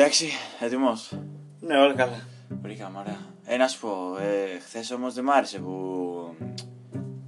Εντάξει, 0.00 0.28
έτοιμος. 0.60 1.12
Ναι, 1.60 1.76
όλα 1.78 1.94
καλά. 1.94 2.20
Βρήκαμε, 2.62 2.98
ωραία. 2.98 3.18
Ε, 3.44 3.56
να 3.56 3.68
σου 3.68 3.80
πω, 3.80 3.88
ε, 4.20 4.58
χθες 4.58 4.90
όμως 4.90 5.14
δεν 5.14 5.24
μ' 5.24 5.30
άρεσε 5.30 5.58
που 5.58 5.74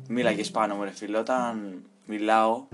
μίλαγες 0.08 0.50
πάνω 0.50 0.74
μου, 0.74 0.82
ρε 0.82 0.90
φίλε. 0.90 1.18
Όταν 1.18 1.82
μιλάω, 2.06 2.64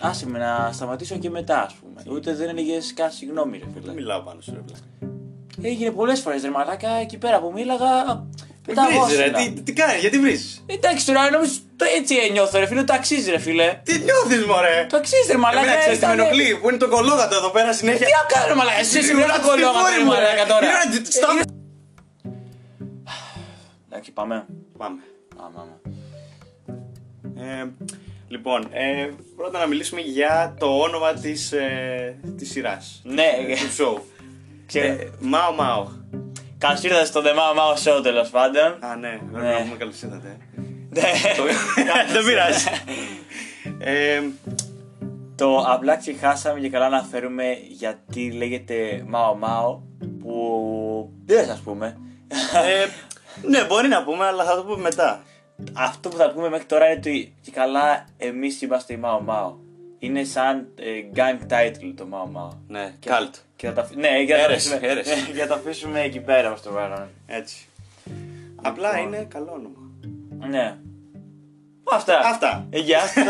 άσε 0.00 0.28
με 0.28 0.38
να 0.38 0.70
σταματήσω 0.72 1.18
και 1.18 1.30
μετά, 1.30 1.62
ας 1.62 1.74
πούμε. 1.74 2.16
Ούτε 2.16 2.34
δεν 2.34 2.48
έλεγες 2.48 2.94
καν 2.94 3.10
συγγνώμη, 3.10 3.58
ρε 3.58 3.64
φίλε. 3.72 3.86
Δεν 3.86 3.94
μιλάω 3.94 4.22
πάνω 4.22 4.40
σου, 4.40 4.52
ρε 4.54 4.60
πλάκα. 4.60 5.14
Έγινε 5.62 5.90
πολλές 5.90 6.20
φορές, 6.20 6.42
ρε 6.42 6.50
μαλάκα, 6.50 6.90
εκεί 6.90 7.18
πέρα 7.18 7.40
που 7.40 7.52
μίλαγα. 7.52 8.26
Τι 8.64 8.72
βρίζεις, 8.72 9.16
ρε, 9.16 9.24
πεταγόσουνα. 9.24 9.54
τι, 9.54 9.62
τι 9.62 9.72
κάνεις, 9.72 10.00
γιατί 10.00 10.18
βρίζεις; 10.18 10.64
Εντάξει 10.66 11.06
τώρα, 11.06 11.30
νομίζω 11.30 11.60
το 11.78 11.84
έτσι 11.96 12.14
νιώθω, 12.32 12.58
ρε 12.58 12.66
φίλε, 12.66 12.84
το 12.84 12.92
αξίζει, 12.92 13.30
ρε 13.30 13.38
φίλε. 13.38 13.80
Τι 13.84 13.98
νιώθεις, 13.98 14.44
μωρέ; 14.44 14.86
Το 14.88 14.96
αξίζει, 14.96 15.32
ρε 15.32 15.38
μαλάκα. 15.38 15.60
Εμένα 15.66 15.78
ξέρεις 15.80 15.98
τι 15.98 16.06
με 16.06 16.12
ήταν- 16.12 16.26
ενοχλεί, 16.26 16.56
που 16.60 16.68
είναι 16.68 16.78
το 16.78 16.88
κολόγατο 16.88 17.34
εδώ 17.36 17.50
πέρα 17.50 17.72
συνέχεια. 17.72 18.06
Τι 18.06 18.12
να 18.12 18.40
κάνω, 18.40 18.54
μαλάκα, 18.54 18.78
εσύ 18.78 18.98
είσαι 18.98 19.06
Γρήγορα 19.06 19.26
μια 19.26 19.34
στη 19.36 19.48
κολλόγα, 19.48 19.72
βόρεια, 19.80 19.96
ρε 19.98 20.04
μωρέ. 20.04 20.16
μαλάκα 20.20 20.46
τώρα. 20.46 20.66
Γρήγορα, 20.66 21.04
στάμε. 21.18 21.40
Εντάξει, 23.90 24.10
πάμε. 24.12 24.46
Πάμε. 24.78 24.98
Πάμε, 25.36 25.50
πάμε. 25.56 25.72
Ε, 27.60 27.66
λοιπόν, 28.28 28.68
ε, 28.72 29.08
πρώτα 29.36 29.58
να 29.58 29.66
μιλήσουμε 29.66 30.00
για 30.00 30.54
το 30.58 30.66
όνομα 30.78 31.12
της, 31.12 31.52
ε, 31.52 32.18
της 32.38 32.50
σειράς. 32.50 33.00
Ναι, 33.04 33.22
ε, 33.48 33.54
του 33.54 33.74
show. 33.78 34.00
Ξέρω. 34.66 34.86
Ε, 34.86 35.10
Μάο 35.20 35.52
Μάο. 35.52 35.86
Καλώς 36.58 36.82
ήρθατε 36.82 37.04
στο 37.04 37.20
The 37.24 37.28
Mao 37.38 37.58
Mao 37.58 37.74
Show 37.98 38.02
τέλος 38.02 38.28
πάντων. 38.28 38.62
Α, 38.80 38.96
ναι, 38.96 39.08
Ναι. 39.08 39.18
πρέπει 39.32 39.46
να 39.46 39.60
πούμε 39.62 39.76
καλώς 39.76 40.02
ήρθατε. 40.02 40.36
Ναι. 41.00 42.12
Δεν 42.12 42.24
πειράζει. 42.24 42.66
Ε, 43.78 44.22
Το 45.36 45.56
απλά 45.68 45.96
ξεχάσαμε 45.96 46.60
και 46.60 46.68
καλά 46.68 46.88
να 46.88 47.02
φέρουμε 47.02 47.44
γιατί 47.68 48.30
λέγεται 48.32 49.04
Mao 49.12 49.44
Mao 49.44 49.78
που 50.18 51.12
δεν 51.26 51.38
θα 51.38 51.44
σας 51.52 51.60
πούμε. 51.60 51.98
ε, 52.54 52.86
ναι, 53.48 53.64
μπορεί 53.64 53.88
να 53.88 54.04
πούμε, 54.04 54.24
αλλά 54.26 54.44
θα 54.44 54.56
το 54.56 54.62
πούμε 54.64 54.80
μετά. 54.82 55.22
Αυτό 55.72 56.08
που 56.08 56.16
θα 56.16 56.30
πούμε 56.30 56.48
μέχρι 56.48 56.66
τώρα 56.66 56.86
είναι 56.86 56.94
ότι 56.98 57.34
και 57.40 57.50
καλά 57.50 58.04
εμείς 58.16 58.62
είμαστε 58.62 58.92
η 58.92 59.00
Mao 59.04 59.18
Mao. 59.28 59.52
Είναι 59.98 60.24
σαν 60.24 60.68
ε, 60.76 60.90
gang 61.14 61.52
title 61.52 61.92
το 61.96 62.06
Mao 62.12 62.36
Mao. 62.38 62.56
Ναι, 62.68 62.92
Και- 62.98 63.10
cult. 63.12 63.34
Και 63.56 63.66
θα 63.66 63.72
τα, 63.72 63.80
αφ- 63.80 63.94
ναι, 63.94 64.24
και 64.24 64.32
θα 64.32 64.38
τα 64.38 64.44
Έρες, 64.44 64.56
αφήσουμε- 64.56 64.82
έρες. 64.90 65.06
ναι, 65.06 65.32
και 65.32 65.38
θα 65.40 65.46
τα 65.46 65.54
αφήσουμε 65.54 66.00
εκεί 66.00 66.20
πέρα 66.20 66.52
ως 66.52 66.62
το 66.62 66.70
παρόν. 66.70 67.08
Έτσι. 67.26 67.66
Απλά 68.62 68.90
Λοιπόν. 68.92 69.06
είναι 69.12 69.26
καλό 69.30 69.52
όνομα. 69.52 69.78
Ναι. 70.48 70.76
Αυτά. 71.92 72.18
Αυτά. 72.18 72.66
Ε, 72.70 72.78
Γεια 72.78 73.00
σας. 73.00 73.26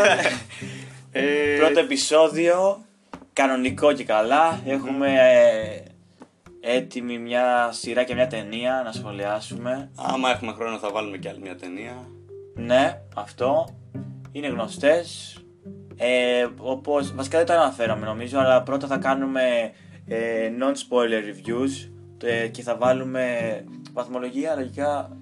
Ε, 1.11 1.55
Πρώτο 1.57 1.79
επεισόδιο, 1.79 2.85
κανονικό 3.33 3.93
και 3.93 4.03
καλά. 4.03 4.59
Έχουμε 4.65 5.07
ε, 5.07 6.75
έτοιμη 6.75 7.17
μια 7.17 7.69
σειρά 7.71 8.03
και 8.03 8.13
μια 8.13 8.27
ταινία 8.27 8.81
να 8.85 8.91
σχολιάσουμε. 8.91 9.89
Άμα 9.95 10.29
έχουμε 10.29 10.53
χρόνο 10.53 10.77
θα 10.77 10.89
βάλουμε 10.91 11.17
κι 11.17 11.27
άλλη 11.27 11.39
μια 11.39 11.55
ταινία. 11.55 12.07
Ναι, 12.55 13.01
αυτό. 13.15 13.67
Είναι 14.31 14.47
γνωστές. 14.47 15.37
Ε, 15.97 16.47
όπως, 16.59 17.15
βασικά 17.15 17.37
δεν 17.37 17.45
το 17.47 17.53
αναφέραμε 17.53 18.05
νομίζω, 18.05 18.39
αλλά 18.39 18.63
πρώτα 18.63 18.87
θα 18.87 18.97
κάνουμε 18.97 19.71
ε, 20.07 20.51
non-spoiler 20.59 21.21
reviews 21.29 21.89
ε, 22.23 22.47
και 22.47 22.61
θα 22.61 22.75
βάλουμε 22.75 23.25
βαθμολογία 23.93 24.55
λογικά 24.55 25.17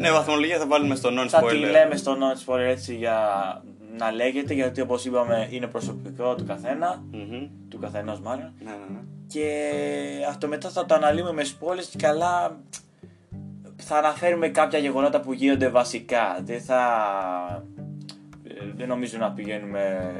Ναι, 0.00 0.10
βαθμολογία 0.10 0.58
θα 0.58 0.66
βάλουμε 0.66 0.94
στο 0.94 1.10
θα 1.28 1.40
τη 1.40 1.46
non-spoiler. 1.46 1.70
λέμε 1.70 1.96
στο 1.96 2.16
non-spoiler 2.20 2.58
έτσι 2.58 2.94
για 2.96 3.18
να 3.98 4.10
λέγεται 4.12 4.54
γιατί 4.54 4.80
όπως 4.80 5.04
είπαμε 5.04 5.48
είναι 5.50 5.66
προσωπικό 5.66 6.34
του 6.34 6.44
καθένα, 6.46 7.02
Μμμ. 7.12 7.48
του 7.68 7.78
καθενός 7.78 8.20
μάλλον. 8.20 8.52
Ναι, 8.64 8.70
ναι, 8.70 8.76
ναι. 8.94 8.98
Και 9.26 9.70
αυτό 10.28 10.48
μετά 10.48 10.68
θα 10.70 10.86
το 10.86 10.94
αναλύουμε 10.94 11.32
με 11.32 11.42
spoilers 11.44 11.84
και 11.90 11.98
καλά 11.98 12.60
θα 13.76 13.96
αναφέρουμε 13.96 14.48
κάποια 14.48 14.78
γεγονότα 14.78 15.20
που 15.20 15.32
γίνονται 15.32 15.68
βασικά. 15.68 16.40
Δεν 16.44 16.60
θα... 16.60 16.82
ε, 18.48 18.52
Δεν 18.76 18.88
νομίζω 18.88 19.18
να 19.18 19.30
πηγαίνουμε 19.32 20.12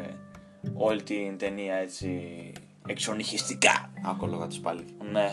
όλη 0.75 1.03
την 1.03 1.39
ταινία 1.39 1.75
έτσι 1.75 2.19
εξονυχιστικά. 2.87 3.91
Άκου 4.07 4.27
λόγα 4.27 4.47
τους 4.47 4.59
πάλι. 4.59 4.85
Ναι. 5.13 5.31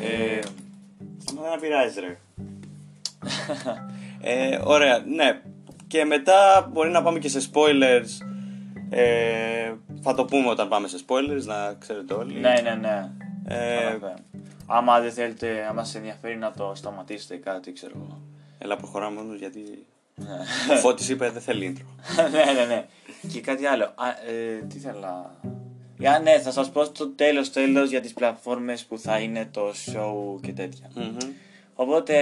ε, 0.00 0.38
Σταματά 1.18 1.50
να 1.50 1.56
πειράζει, 1.58 2.00
ρε. 2.00 2.16
ε, 4.20 4.58
ωραία, 4.64 4.98
ναι. 4.98 5.40
Και 5.86 6.04
μετά 6.04 6.68
μπορεί 6.72 6.90
να 6.90 7.02
πάμε 7.02 7.18
και 7.18 7.28
σε 7.28 7.50
spoilers. 7.52 8.26
Ε, 8.90 9.72
θα 10.02 10.14
το 10.14 10.24
πούμε 10.24 10.48
όταν 10.48 10.68
πάμε 10.68 10.88
σε 10.88 10.98
spoilers, 11.08 11.42
να 11.44 11.74
ξέρετε 11.78 12.14
όλοι. 12.14 12.38
ναι, 12.40 12.54
ναι, 12.62 12.74
ναι. 12.74 13.10
Ε, 13.48 13.74
Καταλαβαίνω. 13.76 14.14
Άμα 14.66 15.00
δεν 15.00 15.12
θέλετε, 15.12 15.66
άμα 15.68 15.84
σε 15.84 15.98
ενδιαφέρει 15.98 16.36
να 16.36 16.52
το 16.52 16.72
σταματήσετε 16.74 17.34
ή 17.34 17.38
κάτι, 17.38 17.72
ξέρω 17.72 17.92
εγώ. 17.96 18.20
έλα 18.58 18.76
προχωράμε 18.76 19.20
όμως 19.20 19.38
γιατί 19.38 19.86
Ναι. 20.14 20.74
ο 20.74 20.76
Φώτης 20.76 21.08
είπε 21.08 21.30
δεν 21.30 21.42
θέλει 21.42 21.76
intro. 21.76 21.84
ναι, 22.32 22.52
ναι, 22.52 22.64
ναι. 22.74 22.86
Και 23.32 23.40
κάτι 23.40 23.66
άλλο. 23.66 23.84
Α, 23.84 24.08
ε, 24.32 24.56
τι 24.68 24.76
ήθελα. 24.76 25.34
Για, 25.98 26.20
ναι, 26.22 26.38
θα 26.38 26.50
σας 26.50 26.70
πω 26.70 26.84
στο 26.84 27.08
τέλος 27.08 27.52
τέλος 27.52 27.90
για 27.90 28.00
τις 28.00 28.12
πλατφόρμες 28.12 28.84
που 28.84 28.98
θα 28.98 29.18
είναι 29.18 29.48
το 29.50 29.68
show 29.68 30.40
και 30.42 30.52
τέτοια. 30.52 30.90
Μμμ. 30.94 31.16
Οπότε 31.74 32.14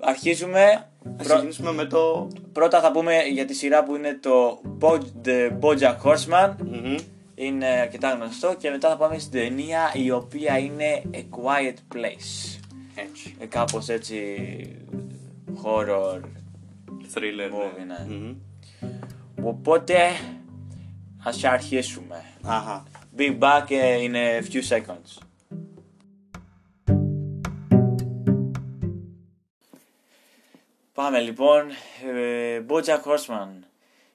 αρχίζουμε. 0.00 0.62
Ας 0.62 1.26
Πρω- 1.26 1.34
ξεκινήσουμε 1.34 1.72
με 1.72 1.84
το... 1.84 2.28
Πρώτα 2.52 2.80
θα 2.80 2.90
πούμε 2.90 3.22
για 3.32 3.44
τη 3.44 3.54
σειρά 3.54 3.84
που 3.84 3.94
είναι 3.96 4.18
το 4.22 4.60
Bo- 4.80 5.02
The 5.24 5.58
Bojack 5.60 5.96
Horseman. 6.04 6.54
Μμμ. 6.64 6.94
Είναι 7.34 7.66
αρκετά 7.66 8.10
γνωστό 8.10 8.54
και 8.58 8.70
μετά 8.70 8.88
θα 8.88 8.96
πάμε 8.96 9.18
στην 9.18 9.32
ταινία 9.40 9.92
η 9.94 10.10
οποία 10.10 10.58
είναι 10.58 11.02
A 11.14 11.16
Quiet 11.16 11.96
Place. 11.96 12.58
Έτσι. 12.94 13.36
Ε, 13.38 13.46
κάπως 13.46 13.88
έτσι 13.88 14.16
horror. 15.64 16.20
Thriller, 17.14 17.50
Movie, 17.52 17.86
ναι. 17.86 18.04
ναι. 18.08 18.14
Μμμ. 18.16 18.34
Οπότε 19.42 19.96
ας 21.28 21.44
αρχίσουμε. 21.44 22.24
Αχα. 22.42 22.86
Be 23.18 23.38
back 23.38 23.70
in 23.70 24.14
a 24.14 24.42
few 24.50 24.62
seconds. 24.68 25.22
Πάμε 30.92 31.20
λοιπόν. 31.20 31.70
Ε, 32.16 32.62
Bojack 32.68 33.02
Horseman. 33.02 33.48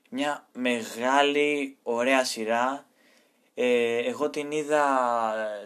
Μια 0.09 0.47
μεγάλη, 0.53 1.78
ωραία 1.84 2.23
σειρά. 2.23 2.85
Ε, 3.56 3.97
εγώ 3.97 4.29
την 4.29 4.52
είδα, 4.52 4.85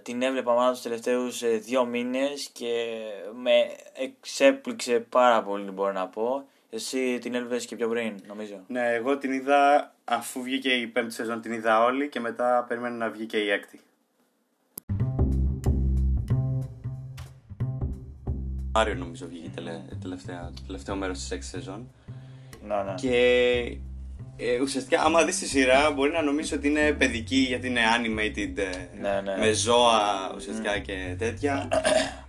την 0.03 0.21
έβλεπα 0.21 0.53
μάλλον 0.53 0.73
τους 0.73 0.81
τελευταίους 0.81 1.41
ε, 1.41 1.47
δύο 1.49 1.85
μήνες 1.85 2.49
και 2.53 2.97
με 3.33 3.51
εξέπληξε 3.93 4.99
πάρα 4.99 5.43
πολύ 5.43 5.71
μπορώ 5.71 5.91
να 5.91 6.07
πω. 6.07 6.47
Εσύ 6.69 7.17
την 7.19 7.35
έβλεπες 7.35 7.65
και 7.65 7.75
πιο 7.75 7.87
πριν 7.87 8.19
νομίζω. 8.27 8.63
Ναι, 8.67 8.93
εγώ 8.93 9.17
την 9.17 9.31
είδα 9.31 9.91
αφού 10.09 10.41
βγήκε 10.41 10.69
η 10.69 10.87
πέμπτη 10.87 11.13
σεζόν 11.13 11.41
την 11.41 11.51
είδα 11.51 11.83
όλη 11.83 12.09
και 12.09 12.19
μετά 12.19 12.65
περίμενα 12.67 12.95
να 12.95 13.09
βγει 13.09 13.25
και 13.25 13.37
η 13.37 13.49
έκτη. 13.49 13.79
Μάριο 18.73 18.95
νομίζω 18.95 19.27
βγήκε 19.27 19.49
τελε, 19.55 19.81
τελευταία, 20.01 20.51
το 20.55 20.61
τελευταίο 20.65 20.95
μέρος 20.95 21.17
της 21.19 21.31
έκτη 21.31 21.45
σεζόν. 21.45 21.87
Να, 22.67 22.83
ναι. 22.83 22.93
Και 22.93 23.17
ε, 24.37 24.61
ουσιαστικά 24.61 25.01
άμα 25.01 25.23
δεις 25.25 25.37
τη 25.39 25.47
σειρά 25.47 25.91
μπορεί 25.91 26.11
να 26.11 26.21
νομίζεις 26.21 26.51
ότι 26.51 26.67
είναι 26.67 26.91
παιδική 26.91 27.35
γιατί 27.35 27.67
είναι 27.67 27.81
animated 27.97 28.57
ε, 28.57 28.69
Ναι, 29.01 29.21
ναι. 29.21 29.37
με 29.37 29.51
ζώα 29.51 30.31
ουσιαστικά 30.35 30.79
και 30.79 31.15
τέτοια. 31.17 31.67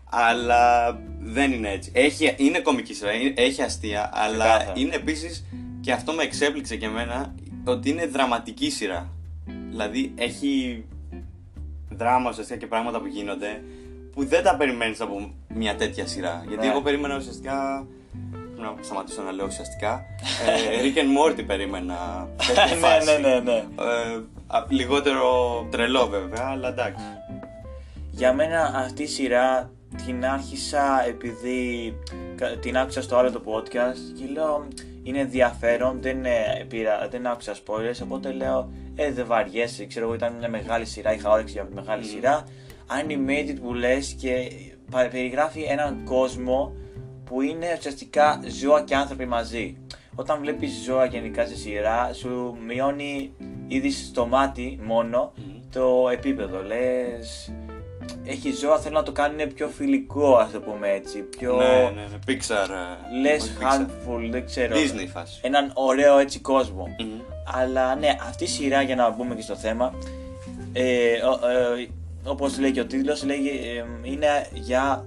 αλλά 0.05 0.93
δεν 1.21 1.53
είναι 1.53 1.71
έτσι. 1.71 1.91
Έχει, 1.95 2.35
είναι 2.37 2.61
κομική 2.61 2.95
σειρά, 2.95 3.13
είναι- 3.13 3.35
έχει 3.37 3.63
αστεία, 3.63 4.11
αλλά 4.13 4.45
Ξεκάθαρα. 4.49 4.73
είναι 4.81 4.95
επίσης 4.95 5.45
και 5.81 5.93
αυτό 5.93 6.13
με 6.13 6.23
εξέπληξε 6.23 6.77
και 6.77 6.87
εμένα 6.87 7.35
ότι 7.71 7.91
είναι 7.91 8.07
δραματική 8.07 8.71
σειρά. 8.71 9.09
Δηλαδή 9.71 10.13
έχει 10.17 10.85
δράμα 11.91 12.31
ουσιαστικά 12.31 12.59
και 12.59 12.67
πράγματα 12.67 13.01
που 13.01 13.07
γίνονται 13.07 13.63
που 14.13 14.25
δεν 14.27 14.43
τα 14.43 14.57
περιμένεις 14.57 15.01
από 15.01 15.31
μια 15.49 15.75
τέτοια 15.77 16.07
σειρά. 16.07 16.45
Γιατί 16.49 16.67
Ναι. 16.67 16.73
εγώ 16.73 16.81
περίμενα 16.83 17.17
ουσιαστικά. 17.17 17.87
Να 18.57 18.75
σταματήσω 18.81 19.23
να 19.23 19.33
λέω 19.33 19.47
ουσιαστικά. 19.47 20.05
Ε, 20.47 20.81
Rick 20.85 20.97
and 20.99 21.19
Morty 21.19 21.45
περίμενα. 21.47 22.29
τέτοια 22.47 22.65
ναι, 22.65 22.71
φάση. 22.81 23.21
ναι, 23.21 23.29
ναι, 23.29 23.41
ναι. 23.41 23.57
Ε, 23.57 24.21
α, 24.47 24.65
λιγότερο 24.69 25.23
τρελό 25.71 26.07
βέβαια, 26.07 26.47
αλλά 26.51 26.69
εντάξει. 26.69 27.05
Για 28.11 28.33
μένα 28.33 28.73
αυτή 28.87 29.03
η 29.03 29.07
σειρά 29.07 29.71
την 30.07 30.25
άρχισα 30.25 31.05
επειδή 31.07 31.95
κα- 32.37 32.57
την 32.59 32.77
άκουσα 32.79 33.03
στο 33.03 33.17
άλλο 33.17 33.33
το 33.33 33.43
podcast 33.47 34.19
και 34.19 34.25
λέω 34.33 34.67
είναι 35.03 35.19
ενδιαφέρον, 35.21 35.99
δεν, 36.03 36.25
ε, 36.25 36.65
πήρα, 36.69 37.09
δεν 37.11 37.27
άκουσα 37.27 37.55
spoilers 37.55 38.01
οπότε 38.03 38.33
λέω 38.33 38.73
ε 38.95 39.13
δεν 39.13 39.27
βαριέσαι, 39.27 39.87
ξέρω 39.87 40.05
εγώ 40.05 40.15
ήταν 40.15 40.35
μια 40.39 40.49
μεγάλη 40.49 40.85
σειρά, 40.85 41.15
είχα 41.15 41.31
όρεξη 41.31 41.53
για 41.53 41.69
μεγάλη 41.75 42.05
σειρά 42.05 42.45
animated 42.87 43.57
που 43.63 43.75
λες 43.75 44.17
και 44.21 44.51
πα- 44.91 45.09
περιγράφει 45.11 45.63
έναν 45.63 46.05
κόσμο 46.05 46.73
που 47.25 47.43
είναι 47.43 47.75
ουσιαστικά 47.79 48.41
ζώα 48.61 48.83
και 48.83 48.95
άνθρωποι 48.95 49.27
μαζί. 49.27 49.77
Όταν 50.15 50.41
βλέπεις 50.41 50.83
ζώα 50.85 51.05
γενικά 51.05 51.47
σε 51.47 51.57
σειρά 51.57 52.13
σου 52.13 52.57
μειώνει 52.67 53.33
ήδη 53.67 53.91
στο 53.91 54.27
μάτι 54.27 54.79
μόνο 54.83 55.33
το 55.73 56.09
επίπεδο. 56.13 56.63
Λες, 56.63 57.53
έχει 58.25 58.53
ζώα, 58.53 58.79
θέλω 58.79 58.95
να 58.95 59.03
το 59.03 59.13
κάνουν 59.13 59.53
πιο 59.55 59.69
φιλικό, 59.69 60.35
ας 60.37 60.51
το 60.51 60.61
πούμε 60.61 60.89
έτσι. 60.91 61.19
Πιο... 61.19 61.57
Ναι, 61.57 61.67
ναι, 61.95 62.07
ναι. 62.11 62.19
Pixar. 62.27 62.69
ε, 62.71 63.21
Λε 63.21 63.33
όχι 63.35 63.53
Pixar. 63.61 63.81
handful, 63.81 64.29
δεν 64.31 64.47
ξέρω. 64.47 64.75
Disney 64.77 65.07
φάση. 65.13 65.41
Έναν 65.43 65.71
ωραίο 65.75 66.19
έτσι 66.19 66.39
κόσμο. 66.41 66.87
Μμμ. 66.99 67.21
Αλλά 67.55 67.95
ναι, 67.95 68.17
αυτή 68.29 68.45
η 68.45 68.47
σειρά 68.47 68.83
για 68.83 68.95
να 68.97 69.11
μπούμε 69.11 69.35
και 69.35 69.43
στο 69.43 69.57
θέμα. 69.57 69.95
Ε, 70.73 71.13
ο- 71.13 71.49
ε, 71.49 71.89
όπως 72.25 72.59
λέει 72.59 72.71
και 72.71 72.81
ο 72.81 72.87
τίτλος, 72.87 73.25
λέγει, 73.25 73.49
ε, 73.49 73.85
είναι 74.11 74.47
για 74.53 75.05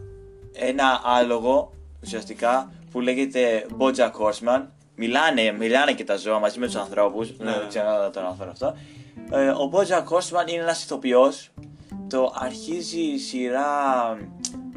ένα 0.53 1.01
άλογο 1.05 1.71
ουσιαστικά 2.03 2.71
που 2.91 2.99
λέγεται 3.01 3.65
Bojack 3.77 4.11
Horseman. 4.21 4.61
Μιλάνε, 4.95 5.51
μιλάνε 5.51 5.93
και 5.93 6.03
τα 6.03 6.15
ζώα 6.17 6.39
μαζί 6.39 6.59
με 6.59 6.65
τους 6.65 6.75
ανθρώπους, 6.75 7.37
Ναι. 7.37 7.51
δεν 7.51 7.67
ξέρω 7.67 7.89
να 7.89 8.09
το 8.09 8.19
αναφέρω 8.19 8.49
αυτό. 8.51 8.75
Ε, 9.31 9.47
ο 9.49 9.69
Bojack 9.73 10.03
Horseman 10.17 10.51
είναι 10.51 10.61
ένας 10.61 10.83
ηθοποιός. 10.83 11.49
Το 12.09 12.33
αρχίζει 12.35 13.01
η 13.01 13.17
σειρά... 13.17 14.17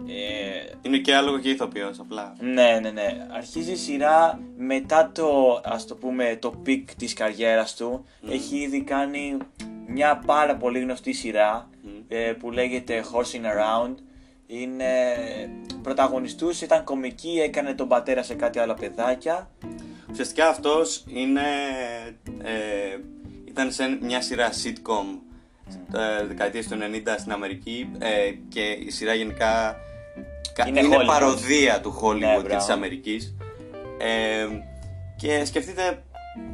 Ε, 0.06 0.76
Είναι 0.82 0.98
και 0.98 1.14
άλογο 1.14 1.38
και 1.38 1.50
ηθοποιός, 1.50 1.98
απλά. 1.98 2.34
ναι, 2.40 2.78
ναι, 2.82 2.90
ναι. 2.90 3.26
Αρχίζει 3.36 3.72
η 3.72 3.76
σειρά 3.76 4.40
μετά 4.56 5.10
το, 5.14 5.60
ας 5.64 5.86
το 5.86 5.94
πούμε, 5.94 6.36
το 6.40 6.50
peak 6.50 6.94
της 6.94 7.12
καριέρας 7.12 7.74
του. 7.76 8.04
Έχει 8.28 8.56
ήδη 8.56 8.82
κάνει 8.82 9.36
μια 9.86 10.22
πάρα 10.26 10.56
πολύ 10.56 10.80
γνωστή 10.80 11.12
σειρά 11.12 11.68
ε, 12.08 12.32
που 12.38 12.50
λέγεται 12.50 13.04
Horsing 13.12 13.44
Around. 13.44 13.94
Είναι 14.46 14.84
πρωταγωνιστούς, 15.82 16.60
ήταν 16.60 16.84
κομική, 16.84 17.40
έκανε 17.42 17.74
τον 17.74 17.88
πατέρα 17.88 18.22
σε 18.22 18.34
κάτι 18.34 18.58
άλλα 18.58 18.74
παιδάκια. 18.74 19.50
Ουσιαστικά 20.10 20.48
αυτός 20.48 21.04
είναι, 21.08 21.42
ε, 22.42 22.98
ήταν 23.48 23.72
σε 23.72 23.98
μια 24.00 24.20
σειρά 24.20 24.50
sitcom 24.50 25.18
τα 25.92 26.24
δεκαετίες 26.26 26.66
του 26.68 26.76
90 26.80 27.14
στην 27.18 27.32
Αμερική 27.32 27.90
ε, 27.98 28.08
και 28.48 28.60
η 28.60 28.90
σειρά 28.90 29.14
γενικά 29.14 29.76
κα- 30.52 30.68
Είναι 30.68 30.80
είναι, 30.80 30.96
Hollywood. 30.96 31.06
παροδία 31.06 31.80
του 31.80 32.00
Hollywood 32.02 32.18
Ναι, 32.18 32.34
και 32.36 32.40
της 32.42 32.48
μπράβο. 32.48 32.72
Αμερικής 32.72 33.34
ε, 33.98 34.46
και 35.16 35.44
σκεφτείτε 35.44 36.02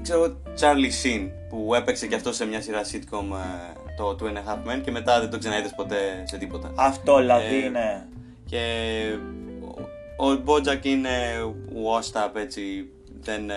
ξέρω 0.03 0.37
Charlie 0.61 1.05
Sheen 1.07 1.29
που 1.49 1.75
έπαιξε 1.75 2.07
και 2.07 2.15
αυτό 2.15 2.33
σε 2.33 2.47
μια 2.47 2.61
σειρά 2.61 2.81
sitcom 2.85 3.25
ε, 3.37 3.73
το 3.97 4.17
Two 4.21 4.25
and 4.25 4.37
a 4.37 4.51
Half 4.53 4.71
Men 4.77 4.81
και 4.85 4.91
μετά 4.91 5.21
δεν 5.21 5.31
το 5.31 5.39
ξαναείδες 5.39 5.73
ποτέ 5.77 5.97
σε 6.25 6.37
τίποτα 6.39 6.73
Αυτό 6.75 7.17
δηλαδή 7.19 7.55
Ε, 7.57 7.65
είναι. 7.65 8.09
και 8.47 8.63
ο, 10.19 10.27
ο 10.27 10.43
Bojack 10.47 10.85
είναι 10.85 11.11
washed 11.87 12.23
up 12.27 12.31
έτσι, 12.41 12.89
δεν... 13.21 13.51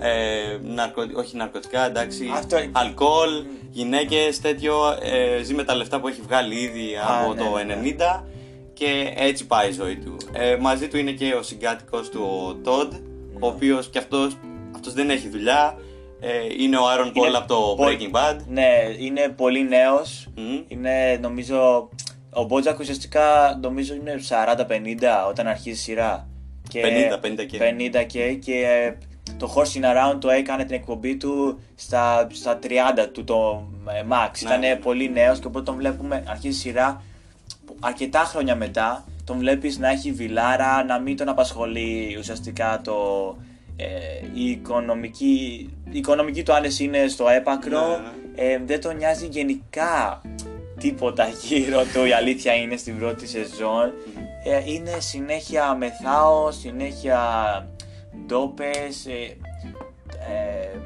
Ε, 0.00 0.08
ε, 0.10 0.58
ναρκω- 0.62 1.16
όχι 1.16 1.36
ναρκωτικά, 1.36 1.86
εντάξει, 1.86 2.30
Αυτό- 2.34 2.56
αλκοόλ, 2.72 3.44
γυναίκες, 3.70 4.40
τέτοιο, 4.40 4.74
ε, 5.02 5.42
ζει 5.42 5.54
με 5.54 5.64
τα 5.64 5.74
λεφτά 5.74 6.00
που 6.00 6.08
έχει 6.08 6.20
βγάλει 6.20 6.54
ήδη 6.54 6.94
Α, 6.96 7.20
από 7.22 7.34
ναι, 7.34 7.40
το 7.40 7.56
ναι, 7.56 7.62
ναι. 7.62 7.74
90 7.74 8.24
και 8.72 9.12
έτσι 9.16 9.46
πάει 9.46 9.68
η 9.68 9.72
ζωή 9.72 9.96
του. 9.96 10.16
Ε, 10.32 10.56
μαζί 10.56 10.88
του 10.88 10.96
είναι 10.98 11.10
και 11.10 11.32
ο 11.34 11.42
συγκάτοικος 11.42 12.08
του, 12.10 12.22
ο 12.22 12.68
Todd, 12.70 12.88
Ναι. 12.90 12.98
ο 13.40 13.46
οποίος 13.46 13.88
και 13.90 13.98
αυτός, 13.98 14.36
αυτός 14.74 14.92
δεν 14.92 15.10
έχει 15.10 15.28
δουλειά, 15.28 15.78
ε, 16.20 16.28
είναι 16.58 16.76
ο 16.76 16.82
Aaron 16.94 17.06
Paul 17.06 17.26
Είναι 17.26 17.36
από 17.36 17.48
το 17.48 17.74
πολύ- 17.76 18.10
Breaking 18.12 18.16
Bad. 18.16 18.36
Ναι, 18.48 18.68
είναι 18.98 19.28
πολύ 19.36 19.68
νέος. 19.68 20.26
Μμ. 20.36 20.58
Είναι 20.68 21.18
νομίζω. 21.22 21.88
Ο 22.30 22.44
Μπότζακ 22.44 22.78
ουσιαστικά 22.78 23.58
νομίζω 23.62 23.94
είναι 23.94 24.18
40-50 24.18 25.26
όταν 25.28 25.46
αρχίζει 25.46 25.70
η 25.76 25.78
σειρά. 25.78 26.28
Και 26.68 26.80
50, 26.80 27.18
50 27.18 27.44
και. 27.44 27.58
50 27.58 28.02
και, 28.02 28.32
και 28.32 28.52
ε, 28.52 28.96
το 29.38 29.54
Horsing 29.56 29.82
Around 29.82 30.20
το 30.20 30.30
έκανε 30.30 30.64
την 30.64 30.74
εκπομπή 30.74 31.16
του 31.16 31.60
στα, 31.74 32.26
στα 32.32 32.58
30 32.62 32.68
του 33.12 33.24
το 33.24 33.66
ε, 33.88 34.02
Max. 34.08 34.30
Ναι, 34.42 34.48
Ήταν 34.48 34.60
ναι, 34.60 34.68
ναι. 34.68 34.76
πολύ 34.76 35.10
νέος 35.10 35.38
και 35.38 35.46
οπότε 35.46 35.64
τον 35.64 35.76
βλέπουμε 35.76 36.24
αρχίζει 36.28 36.56
η 36.56 36.60
σειρά 36.60 37.02
που 37.66 37.76
αρκετά 37.80 38.18
χρόνια 38.18 38.56
μετά 38.56 39.04
τον 39.24 39.38
βλέπεις 39.38 39.78
να 39.78 39.88
έχει 39.88 40.12
βιλάρα, 40.12 40.84
να 40.84 40.98
μην 40.98 41.16
τον 41.16 41.28
απασχολεί 41.28 42.16
ουσιαστικά 42.18 42.80
το, 42.84 42.94
ε, 43.76 43.86
η, 44.34 44.50
οικονομική, 44.50 45.70
η 45.90 45.98
οικονομική 45.98 46.42
του 46.42 46.54
άνεση 46.54 46.84
είναι 46.84 47.08
στο 47.08 47.28
έπακρο, 47.28 47.86
Ναι, 47.86 48.42
Ε, 48.44 48.60
δεν 48.66 48.80
τον 48.80 48.96
νοιάζει 48.96 49.26
γενικά 49.26 50.22
τίποτα 50.78 51.28
γύρω 51.42 51.82
του, 51.92 52.04
η 52.04 52.12
αλήθεια 52.12 52.54
είναι 52.54 52.76
στην 52.76 52.98
πρώτη 52.98 53.26
σεζόν. 53.26 53.92
Ε, 54.44 54.72
είναι 54.72 54.96
συνέχεια 54.98 55.74
μεθάω, 55.74 56.50
συνέχεια 56.50 57.18
ντόπες 58.26 59.06
ε, 59.06 59.36
ε, 60.32 60.78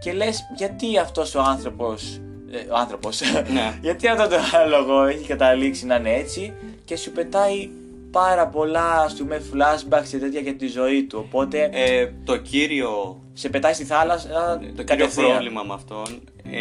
και 0.00 0.12
λες 0.12 0.40
γιατί 0.56 0.98
αυτός 0.98 1.34
ο 1.34 1.40
άνθρωπος, 1.40 2.20
ε, 2.50 2.56
ο 2.72 2.76
άνθρωπος, 2.76 3.20
Ναι. 3.52 3.78
γιατί 3.82 4.08
αυτό 4.08 4.28
το 4.28 4.36
άλογο 4.64 5.04
έχει 5.04 5.26
καταλήξει 5.26 5.86
να 5.86 5.94
είναι 5.96 6.12
έτσι 6.14 6.52
και 6.84 6.96
σου 6.96 7.10
πετάει 7.12 7.68
πάρα 8.10 8.46
πολλά 8.46 9.00
ας 9.00 9.14
πούμε 9.14 9.42
flashbacks 9.52 10.06
και 10.10 10.18
τέτοια 10.18 10.40
για 10.40 10.54
τη 10.54 10.66
ζωή 10.66 11.04
του 11.04 11.24
οπότε 11.26 11.70
Ε, 11.72 12.10
το 12.24 12.36
κύριο 12.36 13.22
σε 13.32 13.48
πετάει 13.48 13.72
στη 13.72 13.84
θάλασσα 13.84 14.58
Το 14.58 14.64
κύριο 14.66 14.84
κατευθείαν. 14.84 15.26
πρόβλημα 15.30 15.62
με 15.62 15.74
αυτόν 15.74 16.20
ε, 16.50 16.60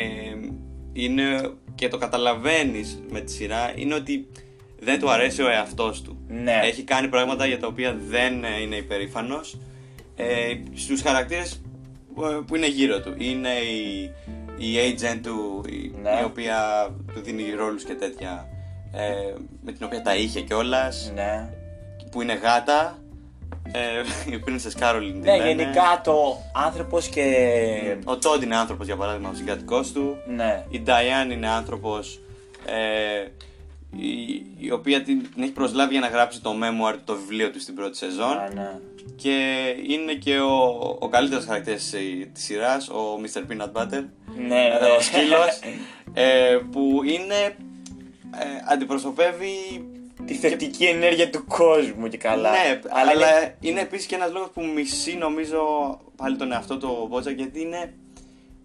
είναι 0.94 1.51
και 1.75 1.88
το 1.88 1.98
καταλαβαίνεις 1.98 3.00
με 3.10 3.19
τη 3.21 3.31
σειρά 3.31 3.71
είναι 3.75 3.94
ότι 3.94 4.27
δεν 4.80 5.00
του 5.00 5.10
αρέσει 5.12 5.42
ο 5.42 5.50
εαυτός 5.50 6.01
του. 6.01 6.18
Ναι. 6.27 6.60
Έχει 6.63 6.83
κάνει 6.83 7.07
πράγματα 7.07 7.45
για 7.45 7.60
τα 7.60 7.68
οποία 7.68 7.98
δεν 8.10 8.44
ε, 8.44 8.62
είναι 8.62 8.75
υπερήφανος 8.75 9.57
ε, 10.21 10.54
στους 10.75 11.01
χαρακτήρες 11.01 11.62
που- 12.16 12.44
που 12.48 12.56
είναι 12.56 12.68
γύρω 12.68 13.00
του. 13.01 13.13
Είναι 13.18 13.50
η, 13.50 14.12
η 14.57 14.75
agent 14.77 15.19
του 15.24 15.63
η, 15.69 15.94
Ναι. 16.01 16.19
η 16.21 16.24
οποία 16.24 16.89
του 17.13 17.21
δίνει 17.21 17.51
ρόλους 17.51 17.83
και 17.83 17.94
τέτοια 17.94 18.48
ε, 18.94 19.33
με 19.63 19.71
την 19.71 19.86
οποία 19.86 20.01
τα 20.01 20.16
είχε 20.16 20.42
κιόλας. 20.42 21.12
Ναι. 21.16 21.50
που 22.12 22.21
είναι 22.21 22.33
γάτα 22.33 22.98
ε, 23.71 23.80
η 24.33 24.44
Princess 24.48 24.81
Caroline 24.83 25.12
τη 25.13 25.18
Ναι, 25.19 25.38
λένε. 25.38 25.48
γενικά 25.50 26.01
το 26.04 26.38
άνθρωπος 26.54 27.07
και... 27.07 27.25
Ο 28.06 28.18
Τόντ 28.18 28.44
είναι 28.44 28.56
άνθρωπος 28.56 28.86
για 28.86 28.95
παράδειγμα, 28.95 29.30
ο 29.30 29.33
συγκατοικός 29.33 29.92
του. 29.92 30.16
Ναι. 30.36 30.63
Η 30.69 30.81
Diane 30.86 31.31
είναι 31.31 31.48
άνθρωπος 31.50 32.19
ε, 32.66 33.27
η, 33.97 34.45
η 34.57 34.71
οποία 34.71 35.01
την, 35.01 35.21
την 35.33 35.44
έχει 35.44 35.51
προσλάβει 35.51 35.91
για 35.91 36.01
να 36.01 36.07
γράψει 36.07 36.41
το 36.41 36.56
memoir, 36.62 36.95
το 37.06 37.15
βιβλίο 37.15 37.50
του 37.51 37.59
στην 37.59 37.75
πρώτη 37.75 37.97
σεζόν. 37.97 38.38
Α, 38.38 38.50
ναι. 38.53 38.80
Και 39.15 39.65
είναι 39.88 40.13
και 40.13 40.39
ο, 40.39 40.56
ο 41.00 41.09
καλύτερος 41.09 41.45
χαρακτήρας 41.45 41.90
της, 41.90 41.99
της 42.33 42.44
σειράς, 42.44 42.90
ο 42.90 43.19
Mr. 43.23 43.40
Peanut 43.40 43.71
Butter. 43.71 44.04
Ναι, 44.47 44.66
ε, 44.66 44.80
ναι. 44.80 44.90
Ο 44.97 45.02
σκύλος. 45.02 45.59
ε, 46.14 46.57
που 46.71 47.02
είναι... 47.04 47.56
Ε, 48.33 48.73
αντιπροσωπεύει 48.73 49.49
Τη 50.25 50.33
θετική 50.33 50.83
ενέργεια 50.85 51.30
του 51.30 51.45
κόσμου 51.47 52.07
και 52.07 52.18
καλά. 52.18 52.52
Ναι, 52.52 52.80
αλλά, 52.90 53.11
είναι- 53.14 53.56
είναι... 53.59 53.80
επίσης 53.81 54.06
και 54.06 54.16
ένας 54.16 54.31
λόγος 54.31 54.49
που 54.54 54.66
μισεί 54.66 55.16
νομίζω 55.18 55.61
πάλι 56.16 56.35
τον 56.37 56.52
εαυτό 56.52 56.78
του 56.78 57.07
Μπότζα 57.09 57.31
γιατί 57.31 57.61
είναι 57.61 57.94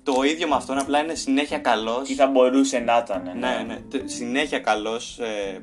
το 0.05 0.23
ίδιο 0.23 0.49
με 0.49 0.55
αυτόν, 0.55 0.79
απλά 0.79 1.03
είναι 1.03 1.15
συνέχεια 1.15 1.59
καλός. 1.59 2.09
Τι 2.09 2.15
θα 2.15 2.27
μπορούσε 2.27 2.79
να 2.79 3.03
ήταν. 3.05 3.23
Ναι, 3.39 3.65
ναι, 3.67 3.77
τε- 3.77 4.09
συνέχεια 4.09 4.59
καλός 4.59 5.19
ε, 5.19 5.63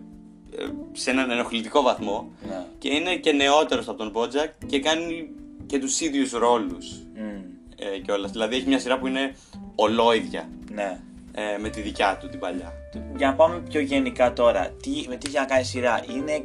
ε, 0.57 0.65
σε 0.91 1.09
έναν 1.11 1.31
ενοχλητικό 1.31 1.81
βαθμό 1.81 2.31
ναι. 2.47 2.65
και 2.77 2.89
είναι 2.89 3.15
και 3.15 3.31
νεότερος 3.31 3.87
από 3.87 3.97
τον 3.97 4.09
Μπότζακ 4.09 4.51
και 4.65 4.79
κάνει 4.79 5.29
και 5.65 5.79
τους 5.79 5.99
ίδιους 5.99 6.31
ρόλους 6.31 6.87
Μμ, 7.15 7.41
ε, 7.75 7.99
κιόλας. 7.99 8.31
Δηλαδή 8.31 8.55
έχει 8.55 8.67
μια 8.67 8.79
σειρά 8.79 8.99
που 8.99 9.07
είναι 9.07 9.35
ολόιδια 9.75 10.49
ναι. 10.71 10.99
ε, 11.31 11.57
με 11.57 11.69
τη 11.69 11.81
δικιά 11.81 12.17
του 12.17 12.29
την 12.29 12.39
παλιά. 12.39 12.73
Για 13.17 13.27
να 13.27 13.33
πάμε 13.33 13.59
πιο 13.69 13.79
γενικά 13.79 14.33
τώρα, 14.33 14.69
τι, 14.81 15.05
με 15.07 15.15
τι 15.15 15.29
για 15.29 15.39
να 15.39 15.45
κάνει 15.45 15.63
σειρά, 15.63 16.03
είναι 16.15 16.43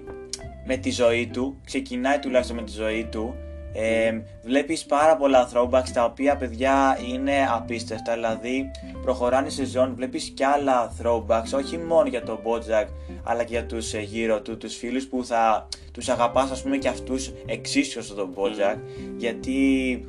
με 0.66 0.76
τη 0.76 0.90
ζωή 0.90 1.26
του, 1.26 1.60
ξεκινάει 1.64 2.18
τουλάχιστον 2.18 2.56
με 2.56 2.62
τη 2.62 2.72
ζωή 2.72 3.08
του. 3.10 3.34
Ε, 3.78 4.22
βλέπεις 4.42 4.84
πάρα 4.84 5.16
πολλά 5.16 5.50
throwbacks 5.54 5.88
τα 5.92 6.04
οποία 6.04 6.36
παιδιά 6.36 6.98
είναι 7.12 7.32
απίστευτα 7.54 8.14
δηλαδή 8.14 8.70
προχωράνε 9.02 9.48
σε 9.48 9.64
ζώνη 9.64 9.92
βλέπεις 9.94 10.32
και 10.34 10.44
άλλα 10.46 10.92
throwbacks 11.02 11.52
όχι 11.56 11.78
μόνο 11.78 12.08
για 12.08 12.22
τον 12.22 12.38
Bojack 12.44 12.86
αλλά 13.24 13.42
και 13.44 13.52
για 13.52 13.66
τους 13.66 13.92
ε, 13.94 14.00
γύρω 14.00 14.40
του 14.40 14.56
τους 14.56 14.76
φίλους 14.76 15.06
που 15.06 15.24
θα 15.24 15.68
τους 15.92 16.08
αγαπάς 16.08 16.50
ας 16.50 16.62
πούμε 16.62 16.76
και 16.76 16.88
αυτούς 16.88 17.32
εξίσου 17.46 17.98
όσο 18.00 18.14
τον 18.14 18.34
Bojack 18.36 18.76
γιατί 19.16 19.56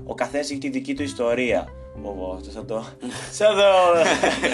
ο 0.06 0.14
καθένας 0.14 0.50
έχει 0.50 0.60
τη 0.60 0.70
δική 0.70 0.94
του 0.94 1.04
ιστορία 1.04 1.68
Ω, 2.04 2.10
ω, 2.10 2.34
αυτό 2.36 2.52
σαν 2.52 2.66
το. 2.68 2.86
σαν 3.38 3.56
το. 3.56 3.64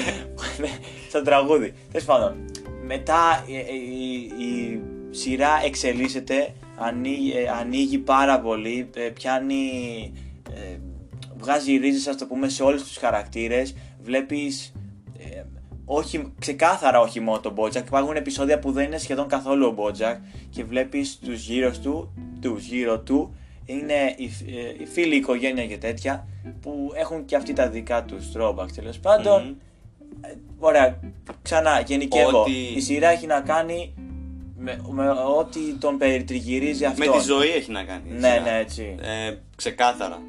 σαν 1.11 1.23
τραγούδι. 1.23 1.73
Τέλος 1.91 2.05
πάντων. 2.07 2.35
Μετά 2.85 3.43
η, 3.45 3.53
η- 3.53 4.43
η 4.45 4.81
σειρά 5.09 5.61
εξελίσσεται, 5.65 6.53
ανοίγει, 6.77 7.31
ε, 7.35 7.49
ανοίγει 7.49 7.97
πάρα 7.97 8.39
πολύ, 8.39 8.89
ε, 8.95 9.01
πιάνει. 9.09 9.61
ε, 10.53 10.77
βγάζει 11.37 11.77
ρίζες, 11.77 12.07
ας 12.07 12.17
το 12.17 12.25
πούμε, 12.25 12.49
σε 12.49 12.63
όλους 12.63 12.83
τους 12.83 12.97
χαρακτήρες. 12.97 13.75
Βλέπεις 14.01 14.73
ε, 15.17 15.41
όχι, 15.85 16.33
ξεκάθαρα 16.39 16.99
όχι 16.99 17.19
μόνο 17.19 17.39
τον 17.39 17.53
Bojack. 17.57 17.75
Υπάρχουν 17.87 18.15
επεισόδια 18.15 18.59
που 18.59 18.71
δεν 18.71 18.85
είναι 18.85 18.97
σχεδόν 18.97 19.27
καθόλου 19.27 19.65
ο 19.67 19.75
Bojack 19.77 20.17
και 20.49 20.63
βλέπεις 20.63 21.17
τους 21.19 21.45
γύρω 21.47 21.71
του, 21.83 22.13
τους 22.41 22.65
γύρω 22.65 22.99
του 22.99 23.35
είναι 23.65 24.13
οι, 24.17 24.25
ε, 24.57 24.81
οι 24.83 24.85
φίλοι, 24.85 25.13
η 25.13 25.17
οικογένεια 25.17 25.65
και 25.67 25.77
τέτοια 25.77 26.27
που 26.61 26.91
έχουν 26.95 27.25
και 27.25 27.35
αυτοί 27.35 27.53
τα 27.53 27.69
δικά 27.69 28.03
τους 28.03 28.25
throwbacks 28.35 28.71
τέλος 28.75 28.99
πάντων. 28.99 29.41
Μμμ. 29.43 29.53
Ωραία, 30.59 30.99
ξανά 31.41 31.79
γενικεύω. 31.79 32.41
Ότι- 32.41 32.51
Η 32.75 32.79
σειρά 32.79 33.07
έχει 33.09 33.25
να 33.25 33.41
κάνει 33.41 33.93
με, 34.63 34.81
με 34.91 35.09
ό,τι 35.09 35.59
τον 35.79 35.97
περιτριγυρίζει 35.97 36.85
αυτό. 36.85 37.05
Με 37.11 37.17
τη 37.17 37.23
ζωή 37.23 37.49
έχει 37.49 37.71
να 37.71 37.83
κάνει. 37.83 38.01
η 38.09 38.13
Ναι, 38.13 38.27
σειρά. 38.29 38.41
ναι, 38.41 38.57
έτσι. 38.59 38.95
Ε, 39.01 39.35
ξεκάθαρα. 39.55 40.21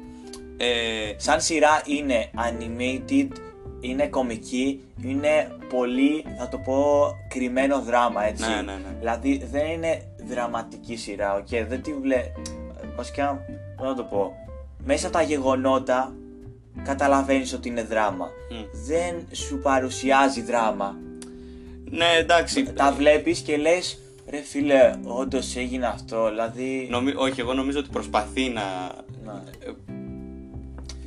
Ε, 0.57 1.13
Σαν 1.17 1.41
σειρά 1.41 1.81
είναι 1.85 2.29
animated, 2.35 3.27
είναι 3.79 4.07
κομική, 4.07 4.81
είναι 5.03 5.51
πολύ, 5.69 6.25
θα 6.39 6.47
το 6.47 6.57
πω, 6.57 7.05
κρυμμένο 7.27 7.81
δράμα, 7.81 8.25
έτσι. 8.27 8.49
Ναι, 8.49 8.55
ναι, 8.55 8.61
ναι. 8.71 8.95
Δηλαδή 8.99 9.41
δεν 9.51 9.65
είναι 9.65 10.01
δραματική 10.29 10.95
σειρά, 10.95 11.35
οκ, 11.35 11.47
δεν 11.67 11.81
τη 11.81 11.93
βλέ... 11.93 12.23
Βασικά, 12.95 13.45
πώς 13.77 13.87
να 13.87 13.95
το 13.95 14.03
πω, 14.03 14.33
μέσα 14.85 15.07
από 15.07 15.17
τα 15.17 15.21
γεγονότα 15.23 16.13
καταλαβαίνεις 16.83 17.53
ότι 17.53 17.69
είναι 17.69 17.83
δράμα. 17.83 18.29
Μμ. 18.51 18.55
Δεν 18.87 19.15
σου 19.31 19.59
παρουσιάζει 19.59 20.41
δράμα. 20.41 20.95
ναι, 21.89 22.05
εντάξει. 22.19 22.63
Τα 22.73 22.91
βλέπεις 22.91 23.39
και 23.39 23.57
λες, 23.57 23.99
ρε 24.29 24.41
φίλε, 24.41 24.95
όντως 25.03 25.55
έγινε 25.55 25.85
αυτό, 25.87 26.29
δηλαδή... 26.29 26.87
Νομι... 26.91 27.13
Όχι, 27.15 27.39
εγώ 27.39 27.53
νομίζω 27.53 27.79
ότι 27.79 27.89
προσπαθεί 27.89 28.49
να. 28.49 28.61
Να. 29.25 29.43
ε, 29.59 29.71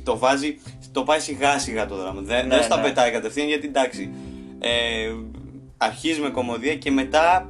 Το 0.03 0.17
βάζει. 0.17 0.59
Το 0.91 1.03
πάει 1.03 1.19
σιγά 1.19 1.59
σιγά 1.59 1.85
το 1.85 1.95
δράμα. 1.95 2.21
Δεν, 2.21 2.47
Ναι, 2.47 2.55
δεν 2.55 2.63
στα 2.63 2.75
ναι. 2.75 2.81
πετάει 2.83 3.11
κατευθείαν 3.11 3.47
γιατί 3.47 3.67
εντάξει. 3.67 4.09
Ε, 4.59 5.13
αρχίζει 5.77 6.21
με 6.21 6.29
κομμωδία 6.29 6.75
και 6.75 6.91
μετά 6.91 7.49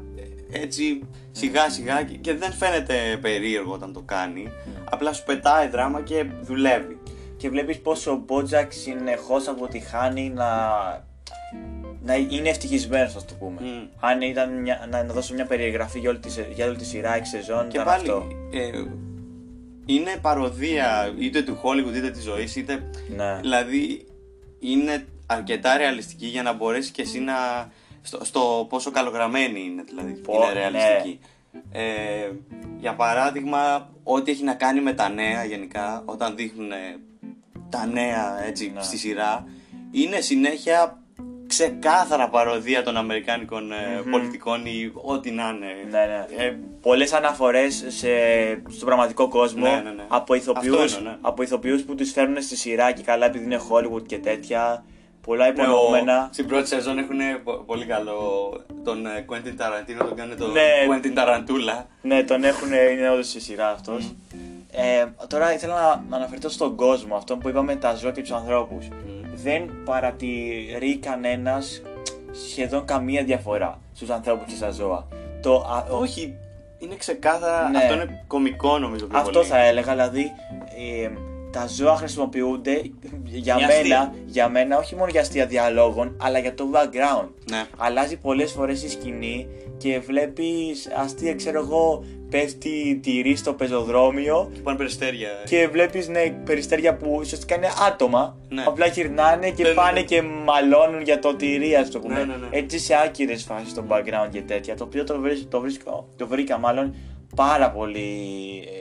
ε, 0.51 0.59
έτσι 0.61 1.01
σιγά 1.31 1.69
σιγά 1.69 2.03
και, 2.03 2.15
και 2.15 2.33
δεν 2.33 2.51
φαίνεται 2.51 3.17
περίεργο 3.21 3.73
όταν 3.73 3.93
το 3.93 4.01
κάνει. 4.01 4.43
Ναι. 4.43 4.81
Απλά 4.89 5.13
σου 5.13 5.23
πετάει 5.23 5.67
δράμα 5.67 6.01
και 6.01 6.25
δουλεύει. 6.41 6.97
και 7.37 7.49
βλέπεις 7.49 7.79
πόσο 7.81 8.11
ο 8.11 8.21
Μπότζακ 8.25 8.71
συνεχώς 8.71 9.47
αποτυχάνει 9.47 10.29
να, 10.29 10.47
να 12.01 12.15
είναι 12.15 12.49
ευτυχισμένος, 12.49 13.15
ας 13.15 13.25
το 13.25 13.33
πούμε. 13.39 13.61
Μμ. 13.61 13.87
Αν 13.99 14.21
ήταν 14.21 14.61
μια, 14.61 14.87
να, 14.91 15.03
να 15.03 15.13
δώσω 15.13 15.33
μια 15.33 15.45
περιγραφή 15.45 15.99
για 15.99 16.09
όλη 16.09 16.19
τη, 16.19 16.31
σε- 16.31 16.47
για 16.53 16.65
όλη 16.65 16.75
τη 16.77 16.85
σειρά, 16.85 17.17
6 17.17 17.21
σεζόν, 17.23 17.67
Και 17.67 17.75
ήταν 17.77 17.85
πάλι 17.85 18.01
αυτό. 18.01 18.27
ε, 18.51 18.83
είναι 19.85 20.17
παροδία 20.21 21.13
είτε 21.19 21.41
του 21.41 21.59
Hollywood 21.63 21.95
είτε 21.95 22.09
της 22.11 22.23
ζωής 22.23 22.55
είτε 22.55 22.89
Ναι. 23.15 23.39
Δηλαδή 23.41 24.05
είναι 24.59 25.05
αρκετά 25.25 25.77
ρεαλιστική 25.77 26.25
για 26.25 26.43
να 26.43 26.53
μπορέσεις 26.53 26.91
και 26.91 27.01
εσύ 27.01 27.19
να. 27.19 27.33
στο, 28.01 28.25
στο 28.25 28.65
πόσο 28.69 28.91
καλογραμμένη 28.91 29.59
είναι, 29.63 29.83
δηλαδή. 29.83 30.11
Πω, 30.11 30.33
είναι 30.33 30.45
ναι. 30.45 30.53
ρεαλιστική. 30.59 31.19
Ε, 31.71 31.81
για 32.79 32.93
παράδειγμα, 32.95 33.89
ό,τι 34.03 34.31
έχει 34.31 34.43
να 34.43 34.53
κάνει 34.53 34.81
με 34.81 34.93
τα 34.93 35.09
νέα 35.09 35.43
γενικά, 35.45 36.01
όταν 36.05 36.35
δείχνουν 36.35 36.69
τα 37.69 37.85
νέα 37.85 38.45
έτσι 38.45 38.71
Ναι. 38.75 38.81
στη 38.81 38.97
σειρά, 38.97 39.45
είναι 39.91 40.19
συνέχεια 40.21 41.01
ξεκάθαρα 41.49 42.29
παροδία 42.29 42.83
των 42.83 42.97
Αμερικάνικων 42.97 43.71
ε, 43.71 43.75
πολιτικών 44.11 44.65
ή 44.65 44.91
ό,τι 44.93 45.31
να 45.31 45.43
είναι. 45.55 45.65
Ναι, 45.89 46.05
ναι. 46.37 46.43
Ε, 46.43 46.55
πολλές 46.81 47.13
αναφορές 47.13 47.83
σε, 47.87 48.07
στον 48.69 48.85
πραγματικό 48.87 49.27
κόσμο 49.27 49.63
Ναι, 49.67 49.81
ναι, 49.83 49.89
ναι. 49.91 50.03
Από, 50.07 50.33
ηθοποιούς, 50.33 50.83
Αυτό 50.83 50.97
εννοώ, 50.97 51.11
ναι. 51.13 51.17
από 51.21 51.43
ηθοποιούς 51.43 51.81
που 51.81 51.95
τους 51.95 52.11
φέρνουν 52.11 52.41
στη 52.41 52.55
σειρά 52.55 52.91
και 52.91 53.01
καλά 53.01 53.25
επειδή 53.25 53.43
είναι 53.45 53.59
Hollywood 53.69 54.03
και 54.05 54.17
τέτοια. 54.17 54.83
Πολλά 55.21 55.51
Ναι, 55.51 55.61
ο- 55.61 55.63
υπονοούμενα. 55.63 56.29
στην 56.31 56.47
πρώτη 56.47 56.67
σεζόν 56.67 56.97
έχουν 56.97 57.17
πολύ 57.65 57.85
καλό 57.85 58.17
τον 58.83 59.05
ε, 59.05 59.25
Quentin 59.29 59.61
Tarantino, 59.61 59.97
τον 60.07 60.15
κάνουν 60.15 60.37
τον 60.37 60.51
Ναι. 60.51 60.61
Quentin 60.89 61.17
Tarantula. 61.17 61.83
Ναι, 62.01 62.23
τον 62.23 62.43
έχουν, 62.43 62.67
είναι 62.73 63.09
όντως 63.09 63.27
στη 63.29 63.39
σειρά 63.39 63.69
αυτός. 63.69 64.13
Ε, 64.71 65.05
τώρα 65.27 65.53
ήθελα 65.53 65.73
να- 65.73 66.03
να 66.09 66.15
αναφερθώ 66.15 66.49
στον 66.49 66.75
κόσμο, 66.75 67.15
αυτό 67.15 67.37
που 67.37 67.49
είπαμε 67.49 67.75
τα 67.75 67.95
ζώα 67.95 68.11
και 68.11 68.21
τους 68.21 68.31
ανθρώπους. 68.31 68.87
Δεν 69.43 69.69
παρατηρεί 69.85 70.97
κανένα 70.97 71.61
σχεδόν 72.49 72.85
καμία 72.85 73.23
διαφορά 73.23 73.79
στους 73.93 74.09
ανθρώπους 74.09 74.45
και 74.47 74.55
στα 74.55 74.69
ζώα. 74.69 75.07
Το, 75.41 75.53
α, 75.55 75.85
ο- 75.91 75.97
Όχι, 75.99 76.35
είναι 76.77 76.95
ξεκάθαρα. 76.95 77.69
Ναι. 77.69 77.77
Αυτό 77.77 77.93
είναι 77.93 78.23
κωμικό 78.27 78.77
νομίζω 78.79 79.05
πιο 79.05 79.17
αυτό 79.17 79.31
πολύ. 79.31 79.45
θα 79.45 79.57
έλεγα, 79.65 79.91
δηλαδή 79.91 80.21
ε, 81.01 81.09
τα 81.51 81.67
ζώα 81.67 81.95
χρησιμοποιούνται 81.95 82.81
για 83.23 83.39
Για 83.39 83.55
μένα, 83.55 83.71
αστεία. 83.71 84.13
για 84.25 84.49
μένα, 84.49 84.77
όχι 84.77 84.95
μόνο 84.95 85.09
για 85.11 85.21
αστεία 85.21 85.45
διαλόγων, 85.45 86.15
αλλά 86.21 86.39
για 86.39 86.53
το 86.53 86.65
background. 86.73 87.27
Ναι. 87.49 87.65
Αλλάζει 87.77 88.17
πολλές 88.17 88.51
φορές 88.51 88.83
η 88.83 88.89
σκηνή 88.89 89.47
και 89.79 89.99
βλέπεις 89.99 90.89
αστεία, 90.97 91.35
ξέρω 91.35 91.59
εγώ, 91.59 92.03
πέφτει 92.29 92.99
τυρί 93.03 93.35
στο 93.35 93.53
πεζοδρόμιο 93.53 94.51
Πάνε 94.63 94.77
περιστέρια. 94.77 95.29
και 95.45 95.67
βλέπεις 95.67 96.07
ναι, 96.07 96.29
περιστέρια 96.45 96.95
που 96.97 97.11
ουσιαστικά 97.19 97.55
είναι 97.55 97.69
άτομα. 97.87 98.37
Ναι. 98.49 98.63
Απλά 98.67 98.85
γυρνάνε 98.85 99.49
και 99.51 99.63
Ναι, 99.63 99.69
ναι, 99.69 99.75
πάνε 99.75 99.99
ναι. 99.99 100.05
και 100.05 100.21
μαλώνουν 100.21 101.01
για 101.01 101.19
το 101.19 101.35
τυρί, 101.35 101.75
ας 101.75 101.89
το 101.89 101.99
πούμε. 101.99 102.13
Ναι, 102.13 102.23
ναι, 102.23 102.35
ναι. 102.35 102.47
Έτσι 102.51 102.79
σε 102.79 102.95
άκυρες 103.05 103.43
φάσεις 103.43 103.69
στο 103.69 103.85
background 103.89 104.29
και 104.31 104.41
τέτοια. 104.41 104.75
Το 104.75 104.83
οποίο 104.83 105.03
το, 105.03 105.19
βρίσ- 105.19 105.49
το, 105.49 105.59
βρίσκω, 105.59 106.07
το 106.17 106.27
βρήκα 106.27 106.57
μάλλον 106.57 106.95
πάρα 107.35 107.71
πολύ 107.71 108.07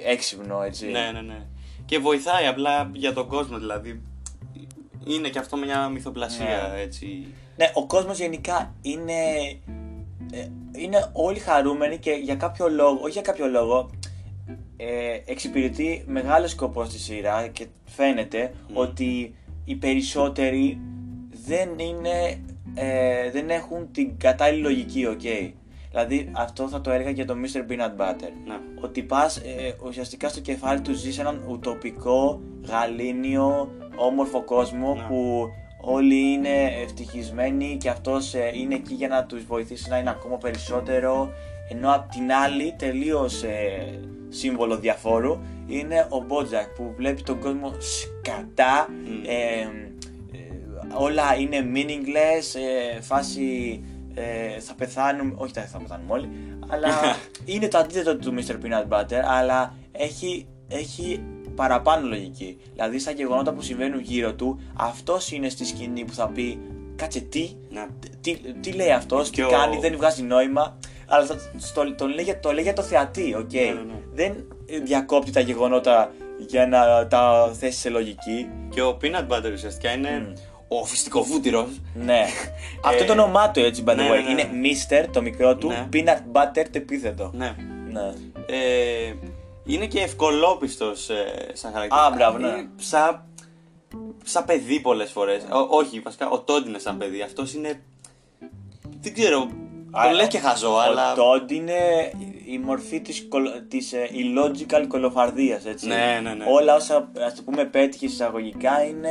έξυπνο, 0.06 0.62
έτσι. 0.62 0.86
ναι, 0.86 1.10
ναι, 1.12 1.20
ναι. 1.20 1.46
Και 1.84 1.98
βοηθάει 1.98 2.46
απλά 2.46 2.90
για 2.92 3.12
τον 3.12 3.26
κόσμο 3.28 3.58
δηλαδή. 3.58 4.02
Είναι 5.06 5.28
και 5.28 5.38
αυτό 5.38 5.56
μια 5.56 5.88
μυθοπλασία 5.88 6.70
Ναι. 6.74 6.80
έτσι. 6.80 7.26
Ναι, 7.56 7.70
ο 7.74 7.86
κόσμος 7.86 8.18
γενικά 8.18 8.74
είναι. 8.82 9.14
Ε, 10.32 10.46
είναι 10.72 11.10
όλοι 11.12 11.38
χαρούμενοι 11.38 11.98
και 11.98 12.10
για 12.10 12.34
κάποιο 12.34 12.68
λόγο, 12.68 12.98
όχι 13.02 13.12
για 13.12 13.22
κάποιο 13.22 13.46
λόγο, 13.46 13.90
ε, 14.76 15.20
εξυπηρετεί 15.24 16.04
μεγάλο 16.06 16.46
σκοπός 16.46 16.88
στη 16.88 16.98
σειρά 16.98 17.46
και 17.46 17.66
φαίνεται 17.84 18.52
ότι 18.72 19.34
οι 19.64 19.74
περισσότεροι 19.74 20.80
δεν 21.46 21.68
είναι. 21.78 22.42
ε, 22.74 23.30
δεν 23.30 23.50
έχουν 23.50 23.90
την 23.92 24.18
κατάλληλη 24.18 24.62
λογική, 24.62 25.06
οκ. 25.06 25.20
Δηλαδή 25.90 26.30
αυτό 26.36 26.68
θα 26.68 26.80
το 26.80 26.90
έλεγα 26.90 27.10
για 27.10 27.24
το 27.26 27.34
Mr. 27.44 27.70
Peanut 27.70 28.00
Butter. 28.00 28.30
Ναι. 28.46 28.54
Ότι 28.80 29.02
πας 29.02 29.36
ε, 29.36 29.74
ουσιαστικά 29.86 30.28
στο 30.28 30.40
κεφάλι 30.40 30.80
του 30.80 30.92
ζεις 30.92 31.18
έναν 31.18 31.44
ουτοπικό, 31.48 32.40
γαλήνιο, 32.68 33.70
όμορφο 33.96 34.42
κόσμο 34.44 34.94
Ναι. 34.94 35.02
που 35.02 35.48
όλοι 35.80 36.32
είναι 36.32 36.64
ευτυχισμένοι 36.82 37.76
και 37.80 37.88
αυτός 37.88 38.34
ε, 38.34 38.50
είναι 38.54 38.74
εκεί 38.74 38.94
για 38.94 39.08
να 39.08 39.24
τους 39.24 39.44
βοηθήσει 39.44 39.88
να 39.88 39.98
είναι 39.98 40.10
ακόμα 40.10 40.36
περισσότερο 40.36 41.32
ενώ 41.68 41.94
απ' 41.94 42.10
την 42.10 42.32
άλλη 42.32 42.74
τελείως 42.78 43.42
ε, 43.42 43.98
σύμβολο 44.28 44.76
διαφόρου 44.78 45.38
είναι 45.66 46.06
ο 46.08 46.20
Μπότζακ 46.20 46.68
που 46.68 46.92
βλέπει 46.96 47.22
τον 47.22 47.40
κόσμο 47.40 47.72
σκατά 47.80 48.88
Μμ. 48.90 49.24
ε, 49.26 49.60
ε, 49.60 50.48
όλα 50.94 51.36
είναι 51.38 51.70
meaningless 51.74 52.60
ε, 52.96 53.00
φάση 53.00 53.80
ε, 54.14 54.60
θα 54.60 54.74
πεθάνουμε, 54.74 55.34
όχι 55.36 55.52
θα, 55.52 55.60
θα 55.62 55.78
πεθάνουμε 55.78 56.12
όλοι 56.12 56.28
αλλά 56.68 56.88
είναι 57.52 57.68
το 57.68 57.78
αντίθετο 57.78 58.16
του 58.16 58.34
Mr. 58.34 58.52
Peanut 58.52 58.88
Butter 58.88 59.22
αλλά 59.24 59.74
έχει, 59.92 60.46
έχει 60.68 61.22
παραπάνω 61.58 62.06
λογική 62.08 62.56
δηλαδή 62.72 62.98
στα 62.98 63.10
γεγονότα 63.10 63.52
που 63.52 63.62
συμβαίνουν 63.62 64.00
γύρω 64.00 64.34
του 64.34 64.60
αυτός 64.76 65.32
είναι 65.32 65.48
στη 65.48 65.64
σκηνή 65.64 66.04
που 66.04 66.12
θα 66.14 66.28
πει 66.28 66.58
κάτσε 66.96 67.20
τι 67.20 67.50
Ναι. 67.70 67.86
τι, 68.20 68.36
τι 68.60 68.72
λέει 68.72 68.90
αυτός, 68.90 69.28
τι 69.30 69.34
Και 69.34 69.44
ο- 69.44 69.48
κάνει, 69.48 69.76
δεν 69.78 69.96
βγάζει 69.96 70.22
νόημα 70.22 70.78
αλλά 71.06 71.26
το, 71.26 71.34
στο, 71.56 71.94
το, 71.94 72.06
λέει, 72.06 72.24
για- 72.24 72.40
το 72.40 72.52
λέει 72.52 72.62
για 72.62 72.72
το 72.72 72.82
θεατή, 72.82 73.34
οκ. 73.34 73.52
Ναι, 73.52 73.60
ναι, 73.60 73.72
ναι. 73.72 74.00
Δεν 74.14 74.32
διακόπτει 74.84 75.30
τα 75.30 75.40
γεγονότα 75.40 76.10
για 76.48 76.66
να 76.66 77.06
τα 77.06 77.50
θέσει 77.58 77.78
σε 77.78 77.88
λογική. 77.88 78.48
Και 78.70 78.82
ο 78.82 78.96
Peanut 79.02 79.26
Butter 79.28 79.50
ουσιαστικά 79.52 79.90
είναι 79.92 80.10
Μμ. 80.28 80.32
ο 80.68 80.84
φυστικοβούτυρος 80.84 81.68
Ναι. 81.94 82.24
Αυτό 82.84 83.04
το 83.04 83.12
όνομά 83.12 83.50
του 83.50 83.60
έτσι, 83.60 83.82
by 83.86 83.90
the 83.90 83.96
ναι, 83.96 84.08
way. 84.10 84.24
ναι, 84.26 84.32
ναι. 84.32 84.40
Είναι 84.40 84.68
Mr. 85.02 85.06
το 85.12 85.22
μικρό 85.22 85.56
του, 85.56 85.68
Ναι. 85.68 85.88
Peanut 85.92 86.18
Butter 86.36 86.62
το 86.70 86.78
επίθετο. 86.78 87.30
Ναι. 87.34 87.54
Ναι. 87.92 88.12
Ε, 88.46 89.12
είναι 89.68 89.86
και 89.86 90.00
ευκολόπιστος 90.00 91.08
ε, 91.10 91.50
σαν 91.52 91.72
χαρακτήρα. 91.72 92.02
Α, 92.04 92.10
μπράβο, 92.10 92.38
ναι. 92.38 92.48
Είναι 92.48 92.68
Σαν, 92.76 93.24
σαν 94.24 94.44
παιδί 94.44 94.80
πολλές 94.80 95.10
φορές. 95.10 95.42
Ο- 95.42 95.76
όχι, 95.76 96.00
βασικά 96.00 96.28
ο 96.28 96.40
Τόντ 96.40 96.66
είναι 96.66 96.78
σαν 96.78 96.96
παιδί. 96.96 97.22
Αυτός 97.22 97.54
είναι... 97.54 97.82
Δεν 99.00 99.14
ξέρω, 99.14 99.48
Α, 99.90 100.02
το 100.08 100.14
λες 100.16 100.26
και 100.28 100.38
χαζό, 100.38 100.72
Ο 100.74 100.80
αλλά... 100.80 101.14
Todd 101.14 101.50
είναι 101.52 101.74
η 102.46 102.58
μορφή 102.58 103.00
της, 103.00 103.26
κολο- 103.28 103.62
της 103.68 103.92
ε, 103.92 104.08
illogical 104.12 104.84
κολοφαρδίας, 104.88 105.64
έτσι. 105.66 105.86
Ναι, 105.86 106.20
ναι, 106.22 106.34
ναι. 106.34 106.44
Όλα 106.48 106.74
όσα, 106.74 107.10
ας 107.26 107.34
το 107.34 107.42
πούμε, 107.42 107.64
πέτυχε 107.64 108.06
εισαγωγικά 108.06 108.84
είναι 108.84 109.10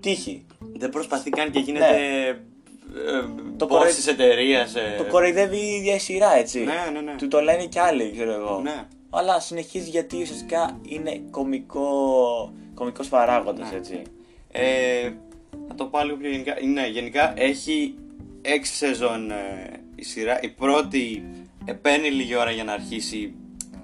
τύχη. 0.00 0.46
Δεν 0.76 0.90
προσπαθεί 0.90 1.30
καν 1.30 1.50
και 1.50 1.58
γίνεται... 1.58 1.90
Ναι. 1.90 2.26
Ε, 2.26 2.36
Το 3.56 3.66
boss 3.66 3.68
κοροϊ- 3.68 3.94
της 3.94 4.06
εταιρείας, 4.06 4.74
ε. 4.74 4.94
Το 4.98 5.04
κοροϊδεύει 5.04 5.56
η 5.56 5.74
ίδια 5.74 5.94
η 5.94 5.98
σειρά, 5.98 6.36
έτσι. 6.36 6.64
Ναι, 6.64 6.90
ναι, 6.92 7.00
ναι. 7.00 7.14
Του 7.16 7.28
το 7.28 7.40
λένε 7.40 7.64
κι 7.66 7.78
άλλοι, 7.78 8.10
ξέρω 8.12 8.32
εγώ. 8.32 8.60
Ναι. 8.62 8.84
Αλλά 9.16 9.40
συνεχίζει 9.40 9.90
γιατί 9.90 10.22
ουσιαστικά 10.22 10.78
είναι 10.82 11.20
κομικό, 11.30 11.88
κομικός 12.74 13.08
παράγοντας, 13.08 13.70
Ναι. 13.70 13.76
έτσι. 13.76 14.02
Ε, 14.52 15.10
θα 15.68 15.74
το 15.74 15.84
πάω 15.84 16.04
λίγο 16.04 16.16
πιο 16.16 16.30
γενικά. 16.30 16.54
Ναι, 16.72 16.86
γενικά 16.86 17.32
έχει 17.36 17.94
έξι 18.42 18.74
σεζόν 18.74 19.30
ε, 19.30 19.70
η 19.94 20.02
σειρά. 20.04 20.40
Η 20.42 20.48
πρώτη 20.48 21.24
ε, 21.64 21.72
παίρνει 21.72 22.10
λίγη 22.10 22.36
ώρα 22.36 22.50
για 22.50 22.64
να 22.64 22.72
αρχίσει 22.72 23.34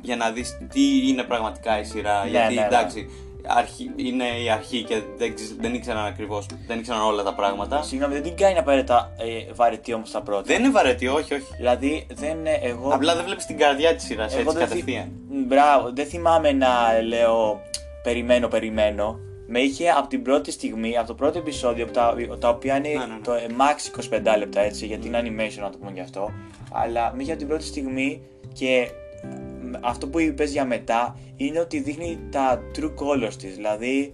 για 0.02 0.16
να 0.16 0.30
δεις 0.30 0.58
τι 0.72 1.08
είναι 1.08 1.22
πραγματικά 1.22 1.80
η 1.80 1.84
σειρά. 1.84 2.25
Ναι, 2.25 2.30
γιατί 2.30 2.54
ναι, 2.54 2.60
ναι. 2.60 2.66
εντάξει, 2.66 3.10
αρχή, 3.57 3.90
είναι 3.97 4.25
η 4.45 4.50
αρχή 4.50 4.83
και 4.83 5.02
δεν, 5.19 5.35
ξε- 5.35 5.61
δεν 5.61 5.75
ήξεραν 5.75 6.04
ακριβώς, 6.04 6.47
δεν 6.66 6.78
ήξεραν 6.78 7.00
όλα 7.02 7.23
τα 7.23 7.35
πράγματα. 7.35 7.83
Συγγνώμη, 7.83 8.14
δεν 8.14 8.23
την 8.23 8.37
κάνει 8.37 8.59
απαραίτητα 8.59 9.12
ε, 9.49 9.52
βαρετή 9.52 9.95
όμως 9.95 10.11
τα 10.11 10.23
πρώτα. 10.23 10.42
Δεν 10.42 10.59
είναι 10.62 10.71
βαρετή, 10.71 11.07
όχι, 11.09 11.35
όχι. 11.35 11.47
Δηλαδή, 11.57 12.07
δεν 12.14 12.38
είναι 12.38 12.59
εγώ. 12.62 12.88
Απλά 12.95 13.14
δεν 13.14 13.25
βλέπεις 13.25 13.47
την 13.47 13.59
καρδιά 13.59 13.95
της 13.95 14.04
σειράς 14.04 14.33
εγώ 14.37 14.40
έτσι 14.42 14.57
δεν 14.59 14.66
θυ- 14.69 14.76
κατευθείαν. 14.78 15.12
Μπράβο, 15.47 15.90
δεν 15.95 16.07
θυμάμαι 16.07 16.52
να 16.52 16.69
λέω 17.07 17.61
περιμένω, 18.02 18.49
περιμένω. 18.49 19.19
Με 19.52 19.59
είχε 19.61 19.88
από 19.88 20.09
την 20.09 20.23
πρώτη 20.23 20.50
στιγμή, 20.50 20.97
από 20.99 21.07
το 21.07 21.14
πρώτο 21.14 21.38
επεισόδιο, 21.38 21.87
τα, 21.87 22.14
τα 22.38 22.49
οποία 22.49 22.76
είναι 22.76 22.88
Ναι, 22.88 22.95
ναι, 22.95 23.04
ναι. 23.14 23.21
το 23.25 23.33
ε, 23.33 23.47
max 23.59 24.00
25 24.35 24.38
λεπτά 24.38 24.61
έτσι, 24.61 24.87
γιατί 24.87 25.07
είναι 25.07 25.21
animation 25.25 25.61
να 25.62 25.71
το 25.71 25.78
πούμε 25.78 25.90
γι' 25.95 26.00
αυτό. 26.00 26.33
Αλλά 26.73 27.12
με 27.16 27.23
είχε 27.23 27.30
από 27.30 27.38
την 27.38 27.49
πρώτη 27.49 27.64
στιγμή 27.64 28.23
και 28.52 28.90
μ, 29.25 29.50
αυτό 29.80 30.06
που 30.08 30.18
είπες 30.20 30.52
για 30.52 30.64
μετά 30.64 31.16
είναι 31.36 31.60
ότι 31.60 31.80
δείχνει 31.80 32.18
τα 32.30 32.60
true 32.78 32.84
colors 32.94 33.34
της. 33.34 33.54
Δηλαδή, 33.54 34.12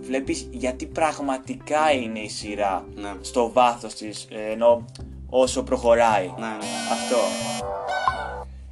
βλέπεις 0.00 0.48
γιατί 0.50 0.86
πραγματικά 0.86 1.92
είναι 1.92 2.18
η 2.18 2.28
σειρά 2.28 2.84
Ναι. 2.94 3.12
στο 3.20 3.50
βάθος 3.52 3.94
της, 3.94 4.28
ε, 4.30 4.52
ενώ 4.52 4.84
όσο 5.28 5.62
προχωράει. 5.62 6.26
Ναι, 6.38 6.46
ναι. 6.46 6.66
Αυτό. 6.92 7.16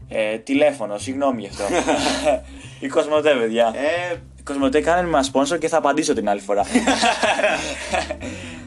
Ε, 0.09 0.38
τηλέφωνο, 0.38 0.99
συγγνώμη 0.99 1.40
γι' 1.40 1.49
αυτό. 1.49 1.64
η 2.81 2.88
Κοσμοτέ, 2.88 3.35
παιδιά. 3.35 3.73
Ε, 4.11 4.14
Η 4.38 4.42
Κοσμοτέ 4.42 4.81
κάνε 4.81 5.09
μας 5.09 5.31
sponsor 5.35 5.59
και 5.59 5.69
θα 5.69 5.76
απαντήσω 5.76 6.14
την 6.14 6.28
άλλη 6.28 6.40
φορά. 6.40 6.64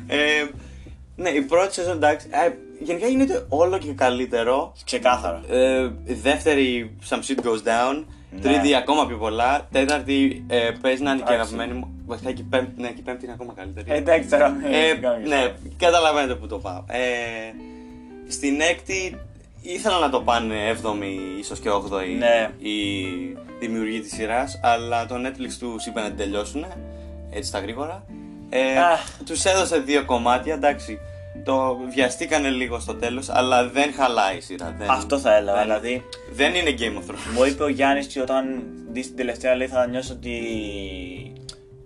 ε, 0.08 0.46
ναι, 1.16 1.30
η 1.30 1.42
πρώτη 1.42 1.74
σεζόν 1.74 1.96
εντάξει. 1.96 2.28
Ε, 2.82 2.84
γενικά 2.84 3.08
γίνεται 3.08 3.46
όλο 3.50 3.78
και 3.78 3.92
καλύτερο. 3.94 4.74
Ξεκάθαρα. 4.86 5.42
Ε, 5.50 5.92
η 6.06 6.14
δεύτερη, 6.14 6.96
some 7.10 7.20
shit 7.20 7.46
goes 7.46 7.64
down. 7.68 8.04
Ναι. 8.32 8.42
Τρίτη, 8.42 8.76
ακόμα 8.76 9.08
πιο 9.08 9.18
πολλά. 9.18 9.68
Τέταρτη, 9.72 10.46
ε, 10.48 10.70
παίζει 10.82 11.04
να 11.04 11.12
είναι 11.12 11.22
και 11.22 11.34
Εντάξει. 11.34 11.54
αγαπημένη 11.54 11.80
μου. 11.80 11.94
Βασικά 12.06 12.32
και 12.32 12.42
η 12.42 12.46
πέμπτη, 12.50 12.82
ναι, 12.82 12.88
και 12.88 13.00
η 13.00 13.02
πέμπτη 13.02 13.24
είναι 13.26 13.34
ακόμα 13.34 13.54
καλύτερη. 13.56 13.92
Ε, 13.92 13.96
Εντάξει 13.96 14.30
τώρα. 14.30 14.56
Ε, 14.72 15.28
ναι, 15.28 15.54
καταλαβαίνετε 15.78 16.36
που 16.36 16.48
το 16.48 16.58
πάω. 16.58 16.84
Ε, 16.88 17.00
στην 18.28 18.62
έκτη 18.62 19.18
ήθελα 19.62 20.00
να 20.00 20.10
το 20.10 20.22
πάνε 20.22 20.56
7η, 20.82 21.40
ίσως 21.40 21.60
και 21.60 21.70
8η 21.70 22.18
Ναι. 22.18 22.50
η 22.70 22.78
δημιουργοί 23.60 24.00
της 24.00 24.14
σειράς, 24.14 24.60
αλλά 24.64 25.06
το 25.06 25.16
Netflix 25.16 25.52
τους 25.60 25.86
είπε 25.86 26.00
να 26.02 26.08
την 26.08 26.18
τελειώσουν, 26.18 26.66
έτσι 27.32 27.52
τα 27.52 27.60
γρήγορα. 27.60 28.06
Ε, 28.50 28.78
Αχ. 28.80 29.02
τους 29.26 29.44
έδωσε 29.46 29.78
δύο 29.80 30.06
κομμάτια, 30.06 30.54
εντάξει, 30.54 31.00
το 31.46 31.78
βιαστήκανε 31.94 32.50
λίγο 32.50 32.80
στο 32.80 32.94
τέλος, 32.96 33.30
αλλά 33.30 33.68
δεν 33.70 33.94
χαλάει 33.94 34.38
η 34.38 34.42
σειρά. 34.42 34.76
Δεν, 34.78 34.90
Αυτό 34.90 35.20
θα 35.20 35.36
έλεγα. 35.36 35.54
δεν- 35.54 35.64
Δηλαδή, 35.64 36.04
Δεν 36.32 36.56
είναι 36.56 36.76
Game 36.80 36.98
of 36.98 37.12
Thrones. 37.12 37.38
μου 37.38 37.44
είπε 37.46 37.64
ο 37.64 37.68
Γιάννης 37.68 38.06
ότι 38.06 38.20
όταν 38.20 38.64
δεις 38.92 39.08
την 39.08 39.16
τελευταία 39.16 39.56
λέει 39.56 39.68
θα 39.68 39.88
νιώσω 39.88 40.14
ότι 40.14 40.40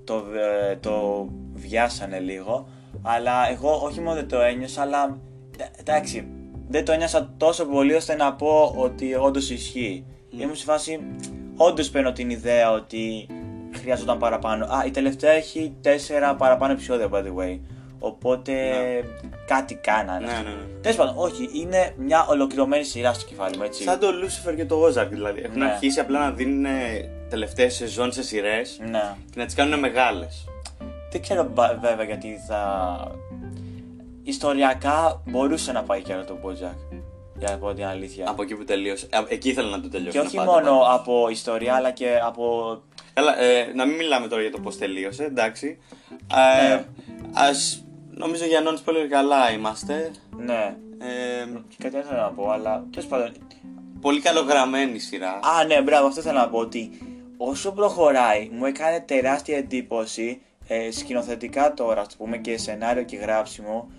το, 0.04 0.24
ε, 0.72 0.76
το 0.76 1.28
βιάσανε 1.54 2.20
λίγο. 2.20 2.70
Αλλά 3.02 3.50
εγώ 3.50 3.72
όχι 3.84 4.00
μόνο 4.00 4.16
δεν 4.16 4.28
το 4.28 4.40
ένιωσα, 4.42 4.82
αλλά 4.82 5.18
ε, 5.58 5.64
εντάξει, 5.80 6.28
δεν 6.68 6.86
το 6.86 6.92
ένιωσα 6.92 7.34
τόσο 7.38 7.66
πολύ 7.66 7.94
ώστε 7.94 8.16
να 8.16 8.34
πω 8.34 8.74
ότι 8.78 9.16
όντως 9.16 9.50
ισχύει. 9.50 10.06
Ήμουν 10.30 10.56
σε 10.56 10.64
φάση, 10.64 11.00
όντως 11.56 11.90
παίρνω 11.90 12.12
την 12.12 12.30
ιδέα 12.30 12.72
ότι 12.72 13.28
χρειαζόταν 13.80 14.18
παραπάνω. 14.18 14.66
Α, 14.66 14.84
η 14.86 14.92
τελευταία 14.92 15.32
έχει 15.32 15.74
τέσσερα 15.82 16.36
παραπάνω 16.36 16.74
επεισόδια, 16.74 17.10
by 17.12 17.18
the 17.18 17.36
way. 17.44 17.60
Οπότε 18.00 18.54
κάτι 19.48 19.76
κάνανε. 19.76 20.26
Ναι, 20.26 20.32
ναι, 20.34 20.50
ναι. 20.56 20.80
Τέλος 20.82 20.98
πάντων, 20.98 21.14
όχι, 21.18 21.50
είναι 21.54 21.94
μια 21.98 22.26
ολοκληρωμένη 22.30 22.84
σειρά 22.84 23.14
στο 23.14 23.26
κεφάλι 23.26 23.58
μου, 23.58 23.64
έτσι. 23.64 23.84
Σαν 23.84 24.00
το 24.00 24.08
Lucifer 24.08 24.56
και 24.56 24.66
το 24.66 24.84
Ozark 24.86 25.08
δηλαδή. 25.10 25.42
Έχουν 25.46 25.58
Ναι. 25.60 25.66
αρχίσει 25.66 26.00
απλά 26.00 26.20
να 26.20 26.32
δίνουν 26.32 26.66
τελευταίες 27.30 27.76
σεζόν 27.76 28.12
σε 28.12 28.24
σειρές 28.24 28.80
Ναι. 28.90 29.16
και 29.32 29.40
να 29.40 29.46
τις 29.46 29.56
κάνουν 29.56 29.80
μεγάλες. 29.80 30.44
Δεν 31.12 31.22
ξέρω 31.22 31.44
μπα- 31.54 31.78
βέβαια 31.82 32.06
γιατί 32.06 32.38
θα. 32.48 32.98
Ιστοριακά 34.24 35.22
μπορούσε 35.26 35.72
να 35.72 35.84
πάει 35.84 36.02
και 36.02 36.14
άλλο 36.14 36.24
το 36.26 36.38
Bojack. 36.44 36.98
Για 37.38 37.50
να 37.52 37.58
πω 37.58 37.74
την 37.74 37.86
αλήθεια. 37.86 38.30
Από 38.30 38.42
εκεί 38.42 38.56
που 38.56 38.64
τελείωσε. 38.64 39.08
Α, 39.12 39.24
Εκεί 39.28 39.50
ήθελα 39.50 39.70
να 39.70 39.82
το 39.82 39.90
τελειώσω. 39.90 40.20
Και 40.20 40.26
όχι 40.28 40.40
μόνο 40.40 40.82
από 40.88 41.28
ιστορία, 41.30 41.74
αλλά 41.76 41.92
και 41.92 42.20
από. 42.26 42.78
Καλά, 43.14 43.40
ε, 43.42 43.72
να 43.76 43.86
μην 43.86 43.96
μιλάμε 43.96 44.28
τώρα 44.28 44.42
για 44.42 44.52
το 44.52 44.60
πώς 44.60 44.78
τελείωσε, 44.78 45.24
εντάξει. 45.24 45.78
Ε, 46.62 46.68
Ναι. 46.76 46.84
Ας, 47.34 47.84
νομίζω 48.20 48.46
για 48.46 48.62
non-spoiler 48.66 49.08
καλά 49.10 49.52
είμαστε. 49.52 50.12
Ναι. 50.38 50.76
Ε, 51.00 51.46
Κάτι 51.78 51.96
άλλο 51.96 52.06
θέλω 52.06 52.22
να 52.22 52.32
πω, 52.32 52.50
αλλά 52.50 52.86
τέλος 52.92 53.08
πάντων. 53.08 53.32
πολύ 54.02 54.20
καλογραμμένη 54.22 55.00
σειρά. 55.00 55.32
Α, 55.32 55.64
ναι, 55.66 55.82
μπράβο, 55.82 56.08
αυτό 56.08 56.22
θέλω 56.22 56.38
να 56.38 56.50
πω. 56.50 56.58
Ότι 56.60 56.92
όσο 57.38 57.72
προχωράει, 57.72 58.50
μου 58.52 58.66
έκανε 58.66 59.00
τεράστια 59.00 59.58
εντύπωση 59.58 60.42
ε, 60.68 60.92
σκηνοθετικά 60.92 61.74
τώρα, 61.74 62.02
ας 62.02 62.08
το 62.08 62.16
πούμε, 62.18 62.38
και 62.38 62.58
σενάριο 62.58 63.04
και 63.04 63.16
γράψιμο, 63.18 63.92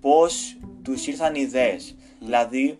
πώς 0.00 0.56
τους 0.82 1.06
ήρθαν 1.06 1.34
οι 1.34 1.40
ιδέε. 1.40 1.76
Δηλαδή, 2.20 2.78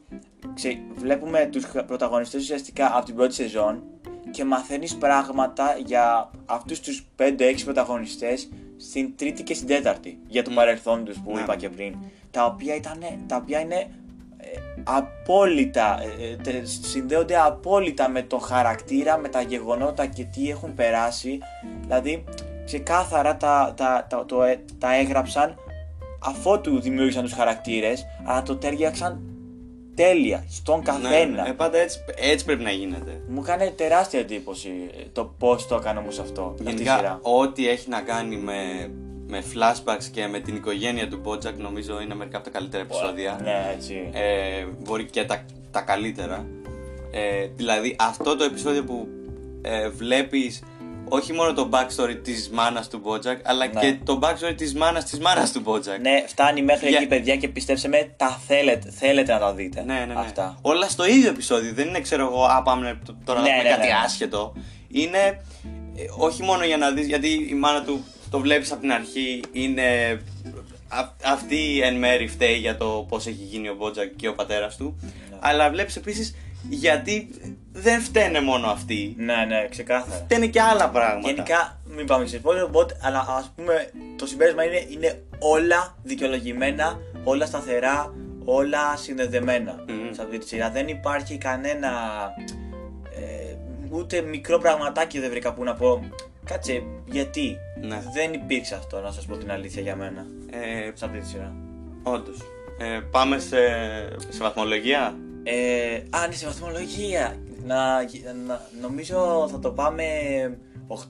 ξε, 0.54 0.78
βλέπουμε 0.94 1.48
τους 1.52 1.64
πρωταγωνιστές 1.86 2.42
ουσιαστικά 2.42 2.96
από 2.96 3.04
την 3.06 3.14
πρώτη 3.14 3.34
σεζόν 3.34 3.82
και 4.30 4.44
μαθαίνεις 4.44 4.96
πράγματα 4.96 5.76
για 5.84 6.30
αυτούς 6.46 6.80
τους 6.80 7.06
5-6 7.16 7.64
πρωταγωνιστές 7.64 8.48
στην 8.78 9.16
τρίτη 9.16 9.42
και 9.42 9.54
στην 9.54 9.66
τέταρτη. 9.66 10.18
Για 10.28 10.42
το 10.42 10.50
παρελθόν 10.54 11.04
του 11.04 11.14
που 11.24 11.34
Ναι. 11.34 11.40
είπα 11.40 11.56
και 11.56 11.68
πριν. 11.68 11.94
Τα 12.30 12.44
οποία, 12.44 12.74
ήταν, 12.74 12.98
τα 13.26 13.36
οποία 13.36 13.60
είναι 13.60 13.74
ε, 14.36 14.46
απόλυτα, 14.84 15.98
ε, 16.20 16.24
ε, 16.32 16.36
τε- 16.36 16.66
συνδέονται 16.66 17.38
απόλυτα 17.40 18.08
με 18.08 18.22
τον 18.22 18.40
χαρακτήρα, 18.40 19.18
με 19.18 19.28
τα 19.28 19.40
γεγονότα 19.42 20.06
και 20.06 20.24
τι 20.24 20.50
έχουν 20.50 20.74
περάσει. 20.74 21.38
Δηλαδή, 21.82 22.24
ξεκάθαρα 22.64 23.36
τα, 23.36 23.72
τα, 23.76 24.06
τα, 24.08 24.24
το, 24.24 24.42
ε, 24.42 24.60
τα 24.78 24.94
έγραψαν 24.94 25.54
αφότου 26.24 26.80
δημιούργησαν 26.80 27.22
τους 27.22 27.32
χαρακτήρες, 27.32 28.06
αλλά 28.24 28.42
το 28.42 28.56
τέριαξαν 28.56 29.20
τέλεια, 30.02 30.44
στον 30.48 30.82
καθένα. 30.82 31.42
Ναι, 31.42 31.48
ε, 31.48 31.52
πάντα 31.52 31.78
έτσι, 31.78 31.98
έτσι 32.16 32.44
πρέπει 32.44 32.62
να 32.62 32.70
γίνεται. 32.70 33.20
Μου 33.28 33.40
έκανε 33.44 33.70
τεράστια 33.76 34.20
εντύπωση 34.20 34.68
ε, 34.98 35.02
το 35.12 35.34
πώς 35.38 35.66
το 35.66 35.74
έκανε 35.74 35.98
όμως 35.98 36.18
αυτό, 36.18 36.42
αυτή 36.50 36.62
η 36.62 36.66
Γενικά, 36.70 36.96
σειρά. 36.96 37.18
ό,τι 37.22 37.68
έχει 37.68 37.88
να 37.88 38.00
κάνει 38.00 38.36
με, 38.36 38.90
με 39.26 39.42
flashbacks 39.54 40.04
και 40.12 40.26
με 40.26 40.40
την 40.40 40.56
οικογένεια 40.56 41.08
του 41.08 41.20
Bojack 41.24 41.54
νομίζω 41.56 42.00
είναι 42.00 42.14
μερικά 42.14 42.36
από 42.36 42.46
τα 42.46 42.52
καλύτερα 42.52 42.82
επεισόδια. 42.82 43.40
Ναι, 43.42 43.72
έτσι. 43.76 44.08
ε, 44.12 44.64
μπορεί 44.82 45.04
και 45.04 45.24
τα, 45.24 45.44
τα 45.70 45.80
καλύτερα. 45.80 46.46
Ε, 47.10 47.46
δηλαδή 47.56 47.96
αυτό 47.98 48.36
το 48.36 48.44
επεισόδιο 48.44 48.84
που 48.84 49.08
ε, 49.62 49.88
βλέπεις 49.88 50.62
όχι 51.08 51.32
μόνο 51.32 51.52
το 51.52 51.68
backstory 51.72 52.16
της 52.22 52.50
μάνας 52.50 52.88
του 52.88 53.02
Bojack 53.04 53.36
αλλά 53.42 53.66
Ναι. 53.66 53.80
και 53.80 53.96
το 54.04 54.18
backstory 54.22 54.54
της 54.56 54.74
μάνας 54.74 55.04
της 55.04 55.18
μάνας 55.18 55.52
του 55.52 55.62
Bojack. 55.66 56.00
Ναι, 56.00 56.24
φτάνει 56.26 56.62
μέχρι 56.62 56.88
Για- 56.88 56.98
εκεί 56.98 57.06
παιδιά 57.06 57.36
και 57.36 57.48
πιστέψτε 57.48 57.88
με, 57.88 58.12
τα 58.16 58.40
θέλετε, 58.46 58.90
θέλετε 58.90 59.32
να 59.32 59.38
τα 59.38 59.52
δείτε. 59.54 59.82
ναι, 59.86 59.94
ναι, 59.94 60.04
ναι. 60.04 60.14
Αυτά. 60.20 60.58
Όλα 60.62 60.88
στο 60.88 61.06
ίδιο 61.06 61.28
επεισόδιο. 61.28 61.72
Δεν 61.74 61.88
είναι 61.88 62.00
ξέρω 62.00 62.24
εγώ, 62.24 62.44
α 62.44 62.62
πάμε 62.62 62.98
τ- 63.04 63.10
τώρα 63.24 63.40
Ναι, 63.40 63.48
να 63.48 63.52
πούμε 63.56 63.62
ναι, 63.62 63.74
κάτι 63.74 63.86
ναι, 63.86 63.92
ναι. 63.92 63.98
άσχετο. 64.04 64.52
Είναι 64.88 65.18
ε, 65.96 66.02
όχι 66.18 66.42
μόνο 66.42 66.64
για 66.64 66.76
να 66.76 66.90
δεις, 66.90 67.06
γιατί 67.06 67.46
η 67.50 67.54
μάνα 67.54 67.82
του 67.84 68.04
το 68.30 68.38
βλέπεις 68.40 68.72
από 68.72 68.80
την 68.80 68.92
αρχή, 68.92 69.40
είναι 69.52 70.20
α- 70.88 71.12
αυτή 71.24 71.80
εν 71.82 71.94
μέρη 71.96 72.28
φταίει 72.28 72.56
για 72.56 72.76
το 72.76 73.06
πώς 73.08 73.26
έχει 73.26 73.42
γίνει 73.42 73.68
ο 73.68 73.76
Bojack 73.80 74.10
και 74.16 74.28
ο 74.28 74.34
πατέρας 74.34 74.76
του. 74.76 74.98
Ναι. 75.02 75.36
Αλλά 75.40 75.70
βλέπεις 75.70 75.96
επίσης 75.96 76.34
γιατί 76.68 77.28
δεν 77.72 78.00
φταίνε 78.00 78.40
μόνο 78.40 78.66
αυτοί. 78.66 79.14
Ναι, 79.18 79.44
ναι, 79.48 79.66
ξεκάθαρα. 79.70 80.22
Φταίνε 80.24 80.46
και 80.46 80.60
άλλα 80.60 80.88
πράγματα. 80.90 81.28
Γενικά, 81.30 81.80
μην 81.84 82.06
πάμε 82.06 82.26
σε 82.26 82.40
spoiler, 82.44 82.70
but, 82.80 82.86
αλλά 83.02 83.26
ας 83.28 83.52
πούμε 83.56 83.90
το 84.16 84.26
συμπέρασμα 84.26 84.64
είναι, 84.64 84.84
είναι 84.90 85.22
όλα 85.38 85.96
δικαιολογημένα, 86.02 86.98
όλα 87.24 87.46
σταθερά, 87.46 88.14
όλα 88.44 88.96
συνδεδεμένα 88.96 89.84
Μμμ. 89.88 90.12
σε 90.12 90.22
αυτή 90.22 90.38
τη 90.38 90.48
σειρά. 90.48 90.70
Δεν 90.70 90.88
υπάρχει 90.88 91.38
κανένα 91.38 91.90
ε, 93.16 93.54
ούτε 93.90 94.20
μικρό 94.20 94.58
πραγματάκι 94.58 95.18
δεν 95.20 95.30
βρήκα 95.30 95.54
που 95.54 95.64
να 95.64 95.74
πω. 95.74 96.10
Κάτσε, 96.44 96.82
γιατί. 97.06 97.56
Ναι. 97.80 98.02
Δεν 98.14 98.32
υπήρξε 98.32 98.74
αυτό, 98.74 99.00
να 99.00 99.10
σας 99.12 99.24
πω 99.26 99.36
την 99.36 99.50
αλήθεια 99.50 99.82
για 99.82 99.96
μένα, 99.96 100.26
Ε, 100.50 100.90
σε 100.94 101.04
αυτή 101.04 101.18
τη 101.18 101.26
σειρά. 101.26 101.52
όντως. 102.02 102.36
Ε, 102.78 103.00
πάμε 103.10 103.38
σε, 103.38 103.56
σε 104.28 104.38
βαθμολογία; 104.42 105.16
Ε, 105.42 105.94
α, 106.10 106.26
ναι, 106.26 106.34
σε 106.34 106.46
βαθμολογία. 106.46 107.36
Να, 107.64 108.02
να, 108.46 108.60
νομίζω 108.80 109.48
θα 109.52 109.58
το 109.58 109.70
πάμε 109.70 110.04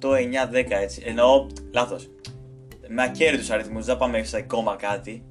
8, 0.01 0.09
9, 0.09 0.49
10 0.53 0.65
έτσι. 0.71 1.03
Εννοώ, 1.07 1.47
λάθος. 1.73 2.09
Με 2.89 3.03
ακέραιους 3.03 3.51
αριθμούς, 3.51 3.85
δεν 3.85 3.97
πάμε 3.97 4.23
σε 4.23 4.41
κόμμα 4.43 4.77
κάτι. 4.77 5.23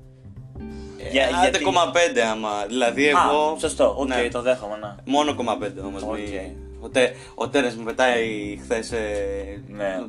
Για, 0.98 1.10
γιατί- 1.30 1.48
Άντε 1.48 1.60
κόμμα 1.60 1.92
πέντε 1.92 2.24
άμα. 2.26 2.50
Δηλαδή 2.68 3.08
εγώ. 3.08 3.52
Α, 3.56 3.60
σωστό, 3.60 3.96
οκ, 3.98 4.08
Ναι. 4.08 4.28
το 4.32 4.42
δέχομαι, 4.42 4.78
να. 4.78 4.96
Μόνο 5.06 5.36
κόμμα 5.36 5.58
πέντε 5.58 5.80
όμως. 5.82 6.02
Οκ. 6.02 6.14
μη- 6.18 6.58
Ο, 6.80 6.90
Τε, 6.90 7.12
ο 7.36 7.50
Τέρενς 7.50 7.76
μου 7.76 7.84
πετάει 7.84 8.58
χθες 8.64 8.92
ε, 8.92 9.62
Ναι. 9.68 10.00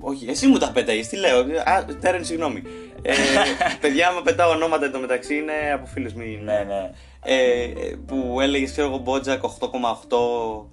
Όχι, 0.00 0.26
εσύ 0.30 0.46
μου 0.46 0.58
τα 0.58 0.70
πετάγεις, 0.72 1.08
τι 1.08 1.16
λέω. 1.16 1.38
Α, 1.40 1.84
Τέρενς, 2.00 2.26
συγγνώμη. 2.26 2.62
Ε, 3.02 3.12
παιδιά, 3.80 4.08
άμα 4.08 4.22
πετάω 4.22 4.50
ονόματα 4.50 4.84
εντωμεταξύ 4.84 5.34
είναι 5.36 5.52
από 5.74 5.86
φίλους 5.86 6.12
μου. 6.12 6.22
Ναι, 6.44 6.64
ναι. 6.68 6.90
Ε, 7.24 7.66
που 8.06 8.38
έλεγες, 8.40 8.70
ξέρω 8.70 8.86
εγώ, 8.88 8.98
Μπότζακ 8.98 9.42
8,8. 9.42 10.66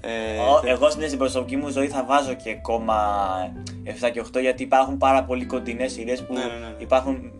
Ε, 0.00 0.38
Ο- 0.38 0.62
Εγώ 0.64 0.90
στην 0.90 1.06
στην 1.06 1.18
προσωπική 1.18 1.56
μου 1.56 1.68
ζωή 1.68 1.88
θα 1.88 2.04
βάζω 2.04 2.34
και 2.34 2.54
κόμμα 2.54 2.96
7 3.84 4.10
και 4.12 4.20
8 4.20 4.40
γιατί 4.40 4.62
υπάρχουν 4.62 4.98
πάρα 4.98 5.24
πολύ 5.24 5.44
κοντινές 5.44 5.92
σειρές 5.92 6.22
που 6.24 6.32
Ναι, 6.32 6.40
ναι, 6.40 6.46
ναι, 6.46 6.58
ναι. 6.58 6.74
υπάρχουν 6.78 7.32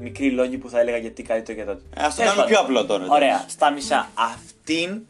μικροί 0.00 0.30
λόγοι 0.30 0.58
που 0.58 0.68
θα 0.68 0.80
έλεγα 0.80 0.96
γιατί 0.96 1.22
καλύτερο 1.22 1.58
και 1.58 1.64
τότε. 1.64 1.82
Ας 1.96 2.14
το 2.14 2.20
Τέλος 2.22 2.34
κάνουμε 2.36 2.46
πιο 2.46 2.56
πάντων. 2.62 2.76
απλό 2.76 2.86
τώρα. 2.86 3.04
Ωραία, 3.08 3.44
στα 3.48 3.70
μισά. 3.70 4.08
Αυτήν. 4.14 5.02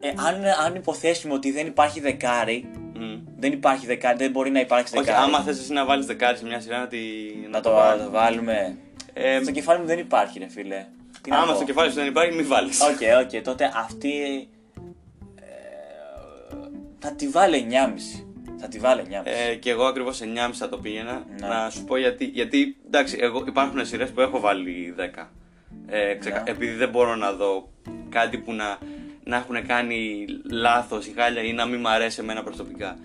Ε, 0.00 0.08
αν, 0.08 0.44
αν 0.66 0.74
υποθέσουμε 0.74 1.34
ότι 1.34 1.50
δεν 1.52 1.66
υπάρχει 1.66 2.00
δεκάρι, 2.00 2.68
Μμ. 2.94 3.18
δεν 3.38 3.52
υπάρχει 3.52 3.86
δεκάρι, 3.86 4.16
δεν 4.16 4.30
μπορεί 4.30 4.50
να 4.50 4.60
υπάρξει 4.60 4.96
Όχι, 4.98 5.06
δεκάρι. 5.06 5.24
άμα 5.24 5.40
θες 5.42 5.58
εσύ 5.58 5.72
να 5.72 5.84
βάλεις 5.84 6.06
δεκάρι 6.06 6.36
σε 6.36 6.44
μια 6.44 6.60
σειρά 6.60 6.78
να, 6.78 6.86
τη... 6.86 6.98
να 7.50 7.60
το, 7.60 7.70
βάλεις. 7.72 8.04
το 8.04 8.10
βάλουμε. 8.10 8.76
Ε, 9.12 9.40
στο 9.42 9.50
κεφάλι 9.52 9.80
μου 9.80 9.86
δεν 9.86 9.98
υπάρχει, 9.98 10.38
ρε 10.38 10.48
φίλε. 10.48 10.86
Τι 11.20 11.30
να 11.30 11.36
άμα 11.36 11.46
πω. 11.50 11.54
στο 11.54 11.64
κεφάλι 11.64 11.90
σου 11.90 11.96
δεν 11.96 12.06
υπάρχει, 12.06 12.36
μην 12.36 12.46
βάλεις. 12.46 12.80
OK, 12.80 12.98
OK, 13.34 13.42
τότε 13.42 13.72
αυτή. 13.76 14.48
ε, 15.40 15.42
θα 16.98 17.12
τη 17.14 17.28
βάλει 17.28 17.66
9,5. 17.70 18.24
Θα 18.60 18.68
τη 18.68 18.78
βάλει 18.78 19.02
9,5. 19.10 19.20
Ε, 19.50 19.54
και 19.54 19.70
εγώ 19.70 19.84
ακριβώς 19.84 20.20
9,5 20.22 20.26
θα 20.52 20.68
το 20.68 20.78
πήγαινα. 20.78 21.24
Ναι. 21.40 21.46
Να 21.48 21.70
σου 21.70 21.84
πω 21.84 21.96
γιατί. 21.96 22.24
Γιατί 22.24 22.76
εντάξει, 22.86 23.16
εγώ, 23.20 23.44
υπάρχουν 23.46 23.86
σειρές 23.86 24.10
που 24.10 24.20
έχω 24.20 24.40
βάλει 24.40 24.94
10. 24.96 25.30
Ε, 25.86 26.14
ξεκα- 26.14 26.42
Ναι. 26.42 26.50
Επειδή 26.50 26.72
δεν 26.72 26.88
μπορώ 26.88 27.14
να 27.16 27.32
δω 27.32 27.68
κάτι 28.08 28.38
που 28.38 28.52
να, 28.52 28.78
να 29.28 29.36
έχουν 29.36 29.66
κάνει 29.66 30.24
λάθος 30.50 31.06
ή 31.06 31.12
χάλια 31.16 31.42
ή 31.42 31.52
να 31.52 31.66
μην 31.66 31.80
μ' 31.80 31.86
αρέσει 31.86 32.20
εμένα 32.20 32.42
προσωπικά. 32.42 32.96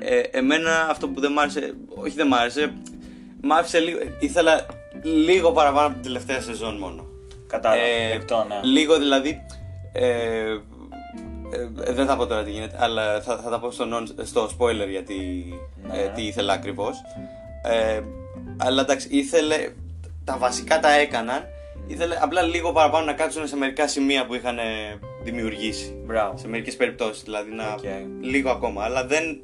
Ε, 0.00 0.18
εμένα 0.20 0.86
αυτό 0.90 1.08
που 1.08 1.20
δεν 1.20 1.32
μ' 1.32 1.38
άρεσε, 1.38 1.74
όχι 1.88 2.14
δεν 2.16 2.26
μ' 2.26 2.34
άρεσε, 2.34 2.72
μ' 3.42 3.52
άφησε 3.52 3.78
λίγο. 3.78 3.98
Ήθελα 4.18 4.66
λίγο 5.02 5.52
παραπάνω 5.52 5.86
από 5.86 5.94
την 5.94 6.02
τελευταία 6.02 6.40
σεζόν 6.40 6.76
μόνο. 6.76 7.06
Κατάλαβα. 7.46 7.82
Ε, 7.82 8.08
δεκτό, 8.12 8.46
ναι. 8.48 8.60
Λίγο 8.62 8.98
δηλαδή. 8.98 9.40
Ε, 9.92 10.04
ε, 10.06 10.56
ε, 11.84 11.92
δεν 11.92 12.06
θα 12.06 12.16
πω 12.16 12.26
τώρα 12.26 12.42
τι 12.44 12.50
γίνεται, 12.50 12.76
αλλά 12.80 13.20
θα, 13.20 13.36
θα 13.36 13.50
τα 13.50 13.58
πω 13.60 13.70
στο, 13.70 13.84
non- 13.92 14.24
στο 14.24 14.50
spoiler 14.58 14.88
γιατί 14.90 15.44
Ναι. 15.88 15.98
ε, 15.98 16.08
τι 16.14 16.22
ήθελα 16.26 16.52
ακριβώς. 16.52 16.96
Ε, 17.64 18.00
αλλά 18.56 18.82
εντάξει, 18.82 19.08
ήθελε. 19.10 19.72
Τα 20.24 20.36
βασικά 20.38 20.80
τα 20.80 20.90
έκαναν. 20.92 21.44
Ήθελε 21.90 22.18
απλά 22.20 22.42
λίγο 22.42 22.72
παραπάνω 22.72 23.04
να 23.04 23.12
κάτσουν 23.12 23.46
σε 23.46 23.56
μερικά 23.56 23.88
σημεία 23.88 24.26
που 24.26 24.34
είχαν 24.34 24.58
ε, 24.58 24.98
δημιουργήσει. 25.22 26.02
Μπράβο. 26.04 26.36
Σε 26.38 26.48
μερικές 26.48 26.76
περιπτώσεις, 26.76 27.22
δηλαδή 27.22 27.50
να. 27.52 27.72
Οκ. 27.72 27.80
Λίγο 28.20 28.50
ακόμα. 28.50 28.84
Αλλά 28.84 29.06
δεν, 29.06 29.40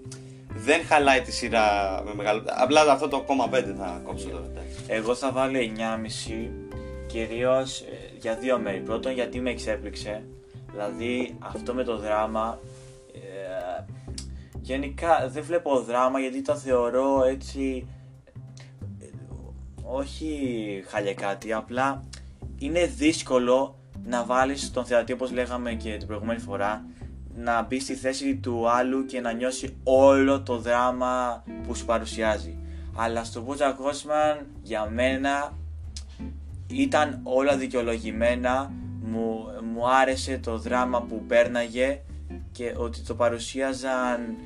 δεν 0.55 0.85
χαλάει 0.85 1.21
τη 1.21 1.33
σειρά 1.33 2.01
με 2.05 2.15
μεγάλο. 2.15 2.43
Απλά 2.47 2.93
αυτό 2.93 3.09
το 3.09 3.21
κόμμα 3.23 3.49
5 3.51 3.51
θα 3.79 4.01
κόψω 4.05 4.29
τώρα. 4.29 4.45
εντάξει. 4.51 4.77
Εγώ 4.87 5.15
θα 5.15 5.33
βάλω 5.33 5.59
9,5 5.59 6.51
κυρίως 7.07 7.85
για 8.21 8.35
δύο 8.35 8.59
μέρη. 8.59 8.81
Πρώτον, 8.81 9.13
γιατί 9.13 9.41
με 9.41 9.51
εξέπληξε. 9.51 10.23
Δηλαδή, 10.73 11.37
αυτό 11.39 11.75
με 11.75 11.85
το 11.85 11.97
δράμα. 11.99 12.59
ε, 13.15 13.85
γενικά 14.61 15.29
δεν 15.33 15.43
βλέπω 15.43 15.81
δράμα 15.81 16.19
γιατί 16.21 16.43
το 16.43 16.55
θεωρώ 16.57 17.25
έτσι. 17.25 17.87
ε, 19.01 19.07
όχι 19.83 20.39
χαλιακάτι, 20.87 21.53
απλά 21.53 22.05
είναι 22.59 22.87
δύσκολο 22.87 23.79
να 24.05 24.25
βάλεις 24.25 24.71
τον 24.71 24.85
θεατή 24.85 25.13
όπως 25.13 25.33
λέγαμε 25.33 25.73
και 25.73 25.97
την 25.97 26.07
προηγούμενη 26.07 26.41
φορά 26.41 26.85
να 27.35 27.63
μπει 27.63 27.81
στη 27.81 27.95
θέση 27.95 28.37
του 28.37 28.71
άλλου 28.71 29.05
και 29.05 29.21
να 29.21 29.33
νιώσει 29.33 29.77
όλο 29.85 30.43
το 30.43 30.59
δράμα 30.59 31.45
που 31.67 31.75
σου 31.75 31.85
παρουσιάζει. 31.85 32.59
Αλλά 32.97 33.25
στο 33.25 33.47
Bojack 33.47 33.73
Horseman 33.73 34.45
για 34.63 34.91
μένα 34.91 35.57
ήταν 36.67 37.21
όλα 37.23 37.57
δικαιολογημένα, 37.57 38.73
μου, 39.03 39.45
μου 39.73 39.89
άρεσε 39.89 40.39
το 40.39 40.59
δράμα 40.59 41.03
που 41.03 41.25
πέρναγε 41.27 42.01
και 42.53 42.75
ότι 42.77 43.01
το 43.01 43.15
παρουσίαζαν 43.15 44.37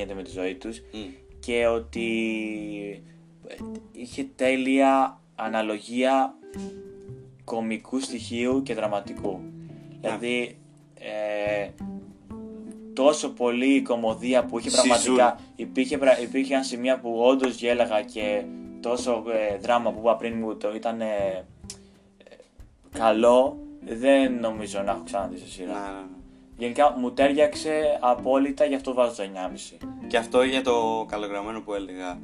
γίνεται 0.00 0.14
με 0.14 0.22
τη 0.22 0.30
ζωή 0.30 0.54
τους 0.54 0.78
Μμ. 0.92 0.98
και 1.40 1.66
ότι 1.66 2.08
είχε 3.92 4.26
τέλεια 4.36 5.20
αναλογία 5.34 6.34
κομικού 7.44 8.00
στοιχείου 8.00 8.62
και 8.62 8.74
δραματικού. 8.74 9.40
Δηλαδή 10.00 10.58
ε, 10.94 11.68
τόσο 12.92 13.28
πολύ 13.30 13.74
η 13.74 13.82
κομμωδία 13.82 14.44
που 14.44 14.58
είχε 14.58 14.70
Σιζούν. 14.70 14.88
πραγματικά 14.88 15.40
υπήρχε, 15.56 15.98
πρα- 15.98 16.20
υπήρχαν 16.20 16.64
σημεία 16.64 16.98
που 17.00 17.18
όντως 17.18 17.54
γέλαγα 17.56 18.02
και 18.02 18.42
τόσο 18.80 19.24
ε, 19.52 19.56
δράμα 19.58 19.92
που 19.92 19.98
είπα 20.00 20.16
πριν 20.16 20.38
μου 20.38 20.56
το 20.56 20.74
ήταν 20.74 21.00
ε, 21.00 21.06
ε, 21.06 21.44
καλό 22.98 23.58
δεν 23.84 24.34
νομίζω 24.40 24.82
να 24.82 24.90
έχω 24.90 25.02
ξαναδεί 25.04 25.38
σε 25.38 25.46
σειρά. 25.48 25.72
Να, 25.72 25.80
να, 25.80 25.90
ναι. 25.92 26.06
Γενικά 26.60 26.94
μου 26.98 27.12
τέριαξε 27.12 27.98
απόλυτα, 28.00 28.64
γι' 28.64 28.74
αυτό 28.74 28.94
βάζω 28.94 29.14
το 29.16 29.22
9,5. 29.22 29.86
Και 30.06 30.16
αυτό 30.16 30.42
για 30.42 30.62
το 30.62 31.06
καλογραμμένο 31.08 31.60
που 31.60 31.74
έλεγα. 31.74 32.18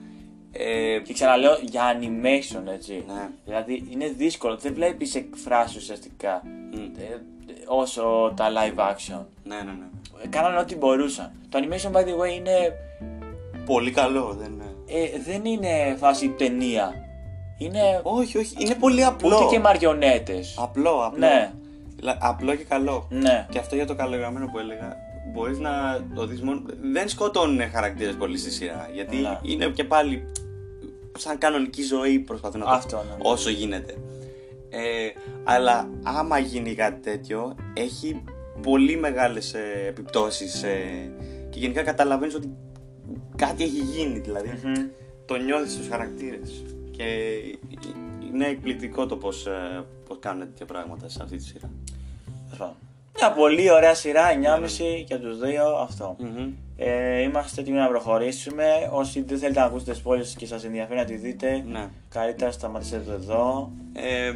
Ε, 0.52 0.98
Και 1.04 1.12
ξαναλέω 1.12 1.58
για 1.62 1.82
animation, 2.00 2.62
έτσι. 2.74 3.04
Ναι. 3.06 3.28
Δηλαδή 3.44 3.84
είναι 3.90 4.08
δύσκολο, 4.08 4.56
δεν 4.56 4.74
βλέπεις 4.74 5.14
εκφράσεις 5.14 5.76
ουσιαστικά 5.76 6.42
μ, 6.72 6.76
ε, 7.00 7.20
όσο 7.66 8.32
τα 8.36 8.46
live 8.50 8.78
action. 8.80 9.24
ναι, 9.44 9.54
ναι, 9.56 9.62
ναι. 9.62 9.86
Ε, 10.24 10.26
Κάνανε 10.28 10.58
ό,τι 10.58 10.76
μπορούσαν. 10.76 11.32
Το 11.48 11.58
animation, 11.62 11.92
by 11.96 12.00
the 12.00 12.16
way, 12.20 12.34
είναι, 12.36 12.72
Πολύ 13.66 13.90
καλό, 13.90 14.36
δεν 14.38 14.52
είναι. 14.52 14.74
ε, 14.86 15.18
δεν 15.26 15.44
είναι 15.44 15.96
φάση 15.98 16.28
ταινία. 16.28 16.92
Είναι 17.58 18.00
Όχι, 18.02 18.38
όχι, 18.38 18.54
είναι 18.58 18.74
πολύ 18.74 19.04
απλό. 19.04 19.36
ούτε 19.36 19.54
και 19.54 19.58
μαριονέτες. 19.60 20.56
Απλό, 20.60 21.04
απλό. 21.04 21.18
Ναι. 21.18 21.52
Δηλα- 21.96 22.18
Απλό 22.20 22.54
και 22.54 22.64
καλό. 22.64 23.06
Ναι. 23.10 23.46
Και 23.50 23.58
αυτό 23.58 23.74
για 23.74 23.86
το 23.86 23.94
καλογραμμένο 23.94 24.46
που 24.46 24.58
έλεγα, 24.58 24.96
μπορείς 25.32 25.58
να 25.58 26.04
το 26.14 26.26
δεις 26.26 26.42
μόνο. 26.42 26.62
Δεν 26.92 27.08
σκοτώνουν 27.08 27.70
χαρακτήρες 27.70 28.14
πολύ 28.14 28.38
στη 28.38 28.50
σειρά. 28.50 28.90
Γιατί 28.94 29.16
Ναι. 29.16 29.38
είναι 29.42 29.66
και 29.68 29.84
πάλι 29.84 30.26
σαν 31.18 31.38
κανονική 31.38 31.82
ζωή 31.82 32.18
προσπαθούν 32.18 32.60
να 32.60 32.66
το 32.66 32.72
Αυτό, 32.72 32.96
ναι. 32.96 33.14
όσο 33.18 33.50
γίνεται. 33.50 33.94
Ε, 34.68 35.08
αλλά 35.44 35.88
άμα 36.02 36.38
γίνει 36.38 36.74
κάτι 36.74 37.00
τέτοιο, 37.10 37.54
έχει 37.74 38.22
πολύ 38.62 38.96
μεγάλες 38.96 39.54
ε, 39.54 39.84
επιπτώσεις 39.88 40.62
ε, 40.62 41.10
και 41.50 41.58
γενικά 41.58 41.82
καταλαβαίνεις 41.82 42.34
ότι 42.34 42.50
κάτι 43.36 43.62
έχει 43.64 43.78
γίνει 43.78 44.18
δηλαδή. 44.18 44.48
Μμμ. 44.64 44.74
Το 45.24 45.36
νιώθεις 45.36 45.72
στους 45.72 45.88
χαρακτήρες 45.88 46.62
και 46.90 47.04
είναι 48.32 48.46
εκπληκτικό 48.46 49.06
το 49.06 49.16
πώς, 49.16 49.46
ε, 49.46 49.84
πώς 50.08 50.16
κάνουν 50.20 50.40
τέτοια 50.46 50.66
πράγματα 50.66 51.08
σε 51.08 51.22
αυτή 51.22 51.36
τη 51.36 51.42
σειρά. 51.44 51.70
Τέλος 52.44 52.58
πάντων. 52.58 52.74
Μια 53.18 53.32
πολύ 53.32 53.70
ωραία 53.70 53.94
σειρά, 53.94 54.30
9,5 54.32 55.04
για 55.06 55.20
τους 55.20 55.38
δύο, 55.40 55.66
αυτό. 55.76 56.16
Μμμ. 56.18 56.50
Ε, 56.76 57.20
είμαστε 57.22 57.60
έτοιμοι 57.60 57.76
να 57.78 57.86
προχωρήσουμε. 57.88 58.64
Όσοι 58.92 59.22
δεν 59.22 59.38
θέλετε 59.38 59.60
να 59.60 59.66
ακούσετε 59.66 59.94
spoilers 60.04 60.34
και 60.36 60.46
σας 60.46 60.64
ενδιαφέρει 60.64 60.98
να 60.98 61.04
τη 61.04 61.14
δείτε, 61.16 61.64
Ναι. 61.68 61.88
καλύτερα 62.08 62.50
σταματήστε 62.50 62.98
το 63.06 63.12
εδώ. 63.12 63.70
Ε, 63.92 64.32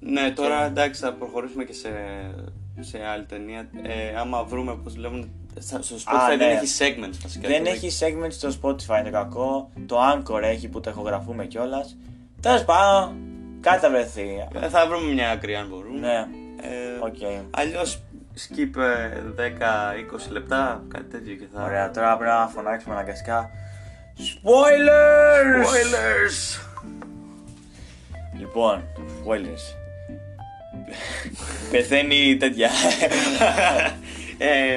ναι, 0.00 0.30
τώρα 0.30 0.64
εντάξει 0.64 1.00
θα 1.00 1.12
προχωρήσουμε 1.12 1.64
και 1.64 1.72
σε, 1.72 1.88
σε 2.80 2.98
άλλη 3.12 3.24
ταινία. 3.24 3.68
Ε, 3.82 4.16
άμα 4.18 4.44
βρούμε 4.44 4.76
πώς 4.76 4.96
λέγουν. 4.96 5.30
στα- 5.58 5.82
Στο 5.82 5.96
Spotify 5.96 6.32
Α, 6.32 6.36
δεν 6.36 6.38
ναι. 6.38 6.44
έχει 6.54 6.66
segments 6.78 7.16
βασικά. 7.22 7.48
Δεν 7.48 7.64
Το 7.64 7.70
έχει 7.70 7.90
segment 8.00 8.30
στο 8.32 8.48
Spotify, 8.62 9.00
είναι 9.00 9.10
κακό. 9.10 9.70
Το 9.86 9.96
Anchor 10.12 10.42
έχει 10.42 10.68
που 10.68 10.80
το 10.80 10.90
ηχογραφούμε 10.90 11.46
κιόλας. 11.46 11.96
Τέλος 12.40 12.64
πάντων, 12.64 13.14
κάτι 13.64 13.80
θα 13.80 13.90
βρεθεί. 13.90 14.46
Ε, 14.62 14.68
Θα 14.68 14.86
βρούμε 14.86 15.12
μια 15.12 15.30
άκρη 15.30 15.54
αν 15.54 15.66
μπορούμε. 15.68 15.98
Ναι, 15.98 16.26
Ε, 16.62 16.98
οκ. 17.00 17.44
Αλλιώς 17.50 18.02
skip 18.36 18.76
ε, 18.76 19.42
10-20 20.28 20.30
λεπτά, 20.30 20.84
κάτι 20.88 21.04
τέτοιο 21.04 21.34
και 21.34 21.44
θα... 21.54 21.62
Ωραία, 21.64 21.90
τώρα 21.90 22.16
πρέπει 22.16 22.30
να 22.32 22.48
φωνάξουμε 22.54 22.94
αναγκαστικά. 22.94 23.50
Spoilers! 24.18 25.64
Spoilers! 25.66 26.60
Λοιπόν, 28.38 28.84
spoilers. 28.96 29.74
Πεθαίνει 31.70 32.36
τέτοια. 32.36 32.70
ε, 34.38 34.74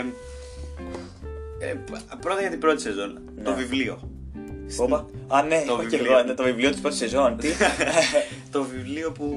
ε, 1.60 1.74
πρώτα 2.20 2.42
για 2.42 2.50
την 2.50 2.60
πρώτη 2.60 2.82
σεζόν, 2.82 3.20
Ναι. 3.36 3.44
το 3.44 3.54
βιβλίο. 3.54 4.00
Όπα. 4.80 5.06
Α, 5.28 5.42
ναι, 5.44 5.64
Το 5.68 5.74
είπα 5.74 5.84
και 5.90 5.98
βιβλίο. 5.98 6.18
εγώ, 6.18 6.24
ναι, 6.28 6.34
το 6.34 6.44
βιβλίο 6.44 6.70
της 6.72 6.80
πρώτης 6.82 6.98
σεζόν. 6.98 7.38
Τι. 7.38 7.48
το 8.52 8.64
βιβλίο 8.64 9.12
που, 9.12 9.28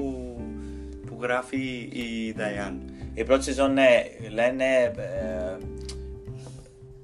που 1.05 1.17
γράφει 1.21 1.57
η 1.91 2.35
Diane. 2.37 2.75
Η 3.13 3.23
πρώτη 3.23 3.43
σεζόν, 3.43 3.73
ναι, 3.73 4.03
λένε. 4.33 4.65
ε, 4.83 5.57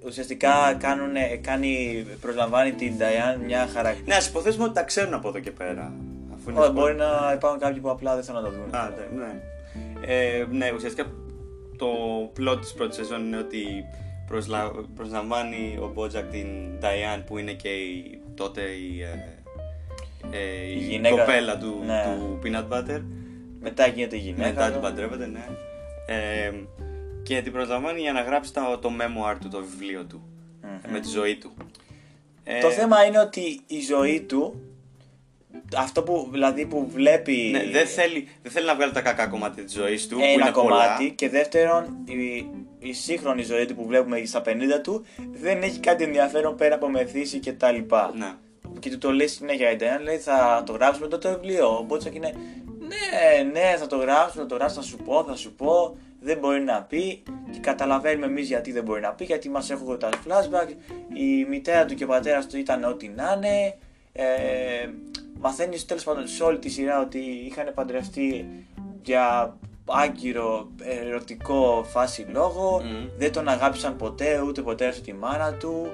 ουσιαστικά 0.06 0.74
κάνουν, 0.80 1.14
κάνει, 1.42 2.06
προσλαμβάνει 2.22 2.72
την 2.72 2.94
Diane 3.00 3.40
μια 3.46 3.68
χαρακτήρα. 3.74 4.06
Ναι, 4.08 4.16
ας 4.16 4.28
υποθέσουμε 4.28 4.64
ότι 4.64 4.74
τα 4.74 4.84
ξέρουν 4.84 5.14
από 5.14 5.28
εδώ 5.28 5.40
και 5.40 5.52
πέρα. 5.52 5.94
Αφού 6.34 6.50
είναι 6.50 6.60
Όχι, 6.60 6.70
spoiler. 6.70 6.74
μπορεί 6.74 6.96
να 6.96 7.32
υπάρχουν 7.36 7.60
κάποιοι 7.60 7.80
που 7.82 7.90
απλά 7.90 8.16
δεν 8.16 8.24
θέλουν 8.24 8.42
να 8.42 8.50
το 8.50 8.56
δουν. 8.56 8.76
Α, 8.76 8.90
ναι, 9.16 9.24
ναι. 9.24 9.42
Ε, 10.06 10.46
ναι, 10.52 10.72
ουσιαστικά 10.76 11.12
το 11.78 11.88
plot 12.40 12.58
της 12.62 12.74
πρώτης 12.74 12.96
σεζόν 12.96 13.26
είναι 13.26 13.38
ότι 13.38 13.66
προσλα... 14.28 14.72
προσλαμβάνει 14.96 15.78
ο 15.82 15.92
Μπότζακ 15.94 16.26
την 16.30 16.48
Diane 16.82 17.24
που 17.26 17.38
είναι 17.38 17.52
και 17.52 17.70
η, 17.70 18.17
τότε 18.38 18.62
η, 18.62 19.02
ε, 19.02 19.34
ε, 20.38 20.66
η, 20.68 20.72
Η 20.72 20.84
γυναίκα. 20.86 21.16
κοπέλα 21.16 21.58
του, 21.58 21.82
Ναι. 21.86 22.04
του 22.06 22.40
Peanut 22.44 22.68
Butter. 22.74 23.02
Μετά 23.62 23.88
γίνεται 23.88 24.16
η 24.16 24.20
γυναίκα. 24.20 24.48
Μετά 24.50 24.66
την 24.66 24.74
του. 24.74 24.80
παντρεύεται, 24.80 25.26
ναι. 25.28 25.46
Ε, 26.08 26.52
και 27.24 27.42
την 27.42 27.52
προσλαμβάνει 27.52 28.00
για 28.02 28.12
να 28.14 28.22
γράψει 28.22 28.54
το, 28.54 28.78
το 28.82 28.92
memoir 29.00 29.36
του, 29.42 29.48
το 29.50 29.64
βιβλίο 29.72 30.04
του. 30.06 30.22
Μμμ. 30.64 30.92
Με 30.92 31.00
τη 31.00 31.08
ζωή 31.10 31.36
του. 31.36 31.52
Ε, 32.44 32.60
Το 32.62 32.70
θέμα 32.70 33.06
είναι 33.06 33.20
ότι 33.20 33.60
η 33.68 33.82
ζωή 33.82 34.22
του, 34.22 34.62
αυτό 35.78 36.04
που, 36.04 36.30
δηλαδή 36.32 36.66
που 36.66 36.90
βλέπει 36.94 37.50
Ναι, 37.52 37.64
δεν, 37.72 37.88
θέλει, 37.88 38.28
δεν 38.42 38.52
θέλει 38.52 38.66
να 38.66 38.76
βγάλει 38.76 38.92
τα 38.92 39.02
κακά 39.02 39.28
κομμάτια 39.28 39.64
της 39.64 39.74
ζωής 39.74 40.08
του, 40.08 40.16
που 40.16 40.22
ένα 40.24 40.32
είναι 40.32 40.52
κομμάτι 40.52 40.98
πολλά. 41.04 41.10
και 41.16 41.30
δεύτερον 41.30 41.86
η, 42.06 42.46
η 42.88 42.94
σύγχρονη 42.94 43.44
ζωή 43.44 43.66
του 43.66 43.76
που 43.76 43.86
βλέπουμε 43.86 44.26
στα 44.26 44.42
50 44.46 44.52
του 44.84 45.06
δεν 45.32 45.62
έχει 45.62 45.80
κάτι 45.80 46.04
ενδιαφέρον 46.04 46.56
πέρα 46.56 46.76
από 46.76 46.90
μεθύση 46.90 47.40
και 47.40 47.54
τα 47.54 47.72
λοιπά. 47.72 48.14
Ναι. 48.18 48.34
Και 48.80 48.90
του 48.90 48.98
το 48.98 49.12
λέει 49.12 49.28
συνέχεια 49.28 49.72
η 49.72 49.78
Diane, 49.80 50.04
λέει 50.04 50.18
θα 50.18 50.64
το 50.66 50.74
γράψουμε 50.74 51.08
τότε 51.08 51.30
το 51.30 51.40
βιβλίο. 51.40 51.78
Ο 51.78 51.84
Μπότσακ 51.84 52.16
είναι 52.16 52.34
ναι, 52.88 53.44
ναι, 53.44 53.76
θα 53.78 53.88
το 53.88 53.96
γράψουμε, 53.96 54.44
θα 54.44 54.50
το 54.50 54.56
γράψουμε, 54.56 54.84
θα 54.84 54.90
σου 54.90 54.98
πω, 54.98 55.24
θα 55.24 55.36
σου 55.36 55.54
πω. 55.54 55.98
Δεν 56.20 56.38
μπορεί 56.38 56.62
να 56.64 56.84
πει 56.84 57.24
και 57.52 57.60
καταλαβαίνουμε 57.60 58.26
εμείς 58.26 58.48
γιατί 58.48 58.72
δεν 58.72 58.84
μπορεί 58.84 59.02
να 59.02 59.14
πει, 59.14 59.24
γιατί 59.24 59.50
μας 59.50 59.70
έχουν 59.70 60.00
τα 60.00 60.10
flashback. 60.10 60.70
Η 61.14 61.46
μητέρα 61.50 61.86
του 61.86 61.96
και 61.96 62.04
ο 62.04 62.08
πατέρας 62.08 62.48
του 62.48 62.58
ήταν 62.58 62.84
ό,τι 62.84 63.08
να 63.08 63.34
είναι. 63.36 63.78
Ε, 64.12 64.90
Μαθαίνεις 65.40 65.86
τέλος 65.86 66.04
πάντων 66.04 66.28
σε 66.28 66.44
όλη 66.44 66.60
τη 66.60 66.70
σειρά 66.70 67.02
ότι 67.02 67.20
είχαν 67.20 67.72
παντρευτεί 67.74 68.48
για 69.04 69.58
άγκυρο 69.88 70.68
ερωτικό 71.08 71.86
φάση 71.90 72.26
λόγο. 72.32 72.82
Μμμ. 72.84 73.08
Δεν 73.18 73.32
τον 73.32 73.48
αγάπησαν 73.48 73.96
ποτέ, 73.96 74.42
ούτε 74.42 74.62
ποτέ 74.62 74.86
έρθει 74.86 75.02
τη 75.02 75.14
μάνα 75.14 75.54
του. 75.54 75.92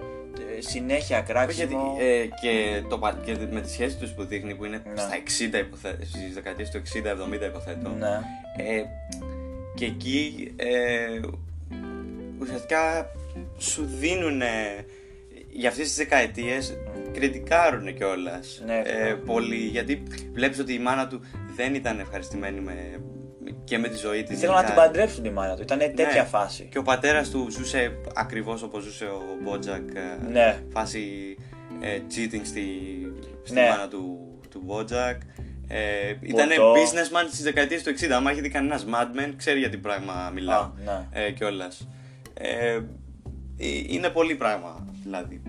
ε, 0.58 0.62
Συνέχεια 0.62 1.18
Όχι, 1.18 1.26
γιατί, 1.54 1.74
κράξιμο. 1.74 1.98
ε, 2.00 2.26
και, 2.42 2.84
το, 2.90 2.98
πα- 2.98 3.20
και 3.26 3.36
με 3.52 3.62
τη 3.62 3.70
σχέση 3.72 3.98
τους 3.98 4.12
που 4.12 4.24
δείχνει 4.26 4.56
που 4.56 4.66
είναι 4.66 4.82
Ναι. 4.94 5.00
στα 5.02 5.10
60 5.16 5.58
υποθέτω, 5.60 6.06
στις 6.06 6.34
δεκαετίες 6.34 6.70
του 6.70 6.78
60-70 6.78 7.46
υποθέτω 7.46 7.90
Ναι. 7.90 8.20
ε, 8.58 8.84
και 9.76 9.86
εκεί 9.86 10.54
ε, 10.56 11.20
ουσιαστικά 12.42 13.12
σου 13.58 13.86
δίνουν 14.00 14.42
για 15.52 15.70
αυτές 15.70 15.88
τις 15.88 15.96
δεκαετίες 15.96 16.78
κριτικάρουν 17.14 17.94
κιόλας. 17.96 18.62
Ναι, 18.66 18.82
ε, 18.86 19.04
ναι. 19.04 19.14
πολύ 19.14 19.56
γιατί 19.56 20.04
βλέπεις 20.34 20.60
ότι 20.60 20.74
η 20.74 20.80
μάνα 20.80 21.08
του 21.08 21.20
δεν 21.56 21.76
ήταν 21.76 22.00
ευχαριστημένη 22.00 22.60
με, 22.60 22.74
και 23.64 23.78
με 23.78 23.88
τη 23.88 23.98
ζωή 23.98 24.24
της 24.24 24.36
Ήθελαν 24.38 24.56
να 24.56 24.62
γενικά. 24.62 24.82
την 24.82 24.92
παντρέψουν 24.92 25.24
τη 25.24 25.30
μάνα 25.30 25.56
του. 25.56 25.62
Ήταν 25.62 25.78
τέτοια 25.80 26.06
Ναι. 26.22 26.24
φάση. 26.28 26.68
Και 26.72 26.78
ο 26.78 26.82
πατέρας 26.82 27.30
του 27.30 27.48
ζούσε 27.52 27.92
ακριβώς 28.16 28.64
όπως 28.64 28.84
ζούσε 28.84 29.06
ο 29.06 29.22
Μπότζακ. 29.44 29.90
ε, 29.96 30.28
Ναι. 30.32 30.64
Φάση 30.72 31.36
ε, 31.82 31.98
cheating 31.98 32.42
στη, 32.44 32.68
στη 33.44 33.54
Ναι. 33.54 33.68
μάνα 33.70 33.88
του, 33.88 34.20
του 34.50 34.62
Μπότζακ. 34.66 35.22
Ε, 35.68 36.16
ήταν 36.22 36.48
Ποτό. 36.50 36.74
businessman 36.74 37.26
στις 37.28 37.44
δεκαετίες 37.44 37.84
του 37.84 37.90
60. 37.90 38.16
Άμα 38.16 38.32
έχει 38.32 38.42
δει 38.42 38.50
κανένας 38.50 38.86
Mad 38.90 39.09
Men, 39.09 39.34
ξέρει 39.38 39.60
για 39.60 39.70
τι 39.70 39.78
πράγμα 39.78 40.32
μιλάω. 40.34 40.62
Α, 40.62 40.72
ναι. 40.86 41.24
Ε, 41.26 41.32
κιόλας. 41.32 41.88
Ε, 42.34 42.74
ε, 42.74 42.82
είναι 43.88 44.10
πολύ 44.10 44.36
πράγμα 44.36 44.86
δηλαδή. 45.04 45.42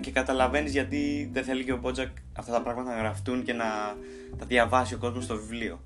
Και 0.00 0.10
καταλαβαίνεις 0.10 0.72
γιατί 0.72 1.30
δεν 1.32 1.44
θέλει 1.44 1.64
και 1.64 1.72
ο 1.72 1.76
Μπότζακ 1.76 2.08
αυτά 2.32 2.52
τα 2.52 2.62
πράγματα 2.62 2.90
να 2.94 2.98
γραφτούν 2.98 3.42
και 3.42 3.52
να 3.52 3.64
τα 4.38 4.46
διαβάσει 4.46 4.94
ο 4.94 4.98
κόσμος 4.98 5.24
στο 5.24 5.36
βιβλίο. 5.36 5.80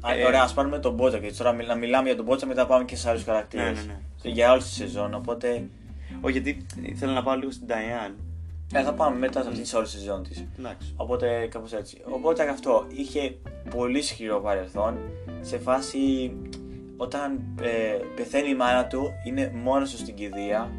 Α, 0.00 0.14
Ε, 0.14 0.24
Ωραία, 0.24 0.42
ας 0.42 0.54
πάρουμε 0.54 0.78
τον 0.78 0.94
Μπότσα 0.94 1.18
και 1.18 1.32
τώρα 1.32 1.52
μιλά- 1.52 1.68
να 1.68 1.74
μιλάμε 1.74 2.06
για 2.06 2.16
τον 2.16 2.24
Μπότσα, 2.24 2.46
μετά 2.46 2.66
πάμε 2.66 2.84
και 2.84 2.96
σε 2.96 3.08
άλλους 3.10 3.24
χαρακτήρες. 3.24 3.66
Ναι, 3.66 3.92
ναι, 3.92 3.98
ναι. 4.22 4.30
Για 4.30 4.52
όλη 4.52 4.62
τη 4.62 4.68
σεζόν. 4.68 5.14
Οπότε 5.14 5.68
Όχι, 6.20 6.32
γιατί 6.38 6.66
θέλω 6.96 7.12
να 7.12 7.22
πάω 7.22 7.36
λίγο 7.36 7.50
στην 7.50 7.66
Diane. 7.68 8.14
ε, 8.72 8.82
θα 8.82 8.92
πάμε 8.92 9.16
μετά 9.18 9.42
σε 9.42 9.48
αυτή 9.48 9.60
τη 9.62 9.76
όλη 9.76 9.84
τη 9.84 9.90
σεζόν 9.90 10.22
της. 10.22 10.46
Εντάξει. 10.58 10.92
Οπότε 10.96 11.46
κάπως 11.50 11.72
έτσι. 11.72 12.00
Ο 12.14 12.18
Μπότσα 12.18 12.42
αυτό 12.50 12.86
είχε 12.96 13.36
πολύ 13.76 13.98
ισχυρό 13.98 14.40
παρελθόν. 14.40 14.98
Σε 15.40 15.58
φάση 15.58 16.32
όταν 16.96 17.40
ε, 17.62 17.68
πεθαίνει 18.16 18.48
η 18.48 18.54
μάνα 18.54 18.86
του, 18.86 19.10
είναι 19.26 19.52
μόνος 19.54 19.90
του 19.90 19.96
στην 19.96 20.14
κηδεία. 20.14 20.70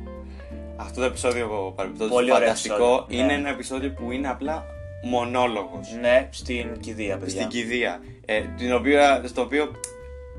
Αυτό 0.75 0.99
το 0.99 1.05
επεισόδιο 1.05 1.73
παρεμπιπτόντως 1.75 2.13
Πολύ 2.15 2.31
ωραίο 2.31 2.45
φανταστικό 2.45 2.73
επεισόδιο, 2.75 3.05
είναι 3.09 3.25
ναι. 3.25 3.33
ένα 3.33 3.49
επεισόδιο 3.49 3.91
που 3.91 4.11
είναι 4.11 4.29
απλά 4.29 4.65
μονόλογος 5.03 5.87
Ναι, 6.01 6.27
στην 6.31 6.79
κηδεία, 6.79 7.17
παιδιά. 7.17 7.35
στην 7.35 7.47
κηδεία 7.47 8.01
ε, 8.29 8.41
την 8.57 8.73
οποία, 8.73 9.21
στο 9.25 9.41
οποίο 9.41 9.71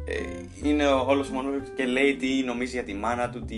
ε, 0.05 0.13
είναι 0.69 0.87
όλος 0.87 1.29
ο 1.29 1.33
μονόλογος 1.33 1.69
και 1.77 1.85
λέει 1.87 2.17
τι 2.17 2.43
νομίζει 2.45 2.71
για 2.73 2.85
τη 2.85 2.95
μάνα 2.95 3.31
του 3.31 3.45
τι 3.45 3.57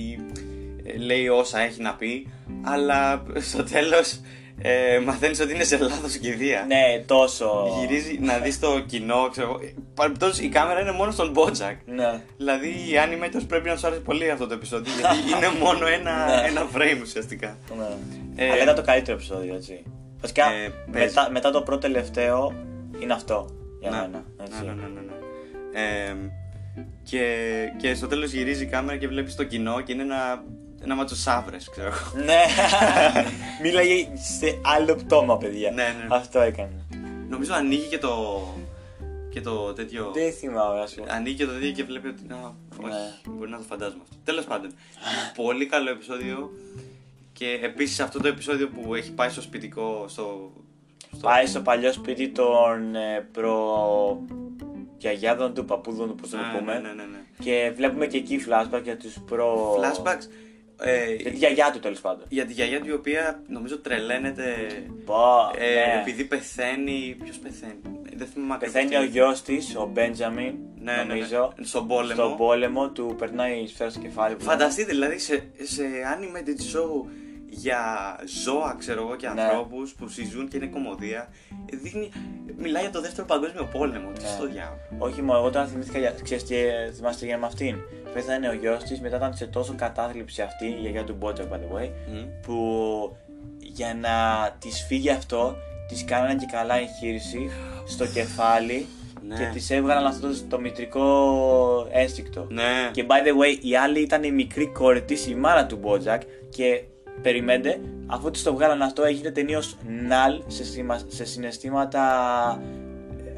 ε, 0.85 0.97
λέει 0.99 1.29
όσα 1.29 1.61
έχει 1.61 1.83
να 1.83 1.95
πει 1.95 2.27
αλλά 2.63 3.23
στο 3.39 3.63
τέλος 3.65 4.21
ε, 4.63 4.99
μαθαίνεις 5.05 5.41
ότι 5.41 5.55
είναι 5.55 5.65
σε 5.65 5.79
λάθος 5.79 6.17
κηδεία 6.17 6.65
Ναι, 6.69 7.03
τόσο. 7.07 7.77
γυρίζει 7.81 8.19
να 8.21 8.39
δεις 8.39 8.59
το 8.61 8.81
κοινό 8.81 9.29
ξέρω, 9.31 9.49
εγώ. 9.49 9.59
Ε, 9.65 9.75
παρεμπιπτόντως 9.95 10.39
η 10.41 10.49
κάμερα 10.49 10.81
είναι 10.81 10.93
μόνο 10.93 11.11
στον 11.11 11.31
Μπότζακ 11.31 11.77
Ναι. 11.87 12.21
Δηλαδή 12.37 12.69
οι 12.69 12.93
animators 13.07 13.45
πρέπει 13.49 13.69
να 13.69 13.77
σου 13.77 13.87
άρεσε 13.87 14.01
πολύ 14.03 14.31
αυτό 14.31 14.47
το 14.47 14.55
επεισόδιο 14.55 14.93
γιατί 15.01 15.17
είναι 15.37 15.59
μόνο 15.65 15.87
ένα, 15.87 16.27
Ναι. 16.27 16.49
ένα 16.49 16.67
frame 16.75 17.01
ουσιαστικά. 17.03 17.59
ναι. 17.79 18.45
Ε, 18.45 18.51
Αλλά 18.51 18.63
ήταν 18.63 18.75
το 18.75 18.83
καλύτερο 18.83 19.17
επεισόδιο, 19.17 19.55
έτσι. 19.55 19.83
Βασικά, 20.21 20.53
Ε, 20.53 20.73
παίζει. 20.93 21.15
μετά, 21.15 21.29
μετά 21.31 21.51
το 21.51 21.63
πρώτο 21.63 21.81
τελευταίο 21.81 22.55
είναι 23.03 23.13
αυτό 23.13 23.51
για 23.81 23.91
Ναι. 23.91 23.97
μένα. 24.01 24.25
Έτσι. 24.43 24.65
Ναι, 24.65 24.73
ναι, 24.73 24.83
ναι, 24.83 24.89
ναι, 24.89 25.01
ναι. 25.01 26.09
Ε, 26.09 26.17
και, 27.03 27.25
και 27.77 27.95
στο 27.95 28.07
τέλος 28.07 28.33
γυρίζει 28.33 28.63
η 28.63 28.67
κάμερα 28.67 28.99
και 28.99 29.09
βλέπεις 29.09 29.35
το 29.35 29.45
κοινό 29.45 29.81
και 29.81 29.93
είναι 29.93 30.03
ένα, 30.03 30.45
ένα 30.83 30.95
μάτσο 30.95 31.17
σαύρες, 31.17 31.69
ξέρω 31.71 31.87
εγώ. 31.89 32.25
Ναι, 32.25 32.43
μίλαγε 33.63 34.09
σε 34.15 34.59
άλλο 34.65 34.95
πτώμα, 34.95 35.39
παιδιά. 35.39 35.71
Ναι, 35.71 35.83
ναι. 35.83 36.07
Αυτό 36.11 36.41
έκανε. 36.41 36.87
Νομίζω 37.29 37.55
ανοίγει 37.55 37.87
και 37.87 37.99
το, 37.99 38.43
και 39.31 39.41
το 39.41 39.73
τέτοιο... 39.73 40.11
Δεν 40.15 40.33
θυμάμαι, 40.33 40.81
ας 40.81 40.95
πούμε. 40.95 41.11
Ανοίγει 41.11 41.37
και 41.37 41.47
το 41.47 41.53
τέτοιο 41.53 41.71
και 41.73 41.85
βλέπει 41.85 42.09
ότι. 42.09 42.23
Α, 42.33 42.55
όχι, 42.83 42.91
Ναι. 42.93 43.33
μπορεί 43.35 43.51
να 43.51 43.57
το 43.57 43.63
φαντάζομαι 43.63 44.03
αυτό. 44.03 44.17
Τέλος 44.25 44.45
πάντων. 44.45 44.71
πολύ 45.35 45.67
καλό 45.67 45.91
επεισόδιο. 45.91 46.51
Και 47.33 47.59
επίσης 47.63 48.01
αυτό 48.01 48.21
το 48.21 48.29
επεισόδιο 48.29 48.69
που 48.69 48.95
έχει 48.95 49.13
πάει 49.13 49.29
στο 49.29 49.41
σπιτικό. 49.43 50.05
Στο, 50.09 50.53
στο... 51.21 51.29
Πάει 51.29 51.47
στο 51.47 51.61
παλιό 51.61 51.93
σπίτι 51.93 52.29
των 52.29 52.95
ε, 52.95 53.29
προ. 53.33 54.25
γιαγιάδων 54.99 55.55
του, 55.55 55.65
παππούδων 55.65 56.09
του, 56.09 56.15
πώ 56.15 56.29
το 56.29 56.37
Ναι, 56.37 56.59
πούμε. 56.59 56.73
ναι, 56.73 56.79
ναι, 56.81 56.89
ναι, 56.95 57.03
ναι. 57.03 57.19
Και 57.39 57.73
βλέπουμε 57.77 58.07
και 58.07 58.17
εκεί 58.17 58.45
flashback 58.49 58.83
για 58.83 58.97
τους 58.97 59.17
προ. 59.27 59.75
Flashbacks. 59.81 60.27
Ε, 60.83 61.13
Για 61.15 61.31
τη 61.31 61.37
γιαγιά 61.37 61.71
του 61.73 61.79
τέλος 61.79 62.01
πάντων. 62.01 62.25
για 62.29 62.45
τη 62.47 62.53
γιαγιά 62.53 62.81
του 62.81 62.89
η 62.89 62.93
οποία 62.93 63.43
νομίζω 63.49 63.79
τρελαίνεται 63.79 64.55
Πω, 65.05 65.15
ε, 65.59 65.75
ναι. 65.95 66.01
επειδή 66.01 66.25
πεθαίνει. 66.25 67.17
Ποιος 67.25 67.37
πεθαίνει; 67.39 67.81
Δεν 68.17 68.27
θυμάμαι 68.27 68.55
ακριβώς 68.55 68.75
Πεθαίνει 68.75 68.91
τι. 68.91 68.97
ο 68.97 69.05
γιος 69.05 69.43
της, 69.43 69.77
ο 69.77 69.87
Μπέντζαμιν, 69.93 70.55
Ναι, 70.83 70.93
ναι, 70.93 71.03
ναι. 71.03 71.05
νομίζω. 71.05 71.53
Στον 71.61 71.87
πόλεμο. 71.89 72.13
Στον 72.15 72.37
πόλεμο 72.37 72.91
του 72.91 73.15
περνάει 73.19 73.59
η 73.63 73.67
σφαίρας 73.67 73.93
στο 73.93 74.03
κεφάλι. 74.03 74.35
που- 74.37 74.45
Φανταστείτε 74.45 74.91
δηλαδή 74.93 75.19
σε, 75.19 75.45
σε 75.63 75.83
animated 76.17 76.77
show 76.77 77.09
για 77.51 77.79
ζώα 78.45 78.75
ξέρω 78.79 79.01
εγώ 79.03 79.17
και 79.17 79.29
Ναι. 79.29 79.43
ανθρώπους 79.43 79.93
που 79.95 80.09
συζούν 80.09 80.49
και 80.49 80.57
είναι 80.57 80.67
κομμωδία 80.67 81.29
ε, 81.73 81.77
δείχνει, 81.77 82.11
μιλάει 82.57 82.83
για 82.83 82.91
το 82.91 83.01
δεύτερο 83.01 83.27
παγκόσμιο 83.27 83.65
πόλεμο 83.73 84.11
τι 84.11 84.23
Ναι. 84.23 84.29
στο 84.29 84.47
διάβολο 84.47 84.79
Όχι 84.99 85.23
μόνο, 85.23 85.39
εγώ 85.39 85.51
τώρα 85.51 85.67
θυμήθηκα, 85.67 85.99
για- 85.99 86.15
ξέρεις 86.23 86.45
τι 86.45 86.57
ε, 86.57 86.91
θυμάστε 86.97 87.27
για 87.27 87.39
με 87.39 87.47
αυτήν. 87.47 87.77
Πέθανε 88.15 88.49
ο 88.49 88.53
γιος 88.53 88.83
της, 88.85 89.01
μετά 89.01 89.17
ήταν 89.17 89.35
σε 89.35 89.47
τόσο 89.47 89.75
κατάθλιψη 89.77 90.43
αυτή, 90.43 90.67
η 90.67 90.77
γιαγιά 90.81 91.05
του 91.05 91.15
Μπότζακ, 91.19 91.47
by 91.53 91.57
the 91.57 91.77
way, 91.83 91.89
Μμ. 92.09 92.41
που 92.43 93.17
για 93.59 93.95
να 93.95 94.11
της 94.59 94.85
φύγει 94.89 95.11
αυτό, 95.11 95.57
της 95.89 96.05
κάνανε 96.05 96.35
και 96.35 96.47
καλά 96.53 96.75
εγχείρηση 96.79 97.51
στο 97.87 98.07
κεφάλι 98.07 98.87
Ναι. 99.27 99.35
και 99.37 99.51
της 99.53 99.71
έβγαλαν 99.71 100.07
αυτό 100.07 100.29
το, 100.29 100.35
το 100.49 100.61
μητρικό 100.61 101.89
ένστικτο. 101.91 102.47
Ναι. 102.51 102.91
Και 102.93 103.07
by 103.09 103.27
the 103.27 103.31
way, 103.43 103.59
η 103.65 103.77
άλλη 103.77 104.01
ήταν 104.01 104.23
η 104.23 104.31
μικρή 104.31 104.67
κόρη 104.67 105.03
τη, 105.03 105.31
η 105.31 105.35
μάνα 105.35 105.67
του 105.67 105.77
Μπότζακ. 105.77 106.23
Και 106.49 106.83
περιμένετε, 107.23 107.81
αφού 108.07 108.31
τη 108.31 108.43
το 108.43 108.55
βγάλαν 108.55 108.83
αυτό, 108.83 109.03
έγινε 109.05 109.31
τελείως 109.31 109.63
null 110.07 110.43
σε, 110.47 110.65
σημα- 110.65 111.01
σε 111.09 111.25
συναισθήματα 111.25 112.03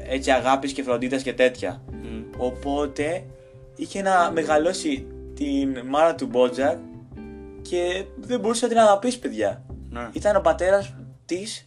έτσι 0.09 0.31
αγάπης 0.31 0.73
και 0.73 0.83
φροντίδας 0.83 1.21
και 1.23 1.33
τέτοια. 1.33 1.81
Μμ. 1.91 2.21
Οπότε 2.37 3.23
είχε 3.75 4.01
να 4.01 4.31
μεγαλώσει 4.33 5.07
την 5.35 5.79
μάνα 5.85 6.15
του 6.15 6.25
Μπότζακ 6.25 6.77
και 7.61 8.03
δεν 8.17 8.39
μπορούσε 8.39 8.65
να 8.65 8.71
την 8.71 8.79
αγαπήσει, 8.81 9.19
παιδιά. 9.19 9.63
Ναι. 9.89 10.09
Ήταν 10.11 10.35
ο 10.35 10.39
πατέρας 10.41 10.93
της, 11.25 11.65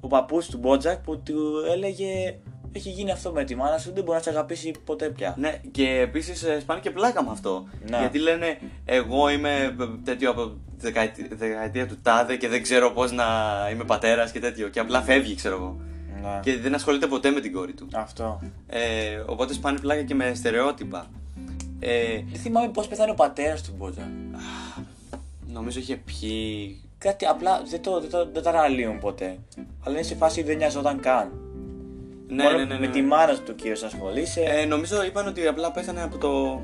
ο 0.00 0.06
παππούς 0.06 0.46
του 0.46 0.58
Μπότζακ, 0.58 0.98
που 0.98 1.22
του 1.22 1.64
έλεγε: 1.72 2.38
Έχει 2.72 2.90
γίνει 2.90 3.10
αυτό 3.10 3.32
με 3.32 3.44
τη 3.44 3.54
μάνα 3.54 3.78
σου, 3.78 3.92
δεν 3.94 4.04
μπορεί 4.04 4.16
να 4.16 4.22
σε 4.22 4.30
αγαπήσει 4.30 4.74
ποτέ 4.84 5.08
πια. 5.08 5.34
Ναι, 5.38 5.60
και 5.70 5.88
επίσης 5.88 6.46
σπάνε 6.60 6.80
και 6.80 6.90
πλάκα 6.90 7.24
με 7.24 7.30
αυτό. 7.30 7.64
Ναι. 7.90 7.98
Γιατί 7.98 8.18
λένε, 8.18 8.58
Εγώ 8.84 9.28
είμαι 9.28 9.76
τέτοιο 10.04 10.30
από 10.30 10.56
τη 10.78 10.86
δεκαετία, 10.86 11.26
δεκαετία 11.30 11.86
του 11.86 11.98
τάδε 12.02 12.36
και 12.36 12.48
δεν 12.48 12.62
ξέρω 12.62 12.90
πώς 12.90 13.12
να 13.12 13.24
είμαι 13.72 13.84
πατέρας 13.84 14.32
και 14.32 14.40
τέτοιο. 14.40 14.68
Και 14.68 14.80
απλά 14.80 15.02
φεύγει, 15.02 15.34
ξέρω 15.34 15.54
εγώ. 15.54 15.80
Ναι. 16.22 16.40
Και 16.42 16.58
δεν 16.58 16.74
ασχολείται 16.74 17.06
ποτέ 17.06 17.30
με 17.30 17.40
την 17.40 17.52
κόρη 17.52 17.72
του. 17.72 17.88
Αυτό. 17.92 18.40
Ε, 18.66 19.22
οπότε 19.26 19.52
σπάνε 19.52 19.78
πλάκα 19.78 20.02
και 20.02 20.14
με 20.14 20.34
στερεότυπα. 20.34 21.06
Ε, 21.78 22.20
Δεν 22.30 22.40
θυμάμαι 22.40 22.68
πώς 22.68 22.88
πέθανε 22.88 23.10
ο 23.10 23.14
πατέρας 23.14 23.62
του 23.62 23.74
Μπότζακ. 23.76 24.04
νομίζω 25.56 25.78
είχε 25.78 25.96
πιει. 25.96 26.78
Κάτι 26.98 27.26
απλά 27.26 27.62
δεν 27.70 27.82
το, 27.82 28.00
δεν 28.00 28.10
το, 28.10 28.28
δεν 28.32 28.42
τα 28.42 28.50
αναλύουν 28.50 28.98
ποτέ. 28.98 29.38
Αλλά 29.84 29.94
είναι 29.94 30.02
σε 30.06 30.14
φάση 30.14 30.40
που 30.40 30.46
δεν 30.46 30.56
νοιαζόταν 30.56 31.00
καν. 31.00 31.32
Ναι, 32.28 32.42
Μόνο 32.42 32.56
ναι, 32.56 32.64
ναι, 32.64 32.74
ναι. 32.74 32.86
Με 32.86 32.92
τη 32.92 33.02
μάνα 33.02 33.38
του 33.38 33.54
κυρίω 33.54 33.76
ασχολείσαι. 33.84 34.40
Ε, 34.40 34.64
νομίζω 34.64 35.04
είπαν 35.04 35.26
ότι 35.26 35.46
απλά 35.46 35.70
πέθανε 35.70 36.02
από 36.02 36.18
το 36.18 36.62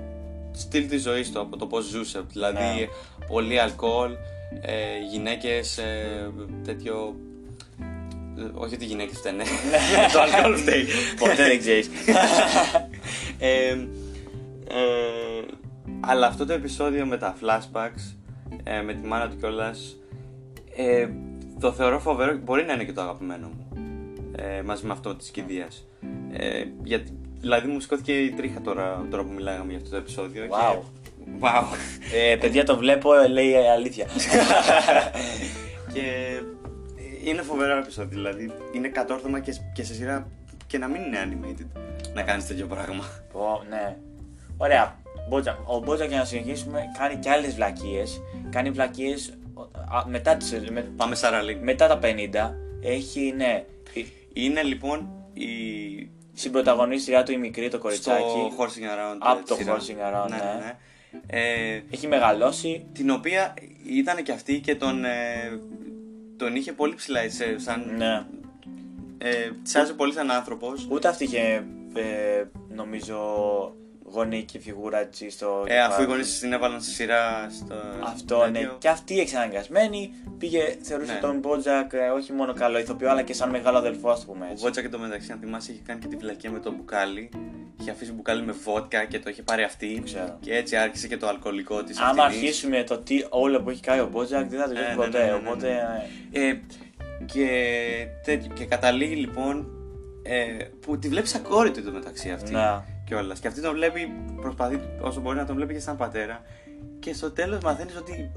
στυλ 0.53 0.89
της 0.89 1.03
ζωής 1.03 1.33
του, 1.33 1.41
από 1.41 1.57
το 1.57 1.67
πώς 1.67 1.85
ζούσε. 1.85 2.23
Δηλαδή, 2.33 2.59
Ναι. 2.59 2.87
πολύ 3.27 3.61
αλκοόλ, 3.61 4.13
ε, 4.61 4.75
γυναίκες, 5.11 5.79
ε, 5.79 6.31
τέτοιο... 6.65 7.15
ε, 8.39 8.43
Όχι 8.55 8.75
ότι 8.75 8.85
οι 8.85 8.87
γυναίκες 8.87 9.19
φταίνε, 9.19 9.45
το 10.13 10.21
αλκοόλ 10.21 10.57
φταίει. 10.57 10.85
ποτέ 11.19 11.35
δεν 11.35 11.59
ξέρεις. 11.59 11.89
ε, 13.39 13.69
ε, 14.69 15.45
αλλά 16.01 16.27
αυτό 16.27 16.47
το 16.47 16.53
επεισόδιο 16.53 17.07
με 17.07 17.17
τα 17.19 17.37
flashbacks, 17.41 18.15
ε, 18.65 18.81
με 18.83 18.95
τη 18.95 19.07
μάνα 19.07 19.29
του 19.29 19.37
κιόλας, 19.37 19.97
ε, 20.77 21.09
το 21.61 21.73
θεωρώ 21.73 21.99
φοβερό. 21.99 22.37
Μπορεί 22.39 22.65
να 22.65 22.73
είναι 22.73 22.85
και 22.85 22.93
το 22.93 23.01
αγαπημένο 23.01 23.47
μου. 23.49 23.69
Ε, 24.37 24.63
μαζί 24.63 24.87
με 24.87 24.93
αυτό 24.93 25.15
της 25.17 25.31
κηδείας. 25.31 25.87
Ε, 26.33 26.65
γιατί, 26.85 27.13
δηλαδή 27.41 27.69
μου 27.69 27.81
σηκώθηκε 27.81 28.13
η 28.13 28.31
τρίχα 28.31 28.61
τώρα, 28.61 29.07
τώρα 29.11 29.23
που 29.23 29.33
μιλάγαμε 29.33 29.71
για 29.71 29.77
αυτό 29.79 29.91
το 29.91 29.97
επεισόδιο. 29.97 30.45
Wow. 30.51 30.73
Και, 30.73 31.31
wow. 31.41 31.65
ε, 32.33 32.37
παιδιά 32.37 32.65
το 32.65 32.77
βλέπω, 32.77 33.15
ε, 33.15 33.29
λέει 33.29 33.55
ε, 33.55 33.71
αλήθεια. 33.71 34.07
και 35.95 36.03
είναι 37.25 37.43
φοβερό 37.43 37.77
επεισόδιο. 37.77 38.11
Δηλαδή 38.19 38.53
είναι 38.73 38.89
κατόρθωμα 38.89 39.41
και, 39.41 39.55
και 39.75 39.85
σε 39.85 39.95
σειρά 39.95 40.29
και 40.67 40.79
να 40.79 40.89
μην 40.89 41.03
είναι 41.03 41.19
animated 41.27 41.81
να 42.15 42.23
κάνεις 42.23 42.47
τέτοιο 42.47 42.67
πράγμα. 42.67 43.05
Πω, 43.33 43.63
ναι. 43.69 43.97
Ωραία. 44.57 44.99
Μπότζακ. 45.29 45.57
Ο 45.69 45.79
Μπότζακ 45.79 46.09
για 46.09 46.19
να 46.19 46.25
συνεχίσουμε 46.25 46.81
κάνει 46.99 47.17
και 47.17 47.31
άλλες 47.31 47.55
βλακίες. 47.55 48.23
Κάνει 48.51 48.71
βλακίες 48.71 49.39
μετά, 50.07 50.37
τις, 50.37 50.55
με, 50.71 50.81
Πάμε 50.97 51.15
Sarah 51.15 51.37
Lynn. 51.37 51.59
μετά 51.59 51.87
τα 51.89 51.99
50. 52.03 52.55
Έχει, 52.83 53.35
ναι. 53.37 53.65
η- 53.93 54.07
Είναι 54.33 54.63
λοιπόν 54.63 55.09
η 55.33 55.47
Συμπρωταγωνίστριά 56.41 57.23
του 57.23 57.33
η 57.33 57.37
μικρή 57.37 57.65
το 57.65 57.69
στο 57.71 57.79
κοριτσάκι. 57.79 58.53
Horsing 58.59 58.85
Around. 58.85 59.17
Από 59.19 59.39
ε, 59.39 59.43
το 59.47 59.55
σειρά. 59.55 59.77
Horsing 59.79 60.25
Around, 60.25 60.31
ναι. 60.31 60.77
Ε, 61.27 61.83
Έχει 61.91 62.07
μεγαλώσει. 62.07 62.87
την 62.93 63.11
οποία 63.11 63.55
ήταν 63.87 64.23
και 64.23 64.33
αυτή 64.33 64.61
και 64.61 64.75
τον, 64.75 65.05
ε, 65.05 65.61
τον 66.37 66.57
είχε 66.57 66.73
πολύ 66.73 66.95
ψηλά 66.95 67.31
σε, 67.31 67.59
σαν, 67.59 67.95
Ναι. 67.97 68.25
ε, 69.19 69.51
τσάζει 69.63 69.95
πολύ 69.95 70.13
σαν 70.13 70.31
άνθρωπος. 70.31 70.87
Ούτε 70.91 71.09
αυτή 71.09 71.25
είχε, 71.25 71.65
ε, 71.95 72.45
νομίζω, 72.69 73.17
γονική 74.13 74.59
φιγούρα 74.59 74.99
έτσι 75.01 75.31
στο. 75.31 75.65
Ε, 75.67 75.79
αφού 75.81 75.87
οι 75.87 75.89
κεφάλι. 75.95 76.07
γονείς 76.07 76.39
την 76.39 76.53
έβαλαν 76.53 76.81
στη 76.81 76.91
σειρά 76.93 77.47
στο 77.51 77.75
Αυτό 78.05 78.47
ναι. 78.47 78.51
τέτοιο. 78.59 78.77
Και 78.79 78.89
αυτή 78.89 79.21
εξαναγκασμένη 79.21 80.11
πήγε, 80.39 80.77
θεωρούσε 80.83 81.13
Ναι. 81.13 81.19
τον 81.19 81.39
Μπότζακ 81.39 81.93
ε, 81.93 82.09
όχι 82.09 82.33
μόνο 82.33 82.53
καλό 82.55 82.79
ηθοποιό, 82.79 83.11
αλλά 83.11 83.23
και 83.23 83.33
σαν 83.33 83.51
μεγάλο 83.51 83.79
αδελφό, 83.79 84.11
ας 84.11 84.21
το 84.21 84.27
πούμε 84.33 84.45
Ο 84.47 84.49
έτσι. 84.51 84.65
Βότσα 84.65 84.81
και 84.83 84.89
το 84.89 84.99
μεταξύ, 84.99 85.33
αν 85.33 85.39
θυμάσαι, 85.39 85.73
είχε 85.73 85.81
κάνει 85.87 86.01
και 86.01 86.07
τη 86.07 86.17
βλακία 86.17 86.51
με 86.51 86.59
το 86.59 86.73
μπουκάλι. 86.73 87.29
Είχε 87.81 87.91
αφήσει 87.91 88.13
μπουκάλι 88.13 88.43
με 88.43 88.53
βότκα 88.53 89.05
και 89.05 89.19
το 89.19 89.31
είχε 89.31 89.43
πάρει 89.43 89.63
αυτή. 89.63 90.03
Ξέρω. 90.05 90.37
Και 90.41 90.55
έτσι 90.57 90.77
άρχισε 90.77 91.09
και 91.09 91.17
το 91.17 91.29
αλκοολικό 91.29 91.83
της. 91.85 91.99
Άμα 91.99 92.25
αρχίσουμε 92.25 92.83
το 92.85 92.99
τι 92.99 93.25
όλο 93.29 93.61
που 93.63 93.71
έχει 93.71 93.81
κάνει 93.81 94.01
ο 94.01 94.09
Μπότζακ, 94.13 94.49
δεν 94.49 94.59
θα 94.61 94.67
το 94.67 94.73
Ναι, 94.73 94.79
γίνει 94.81 94.91
ναι, 94.91 95.05
ποτέ. 95.05 95.19
ναι, 95.19 95.25
ναι, 95.25 95.31
ναι, 95.31 95.39
ναι. 95.41 95.49
Οπότε. 95.49 95.69
ε, 96.33 96.49
Ε, 96.49 96.61
και, 97.27 97.49
τέτοιο, 98.25 98.53
και 98.55 98.65
καταλήγει 98.65 99.15
λοιπόν 99.15 99.67
ε, 100.23 100.65
που 100.81 100.99
τη 100.99 101.09
βλέπεις 101.09 101.31
σαν 101.31 101.43
κόρη 101.43 101.71
του 101.71 101.93
μεταξύ 101.93 102.31
αυτή. 102.31 102.53
Να. 102.53 102.85
Κιόλας. 103.11 103.41
Και 103.41 103.49
αυτή 103.49 103.61
τον 103.61 103.75
βλέπει, 103.75 104.13
προσπαθεί 104.41 104.81
όσο 105.01 105.21
μπορεί 105.21 105.37
να 105.37 105.45
τον 105.47 105.57
βλέπει 105.57 105.73
και 105.73 105.81
σαν 105.81 105.97
πατέρα. 105.97 106.43
Και 106.99 107.15
στο 107.15 107.31
τέλος 107.31 107.63
μαθαίνεις 107.63 107.97
ότι 107.97 108.33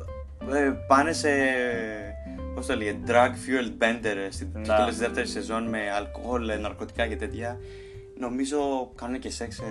ε, 0.53 0.73
πάνε 0.87 1.13
σε. 1.13 1.29
Πώς 2.55 2.65
το 2.65 2.75
λέγε, 2.75 2.95
drug 3.07 3.11
fueled 3.11 3.83
bender 3.83 4.15
ε, 4.27 4.31
στην 4.31 4.47
Να. 4.53 4.63
στο 4.63 4.73
τέλος 4.73 4.89
της 4.89 4.97
δεύτερης 4.97 5.31
σεζόν 5.31 5.63
με 5.69 5.79
αλκοόλ, 5.97 6.49
ε, 6.49 6.57
ναρκωτικά 6.57 7.07
και 7.07 7.15
τέτοια. 7.15 7.59
Νομίζω 8.19 8.57
κάνουν 8.95 9.19
και 9.19 9.29
σεξ 9.29 9.59
ε, 9.59 9.63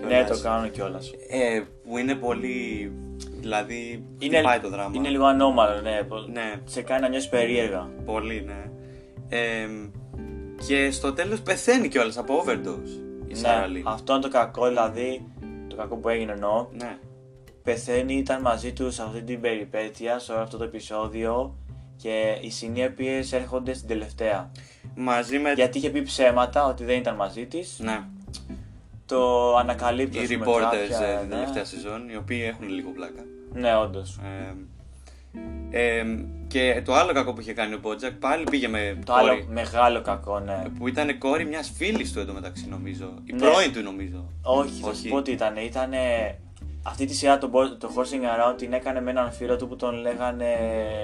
Ναι, 0.00 0.08
κιόλας. 0.08 0.28
το 0.40 0.48
κάνουν 0.48 0.70
κιόλας. 0.70 1.10
Ε, 1.30 1.60
που 1.84 1.98
είναι 1.98 2.14
πολύ. 2.14 2.92
Δηλαδή. 3.40 4.04
χτυπάει 4.22 4.60
το 4.60 4.70
δράμα. 4.70 4.90
είναι 4.94 5.08
λίγο 5.08 5.24
ανώμαλο, 5.24 5.80
ναι. 5.80 6.02
που 6.02 6.14
Ναι. 6.32 6.52
Σε 6.64 6.82
κάνει 6.82 7.00
να 7.00 7.08
νιώσεις 7.08 7.28
περίεργα. 7.28 7.90
Πολύ, 8.04 8.44
ναι. 8.46 8.70
Ε, 9.28 9.66
και 10.66 10.90
στο 10.90 11.12
τέλος 11.12 11.40
πεθαίνει 11.40 11.88
κιόλας 11.88 12.18
από 12.18 12.44
overdose 12.46 13.09
η 13.30 13.34
Σάρα 13.34 13.60
Ναι, 13.60 13.66
Λί. 13.66 13.82
αυτό 13.86 14.12
είναι 14.12 14.22
το 14.22 14.28
κακό, 14.28 14.66
δηλαδή. 14.66 15.26
Το 15.68 15.76
κακό 15.76 15.96
που 15.96 16.08
έγινε 16.08 16.32
εννοώ. 16.32 16.66
Ναι. 16.72 16.98
Πεθαίνει, 17.62 18.14
ήταν 18.14 18.40
μαζί 18.40 18.72
τους 18.72 18.94
σε 18.94 19.02
αυτή 19.02 19.22
την 19.22 19.40
περιπέτεια, 19.40 20.18
σε 20.18 20.32
όλο 20.32 20.40
αυτό 20.40 20.56
το 20.56 20.64
επεισόδιο. 20.64 21.54
Και 21.96 22.38
οι 22.40 22.50
συνέπειες 22.50 23.32
έρχονται 23.32 23.72
στην 23.74 23.88
τελευταία. 23.88 24.50
Μαζί 24.94 25.38
με. 25.38 25.52
Γιατί 25.52 25.78
είχε 25.78 25.90
πει 25.90 26.02
ψέματα 26.02 26.64
ότι 26.66 26.84
δεν 26.84 26.98
ήταν 26.98 27.14
μαζί 27.14 27.46
της. 27.46 27.78
Ναι. 27.78 28.04
Το 29.06 29.56
ανακαλύπτει 29.56 30.18
Οι 30.18 30.20
ας 30.20 30.28
πούμε, 30.28 30.46
reporters 30.46 30.88
κάποια, 30.88 31.06
ε, 31.06 31.18
την 31.20 31.28
ναι. 31.28 31.34
τελευταία 31.34 31.64
σεζόν, 31.64 32.08
οι 32.08 32.16
οποίοι 32.16 32.42
έχουν 32.52 32.68
λίγο 32.68 32.90
πλάκα. 32.90 33.24
Ναι, 33.52 33.76
όντως. 33.76 34.18
Ε, 34.22 34.54
ε, 35.70 36.02
και 36.46 36.82
το 36.84 36.94
άλλο 36.94 37.12
κακό 37.12 37.32
που 37.32 37.40
είχε 37.40 37.52
κάνει 37.52 37.74
ο 37.74 37.78
Μπότζακ 37.78 38.12
πάλι 38.12 38.44
πήγε 38.50 38.68
με 38.68 38.98
Το 39.04 39.12
κόρη. 39.12 39.28
άλλο 39.30 39.44
μεγάλο 39.48 40.00
κακό, 40.02 40.38
ναι. 40.40 40.62
Που 40.78 40.88
ήταν 40.88 41.18
κόρη 41.18 41.44
μιας 41.46 41.72
φίλης 41.76 42.12
του 42.12 42.20
εντωμεταξύ, 42.20 42.66
νομίζω. 42.68 43.12
Η 43.24 43.32
Ναι. 43.32 43.38
πρώην 43.38 43.72
του, 43.72 43.82
νομίζω. 43.82 44.24
Όχι, 44.42 44.80
θα 44.80 44.88
Όχι. 44.88 45.02
σου 45.02 45.08
πω 45.08 45.22
τι 45.22 45.30
ήταν. 45.32 45.56
Ήτανε... 45.56 45.98
Αυτή 46.82 47.04
τη 47.04 47.14
σειρά 47.14 47.38
το, 47.38 47.50
Bo- 47.52 47.76
το 47.78 47.90
Horsing 47.96 48.50
Around 48.52 48.56
την 48.56 48.72
έκανε 48.72 49.00
με 49.00 49.10
έναν 49.10 49.32
φίλο 49.32 49.56
του 49.56 49.68
που 49.68 49.76
τον 49.76 49.94
λέγανε. 49.94 50.54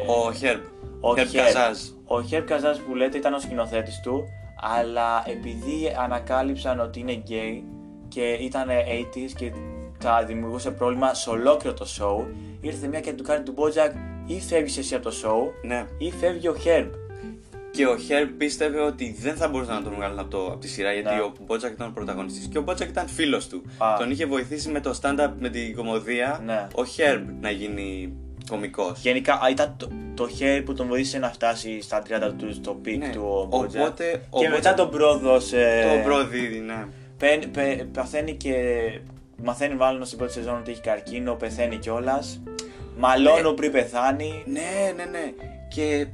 Ο 0.07 0.33
Χέρμπ. 0.33 0.61
Ο 1.01 1.17
Χέρμπ 1.17 1.29
Herb. 1.29 1.37
Καζάζ. 1.37 1.79
Ο 2.05 2.15
Herb 2.31 2.45
Kazaz 2.53 2.77
που 2.87 2.95
λέτε 2.95 3.19
ήταν 3.19 3.35
ο 3.35 3.39
σκηνοθέτης 3.39 4.01
του, 4.01 4.25
αλλά 4.61 5.25
επειδή 5.27 5.95
ανακάλυψαν 5.99 6.81
ότι 6.81 7.01
είναι 7.01 7.23
gay 7.29 7.63
και 8.09 8.23
ήταν 8.33 8.69
80s 8.69 9.33
και 9.37 9.53
θα 9.99 10.25
δημιουργούσε 10.25 10.71
πρόβλημα 10.71 11.15
σε 11.15 11.31
ολόκληρο 11.31 11.75
το 11.77 11.87
show, 11.99 12.25
ήρθε 12.61 12.87
μια 12.87 13.01
και 13.01 13.13
του 13.13 13.23
κάνει 13.23 13.43
του 13.45 13.55
Bojack 13.57 13.93
ή 14.27 14.41
φεύγεις 14.41 14.77
εσύ 14.79 14.95
από 14.95 15.05
το 15.11 15.15
show 15.25 15.67
Ναι. 15.67 15.87
ή 15.99 16.11
φεύγει 16.11 16.49
ο 16.49 16.57
Herb. 16.65 16.89
Και 17.71 17.87
ο 17.87 17.97
Χέρμπ 17.97 18.29
πίστευε 18.31 18.81
ότι 18.81 19.17
δεν 19.21 19.37
θα 19.37 19.49
μπορούσαν 19.49 19.75
να 19.75 19.83
τον 19.83 19.93
βγάλουν 19.95 20.19
από, 20.19 20.31
το, 20.31 20.47
από 20.47 20.57
τη 20.59 20.69
σειρά 20.69 20.93
γιατί 20.93 21.15
Ναι. 21.15 21.21
ο 21.21 21.33
Μπότζακ 21.47 21.73
ήταν 21.73 21.89
ο 21.89 21.91
πρωταγωνιστής 21.95 22.47
και 22.47 22.59
ο 22.59 22.63
Μπότζακ 22.63 22.89
ήταν 22.89 23.09
φίλος 23.09 23.49
του. 23.49 23.63
Α. 23.79 23.87
Τον 23.99 24.11
είχε 24.11 24.27
βοηθήσει 24.27 24.69
με 24.69 24.81
το 24.81 24.99
stand-up 25.03 25.31
με 25.39 25.49
την 25.49 25.75
κωμωδία 25.77 26.41
Ναι. 26.45 26.67
ο 26.75 26.85
Χέρμπ 26.85 27.29
να 27.41 27.51
γίνει 27.51 28.13
κωμικός. 28.51 29.01
Γενικά 29.01 29.33
α, 29.35 29.49
ήταν 29.51 29.75
το, 29.79 29.89
το 30.15 30.29
Herb 30.41 30.63
που 30.65 30.75
τον 30.75 30.87
βοήθησε 30.87 31.19
να 31.19 31.29
φτάσει 31.33 31.81
στα 31.83 32.03
30 32.09 32.33
του 32.39 32.53
στο 32.55 32.81
peak 32.85 32.99
Ναι. 32.99 33.09
του 33.11 33.23
ο 33.23 33.49
Bojack. 33.57 33.67
Οπότε 33.69 34.23
ο 34.31 34.41
και 34.41 34.49
μετά 34.49 34.73
Bojack- 34.73 34.77
τον 34.77 34.91
πρόδος 34.91 35.53
ε, 35.53 35.83
Το 35.97 36.09
προδίδει, 36.09 36.59
ναι. 36.59 36.87
παι- 37.19 37.47
παι- 37.47 37.85
παθαίνει 37.85 38.35
και 38.35 38.55
μαθαίνει 39.45 39.75
μάλλον 39.75 40.05
στην 40.05 40.19
πρώτη 40.19 40.33
σεζόν 40.33 40.59
ότι 40.59 40.71
έχει 40.71 40.81
καρκίνο, 40.81 41.35
πεθαίνει 41.35 41.77
κιόλας. 41.77 42.41
Μαλώνω 42.99 43.53
πριν 43.53 43.73
πεθάνει. 43.73 44.43
Ναι, 44.47 44.93
ναι, 44.97 45.05
ναι. 45.05 45.33
Και 45.69 46.07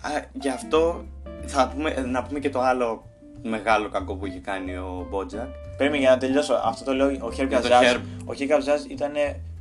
α, 0.00 0.10
γι' 0.32 0.48
αυτό 0.48 1.04
θα 1.46 1.72
πούμε, 1.74 2.04
να 2.06 2.22
πούμε 2.22 2.38
και 2.38 2.50
το 2.50 2.60
άλλο 2.60 3.04
μεγάλο 3.42 3.88
κακό 3.88 4.14
που 4.14 4.26
είχε 4.26 4.38
κάνει 4.38 4.76
ο 4.76 5.06
Μπότζακ. 5.10 5.48
Πρέπει 5.76 5.98
για 5.98 6.10
να 6.10 6.18
τελειώσω. 6.18 6.60
Αυτό 6.64 6.84
το 6.84 6.94
λέω 6.94 7.16
ο 7.20 7.32
Χέρ 7.32 7.46
Για 7.46 7.60
τον 7.60 7.70
Καζάζ. 7.70 7.94
Herb. 7.94 8.00
Ο 8.24 8.34
Χέρ 8.34 8.46
Καζάζ 8.46 8.82
ήταν 8.82 9.12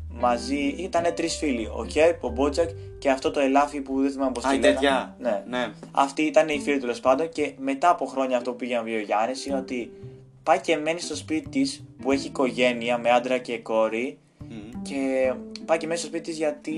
μαζί, 0.09 0.75
ήταν 0.77 1.13
τρεις 1.15 1.37
φίλοι. 1.37 1.69
Ο 1.75 1.85
Χέρ, 1.85 2.15
ο 2.19 2.29
Μπότζακ 2.29 2.69
και 2.99 3.09
αυτό 3.09 3.31
το 3.31 3.39
ελάφι 3.39 3.81
που 3.81 4.01
δεν 4.01 4.11
θυμάμαι 4.11 4.31
πώς 4.31 4.45
Α, 4.45 4.53
η 4.53 4.59
τέτοια. 4.59 5.15
Ναι. 5.19 5.43
ναι. 5.49 5.67
Αυτοί 5.91 6.21
ήταν 6.21 6.47
οι 6.49 6.59
φίλοι 6.59 6.79
τέλος 6.79 6.99
πάντων 6.99 7.29
και 7.29 7.53
μετά 7.59 7.89
από 7.89 8.05
χρόνια 8.05 8.37
αυτό 8.37 8.51
που 8.51 8.55
πήγε 8.55 8.75
να 8.75 8.83
πει 8.83 8.91
ο 8.91 8.99
Γιάννης 8.99 9.45
είναι 9.45 9.57
ότι 9.57 9.91
πάει 10.43 10.59
και 10.59 10.77
μένει 10.77 10.99
στο 10.99 11.15
σπίτι 11.15 11.49
της 11.49 11.83
που 12.01 12.11
έχει 12.11 12.27
οικογένεια 12.27 12.97
με 12.97 13.09
άντρα 13.09 13.37
και 13.37 13.59
κόρη. 13.59 14.17
Μμμ. 14.49 14.81
Και 14.81 15.33
πάει 15.65 15.77
και 15.77 15.87
μέσα 15.87 15.99
στο 15.99 16.07
σπίτι 16.07 16.23
της 16.29 16.37
γιατί 16.37 16.75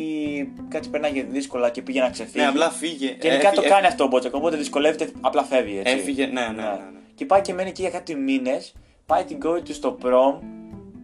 κάτι 0.67 0.88
περνάγε 0.89 1.23
δύσκολα 1.23 1.69
και 1.69 1.81
πήγε 1.81 1.99
να 2.01 2.09
ξεφύγει. 2.09 2.43
Ναι, 2.43 2.49
απλά 2.49 2.69
φύγε. 2.69 3.07
Και 3.09 3.27
γενικά 3.27 3.43
το 3.49 3.55
Έφυγε- 3.55 3.69
κάνει 3.69 3.86
αυτό 3.88 4.03
ο 4.03 4.07
Μπότζακ, 4.07 4.34
όποτε 4.36 4.57
δυσκολεύεται, 4.57 5.11
απλά 5.21 5.43
φεύγει. 5.43 5.77
Έτσι. 5.77 5.93
Έφυγε, 5.93 6.25
ναι, 6.25 6.41
ναι, 6.41 6.47
ναι. 6.47 6.61
ναι. 6.61 6.99
Και 7.15 7.25
πάει 7.25 7.41
και 7.41 7.53
μένει 7.53 7.69
εκεί 7.69 7.81
για 7.81 7.89
κάτι 7.91 8.15
μήνες. 8.15 8.73
Πάει 9.05 9.23
την 9.23 9.39
κόρη 9.39 9.61
του 9.61 9.73
στο 9.73 9.91
prom. 9.91 10.36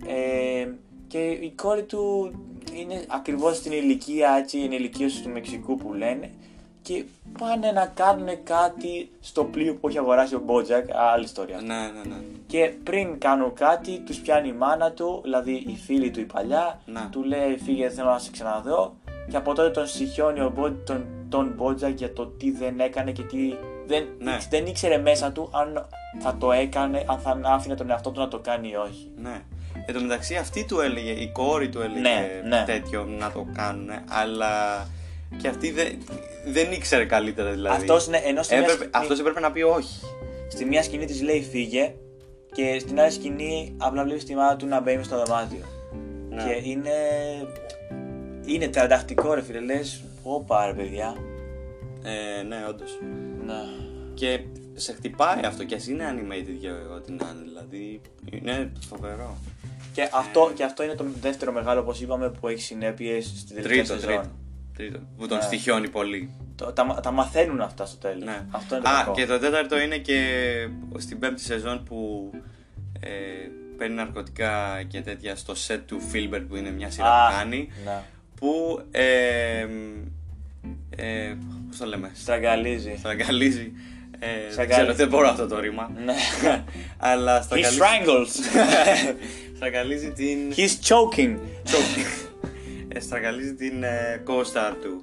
Ε, 0.07 0.67
και 1.07 1.17
η 1.27 1.53
κόρη 1.55 1.83
του 1.83 2.31
είναι 2.75 3.03
ακριβώς 3.07 3.57
στην 3.57 3.71
ηλικία, 3.71 4.35
έτσι, 4.39 4.57
η 4.57 4.63
ενηλικίωσης 4.63 5.21
του 5.21 5.29
Μεξικού 5.29 5.75
που 5.77 5.93
λένε. 5.93 6.29
Και 6.93 7.03
πάνε 7.39 7.71
να 7.71 7.85
κάνουν 7.85 8.27
κάτι 8.43 9.11
στο 9.19 9.43
πλοίο 9.43 9.75
που 9.75 9.87
έχει 9.87 9.97
αγοράσει 9.97 10.35
ο 10.35 10.39
Μπότζακ. 10.39 10.85
Άλλη 11.13 11.23
ιστορία. 11.23 11.61
Ναι, 11.61 11.75
ναι, 11.75 12.09
ναι. 12.15 12.21
Και 12.47 12.73
πριν 12.83 13.19
κάνουν 13.19 13.53
κάτι, 13.53 13.99
τους 13.99 14.17
πιάνει 14.17 14.47
η 14.47 14.53
μάνα 14.53 14.91
του, 14.91 15.19
δηλαδή 15.23 15.51
η 15.51 15.75
φίλη 15.85 16.11
του 16.11 16.19
η 16.19 16.23
παλιά, 16.25 16.79
Να. 16.85 17.09
του 17.11 17.23
λέει 17.23 17.57
φύγε 17.63 17.89
θέλω 17.89 18.09
να 18.09 18.19
σε 18.19 18.31
ξαναδώ. 18.31 18.95
Και 19.29 19.37
από 19.37 19.53
τότε 19.53 19.69
τον 19.69 19.87
στοιχειώνει 19.87 20.39
ο 20.39 20.51
Μπο, 20.55 20.71
τον, 20.71 21.05
τον 21.29 21.53
Μπότζακ 21.55 21.97
για 21.97 22.13
το 22.13 22.25
τι 22.27 22.51
δεν 22.51 22.79
έκανε 22.79 23.11
και 23.11 23.23
τι. 23.23 23.53
Δεν, 23.87 24.07
Ναι. 24.19 24.37
δεν 24.49 24.65
ήξερε 24.65 24.97
μέσα 24.97 25.31
του 25.31 25.49
αν 25.53 25.87
θα 26.19 26.35
το 26.39 26.51
έκανε, 26.51 27.03
αν 27.07 27.19
θα 27.19 27.39
άφηνε 27.43 27.75
τον 27.75 27.89
εαυτό 27.89 28.11
του 28.11 28.19
να 28.19 28.27
το 28.27 28.39
κάνει 28.39 28.69
ή 28.69 28.75
όχι. 28.75 29.11
Ναι. 29.21 29.41
Εν 29.85 29.93
τω 29.93 30.01
μεταξύ 30.01 30.35
αυτή 30.35 30.65
του 30.65 30.79
έλεγε, 30.79 31.11
η 31.11 31.31
κόρη 31.31 31.69
του 31.69 31.81
έλεγε 31.81 31.99
Ναι, 31.99 32.41
ναι. 32.47 32.63
τέτοιο 32.65 33.03
να 33.03 33.31
το 33.31 33.45
κάνουν, 33.55 33.89
αλλά 34.09 34.47
και 35.37 35.47
αυτή 35.47 35.71
δεν, 35.71 35.97
δεν 36.45 36.71
ήξερε 36.71 37.05
καλύτερα 37.05 37.51
δηλαδή. 37.51 37.75
Αυτός, 37.75 38.07
ναι, 38.07 38.17
ενώ 38.17 38.43
στη 38.43 38.53
μια 38.53 38.63
έπρεπε, 38.63 38.83
σκηνή- 38.83 38.95
αυτός 38.95 39.19
έπρεπε 39.19 39.39
να 39.39 39.51
πει 39.51 39.61
όχι. 39.61 39.99
Στη 40.47 40.65
μία 40.65 40.83
σκηνή 40.83 41.05
της 41.05 41.21
λέει 41.21 41.41
φύγε 41.41 41.93
και 42.51 42.79
στην 42.79 42.99
άλλη 42.99 43.11
σκηνή 43.11 43.73
απλά 43.77 44.03
βλέπει 44.03 44.23
τη 44.23 44.35
μάνα 44.35 44.55
του 44.55 44.65
να 44.67 44.81
μπαίνει 44.81 45.03
στο 45.03 45.23
δωμάτιο. 45.25 45.65
Ναι. 46.29 46.43
Και 46.43 46.69
είναι. 46.69 46.91
Είναι 48.45 48.67
τρανταχτικό 48.67 49.33
ρε 49.33 49.41
φίλε, 49.41 49.59
λες. 49.59 50.03
Όπα 50.23 50.65
ρε 50.65 50.73
παιδιά. 50.73 51.15
Ε, 52.03 52.43
ναι, 52.43 52.65
όντως. 52.69 52.99
Ναι. 53.45 53.53
Και 54.13 54.39
σε 54.73 54.93
χτυπάει 54.93 55.39
αυτό 55.45 55.63
και 55.63 55.75
ας 55.75 55.87
είναι 55.87 56.03
animated 56.15 56.55
για 56.59 56.71
ό,τι 56.95 57.11
να 57.11 57.33
είναι, 57.35 57.43
δηλαδή 57.45 58.01
είναι 58.31 58.71
φοβερό. 58.89 59.37
Και 59.93 60.09
αυτό, 60.13 60.51
και 60.55 60.63
αυτό 60.63 60.83
είναι 60.83 60.93
το 60.95 61.05
δεύτερο 61.21 61.51
μεγάλο, 61.51 61.79
όπως 61.79 62.01
είπαμε, 62.01 62.29
που 62.29 62.47
έχει 62.47 62.61
συνέπειες 62.61 63.25
στην 63.25 63.55
τελευταία 63.55 63.83
Τρίτο, 63.83 63.93
σεζόν. 63.93 64.07
τρίτο. 64.07 64.29
Τρίτο. 64.79 64.99
Που 65.17 65.27
τον 65.27 65.37
Ναι. 65.37 65.43
στοιχιώνει 65.43 65.89
πολύ. 65.89 66.29
Το- 66.55 66.71
τα, 66.73 66.99
τα 67.03 67.11
μαθαίνουν 67.11 67.61
αυτά 67.61 67.85
στο 67.85 67.97
τέλος. 67.97 68.23
Ναι. 68.23 68.45
Αυτό 68.51 68.75
είναι 68.75 68.83
το 68.83 68.89
Α, 68.89 68.97
κακό. 68.97 69.11
και 69.13 69.25
το 69.25 69.39
τέταρτο 69.39 69.79
είναι 69.79 69.97
και 69.97 70.19
στην 70.97 71.19
πέμπτη 71.19 71.41
σεζόν 71.41 71.83
που 71.83 72.29
ε, 72.99 73.09
παίρνει 73.77 73.95
ναρκωτικά 73.95 74.83
και 74.87 75.01
τέτοια 75.01 75.35
στο 75.35 75.53
set 75.67 75.79
του 75.85 75.99
Filbert 76.13 76.43
που 76.49 76.55
είναι 76.55 76.71
μια 76.71 76.91
σειρά 76.91 77.07
Α, 77.25 77.29
που 77.29 77.35
κάνει. 77.37 77.69
ναι. 77.85 78.01
Που. 78.35 78.81
Ε, 78.91 79.67
ε, 80.95 81.35
Πώς 81.67 81.77
το 81.77 81.85
λέμε, 81.85 82.11
Στραγγαλίζει. 82.13 82.95
στραγγαλίζει. 82.97 83.71
Ε, 84.19 84.27
δεν 84.41 84.51
Στραγγαλίζει. 84.51 84.81
ξέρω, 84.85 84.93
δεν 84.93 85.07
μπορώ 85.07 85.27
αυτό 85.27 85.47
το 85.47 85.59
ρήμα. 85.59 85.91
Ναι. 86.05 86.13
Αλλά 86.97 87.39
He 87.41 87.43
στραγγαλίζει. 87.43 87.79
strangles. 87.81 88.29
στραγγαλίζει 89.55 90.11
την. 90.11 90.37
He's 90.55 90.75
choking. 90.87 91.37
ε, 91.63 91.71
στραγγαλίζει 92.99 93.53
την 93.55 93.83
ε, 93.83 94.23
co-star 94.27 94.73
του. 94.81 95.01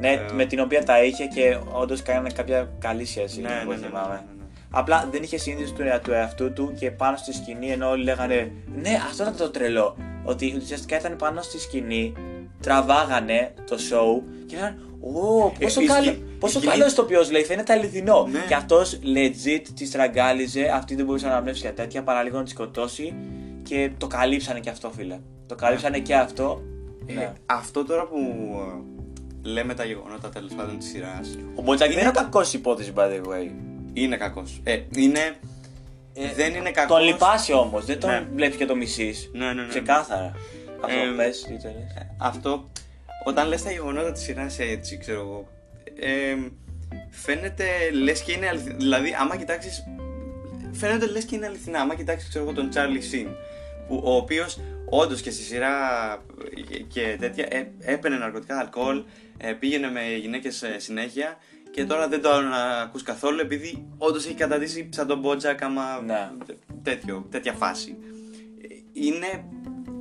ναι, 0.00 0.08
Ε, 0.12 0.20
με 0.34 0.44
την 0.44 0.60
οποία 0.60 0.84
τα 0.84 1.02
είχε 1.04 1.24
και 1.26 1.58
όντως 1.72 2.02
κάνανε 2.02 2.30
κάποια 2.30 2.70
καλή 2.78 3.04
σχέση. 3.04 3.40
Ναι, 3.40 3.48
που 3.48 3.70
ναι, 3.70 3.74
ναι, 3.76 3.80
ναι, 3.80 3.86
θυμάμαι. 3.86 4.14
ναι, 4.14 4.20
ναι. 4.42 4.44
Απλά 4.70 5.08
δεν 5.10 5.22
είχε 5.22 5.38
συνείδηση 5.38 5.72
του, 5.72 5.82
του 6.02 6.12
εαυτού 6.12 6.52
του 6.52 6.74
και 6.78 6.90
πάνω 6.90 7.16
στη 7.16 7.32
σκηνή 7.32 7.70
ενώ 7.70 7.88
όλοι 7.88 8.04
λέγανε 8.04 8.52
Ναι, 8.82 8.90
αυτό 9.10 9.22
ήταν 9.22 9.36
το 9.36 9.50
τρελό. 9.50 9.96
Ότι 10.24 10.54
ουσιαστικά 10.62 10.98
ήταν 10.98 11.16
πάνω 11.16 11.42
στη 11.42 11.58
σκηνή, 11.60 12.12
τραβάγανε 12.62 13.52
το 13.66 13.76
show 13.90 14.22
και 14.46 14.56
λέγανε 14.56 14.76
Ω, 15.04 15.50
πόσο, 15.60 15.80
Ε, 15.80 15.84
η 15.84 15.86
καλό, 15.86 16.02
σκη- 16.04 16.18
πόσο 16.38 16.58
η 16.58 16.60
σκηνή- 16.62 16.78
καλό 16.78 16.90
ηθοποιός 16.90 17.30
λέει, 17.30 17.44
φαίνεται 17.44 17.72
αληθινό. 17.72 18.26
Ναι. 18.30 18.38
Και 18.48 18.54
αυτός 18.54 18.98
legit 19.04 19.62
τη 19.74 19.86
στραγγάλιζε, 19.86 20.70
αυτή 20.74 20.94
δεν 20.94 21.04
μπορούσε 21.04 21.26
να 21.26 21.32
αναπνεύσει 21.32 21.60
για 21.60 21.72
τέτοια, 21.74 22.02
παρά 22.02 22.22
λίγο 22.22 22.36
να 22.38 22.44
τη 22.44 22.50
σκοτώσει 22.50 23.14
και 23.62 23.90
το 23.98 24.06
καλύψανε 24.06 24.60
και 24.60 24.70
αυτό, 24.70 24.90
φίλε. 24.90 25.18
Το 25.46 25.54
καλύψανε 25.54 25.98
και 25.98 26.14
αυτό. 26.14 26.62
Ε, 27.06 27.12
Ναι. 27.12 27.32
Αυτό 27.46 27.84
τώρα 27.84 28.06
που 28.06 28.16
ε, 29.44 29.48
λέμε 29.48 29.74
τα 29.74 29.84
γεγονότα 29.84 30.28
τέλος 30.28 30.52
πάντων 30.54 30.78
της 30.78 30.88
σειράς. 30.88 31.38
Ο 31.54 31.62
Μποτζάκ 31.62 31.88
δεν 31.88 31.96
είναι 31.98 32.06
είναι 32.06 32.12
τα- 32.16 32.22
κακός 32.22 32.52
υπόθεση, 32.52 32.92
by 32.96 33.00
the 33.00 33.20
way. 33.28 33.50
Είναι 33.92 34.16
κακός. 34.16 34.60
Ε, 34.64 34.80
είναι. 34.96 35.36
δεν 36.36 36.54
είναι 36.54 36.70
κακός. 36.70 36.96
Τον 36.96 37.06
λυπάσαι 37.06 37.52
όμως, 37.52 37.84
δεν 37.84 38.00
τον 38.00 38.10
Ναι. 38.10 38.26
βλέπεις 38.34 38.56
και 38.56 38.66
το 38.66 38.76
μισείς. 38.76 39.30
Ναι, 39.32 39.46
ναι, 39.52 39.62
ναι. 39.62 39.68
Ξεκάθαρα. 39.68 40.32
Αυτό 40.80 40.96
Ε, 40.96 41.14
πες, 41.16 41.42
τι 41.42 41.58
θέλεις. 41.58 41.94
Αυτό. 42.18 42.70
Όταν 43.24 43.48
λες 43.48 43.62
τα 43.62 43.70
γεγονότα 43.70 44.12
της 44.12 44.22
σειράς 44.22 44.58
έτσι, 44.58 44.98
ξέρω 44.98 45.20
εγώ. 45.20 45.48
Ε, 46.00 46.36
φαίνεται 47.10 47.64
λες 48.02 48.20
και 48.22 48.32
είναι 48.32 48.48
αληθινά. 48.48 48.76
Δηλαδή, 48.76 49.16
άμα 49.20 49.36
κοιτάξεις. 49.36 49.84
Φαίνεται 50.72 51.06
λες 51.06 51.24
και 51.24 51.34
είναι 51.36 51.46
αληθινά. 51.46 51.80
Άμα 51.80 51.94
κοιτάξεις, 51.94 52.28
ξέρω 52.28 52.44
εγώ, 52.44 52.54
τον 52.54 52.68
Charlie 52.74 53.14
Sheen. 53.14 53.26
Που, 53.88 54.00
ο 54.04 54.14
οποίος 54.16 54.58
όντως 54.88 55.20
και 55.20 55.30
στη 55.30 55.42
σειρά 55.42 55.76
και 56.88 57.16
τέτοια 57.20 57.46
ε, 57.50 57.70
έπαιρνε 57.78 58.16
ναρκωτικά, 58.16 58.58
αλκοόλ, 58.58 59.02
ε, 59.36 59.52
πήγαινε 59.52 59.90
με 59.90 60.00
γυναίκες 60.16 60.62
ε, 60.62 60.78
συνέχεια 60.78 61.36
και 61.70 61.84
τώρα 61.84 62.08
δεν 62.08 62.22
τον 62.22 62.52
ακούς 62.82 63.02
καθόλου 63.02 63.40
επειδή 63.40 63.86
όντως 63.98 64.24
έχει 64.26 64.34
καταντήσει 64.34 64.88
σαν 64.92 65.06
τον 65.06 65.18
Μπότζακ 65.18 65.62
άμα 65.62 66.00
Ναι. 66.06 66.30
τέτοιο, 66.82 67.26
τέτοια 67.30 67.52
φάση. 67.52 67.96
Ε, 68.62 68.74
Είναι 68.92 69.44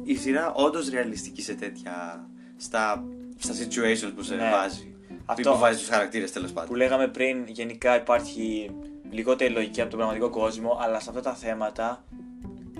η 0.03 0.15
σειρά 0.15 0.51
όντως 0.53 0.89
ρεαλιστική 0.89 1.41
σε 1.41 1.53
τέτοια. 1.53 2.25
στα, 2.57 3.03
στα 3.38 3.53
situations 3.53 4.11
που 4.15 4.21
σε 4.23 4.36
Ναι. 4.36 4.49
βάζει. 4.51 4.95
Αυτό- 5.25 5.51
που 5.51 5.57
βάζει 5.59 5.77
τους 5.79 5.88
χαρακτήρες 5.89 6.32
τέλος 6.32 6.51
πάντων. 6.51 6.69
Που 6.69 6.75
λέγαμε 6.75 7.07
πριν, 7.07 7.43
γενικά 7.47 7.95
υπάρχει 7.95 8.71
λιγότερη 9.11 9.53
λογική 9.53 9.82
από 9.82 9.89
τον 9.89 9.99
πραγματικό 9.99 10.29
κόσμο, 10.29 10.77
αλλά 10.82 10.99
σε 10.99 11.09
αυτά 11.09 11.21
τα 11.21 11.34
θέματα 11.36 12.03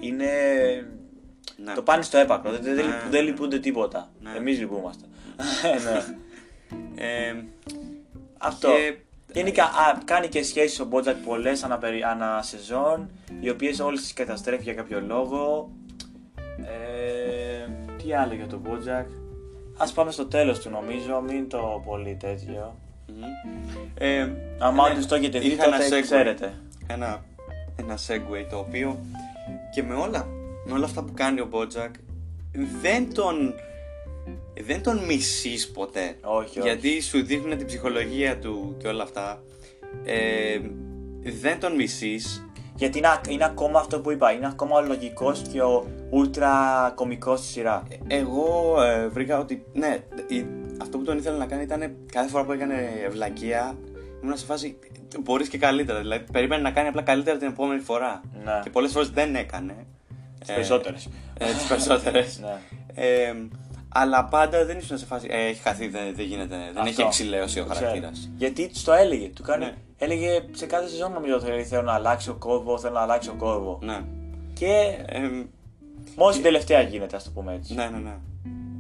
είναι. 0.02 0.26
Ναι. 1.64 1.74
Το 1.74 1.82
πάνε 1.82 2.02
στο 2.02 2.18
έπακρο. 2.18 2.52
Δεν, 2.52 2.62
δεν, 2.64 2.76
Ναι, 2.76 2.82
δεν 3.10 3.24
ναι. 3.24 3.30
λυπούνται 3.30 3.60
τίποτα. 3.60 4.12
Ναι. 4.20 4.32
Εμείς 4.38 4.60
λυπούμαστε. 4.60 5.06
ναι. 5.86 6.16
Ε, 7.04 7.36
Αυτό. 8.38 8.68
Και- 8.68 8.96
Γενικά, 9.34 9.64
α, 9.64 9.98
κάνει 10.06 10.28
και 10.28 10.44
σχέσεις 10.44 10.80
ο 10.80 10.86
Μπότζακ 10.86 11.16
πολλές 11.16 11.64
ανά, 11.64 11.78
περι- 11.78 12.04
ανά 12.04 12.42
σεζόν, 12.42 13.10
οι 13.40 13.50
οποίες 13.50 13.80
όλες 13.80 14.02
τις 14.02 14.14
καταστρέφει 14.14 14.64
για 14.64 14.74
κάποιο 14.74 15.02
λόγο. 15.02 15.72
Ε, 16.58 17.70
τι 18.04 18.14
άλλο 18.14 18.34
για 18.34 18.48
τον 18.48 18.60
Μπότζακ. 18.60 19.08
Α 19.78 19.92
πάμε 19.94 20.12
στο 20.12 20.26
τέλος 20.26 20.60
του 20.60 20.70
νομίζω, 20.70 21.22
μην 21.28 21.50
το 21.50 21.82
πολύ 21.86 22.16
τέτοιο. 22.20 22.76
μμμ. 23.08 23.24
Ε, 23.98 24.32
Άμα 24.60 24.88
ναι, 24.88 24.94
όντως 24.94 25.06
το 25.08 25.16
έχετε 25.16 25.40
δει, 25.40 25.48
είχα 25.48 25.64
τότε 25.64 25.86
ένα 25.86 25.98
segue. 25.98 26.02
ξέρετε. 26.02 26.54
Ένα, 26.88 27.24
ένα 27.76 27.98
segue 28.08 28.46
το 28.50 28.58
οποίο 28.58 29.00
και 29.74 29.84
με 29.84 29.94
όλα, 29.94 30.28
με 30.66 30.74
όλα 30.74 30.86
αυτά 30.86 31.04
που 31.04 31.14
κάνει 31.14 31.40
ο 31.40 31.46
Μπότζακ 31.46 31.94
δεν 32.82 33.14
τον 33.14 33.54
δεν 34.62 34.84
τον 34.84 35.06
μισείς 35.06 35.72
ποτέ 35.72 36.18
όχι, 36.22 36.60
γιατί 36.60 36.90
όχι. 36.90 37.02
σου 37.02 37.24
δείχνουν 37.24 37.58
την 37.58 37.66
ψυχολογία 37.68 38.38
του 38.38 38.76
και 38.78 38.88
όλα 38.88 39.04
αυτά 39.04 39.44
ε, 40.04 40.60
δεν 41.24 41.60
τον 41.60 41.76
μισείς 41.76 42.46
γιατί 42.76 43.02
είναι, 43.30 43.46
ακόμα 43.46 43.80
αυτό 43.80 44.00
που 44.00 44.12
είπα, 44.12 44.32
είναι 44.32 44.48
ακόμα 44.48 44.78
ο 44.78 44.82
λογικός 44.82 45.42
και 45.52 45.62
ο 45.62 45.86
ούλτρα 46.10 46.92
κομικός 46.96 47.40
στη 47.40 47.48
σειρά. 47.48 47.84
Ε, 48.08 48.18
εγώ 48.18 48.76
ε, 48.82 49.08
βρήκα 49.08 49.40
ότι 49.40 49.66
ναι, 49.74 50.04
αυτό 50.82 50.98
που 50.98 51.04
τον 51.04 51.18
ήθελα 51.18 51.38
να 51.38 51.46
κάνει 51.46 51.64
ήταν 51.64 51.96
κάθε 52.12 52.30
φορά 52.30 52.46
που 52.46 52.52
έκανε 52.52 52.90
ευλακία 53.06 53.78
ήμουν 54.24 54.38
σε 54.38 54.46
φάση 54.46 54.78
μπορείς 55.20 55.48
και 55.48 55.58
καλύτερα. 55.58 56.00
Δηλαδή 56.00 56.32
περίμενε 56.32 56.62
να 56.62 56.72
κάνει 56.72 56.88
απλά 56.88 57.02
καλύτερα 57.02 57.38
την 57.38 57.48
επόμενη 57.48 57.80
φορά. 57.80 58.22
Ναι. 58.44 58.60
Και 58.64 58.70
πολλές 58.70 58.92
φορές 58.92 59.10
δεν 59.10 59.36
έκανε. 59.36 59.76
Τις 60.40 60.54
περισσότερες. 60.56 61.08
Ε, 61.38 61.46
τις 61.46 61.68
περισσότερες. 61.68 62.40
Ναι. 62.44 62.60
Ε, 62.94 63.34
αλλά 63.90 64.26
πάντα 64.26 64.66
δεν 64.66 64.78
ήσουν 64.78 64.98
σε 64.98 65.06
φάση. 65.06 65.28
Ε, 65.30 65.46
έχει 65.48 65.62
χαθεί, 65.62 65.88
δεν, 65.88 66.16
δεν 66.16 66.26
γίνεται. 66.26 66.56
Δεν 66.58 66.78
Αυτό. 66.78 66.90
έχει 66.90 67.02
εξηλαίωση 67.02 67.60
ο 67.60 67.66
Το 67.66 67.74
χαρακτήρας. 67.74 68.12
ξέρω. 68.12 68.32
Γιατί 68.38 68.68
του 68.74 68.82
το 68.86 68.94
έλεγε. 68.94 69.28
Του 69.28 69.44
κάνει, 69.44 69.66
Ναι. 69.66 69.74
Έλεγε 69.98 70.42
σε 70.52 70.66
κάθε 70.66 70.88
σεζόν 70.88 71.12
νομίζω 71.12 71.36
ότι 71.36 71.64
θέλω 71.64 71.82
να 71.82 71.94
αλλάξω 71.94 72.34
κόρβο, 72.34 72.78
θέλω 72.78 72.94
να 72.94 73.00
αλλάξω 73.02 73.34
κόρβο. 73.34 73.80
Ναι. 73.82 74.02
Και 74.54 74.96
Ε, 75.06 75.20
μόνο 76.16 76.32
στην 76.32 76.44
τελευταία 76.44 76.82
γίνεται, 76.82 77.16
ας 77.16 77.24
το 77.24 77.30
πούμε 77.34 77.54
έτσι. 77.54 77.74
ναι, 77.74 77.90
ναι, 77.90 77.98
ναι. 77.98 78.16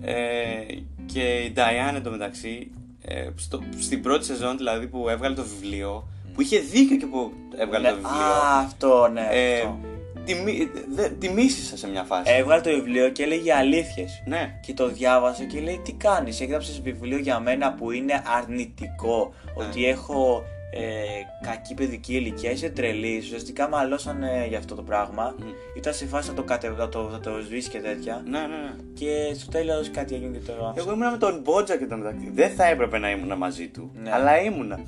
Ε, 0.02 0.66
και 1.06 1.38
η 1.38 1.54
Diane 1.56 1.96
εντωμεταξύ, 1.96 2.72
ε, 3.02 3.30
στο, 3.36 3.60
στην 3.80 4.02
πρώτη 4.02 4.26
σεζόν 4.26 4.58
δηλαδή 4.58 4.88
που 4.88 5.10
έβγαλε 5.10 5.36
το 5.36 5.44
βιβλίο, 5.44 6.08
που 6.42 6.48
είχε 6.48 6.60
δίκιο 6.60 6.98
και 6.98 7.06
που 7.06 7.32
έβγαλε 7.58 7.90
Ναι, 7.90 7.96
το 7.96 8.02
βιβλίο. 8.08 8.26
Α, 8.26 8.60
αυτό, 8.60 9.10
ναι. 9.14 9.28
ε, 9.32 9.56
αυτό. 9.58 9.78
τη, 10.26 10.34
μι- 10.36 10.70
δε- 10.96 11.10
τη 11.10 11.30
μίσησα 11.30 11.78
σε 11.78 11.90
μια 11.90 12.04
φάση. 12.04 12.32
Έβγαλε 12.36 12.62
το 12.62 12.70
βιβλίο 12.70 13.10
και 13.10 13.24
έλεγε 13.24 13.54
αλήθειες. 13.54 14.24
ναι. 14.26 14.60
Και 14.62 14.74
το 14.74 14.88
διάβασε 14.88 15.44
και 15.44 15.60
λέει 15.60 15.82
τι 15.84 15.92
κάνεις, 15.94 16.42
έγραψες 16.42 16.82
βιβλίο 16.82 17.18
για 17.18 17.40
μένα 17.40 17.74
που 17.74 17.92
είναι 17.92 18.24
αρνητικό, 18.38 19.34
Ναι. 19.58 19.66
ότι 19.66 19.86
έχω 19.86 20.44
ε, 20.74 21.46
κακή 21.46 21.74
παιδική 21.74 22.14
ηλικία, 22.16 22.52
είσαι 22.52 22.70
τρελής. 22.70 23.26
Ουσιαστικά 23.26 23.70
μαλώσανε 23.70 24.46
για 24.50 24.58
αυτό 24.58 24.76
το 24.76 24.82
πράγμα. 24.82 25.36
Μμ. 25.40 25.44
Ήταν 25.78 25.94
σε 25.94 26.06
φάση 26.06 26.30
να 26.30 26.36
το, 26.36 26.44
κατε, 26.44 26.70
να 26.70 26.90
το, 26.90 27.02
να 27.10 27.20
το 27.20 27.32
σβήσει 27.46 27.70
και 27.70 27.80
τέτοια. 27.80 28.22
Ναι, 28.26 28.40
ναι, 28.40 28.46
ναι. 28.46 28.74
Και 28.94 29.34
στο 29.36 29.52
τέλος 29.52 29.92
κάτι 29.92 30.16
έγινε 30.16 30.38
και 30.38 30.52
το. 30.52 30.74
Εγώ 30.78 30.92
ήμουνα 30.92 31.12
με 31.12 31.18
τον 31.18 31.40
Μπότζα 31.44 31.78
και 31.78 31.86
τον 31.86 31.98
μεταξύ. 32.00 32.30
Δεν 32.34 32.50
θα 32.52 32.66
έπρεπε 32.66 32.98
να 32.98 33.12
ήμουν 33.12 33.38
μαζί 33.38 33.68
του. 33.68 33.92
Ναι. 34.04 34.12
Αλλά 34.14 34.42
ήμουνα. 34.42 34.80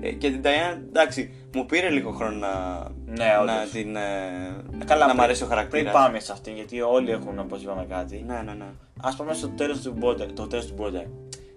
Ε, 0.00 0.12
και 0.12 0.30
την 0.30 0.42
Ταϊάννα, 0.42 0.82
εντάξει, 0.88 1.34
μου 1.54 1.66
πήρε 1.66 1.88
λίγο 1.90 2.10
χρόνο 2.12 2.36
να, 2.38 2.48
Ναι, 3.06 3.24
να, 3.24 3.40
όντως. 3.40 3.70
την, 3.72 3.96
ε, 3.96 4.00
Καλά, 4.84 5.00
να 5.00 5.06
πριν- 5.06 5.18
μ' 5.18 5.20
αρέσει 5.20 5.42
ο 5.42 5.46
χαρακτήρας. 5.46 5.82
Πριν 5.82 5.94
πάμε 5.94 6.20
σε 6.20 6.32
αυτήν, 6.32 6.54
γιατί 6.54 6.80
όλοι 6.80 7.10
έχουν 7.10 7.38
όπως 7.38 7.62
είπαμε 7.62 7.86
κάτι. 7.88 8.24
Ναι, 8.26 8.42
ναι, 8.44 8.52
ναι. 8.52 8.64
Α 9.00 9.14
πάμε 9.16 9.32
στο 9.34 9.48
τέλος 9.48 9.80
του 9.80 9.98
Bojack. 10.02 10.28
Το 10.34 10.46
τέλος 10.46 10.66
του 10.66 10.74
Bojack. 10.78 11.06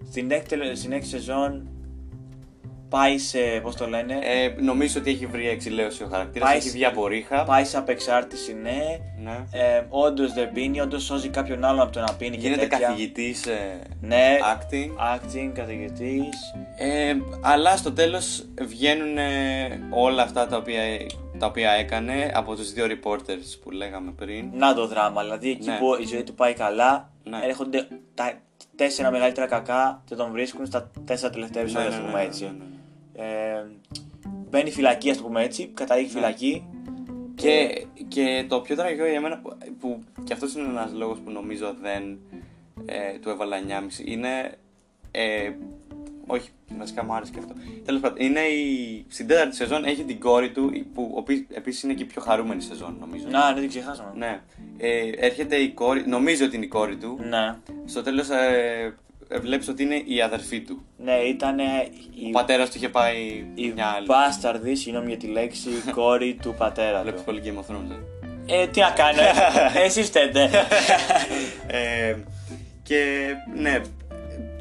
Στην 0.09 0.31
έκτη, 0.31 0.75
στην 0.75 0.91
έκτη 0.91 1.07
σεζόν 1.07 1.67
πάει 2.89 3.17
σε. 3.17 3.39
Πώς 3.61 3.75
το 3.75 3.87
λένε; 3.87 4.19
Ε, 4.23 4.61
νομίζω 4.61 4.99
ότι 4.99 5.09
έχει 5.11 5.25
βρει 5.25 5.47
εξηλαίωση 5.49 6.03
ο 6.03 6.07
χαρακτήρας. 6.11 6.47
Πάει 6.47 6.57
Έχει 6.57 6.67
σε- 6.67 6.73
βγει 6.73 6.85
από 6.85 7.07
ρίχα. 7.07 7.43
Πάει 7.43 7.63
σε 7.65 7.77
απεξάρτηση, 7.77 8.53
ναι. 8.53 8.81
Ναι. 9.23 9.45
Ε, 9.51 9.85
όντως 9.89 10.33
δεν 10.33 10.51
πίνει, 10.51 10.81
όντως 10.81 11.03
σώζει 11.03 11.29
κάποιον 11.29 11.63
άλλον 11.63 11.81
από 11.81 11.91
το 11.91 11.99
να 11.99 12.13
πίνει 12.13 12.35
Γίνεται 12.37 12.61
και 12.61 12.67
τέτοια. 12.67 12.87
καθηγητής 12.87 13.45
Ναι, 14.01 14.37
acting. 14.55 15.15
acting, 15.15 15.51
καθηγητής. 15.53 16.53
Ε, 16.77 17.15
αλλά 17.41 17.77
στο 17.77 17.91
τέλος 17.91 18.45
βγαίνουν 18.61 19.17
ε, 19.17 19.79
όλα 19.89 20.21
αυτά 20.23 20.47
τα 20.47 20.57
οποία, 20.57 20.81
τα 21.39 21.45
οποία 21.45 21.71
έκανε 21.71 22.31
από 22.35 22.55
τους 22.55 22.73
δύο 22.73 22.85
reporters 22.89 23.59
που 23.63 23.71
λέγαμε 23.71 24.11
πριν. 24.11 24.49
Να 24.53 24.73
το 24.73 24.87
δράμα. 24.87 25.21
Δηλαδή 25.21 25.49
εκεί 25.49 25.69
Ναι. 25.69 25.77
που 25.77 25.95
η 26.01 26.05
ζωή 26.05 26.23
του 26.23 26.33
πάει 26.33 26.53
καλά, 26.53 27.09
Ναι. 27.23 27.39
έρχονται 27.43 27.87
τα 28.13 28.33
τέσσερα 28.75 29.11
μεγαλύτερα 29.11 29.47
κακά 29.47 30.01
και 30.05 30.15
τον 30.15 30.31
βρίσκουν 30.31 30.65
στα 30.65 30.91
τέσσερα 31.05 31.31
τελευταία 31.33 31.61
επεισόδια, 31.61 31.87
Ναι, 31.89 31.95
ας 31.95 32.01
ναι, 32.01 32.07
πούμε 32.07 32.19
ναι, 32.21 32.25
έτσι. 32.27 32.51
Ναι, 33.15 33.23
ναι. 33.23 33.29
Ε, 33.29 33.65
μπαίνει 34.49 34.71
φυλακή, 34.71 35.09
ας 35.09 35.17
το 35.17 35.23
πούμε 35.23 35.43
έτσι, 35.43 35.67
καταλήγει 35.73 36.07
Ναι. 36.07 36.13
φυλακή. 36.13 36.67
Και, 37.35 37.85
και 38.07 38.45
το 38.47 38.61
πιο 38.61 38.75
τραγικό 38.75 39.05
για 39.05 39.21
μένα, 39.21 39.37
που, 39.39 39.57
που 39.79 40.03
και 40.23 40.33
αυτός 40.33 40.53
είναι 40.55 40.67
ένας 40.67 40.93
λόγος 40.93 41.19
που 41.19 41.31
νομίζω 41.31 41.75
δεν 41.81 42.19
ε, 42.85 43.19
του 43.19 43.29
έβαλα 43.29 43.57
9,5, 43.67 44.05
είναι... 44.05 44.57
Ε, 45.11 45.51
όχι, 46.27 46.49
βασικά 46.77 47.03
μου 47.03 47.13
άρεσε 47.13 47.31
και 47.31 47.39
αυτό. 47.39 47.53
Τέλος 47.85 48.01
πάντων, 48.01 48.17
είναι 48.19 48.39
η, 48.39 49.05
στην 49.07 49.27
τέταρτη 49.27 49.55
σεζόν 49.55 49.85
έχει 49.85 50.03
την 50.03 50.19
κόρη 50.19 50.51
του, 50.51 50.71
που 50.93 51.25
επίσης 51.53 51.83
είναι 51.83 51.93
και 51.93 52.03
η 52.03 52.05
πιο 52.05 52.21
χαρούμενη 52.21 52.61
σεζόν 52.61 52.97
νομίζω. 52.99 53.27
Να, 53.29 53.45
δεν 53.45 53.59
την 53.59 53.69
ξεχάσαμε. 53.69 54.11
Ναι. 54.15 54.41
Ε, 54.77 55.09
έρχεται 55.15 55.55
η 55.55 55.69
κόρη, 55.69 56.07
νομίζω 56.07 56.45
ότι 56.45 56.55
είναι 56.55 56.65
η 56.65 56.67
κόρη 56.67 56.97
του. 56.97 57.19
Ναι. 57.19 57.57
Στο 57.85 58.01
τέλος 58.01 58.29
ε, 58.29 58.95
ε, 59.27 59.39
βλέπεις 59.39 59.67
ότι 59.67 59.83
είναι 59.83 60.01
η 60.05 60.21
αδερφή 60.21 60.61
του. 60.61 60.85
Ναι, 60.97 61.13
ήταν 61.15 61.59
Ο 61.59 61.63
η, 62.27 62.31
πατέρας 62.31 62.69
του 62.69 62.77
είχε 62.77 62.89
πάει 62.89 63.45
η 63.55 63.71
μια 63.75 63.85
άλλη. 63.87 64.05
μπάσταρδη, 64.05 64.75
συγγνώμη 64.75 65.07
για 65.07 65.17
τη 65.17 65.27
λέξη, 65.27 65.69
κόρη 65.95 66.37
του 66.41 66.53
πατέρα 66.57 67.01
Βλέπεις 67.01 67.19
του. 67.19 67.25
πολύ 67.25 67.41
Game 67.45 67.57
of 67.59 67.73
Thrones. 67.75 67.97
ε; 68.47 68.61
Ε, 68.61 68.67
τι 68.67 68.79
να 68.79 68.89
κάνω, 68.89 69.21
ε, 69.21 69.83
εσείς 69.85 70.07
φταίτε. 70.07 70.49
ε, 71.67 72.15
και 72.83 73.25
ναι, 73.55 73.81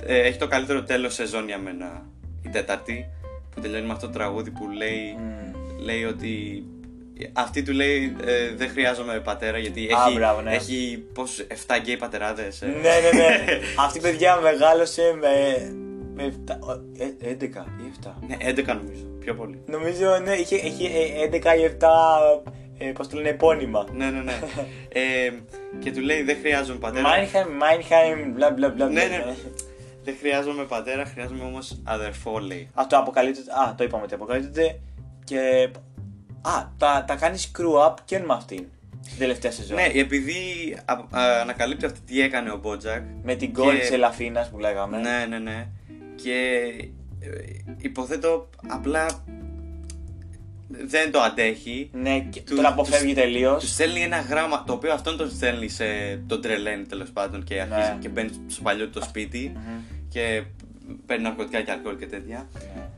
ε, 0.07 0.19
έχει 0.19 0.39
το 0.39 0.47
καλύτερο 0.47 0.83
τέλος 0.83 1.15
σεζόν 1.15 1.47
για 1.47 1.59
μένα 1.59 2.07
η 2.43 2.49
τέταρτη 2.49 3.07
που 3.55 3.61
τελειώνει 3.61 3.87
με 3.87 3.93
αυτό 3.93 4.07
το 4.07 4.13
τραγούδι 4.13 4.51
που 4.51 4.69
λέει, 4.71 5.17
Μμμ. 5.19 5.85
λέει 5.85 6.05
ότι 6.05 6.65
αυτή 7.33 7.63
του 7.63 7.73
λέει 7.73 8.17
ε, 8.25 8.55
δεν 8.55 8.69
χρειάζομαι 8.69 9.21
πατέρα 9.21 9.59
γιατί 9.59 9.81
Α, 9.81 10.05
έχει, 10.07 10.15
μπράβο, 10.17 10.41
ναι. 10.41 10.55
έχει 10.55 11.05
πώς, 11.15 11.47
7 11.67 11.77
γκέι 11.81 11.97
πατεράδες. 11.97 12.63
ε. 12.63 12.67
ναι, 12.67 12.73
ναι, 12.73 13.19
ναι. 13.19 13.45
Αυτή 13.85 13.99
η 13.99 14.01
παιδιά 14.01 14.37
μεγάλωσε 14.37 15.17
με. 15.21 15.31
με 16.15 16.35
7, 16.47 16.53
ε, 17.21 17.35
11 17.41 17.45
ή 17.45 17.93
7. 18.05 18.11
Ναι, 18.29 18.37
11 18.51 18.65
νομίζω, 18.67 19.05
πιο 19.21 19.35
πολύ. 19.35 19.63
Νομίζω, 19.67 20.19
ναι, 20.19 20.33
είχε, 20.35 20.55
έχει 20.57 20.85
ε, 20.85 21.29
11 21.29 21.35
ή 21.35 21.77
7, 21.81 21.87
ε, 22.79 22.91
πώς 22.91 23.09
το 23.09 23.17
λένε, 23.17 23.29
επώνυμα. 23.29 23.87
ναι, 23.93 24.11
ναι, 24.11 24.21
ναι. 24.21 24.39
ε, 24.89 25.31
και 25.79 25.93
του 25.93 26.01
λέει 26.01 26.23
δεν 26.23 26.37
χρειάζομαι 26.41 26.79
πατέρα. 26.79 27.09
Μάινχάιμ, 27.09 27.49
Μάινχάιμ, 27.57 28.33
μπλα 28.33 28.51
μπλα 28.51 28.69
μπλα. 28.69 28.89
Ναι, 28.89 29.07
μπλα. 29.07 29.17
ναι. 29.25 29.35
Δεν 30.05 30.17
χρειάζομαι 30.21 30.65
πατέρα, 30.65 31.05
χρειάζομαι 31.05 31.45
όμως 31.45 31.81
αδερφό 31.85 32.39
λέει. 32.39 32.69
Αυτό 32.75 32.99
αποκαλύπτεται. 32.99 33.51
Α, 33.53 33.75
το 33.75 33.85
είπαμε 33.85 34.03
ότι 34.03 34.15
αποκαλύπτεται. 34.15 34.81
Και. 35.25 35.69
Α, 36.47 36.67
τα, 36.79 37.05
τα 37.07 37.15
κάνεις 37.15 37.51
screw 37.53 37.89
up 37.89 37.95
και 38.05 38.19
με 38.19 38.35
αυτήν. 38.35 38.65
Την 39.09 39.19
τελευταία 39.19 39.51
σεζόν. 39.51 39.77
Ναι, 39.77 39.87
επειδή 39.95 40.43
α, 40.85 40.93
α, 41.21 41.41
ανακαλύπτει 41.41 41.85
αυτή 41.85 42.01
τι 42.01 42.21
έκανε 42.21 42.51
ο 42.51 42.57
Μπότζακ. 42.57 43.03
Με 43.23 43.35
την 43.35 43.53
κόρη 43.53 43.75
Και- 43.77 43.81
της 43.81 43.91
Ελαφίνας 43.91 44.49
που 44.51 44.59
λέγαμε. 44.59 44.99
Ναι, 44.99 45.27
ναι, 45.29 45.39
ναι. 45.39 45.67
Και 46.23 46.61
ε, 47.21 47.29
υποθέτω 47.77 48.49
απλά 48.69 49.07
δεν 50.69 51.11
το 51.13 51.21
αντέχει. 51.21 51.91
Ναι, 51.93 52.21
και 52.21 52.41
Του- 52.41 52.55
τον 52.57 52.67
αποφεύγει 52.67 53.15
τελείως. 53.15 53.63
Τους 53.63 53.73
στέλνει 53.73 54.01
ένα 54.01 54.21
γράμμα 54.21 54.65
το 54.65 54.73
οποίο 54.73 54.93
αυτόν 54.93 55.17
τον 55.17 55.31
στέλνει 55.31 55.69
σε 55.69 55.85
τον 56.27 56.41
τρελαίνει 56.41 56.85
τέλος 56.85 57.11
πάντων 57.11 57.45
και 57.45 57.61
αρχίζει 57.61 57.91
Ναι. 57.93 57.99
και 58.01 58.09
μπαίνει 58.09 58.31
στο 58.47 58.63
παλιό 58.63 58.85
του 58.85 58.91
το 58.91 59.03
σπίτι 59.03 59.53
και 60.09 60.43
παίρνει 61.07 61.23
ναρκωτικά 61.23 61.63
και 61.63 61.71
αλκοόλ 61.71 61.97
και 61.97 62.07
τέτοια. 62.07 62.49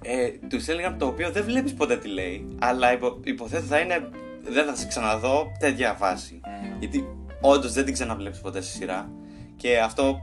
Ε, 0.02 0.28
τους 0.48 0.62
στέλνει 0.62 0.82
γράμμα 0.82 0.96
το 0.96 1.06
οποίο 1.06 1.30
δεν 1.30 1.44
βλέπεις 1.44 1.74
ποτέ 1.74 1.96
τι 1.96 2.08
λέει, 2.08 2.56
αλλά 2.58 2.92
υπο, 2.92 3.20
υποθέτω 3.24 3.62
θα 3.64 3.78
είναι. 3.78 4.08
Δεν 4.48 4.66
θα 4.66 4.74
σε 4.76 4.86
ξαναδώ 4.86 5.52
τέτοια 5.58 5.92
φάση. 5.92 6.40
Μμμ. 6.44 6.78
Γιατί 6.78 7.08
όντως 7.40 7.72
δεν 7.72 7.84
την 7.84 7.92
ξαναβλέπεις 7.92 8.40
ποτέ 8.40 8.60
στη 8.60 8.76
σειρά. 8.76 9.10
Και 9.56 9.78
αυτό 9.78 10.20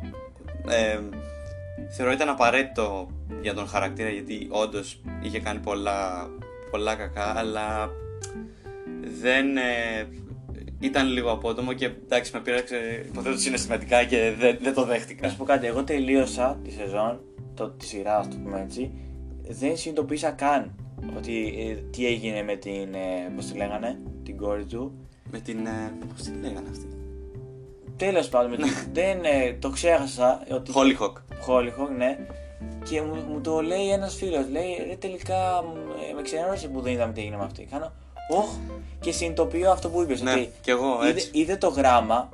ε, 0.69 0.99
θεωρώ 1.89 2.11
ήταν 2.11 2.29
απαραίτητο 2.29 3.07
για 3.41 3.53
τον 3.53 3.67
χαρακτήρα 3.67 4.09
γιατί 4.09 4.47
όντως 4.51 5.01
είχε 5.21 5.39
κάνει 5.39 5.59
πολλά, 5.59 6.29
πολλά 6.71 6.95
κακά, 6.95 7.33
αλλά 7.37 7.89
δεν. 9.21 9.57
ε, 9.57 10.07
ήταν 10.79 11.07
λίγο 11.07 11.31
απότομο 11.31 11.73
και 11.73 11.85
εντάξει 11.85 12.31
με 12.33 12.39
πείραξε 12.39 13.05
υποθέτω 13.07 13.37
συναισθηματικά 13.37 14.03
και 14.03 14.33
δεν, 14.39 14.57
δεν 14.61 14.73
το 14.73 14.81
Να 14.81 14.87
δέχτηκα. 14.87 15.29
σου 15.29 15.37
πω 15.37 15.43
κάτι, 15.43 15.67
εγώ 15.67 15.83
τελείωσα 15.83 16.59
τη 16.63 16.71
σεζόν, 16.71 17.21
το, 17.53 17.69
τη 17.69 17.85
σειρά, 17.85 18.17
ας 18.17 18.27
το 18.27 18.35
πούμε 18.43 18.61
έτσι. 18.61 18.91
Δεν 19.47 19.77
συνειδητοποίησα 19.77 20.31
καν 20.31 20.71
ότι 21.17 21.53
ε, 21.57 21.73
τι 21.73 22.05
έγινε 22.07 22.43
με 22.43 22.55
την. 22.55 22.93
Ε, 22.93 23.31
Πώς 23.35 23.45
τη 23.45 23.57
λέγανε, 23.57 23.99
την 24.23 24.37
κόρη 24.37 24.65
του. 24.65 24.93
Με 25.31 25.39
την. 25.39 25.65
Ε, 25.65 25.93
Πώς 26.13 26.21
την 26.21 26.41
λέγανε 26.41 26.67
αυτή; 26.69 26.87
Τέλος 27.97 28.29
πάντων, 28.29 28.49
με 28.49 28.55
την, 28.55 28.65
δεν, 28.93 29.19
ε, 29.23 29.53
το 29.59 29.69
ξέχασα 29.69 30.43
ότι. 30.51 30.71
Hollyhock. 30.75 31.13
Χόλιχο, 31.41 31.89
ναι. 31.97 32.17
Και 32.83 33.01
μου, 33.01 33.15
μου 33.29 33.41
το 33.41 33.61
λέει 33.61 33.89
ένας 33.89 34.15
φίλος. 34.15 34.49
Λέει 34.49 34.85
ρε, 34.87 34.95
τελικά 34.95 35.63
ε, 36.09 36.13
με 36.15 36.21
ξενέρωσε 36.21 36.67
που 36.67 36.81
δεν 36.81 36.93
είδαμε 36.93 37.13
τι 37.13 37.21
έγινε 37.21 37.37
με 37.37 37.43
αυτή. 37.43 37.67
Κάνω. 37.71 37.91
Οχ! 38.29 38.55
Και 38.99 39.11
συνειδητοποιώ 39.11 39.71
αυτό 39.71 39.89
που 39.89 40.01
είπες. 40.01 40.21
Ναι, 40.21 40.31
ότι 40.31 40.49
κι 40.61 40.69
εγώ 40.69 40.99
είδε, 41.01 41.09
έτσι. 41.09 41.29
είδε 41.33 41.55
το 41.55 41.67
γράμμα 41.67 42.29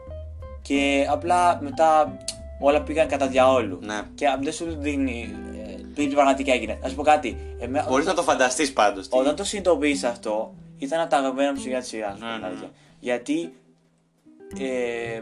και 0.61 1.07
απλά 1.09 1.59
μετά 1.61 2.17
όλα 2.59 2.81
πήγαν 2.81 3.07
κατά 3.07 3.27
διαόλου. 3.27 3.79
Ναι. 3.81 4.01
Και 4.15 4.25
δεν 4.41 4.53
σου 4.53 4.75
δίνει. 4.79 5.35
Ε, 5.67 5.75
τι 5.95 6.07
πραγματικά 6.07 6.53
έγινε. 6.53 6.79
Να 6.81 6.89
σου 6.89 6.95
πω 6.95 7.03
κάτι. 7.03 7.37
Εμέ, 7.59 7.85
Μπορείς 7.87 8.05
να 8.05 8.13
το 8.13 8.21
φανταστείς 8.23 8.73
πάντως. 8.73 9.07
όταν 9.09 9.35
το 9.35 9.43
συνειδητοποίησα 9.43 10.09
αυτό, 10.09 10.53
ήταν 10.77 10.99
από 10.99 11.09
τα 11.09 11.17
αγαπημένα 11.17 11.53
μου 11.53 11.59
σιγά 11.59 11.79
τη 11.79 11.87
σειρά. 11.87 12.17
Ναι, 12.19 12.47
ναι, 12.47 12.53
ναι. 12.53 12.67
Γιατί 12.99 13.53
ε, 14.59 15.21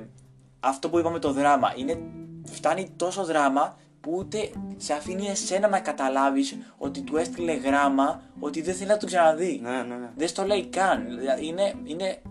αυτό 0.59 0.89
που 0.89 0.99
είπαμε 0.99 1.19
το 1.19 1.31
δράμα 1.31 1.73
είναι, 1.77 1.99
φτάνει 2.43 2.89
τόσο 2.95 3.23
δράμα 3.25 3.77
που 4.01 4.11
ούτε 4.17 4.49
σε 4.77 4.93
αφήνει 4.93 5.27
εσένα 5.27 5.67
να 5.67 5.79
καταλάβεις 5.79 6.57
ότι 6.77 7.01
του 7.01 7.17
έστειλε 7.17 7.53
γράμμα 7.53 8.21
ότι 8.39 8.61
δεν 8.61 8.73
θέλει 8.75 8.89
να 8.89 8.97
το 8.97 9.05
ξαναδεί. 9.05 9.59
Ναι, 9.63 9.69
ναι, 9.69 9.95
ναι. 9.95 10.09
Δεν 10.15 10.27
στο 10.27 10.43
λέει 10.43 10.65
καν. 10.65 11.05
Δηλαδή, 11.19 11.45
Είναι, 11.47 11.73
είναι 11.83 12.21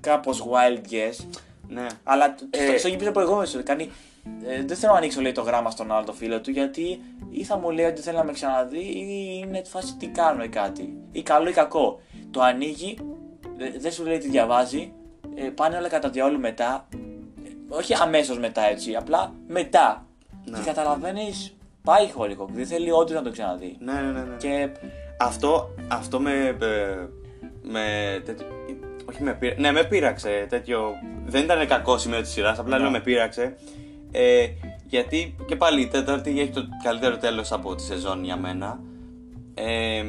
κάπως 0.00 0.44
wild 0.46 0.92
guess. 0.92 1.24
ναι. 1.68 1.86
Αλλά 2.04 2.34
Ε, 2.50 2.66
στο, 2.68 2.78
στο 2.78 2.88
γήπεδο 2.88 3.10
προηγούμενο 3.10 3.44
σου 3.46 3.62
κάνει. 3.64 3.90
Ε, 4.46 4.62
δεν 4.64 4.76
θέλω 4.76 4.92
να 4.92 4.98
ανοίξω 4.98 5.20
λέει, 5.20 5.32
το 5.32 5.42
γράμμα 5.42 5.70
στον 5.70 5.92
άλλο 5.92 6.04
το 6.04 6.12
φίλο 6.12 6.40
του 6.40 6.50
γιατί 6.50 7.00
ή 7.30 7.44
θα 7.44 7.58
μου 7.58 7.70
λέει 7.70 7.84
ότι 7.86 8.00
θέλει 8.00 8.16
να 8.16 8.24
με 8.24 8.32
ξαναδεί 8.32 8.78
ή 8.78 9.42
είναι 9.46 9.62
φάση 9.66 9.96
τι 9.96 10.06
κάνω 10.08 10.42
ή 10.44 10.48
κάτι. 10.48 10.96
Ή 11.12 11.22
καλό 11.22 11.48
ή 11.48 11.52
κακό. 11.52 12.00
Το 12.30 12.40
ανοίγει, 12.40 12.98
δε- 13.56 13.78
δεν 13.78 13.92
σου 13.92 14.04
λέει 14.04 14.18
τι 14.18 14.28
διαβάζει, 14.28 14.92
ε, 15.34 15.42
πάνε 15.48 15.76
όλα 15.76 15.88
κατά 15.88 16.08
διαόλου 16.10 16.40
μετά. 16.40 16.88
Ε, 17.44 17.48
όχι 17.68 17.94
αμέσως 17.94 18.38
μετά 18.38 18.68
έτσι, 18.68 18.94
απλά 18.94 19.32
μετά. 19.48 20.06
Ναι. 20.44 20.58
Και 20.58 20.64
καταλαβαίνεις, 20.64 21.56
πάει 21.82 22.10
χωρικό. 22.10 22.48
Δεν 22.52 22.66
θέλει 22.66 22.90
όντως 22.90 23.14
να 23.14 23.22
το 23.22 23.30
ξαναδεί. 23.30 23.76
Ναι, 23.80 23.92
ναι, 23.92 24.00
ναι, 24.00 24.20
ναι. 24.20 24.36
Και 24.36 24.68
Αυτό, 25.18 25.74
αυτό 25.88 26.20
με, 26.20 26.56
ε, 26.60 27.06
με 27.62 27.82
τέτοιο, 28.24 28.46
όχι 29.08 29.22
με 29.22 29.34
πείραξε, 29.34 29.60
ναι 29.60 29.72
με 29.72 29.84
πείραξε 29.84 30.46
τέτοιο, 30.48 30.92
δεν 31.26 31.42
ήταν 31.44 31.66
κακό 31.66 31.98
σημείο 31.98 32.20
της 32.20 32.30
σειράς, 32.30 32.58
απλά 32.58 32.76
Ναι. 32.76 32.82
λέω 32.82 32.90
με 32.92 33.00
πείραξε. 33.00 33.56
Ε, 34.12 34.46
γιατί 34.86 35.36
και 35.46 35.56
πάλι 35.56 35.80
η 35.80 35.86
τέταρτη 35.86 36.40
έχει 36.40 36.50
το 36.50 36.62
καλύτερο 36.82 37.16
τέλος 37.16 37.52
από 37.52 37.74
τη 37.74 37.82
σεζόν 37.82 38.24
για 38.24 38.36
μένα. 38.36 38.80
Ε, 39.54 40.02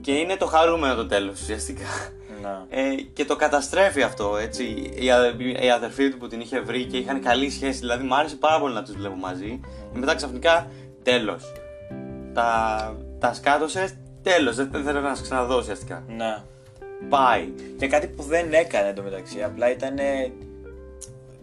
και 0.00 0.12
είναι 0.12 0.36
το 0.36 0.46
χαρούμενο 0.46 0.94
το 0.94 1.06
τέλος 1.06 1.40
ουσιαστικά. 1.40 1.86
να. 2.42 2.66
Ε, 2.68 2.94
και 3.12 3.24
το 3.24 3.36
καταστρέφει 3.36 4.02
αυτό, 4.02 4.36
έτσι. 4.36 4.92
Η, 5.00 5.10
α- 5.10 5.36
η 5.62 5.70
αδερφή 5.70 6.10
του 6.10 6.18
που 6.18 6.26
την 6.26 6.40
είχε 6.40 6.60
βρει 6.60 6.84
και 6.84 6.96
είχαν 6.96 7.20
καλή 7.20 7.50
σχέση, 7.50 7.78
δηλαδή 7.78 8.04
μου 8.04 8.14
άρεσε 8.14 8.36
πάρα 8.36 8.60
πολύ 8.60 8.74
να 8.74 8.82
τους 8.82 8.94
βλέπω 8.94 9.14
μαζί. 9.16 9.60
Και 9.92 9.98
μετά 9.98 10.14
ξαφνικά, 10.14 10.66
τέλος. 11.02 11.52
Τα, 12.32 12.96
τα 13.18 13.34
σκάτωσε 13.34 13.98
τέλος. 14.22 14.56
Δεν 14.56 14.68
δεν 14.72 14.82
θέλω 14.84 15.00
να 15.00 15.08
σας 15.14 15.22
ξαναδώ 15.22 15.56
ουσιαστικά. 15.58 16.02
Ναι. 16.08 16.42
Πάει. 17.08 17.52
Και 17.78 17.86
κάτι 17.86 18.06
που 18.06 18.22
δεν 18.22 18.52
έκανε 18.52 18.88
εντωμεταξύ. 18.88 19.42
Απλά 19.42 19.70
ήταν. 19.70 19.94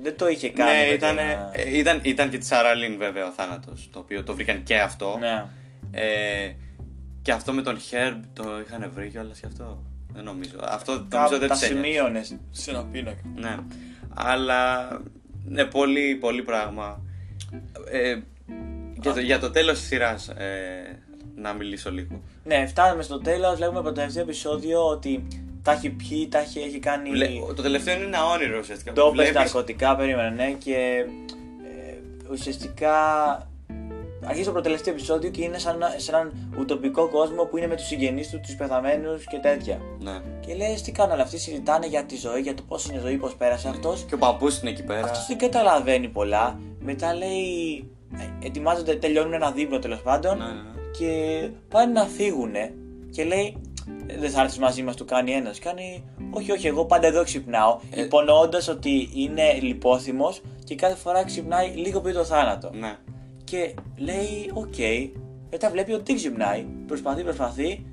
Δεν 0.02 0.18
το 0.18 0.28
είχε 0.28 0.50
κάνει. 0.50 0.72
Ναι, 0.80 0.88
με 0.88 0.94
ήταν, 0.94 1.16
την, 1.16 1.26
ε, 1.74 1.78
ήταν, 1.78 2.00
ήταν 2.04 2.30
και 2.30 2.38
της 2.38 2.48
Σαραλίν 2.48 2.98
βέβαια 2.98 3.28
ο 3.28 3.32
θάνατος. 3.32 3.90
Το 3.92 4.00
οποίο 4.00 4.24
το 4.24 4.34
βρήκαν 4.36 4.64
και 4.64 4.80
αυτό. 4.80 5.18
Ναι. 5.20 5.46
Ε, 5.92 6.54
και 7.22 7.32
αυτό 7.32 7.54
με 7.54 7.62
τον 7.62 7.78
Herb 7.78 8.20
το 8.34 8.44
είχαν 8.66 8.92
βρει 8.94 9.10
κιόλας 9.10 9.40
και 9.40 9.46
αυτό; 9.46 9.84
Δεν 10.14 10.24
νομίζω. 10.24 10.56
Αυτό 10.62 10.92
Κάπου 10.92 11.08
νομίζω 11.16 11.40
δεν 11.40 11.48
τα 11.48 11.54
τις 11.56 11.64
ένοιαζε. 11.70 11.88
σημείωνες 11.88 12.36
σε 12.52 12.72
ένα 12.72 12.86
πίνακα. 12.86 13.22
Ναι. 13.36 13.58
Αλλά 14.14 14.88
ναι, 15.46 15.66
πολύ, 15.66 16.16
πολύ 16.16 16.42
πράγμα. 16.44 17.02
Ε, 17.92 18.20
για, 19.00 19.14
το, 19.14 19.20
για 19.20 19.40
το 19.40 19.52
τέλος 19.52 19.80
της 19.80 19.88
σειράς 19.88 20.28
ε, 20.28 21.00
να 21.36 21.54
μιλήσω 21.54 21.92
λίγο. 21.92 22.22
Ναι, 22.44 22.66
φτάνουμε 22.66 23.04
στο 23.04 23.20
τέλος. 23.20 23.56
Βλέπουμε 23.56 23.80
από 23.80 23.88
το 23.88 23.94
τελευταίο 23.94 24.24
επεισόδιο 24.24 24.88
ότι 24.88 25.28
τα 25.64 25.72
έχει 25.72 25.90
πιει, 25.90 26.28
τα 26.28 26.40
έχει, 26.40 26.60
έχει 26.60 26.80
κάνει. 26.80 27.10
Βλέ- 27.10 27.46
το 27.56 27.62
τελευταίο 27.62 27.96
είναι 27.96 28.06
ένα 28.06 28.26
όνειρο 28.26 28.60
ουσιαστικά. 28.60 28.92
Ντόπε 28.92 29.12
Βλέπεις- 29.12 29.34
ναρκωτικά, 29.34 29.96
περίμενε, 29.96 30.30
ναι, 30.30 30.52
και 30.52 31.06
ε, 31.64 32.32
ουσιαστικά 32.32 32.96
αρχίζει 34.26 34.46
το 34.46 34.52
προτελευταίο 34.52 34.94
επεισόδιο 34.94 35.30
και 35.30 35.44
είναι 35.44 35.58
σαν, 35.58 35.76
ένα- 35.76 35.94
σε 35.98 36.12
έναν 36.12 36.52
ουτοπικό 36.60 37.08
κόσμο 37.10 37.44
που 37.46 37.58
είναι 37.58 37.68
με 37.68 37.76
τους 37.76 37.86
συγγενείς 37.86 38.30
του, 38.30 38.40
τους 38.40 38.56
πεθαμένους 38.56 39.26
και 39.26 39.38
τέτοια. 39.38 39.78
Ναι. 40.00 40.22
Και 40.40 40.54
λε, 40.56 40.66
τι 40.84 40.92
κάνουν 40.92 41.12
όλοι 41.14 41.22
αυτοί, 41.22 41.38
συζητάνε 41.38 41.88
για 41.88 42.04
τη 42.04 42.16
ζωή, 42.18 42.42
για 42.42 42.54
το 42.54 42.64
πώς 42.68 42.86
είναι 42.86 42.98
η 42.98 43.00
ζωή, 43.02 43.18
πώς 43.18 43.36
πέρασε 43.36 43.70
αυτός. 43.70 44.04
Και 44.08 44.14
ο 44.14 44.18
παππούς 44.18 44.60
είναι 44.62 44.70
εκεί 44.70 44.84
πέρα. 44.84 45.04
Αυτός 45.04 45.26
δεν 45.28 45.38
καταλαβαίνει 45.38 46.08
πολλά. 46.08 46.60
Μετά 46.80 47.14
λέει. 47.16 47.90
ε, 48.18 48.46
Ετοιμάζονται, 48.48 48.96
τελειώνουν 48.96 49.34
ένα 49.34 49.52
δείπνο 49.52 49.80
τέλος 49.80 50.02
πάντων 50.02 50.38
Ναι, 50.38 50.46
ναι, 50.46 50.52
ναι. 50.52 50.60
και 50.98 51.50
πάνε 51.70 51.92
να 51.92 52.06
φύγουν 52.06 52.52
και 53.12 53.24
λέει 53.24 53.58
«Ε, 53.58 53.71
δεν 54.20 54.30
θα 54.30 54.42
έρθεις 54.42 54.58
μαζί 54.58 54.84
μας, 54.84 54.96
του 54.96 55.06
κάνει 55.06 55.32
ένας. 55.32 55.60
Κάνει, 55.60 56.04
Όχι, 56.32 56.52
όχι, 56.52 56.68
εγώ 56.68 56.86
πάντα 56.86 57.08
εδώ 57.08 57.24
ξυπνάω. 57.24 57.80
Ε. 57.92 58.04
Υπονοώντας 58.04 58.68
ότι 58.68 59.10
είναι 59.16 59.60
λιπόθυμος 59.62 60.42
και 60.64 60.76
κάθε 60.76 60.96
φορά 60.96 61.24
ξυπνάει 61.24 61.70
λίγο 61.70 62.02
πριν 62.02 62.14
το 62.14 62.24
θάνατο. 62.24 62.70
Ναι. 62.74 62.96
Και 63.44 63.74
λέει, 63.98 64.52
Οκ, 64.54 64.76
μετά 65.50 65.70
βλέπει 65.70 65.92
ότι 65.92 66.04
δεν 66.06 66.16
ξυπνάει. 66.16 66.66
Προσπαθεί, 66.88 67.24
προσπαθεί. 67.24 67.86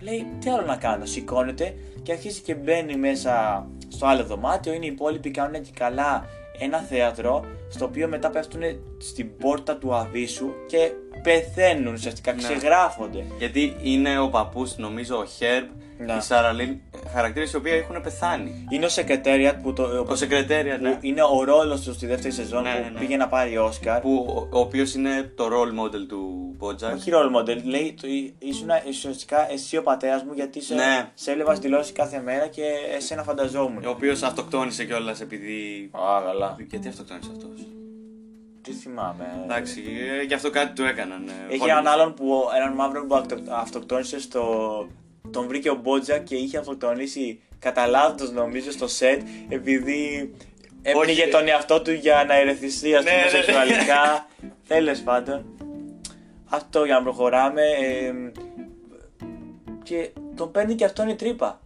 Λέει, 0.00 0.26
Τι 0.40 0.50
άλλο 0.50 0.66
να 0.66 0.76
κάνω. 0.76 1.04
Σηκώνεται 1.04 1.74
και 2.02 2.12
αρχίζει 2.12 2.40
και 2.40 2.54
μπαίνει 2.54 2.96
μέσα 2.96 3.66
στο 3.88 4.06
άλλο 4.06 4.24
δωμάτιο. 4.24 4.72
Είναι 4.72 4.84
οι 4.84 4.88
υπόλοιποι 4.88 5.30
κάνουν 5.30 5.62
και 5.62 5.70
καλά 5.74 6.24
ένα 6.58 6.78
θέατρο 6.78 7.44
στο 7.68 7.84
οποίο 7.84 8.08
μετά 8.08 8.30
πέφτουν 8.30 8.60
στην 8.98 9.36
πόρτα 9.36 9.76
του 9.76 9.94
αβύσσου 9.94 10.46
και 10.66 10.92
πεθαίνουν 11.30 11.92
ουσιαστικά, 11.94 12.32
Ναι. 12.32 12.42
ξεγράφονται. 12.42 13.24
Γιατί 13.38 13.76
είναι 13.82 14.18
ο 14.18 14.28
παππούς, 14.28 14.76
νομίζω, 14.76 15.16
ο 15.16 15.24
Herb, 15.38 15.64
Ναι. 15.98 16.12
η 16.12 16.20
Sarah 16.20 16.48
Lynn, 16.48 16.76
χαρακτήρες 17.12 17.52
οι 17.52 17.56
οποίοι 17.56 17.72
έχουν 17.74 18.00
πεθάνει. 18.02 18.66
Είναι 18.70 18.86
ο 18.86 18.88
Secretariat 18.94 19.54
που, 19.62 19.72
το, 19.72 20.06
Ο 20.08 20.14
Secretariat, 20.14 20.76
που 20.76 20.82
ναι. 20.82 20.98
είναι 21.00 21.22
ο 21.22 21.44
ρόλος 21.44 21.80
τους 21.80 21.94
στη 21.94 22.06
δεύτερη 22.06 22.34
σεζόν 22.34 22.62
Ναι, 22.62 22.70
που 22.74 22.82
ναι, 22.82 22.90
ναι. 22.90 22.98
πήγε 22.98 23.16
να 23.16 23.28
πάρει 23.28 23.56
Όσκαρ. 23.58 24.00
Που, 24.00 24.26
ο, 24.28 24.56
ο 24.56 24.60
οποίος 24.60 24.94
είναι 24.94 25.32
το 25.36 25.44
role 25.46 25.84
model 25.84 26.06
του 26.08 26.20
Bojack. 26.60 26.94
Όχι 26.94 27.10
role 27.14 27.40
model, 27.40 27.62
λέει 27.64 27.94
το, 28.00 28.06
ήσουν 28.38 28.68
ουσιαστικά 28.88 29.52
εσύ 29.52 29.76
ο 29.76 29.82
πατέρας 29.82 30.22
μου 30.22 30.32
γιατί 30.34 30.62
σε, 30.62 30.74
Ναι. 30.74 31.10
σε 31.14 31.30
έβλεπα 31.30 31.52
στη 31.52 31.62
τηλεόραση 31.62 31.92
κάθε 31.92 32.20
μέρα 32.24 32.46
και 32.46 32.62
εσένα 32.96 33.22
φανταζόμουν. 33.22 33.84
Ο 33.84 33.90
οποίος 33.90 34.22
αυτοκτόνησε 34.22 34.84
κιόλας 34.84 35.20
επειδή... 35.20 35.90
Α, 35.92 36.22
καλά. 36.24 36.56
Γιατί 36.68 36.88
αυτοκτόνησε 36.88 37.30
αυτός; 37.32 37.66
Τι 38.66 38.72
θυμάμαι. 38.72 39.40
Εντάξει, 39.44 39.82
ε, 40.20 40.22
γι' 40.22 40.34
αυτό 40.34 40.50
κάτι 40.50 40.72
του 40.74 40.84
έκαναν. 40.84 41.28
ε, 41.28 41.32
Έχει 41.48 41.58
χωρίς- 41.58 41.74
έναν 41.74 41.86
άλλον 41.86 42.14
που, 42.14 42.42
έναν 42.56 42.72
μαύρο 42.74 43.06
που 43.06 43.14
αυτο- 43.14 43.38
αυτοκτόνησε 43.50 44.20
στο. 44.20 44.42
Τον 45.30 45.46
βρήκε 45.46 45.70
ο 45.70 45.74
Μπότζα 45.74 46.18
και 46.18 46.34
είχε 46.34 46.58
αυτοκτονήσει 46.58 47.40
κατά 47.58 47.86
λάθο 47.86 48.30
νομίζω 48.32 48.70
στο 48.70 48.88
σετ 48.88 49.22
επειδή 49.48 50.32
έπνιγε 50.82 51.22
Όχι. 51.22 51.30
τον 51.30 51.48
εαυτό 51.48 51.82
του 51.82 51.90
για 51.92 52.24
να 52.28 52.34
ερεθιστεί 52.34 52.94
ας 52.94 53.04
Ναι, 53.04 53.10
πούμε 53.10 53.22
ναι, 53.22 53.30
ναι. 53.38 53.42
σεξουαλικά. 53.44 54.26
Τέλος 54.68 55.00
πάντων. 55.00 55.44
Αυτό 56.48 56.84
για 56.84 56.94
να 56.94 57.02
προχωράμε. 57.02 57.62
ε, 57.62 58.12
και 59.82 60.10
τον 60.36 60.50
παίρνει 60.50 60.74
και 60.74 60.84
αυτόν 60.84 61.08
η 61.08 61.14
τρύπα. 61.14 61.60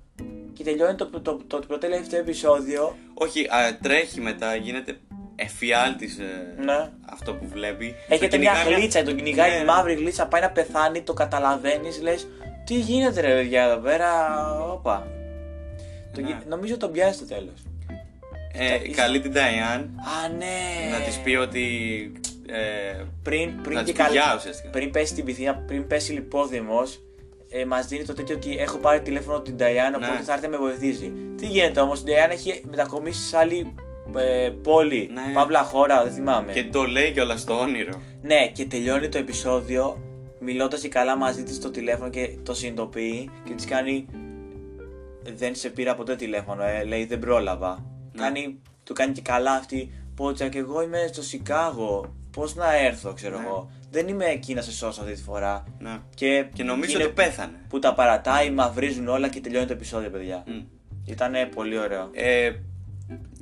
Και 0.53 0.64
τελειώνει 0.64 0.94
το, 0.94 1.07
το, 1.07 1.20
το, 1.20 1.40
το 1.46 1.59
προτελευταίο 1.66 2.20
επεισόδιο. 2.20 2.96
Όχι, 3.14 3.46
α, 3.46 3.78
τρέχει 3.82 4.20
μετά, 4.20 4.55
γίνεται 4.55 4.98
εφιάλτης 5.45 6.18
ε, 6.18 6.62
Ναι. 6.64 6.91
αυτό 7.12 7.34
που 7.34 7.47
βλέπει. 7.53 7.95
Έχετε 8.09 8.28
Το 8.28 8.38
μια 8.38 8.53
κυνηγάει 8.53 8.80
γλίτσα, 8.80 9.03
τον 9.03 9.16
κυνηγάει 9.16 9.51
Ναι. 9.51 9.57
η 9.57 9.64
μαύρη 9.64 9.95
γλίτσα, 9.95 10.26
πάει 10.26 10.41
να 10.41 10.51
πεθάνει, 10.51 11.03
το 11.03 11.12
καταλαβαίνεις, 11.12 12.01
λες. 12.03 12.26
Τι 12.64 12.74
γίνεται 12.74 13.20
ρε 13.20 13.34
παιδιά 13.34 13.64
εδώ 13.64 13.76
πέρα, 13.76 14.11
όπα. 14.72 15.07
Το 16.14 16.20
Ναι. 16.20 16.26
γι- 16.26 16.36
νομίζω 16.49 16.76
τον 16.76 16.93
πιάνει 16.93 17.12
στο 17.14 17.26
τέλος. 17.26 17.62
Ε, 18.53 18.64
Είσαι- 18.74 18.95
καλεί 19.03 19.20
την 19.20 19.32
Diane 19.34 19.84
Α, 19.84 20.28
ναι! 20.38 20.91
να 20.99 21.05
της 21.05 21.16
πει 21.18 21.34
ότι... 21.34 21.66
Ε, 22.49 23.03
Πριν, 23.22 23.62
πριν, 23.62 23.74
να 23.76 23.82
και 23.82 23.93
της 23.93 23.93
πει 23.93 23.99
καλά- 23.99 24.11
γεια 24.12 24.34
ουσιαστικά. 24.36 24.68
πριν 24.70 24.91
πέσει 24.91 25.07
στην 25.12 25.24
πυθία, 25.24 25.55
πριν 25.66 25.86
πέσει 25.86 26.12
λιπόδημο, 26.12 26.82
ε, 27.51 27.64
μας 27.64 27.86
δίνει 27.86 28.05
το 28.05 28.14
τέτοιο 28.14 28.34
ότι 28.36 28.57
έχω 28.59 28.76
πάρει 28.78 29.01
τηλέφωνο 29.01 29.41
την 29.41 29.57
Diane, 29.59 29.95
οπότε 29.97 30.12
Ναι. 30.12 30.20
θα 30.24 30.32
έρθει 30.32 30.45
να 30.45 30.51
με 30.51 30.57
βοηθήσει. 30.57 31.12
Τι 31.36 31.47
γίνεται 31.47 31.80
όμως, 31.80 32.01
η 32.01 32.03
Diane 32.07 32.30
έχει 32.30 32.62
μετακομίσει 32.70 33.20
σε 33.28 33.36
άλλη 33.36 33.74
ε, 34.16 34.48
πόλη, 34.62 35.11
Ναι. 35.12 35.32
παύλα 35.34 35.62
χώρα, 35.62 36.02
δεν 36.04 36.12
θυμάμαι. 36.12 36.52
Και 36.52 36.64
το 36.64 36.82
λέει 36.84 37.11
κιόλας 37.12 37.40
στο 37.40 37.58
όνειρο. 37.61 38.00
Ναι, 38.22 38.48
και 38.48 38.64
τελειώνει 38.66 39.08
το 39.08 39.18
επεισόδιο 39.18 39.98
μιλώντας 40.40 40.80
και 40.80 40.88
καλά 40.88 41.16
μαζί 41.16 41.42
της 41.42 41.54
στο 41.56 41.70
τηλέφωνο 41.70 42.11
και 42.11 42.36
το 42.42 42.54
συνειδητοποιεί 42.54 43.30
και 43.44 43.54
της 43.54 43.64
κάνει. 43.64 44.06
Δεν 45.34 45.54
σε 45.54 45.68
πήρα 45.68 45.94
ποτέ 45.94 46.16
τηλέφωνο, 46.16 46.62
ε. 46.64 46.84
λέει 46.84 47.04
δεν 47.04 47.18
πρόλαβα. 47.18 47.84
Ναι. 48.12 48.22
Κάνει, 48.22 48.58
του 48.84 48.92
κάνει 48.92 49.12
και 49.12 49.20
καλά 49.20 49.52
αυτή. 49.52 49.90
Πότσα 50.14 50.48
και 50.48 50.58
εγώ 50.58 50.82
είμαι 50.82 51.08
στο 51.12 51.22
Σικάγο. 51.22 52.14
Πώς 52.32 52.54
να 52.54 52.76
έρθω, 52.76 53.12
ξέρω 53.12 53.38
Ναι. 53.38 53.46
εγώ. 53.46 53.70
Δεν 53.90 54.08
είμαι 54.08 54.24
εκεί 54.24 54.54
να 54.54 54.61
σε 54.62 54.72
σώσω 54.72 55.00
αυτή 55.00 55.12
τη 55.14 55.22
φορά. 55.22 55.64
Ναι. 55.78 55.98
Και, 56.14 56.46
Και 56.52 56.62
νομίζω 56.62 56.94
είναι 56.94 57.04
ότι 57.04 57.12
πέθανε. 57.12 57.52
Που 57.68 57.78
τα 57.78 57.94
παρατάει, 57.94 58.50
μαυρίζουν 58.50 59.08
όλα 59.08 59.28
και 59.28 59.40
τελειώνει 59.40 59.66
το 59.66 59.72
επεισόδιο, 59.72 60.11
παιδιά. 60.11 60.44
Μμ. 60.46 60.61
Ήταν 61.06 61.32
πολύ 61.54 61.78
ωραίο. 61.78 62.11
Ε, 62.12 62.50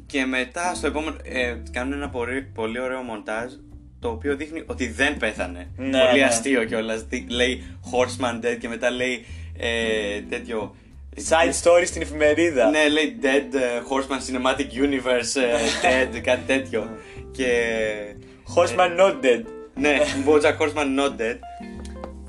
και 0.08 0.26
μετά 0.26 0.74
στο 0.74 0.86
επόμενο 0.86 1.16
ε, 1.22 1.56
κάνουν 1.70 1.92
ένα 1.92 2.08
πολύ, 2.08 2.42
πολύ 2.42 2.80
ωραίο 2.80 3.02
μοντάζ 3.02 3.52
το 4.00 4.08
οποίο 4.08 4.36
δείχνει 4.36 4.62
ότι 4.66 4.88
δεν 4.88 5.16
πέθανε. 5.16 5.70
Ναι, 5.76 6.04
πολύ 6.06 6.20
ναι. 6.20 6.26
αστείο 6.26 6.64
κιόλας. 6.64 7.06
Λέει 7.28 7.62
Horseman 7.92 8.44
Dead 8.44 8.56
και 8.60 8.68
μετά 8.68 8.90
λέει 8.90 9.24
ε, 9.58 10.20
τέτοιο. 10.28 10.74
Side 11.28 11.62
story 11.62 11.82
στην 11.84 12.02
εφημερίδα. 12.02 12.70
Ναι, 12.70 12.88
λέει 12.88 13.18
Dead 13.22 13.54
ε, 13.54 13.80
Horseman 13.90 14.18
Cinematic 14.26 14.84
Universe 14.84 15.40
ε, 15.82 16.04
Dead, 16.04 16.20
κάτι 16.20 16.42
τέτοιο. 16.46 16.90
και. 17.30 17.46
Horseman 18.56 19.00
not 19.00 19.24
dead. 19.24 19.42
Ναι, 19.74 19.98
Bojack 20.26 20.56
Horseman 20.58 20.98
Not 20.98 21.20
Dead. 21.20 21.38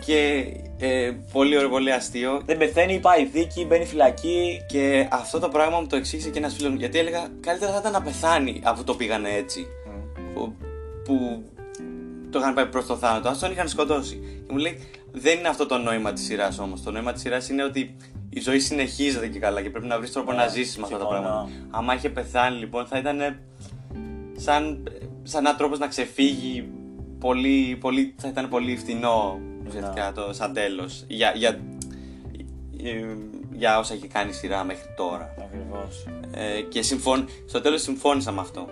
Και 0.06 0.46
ε, 0.82 1.12
πολύ 1.32 1.58
ωραίο, 1.58 1.70
πολύ 1.70 1.92
αστείο. 1.92 2.42
Δεν 2.46 2.58
πεθαίνει, 2.58 3.00
πάει 3.00 3.26
δίκη, 3.26 3.66
μπαίνει 3.66 3.86
φυλακή. 3.86 4.62
Και 4.68 5.08
αυτό 5.12 5.40
το 5.40 5.50
πράγμα 5.50 5.80
μου 5.80 5.88
το 5.88 5.96
εξήγησε 5.96 6.30
και 6.30 6.38
ένας 6.38 6.54
φίλος 6.54 6.72
μου. 6.72 6.78
Γιατί 6.78 6.98
έλεγα 7.00 7.28
καλύτερα 7.40 7.72
θα 7.72 7.78
ήταν 7.80 7.92
να 7.92 8.02
πεθάνει 8.02 8.62
αφού 8.64 8.84
το 8.84 8.96
πήγανε 8.96 9.30
έτσι. 9.30 9.66
Που, 10.34 10.54
που 11.06 11.44
το 12.30 12.40
είχαν 12.40 12.54
πάει 12.54 12.66
προς 12.66 12.86
το 12.86 12.96
θάνατο. 12.96 13.30
Α 13.30 13.38
τον 13.38 13.52
είχαν 13.52 13.68
σκοτώσει. 13.68 14.16
Και 14.46 14.52
μου 14.54 14.58
λέει 14.58 14.80
δεν 15.12 15.38
είναι 15.38 15.48
αυτό 15.48 15.66
το 15.66 15.78
νόημα 15.78 16.14
της 16.14 16.24
σειράς 16.24 16.60
όμως. 16.60 16.82
Το 16.84 16.92
νόημα 16.92 17.12
της 17.14 17.22
σειράς 17.22 17.50
είναι 17.50 17.64
ότι 17.64 17.96
η 18.30 18.40
ζωή 18.40 18.60
συνεχίζεται 18.60 19.28
και 19.28 19.40
καλά 19.40 19.62
και 19.62 19.70
πρέπει 19.70 19.88
να 19.88 19.98
βρεις 19.98 20.12
τρόπο 20.12 20.32
Ναι, 20.32 20.38
να 20.38 20.48
ζήσεις 20.48 20.78
με 20.78 20.84
αυτά 20.84 20.98
τα 20.98 21.04
συμφωνώ. 21.04 21.22
πράγματα. 21.22 21.50
Άμα 21.70 21.94
είχε 21.96 22.10
πεθάνει 22.10 22.58
λοιπόν 22.60 22.86
θα 22.86 22.98
ήταν 22.98 23.40
σαν, 24.36 24.88
σαν 25.24 25.46
ένα 25.46 25.56
τρόπο 25.56 25.76
να 25.76 25.88
ξεφύγει. 25.88 26.70
Πολύ, 27.20 27.78
πολύ, 27.80 28.14
θα 28.18 28.28
ήταν 28.28 28.50
πολύ 28.50 28.78
φθηνό 28.78 29.40
ουσιαστικά 29.70 30.12
το 30.12 30.34
σαν 30.34 30.54
τέλος. 30.54 31.04
Για, 31.08 31.32
για, 31.36 31.50
ε, 32.84 33.04
για 33.52 33.80
όσα 33.80 33.94
έχει 33.94 34.08
κάνει 34.08 34.30
η 34.30 34.34
σειρά 34.34 34.64
μέχρι 34.64 34.94
τώρα. 34.98 35.36
Ακριβώς. 35.42 36.06
Ε, 36.34 36.62
και 36.62 36.82
συμφων... 36.82 37.28
στο 37.48 37.62
τέλος 37.62 37.82
συμφώνησα 37.82 38.32
με 38.32 38.42
αυτό. 38.42 38.68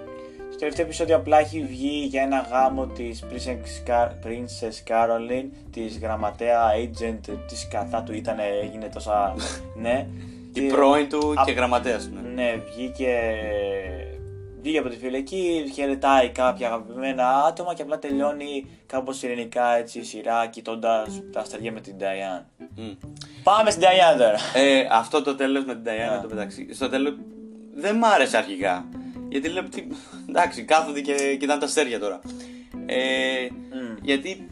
Στο 0.49 0.57
τελευταίο 0.59 0.85
επεισόδιο 0.85 1.15
απλά 1.15 1.39
έχει 1.39 1.63
βγει 1.63 2.05
για 2.09 2.21
ένα 2.21 2.47
γάμο 2.51 2.85
της 2.85 3.23
Princess 3.31 3.89
Car- 3.89 4.09
Princess 4.25 4.91
Caroline, 4.91 5.45
της 5.71 5.97
γραμματέα 5.99 6.61
agent 6.75 7.37
της 7.47 7.67
κατά 7.71 8.03
του 8.03 8.13
ήταν, 8.13 8.35
έγινε 8.63 8.89
τόσα... 8.93 9.35
ναι. 9.81 10.07
Η 10.53 10.59
Και- 10.61 10.67
πρώην 10.67 11.09
του 11.09 11.33
Α- 11.39 11.43
και 11.45 11.51
γραμματέας 11.51 12.03
του. 12.09 12.17
Ναι. 12.23 12.29
Ναι, 12.43 12.61
βγήκε... 12.75 13.13
Βγήκε 14.67 14.81
από 14.81 14.89
τη 14.89 14.97
φυλακή, 14.97 15.71
χαιρετάει 15.73 16.29
κάποια 16.29 16.67
αγαπημένα 16.67 17.43
άτομα 17.47 17.73
και 17.73 17.81
απλά 17.81 17.99
τελειώνει 17.99 18.65
κάπως 18.85 19.23
ειρηνικά 19.23 19.75
έτσι 19.75 19.99
η 19.99 20.03
σειρά 20.03 20.47
κοιτώντας 20.47 21.21
τα 21.31 21.39
αστέρια 21.39 21.71
με 21.71 21.81
την 21.81 21.95
Diane. 21.99 22.43
Μμ. 22.75 22.91
Πάμε 23.43 23.69
στην 23.71 23.83
Diane 23.83 24.17
τώρα! 24.17 24.37
Ε, 24.53 24.87
αυτό 24.91 25.21
το 25.21 25.35
τέλος 25.35 25.65
με 25.65 25.73
την 25.75 25.83
Diana 25.85 26.17
Α. 26.17 26.21
το 26.21 26.27
μεταξύ. 26.29 26.73
Στο 26.73 26.89
τέλος 26.89 27.13
δεν 27.75 27.95
μ' 27.95 28.05
άρεσε 28.05 28.37
αρχικά. 28.37 28.85
Γιατί 29.29 29.49
λέω 29.49 29.63
ότι 29.65 29.87
εντάξει 30.29 30.63
κάθονται 30.63 31.01
και 31.01 31.35
κοιτάνε 31.39 31.59
τα 31.59 31.65
αστέρια 31.65 31.99
τώρα. 31.99 32.19
Ε, 32.85 33.47
Μμ. 33.51 33.95
Γιατί 34.01 34.49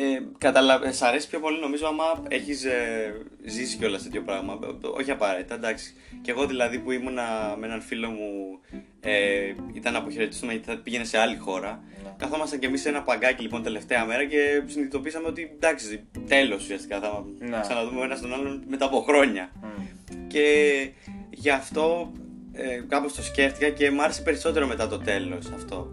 Ε, 0.00 0.22
καταλα... 0.38 0.92
Σ' 0.92 1.02
αρέσει 1.02 1.28
πιο 1.28 1.40
πολύ 1.40 1.60
νομίζω 1.60 1.86
άμα 1.86 2.04
έχεις 2.28 2.64
ε, 2.64 3.14
ζήσει 3.44 3.76
κιόλας 3.76 4.02
τέτοιο 4.02 4.22
πράγμα. 4.22 4.58
Όχι 4.96 5.10
απαραίτητα, 5.10 5.54
εντάξει. 5.54 5.94
Και 6.22 6.30
εγώ 6.30 6.46
δηλαδή 6.46 6.78
που 6.78 6.90
ήμουνα 6.90 7.56
με 7.58 7.66
έναν 7.66 7.80
φίλο 7.82 8.08
μου, 8.08 8.58
ε, 9.00 9.52
ήταν 9.72 9.92
να 9.92 9.98
αποχαιρετήσουμε 9.98 10.52
γιατί 10.52 10.70
θα 10.70 10.76
πήγαινε 10.76 11.04
σε 11.04 11.18
άλλη 11.18 11.36
χώρα. 11.36 11.82
Ναι. 12.04 12.14
Καθόμασταν 12.16 12.58
κι 12.58 12.66
εμείς 12.66 12.80
σε 12.80 12.88
ένα 12.88 13.02
παγκάκι 13.02 13.42
λοιπόν 13.42 13.62
τελευταία 13.62 14.04
μέρα 14.04 14.24
και 14.24 14.62
συνειδητοποίησαμε 14.66 15.28
ότι 15.28 15.50
εντάξει, 15.54 16.04
τέλος 16.28 16.62
ουσιαστικά 16.62 17.00
θα 17.00 17.24
Ναι. 17.38 17.60
ξαναδούμε 17.60 18.00
ο 18.00 18.04
ένας 18.04 18.20
τον 18.20 18.32
άλλον 18.34 18.62
μετά 18.68 18.84
από 18.84 19.00
χρόνια. 19.00 19.50
Μμ. 19.62 20.26
Και 20.26 20.88
γι' 21.30 21.50
αυτό 21.50 22.12
ε, 22.52 22.82
κάπως 22.88 23.14
το 23.14 23.22
σκέφτηκα 23.22 23.68
και 23.68 23.90
μου 23.90 24.02
άρεσε 24.02 24.22
περισσότερο 24.22 24.66
μετά 24.66 24.88
το 24.88 24.98
τέλος 24.98 25.50
αυτό. 25.54 25.92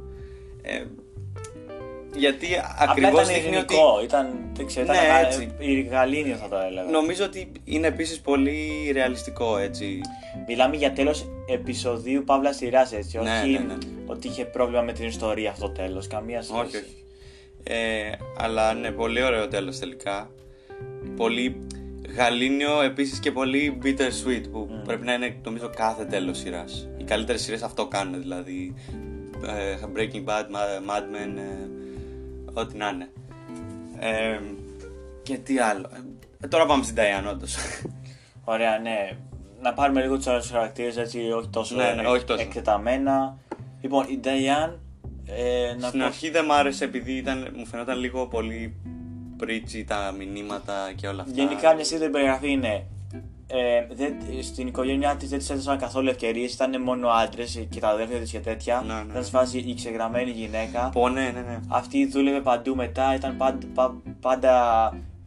Ε, 0.61 0.83
γιατί 2.17 2.45
Απλά 2.55 2.75
ακριβώς 2.91 3.11
ήταν 3.11 3.25
δείχνει 3.25 3.55
ότι 3.57 3.73
ειρηνικό, 3.73 4.01
ήταν, 4.03 4.49
δεν 4.53 4.65
ξέρω, 4.65 4.85
ήταν 4.85 4.95
Ναι, 5.01 5.07
γα- 5.07 5.25
έτσι. 5.27 5.51
η 5.57 5.81
γαλήνιο 5.81 6.35
θα 6.35 6.47
το 6.47 6.57
έλεγα. 6.69 6.89
νομίζω 6.91 7.25
ότι 7.25 7.51
είναι 7.63 7.87
επίσης 7.87 8.19
πολύ 8.21 8.89
ρεαλιστικό 8.93 9.57
έτσι. 9.57 9.99
Μιλάμε 10.47 10.75
για 10.75 10.91
τέλος 10.93 11.25
επεισοδίου 11.47 12.23
Παύλα 12.23 12.53
σειράς 12.53 12.91
έτσι, 12.93 13.17
Ναι, 13.17 13.39
όχι 13.41 13.51
ναι, 13.51 13.57
ναι. 13.59 13.73
ότι 14.05 14.27
είχε 14.27 14.45
πρόβλημα 14.45 14.81
με 14.81 14.91
την 14.93 15.05
ιστορία 15.05 15.49
αυτό 15.51 15.65
το 15.65 15.71
τέλος, 15.71 16.07
καμία 16.07 16.41
σχέση. 16.41 16.59
Όχι, 16.59 16.75
όχι. 16.77 17.03
Ε, 17.63 18.11
αλλά 18.37 18.73
ναι, 18.73 18.91
πολύ 18.91 19.23
ωραίο 19.23 19.47
τέλος 19.47 19.79
τελικά. 19.79 20.29
Πολύ 21.15 21.61
γαλήνιο 22.15 22.81
επίσης 22.81 23.19
και 23.19 23.31
πολύ 23.31 23.77
bittersweet 23.83 24.43
που 24.51 24.69
πρέπει 24.85 25.05
να 25.05 25.13
είναι 25.13 25.35
νομίζω 25.43 25.69
κάθε 25.75 26.05
τέλος 26.05 26.37
σειράς. 26.37 26.87
Οι 26.97 27.03
καλύτερες 27.03 27.41
σειρές 27.41 27.61
αυτό 27.63 27.87
κάνουν 27.87 28.21
δηλαδή. 28.21 28.73
Ε, 29.45 29.77
Breaking 29.95 30.23
Bad, 30.29 30.43
Ma- 30.43 30.89
Mad 30.89 31.01
Men, 31.15 31.37
ε, 31.37 31.67
ό,τι 32.55 32.77
να 32.77 32.87
είναι. 32.89 33.09
Ε, 33.99 34.39
και 35.23 35.37
τι 35.37 35.59
άλλο. 35.59 35.89
Ε, 36.43 36.47
τώρα 36.47 36.65
πάμε 36.65 36.83
στην 36.83 36.95
Diane 36.97 37.29
όντως. 37.31 37.55
Ωραία, 38.43 38.79
ναι. 38.79 39.17
Να 39.61 39.73
πάρουμε 39.73 40.01
λίγο 40.01 40.15
τους 40.15 40.27
άλλους 40.27 40.49
χαρακτήρες 40.49 40.97
έτσι, 40.97 41.19
όχι 41.31 41.47
τόσο, 41.49 41.75
Ναι, 41.75 41.93
ναι, 42.01 42.07
όχι 42.07 42.23
τόσο. 42.25 42.41
εκτεταμένα. 42.41 43.37
Λοιπόν, 43.81 44.05
η 44.09 44.19
Diane. 44.23 44.73
Ε, 45.27 45.75
να 45.79 45.87
Στην 45.87 45.99
πω- 45.99 46.07
αρχή 46.07 46.29
δεν 46.29 46.45
μ' 46.45 46.51
άρεσε 46.51 46.83
επειδή 46.83 47.11
ήταν, 47.13 47.47
μου 47.55 47.65
φαινόταν 47.65 47.99
λίγο 47.99 48.27
πολύ 48.27 48.75
πρίτσι 49.37 49.83
τα 49.83 50.15
μηνύματα 50.17 50.91
και 50.95 51.07
όλα 51.07 51.21
αυτά. 51.21 51.33
Γενικά, 51.41 51.73
μια 51.73 51.83
σύντομη 51.83 52.11
περιγραφή 52.11 52.51
είναι. 52.51 52.85
Ε, 53.47 53.85
δεν, 53.93 54.15
στην 54.43 54.67
οικογένειά 54.67 55.15
της 55.15 55.29
δεν 55.29 55.39
της 55.39 55.49
έδωσαν 55.49 55.77
καθόλου 55.77 56.09
ευκαιρίες. 56.09 56.53
Ήταν 56.53 56.81
μόνο 56.81 57.07
άντρες 57.09 57.65
και 57.69 57.79
τα 57.79 57.87
αδέρφια 57.87 58.17
της 58.19 58.31
και 58.31 58.39
τέτοια. 58.39 58.83
Ναι, 58.87 58.93
ναι, 58.93 58.99
Ήταν 58.99 59.13
ναι. 59.17 59.21
σε 59.23 59.29
φάση 59.29 59.57
η 59.57 59.73
ξεγραμμένη 59.73 60.29
γυναίκα. 60.31 60.89
Πω, 60.93 61.09
ναι, 61.09 61.21
ναι, 61.33 61.39
ναι. 61.41 61.59
Αυτή 61.67 62.05
δούλευε 62.07 62.41
παντού 62.41 62.75
μετά, 62.75 63.15
ήταν 63.15 63.37
πάντα, 63.37 63.67
πα- 63.73 63.95
πάντα 64.21 64.53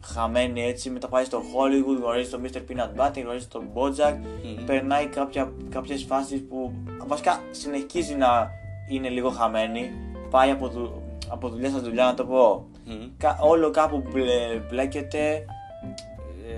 χαμένη 0.05 0.61
έτσι. 0.65 0.89
Μετά 0.89 1.07
πάει 1.07 1.23
στο 1.23 1.37
Hollywood, 1.41 1.97
γνωρίζει 1.97 2.29
τον 2.29 2.41
Mr. 2.43 2.57
Peanut 2.57 3.01
Butter, 3.05 3.21
γνωρίζει 3.21 3.47
τον 3.47 3.63
Bojack. 3.73 4.17
Μμμ. 4.43 4.65
Περνάει 4.65 5.05
κάποια, 5.05 5.51
κάποιες 5.69 6.03
φάσεις 6.03 6.43
που 6.49 6.71
βασικά 7.07 7.39
συνεχίζει 7.51 8.15
να 8.15 8.49
είναι 8.89 9.09
λίγο 9.09 9.29
χαμένη. 9.29 9.91
Πάει 10.29 10.49
από, 10.51 10.67
δου, 10.67 11.01
από 11.29 11.49
δουλειά 11.49 11.69
σε 11.69 11.77
δουλειά, 11.79 12.05
να 12.05 12.13
το 12.13 12.25
πω. 12.25 12.65
Μμμ. 12.85 13.09
Κα- 13.17 13.37
όλο 13.41 13.69
κάπου 13.71 14.03
μπλε, 14.11 14.61
μπλέκεται. 14.69 15.45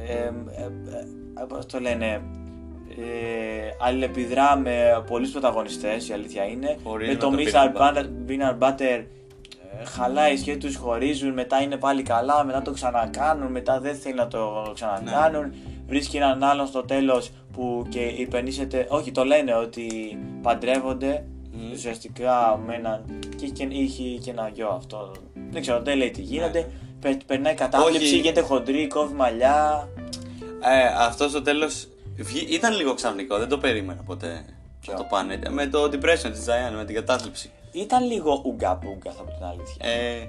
Ε, 0.08 0.14
ε, 0.14 0.24
ε, 0.24 0.64
ε, 0.64 1.06
πώς 1.48 1.66
το 1.66 1.80
λένε. 1.80 2.22
Ε, 2.98 3.70
αλληλεπιδρά 3.80 4.56
με 4.56 5.04
πολλούς 5.08 5.30
πρωταγωνιστές, 5.32 6.10
η 6.10 6.14
αλήθεια 6.14 6.44
είναι. 6.44 6.78
Χωρίς 6.84 7.08
με 7.08 7.14
με 7.14 7.20
το 7.20 7.30
το 7.30 7.36
Mr. 7.38 7.54
Peanut 7.54 7.82
Butter- 7.82 8.06
Peanut 8.28 8.58
Butter 8.68 9.04
ε, 9.80 9.86
χαλάει 9.86 10.34
η 10.34 10.38
σχέση 10.38 10.58
τους, 10.58 10.76
χωρίζουν, 10.76 11.34
μετά 11.34 11.62
είναι 11.62 11.78
πάλι 11.78 12.02
καλά, 12.04 12.44
μετά 12.44 12.62
το 12.62 12.72
ξανακάνουν, 12.72 13.52
μετά 13.52 13.80
δεν 13.80 13.96
θέλει 13.96 14.16
να 14.16 14.28
το 14.28 14.72
ξανακάνουν. 14.74 15.54
Βρίσκει 15.88 16.18
έναν 16.18 16.44
άλλον 16.44 16.68
στο 16.68 16.84
τέλος 16.84 17.32
που 17.52 17.86
και 17.90 18.00
υπενήσεται, 18.00 18.86
όχι 18.90 19.12
το 19.12 19.24
λένε 19.26 19.54
ότι 19.56 19.88
παντρεύονται 20.42 21.24
Μμμ. 21.54 21.72
ουσιαστικά 21.72 22.60
με 22.66 22.76
έναν. 22.76 23.04
και 23.38 23.46
έχει 23.46 23.52
και, 23.54 23.68
είχε 23.70 24.18
και 24.18 24.32
ένα 24.32 24.50
γιο 24.54 24.68
αυτό. 24.70 25.12
Δεν 25.52 25.62
ξέρω, 25.62 25.82
δεν 25.82 25.98
λέει 25.98 26.12
τι 26.12 26.22
γίνεται. 26.22 26.70
Πε- 27.00 27.24
περνάει 27.26 27.54
κατάθλιψη, 27.54 28.00
Ναι. 28.00 28.06
Όχι. 28.08 28.16
γίνεται 28.16 28.42
χοντρή, 28.42 28.88
κόβει 28.88 29.14
μαλλιά. 29.14 29.88
Ε, 30.64 30.86
αυτό 30.98 31.30
στο 31.30 31.42
τέλος 31.42 31.88
ήταν 32.50 32.76
λίγο 32.76 32.94
ξαφνικό, 32.94 33.38
δεν 33.38 33.48
το 33.48 33.58
περίμενα 33.58 34.02
ποτέ. 34.06 34.46
Ποιο; 34.82 34.94
να 34.94 35.00
Το 35.00 35.06
πάνε. 35.10 35.40
Με 35.50 35.68
το 35.68 35.84
depression 35.84 36.32
της 36.32 36.46
Diane, 36.48 36.76
με 36.76 36.86
την 36.86 36.96
κατάθλιψη. 36.96 37.52
Ήταν 37.72 38.06
λίγο 38.06 38.42
ουγκα 38.46 38.76
πουγκα, 38.76 39.12
θα 39.12 39.24
πω 39.24 39.32
την 39.32 39.46
αλήθεια. 39.46 39.76
Ε, 39.92 40.28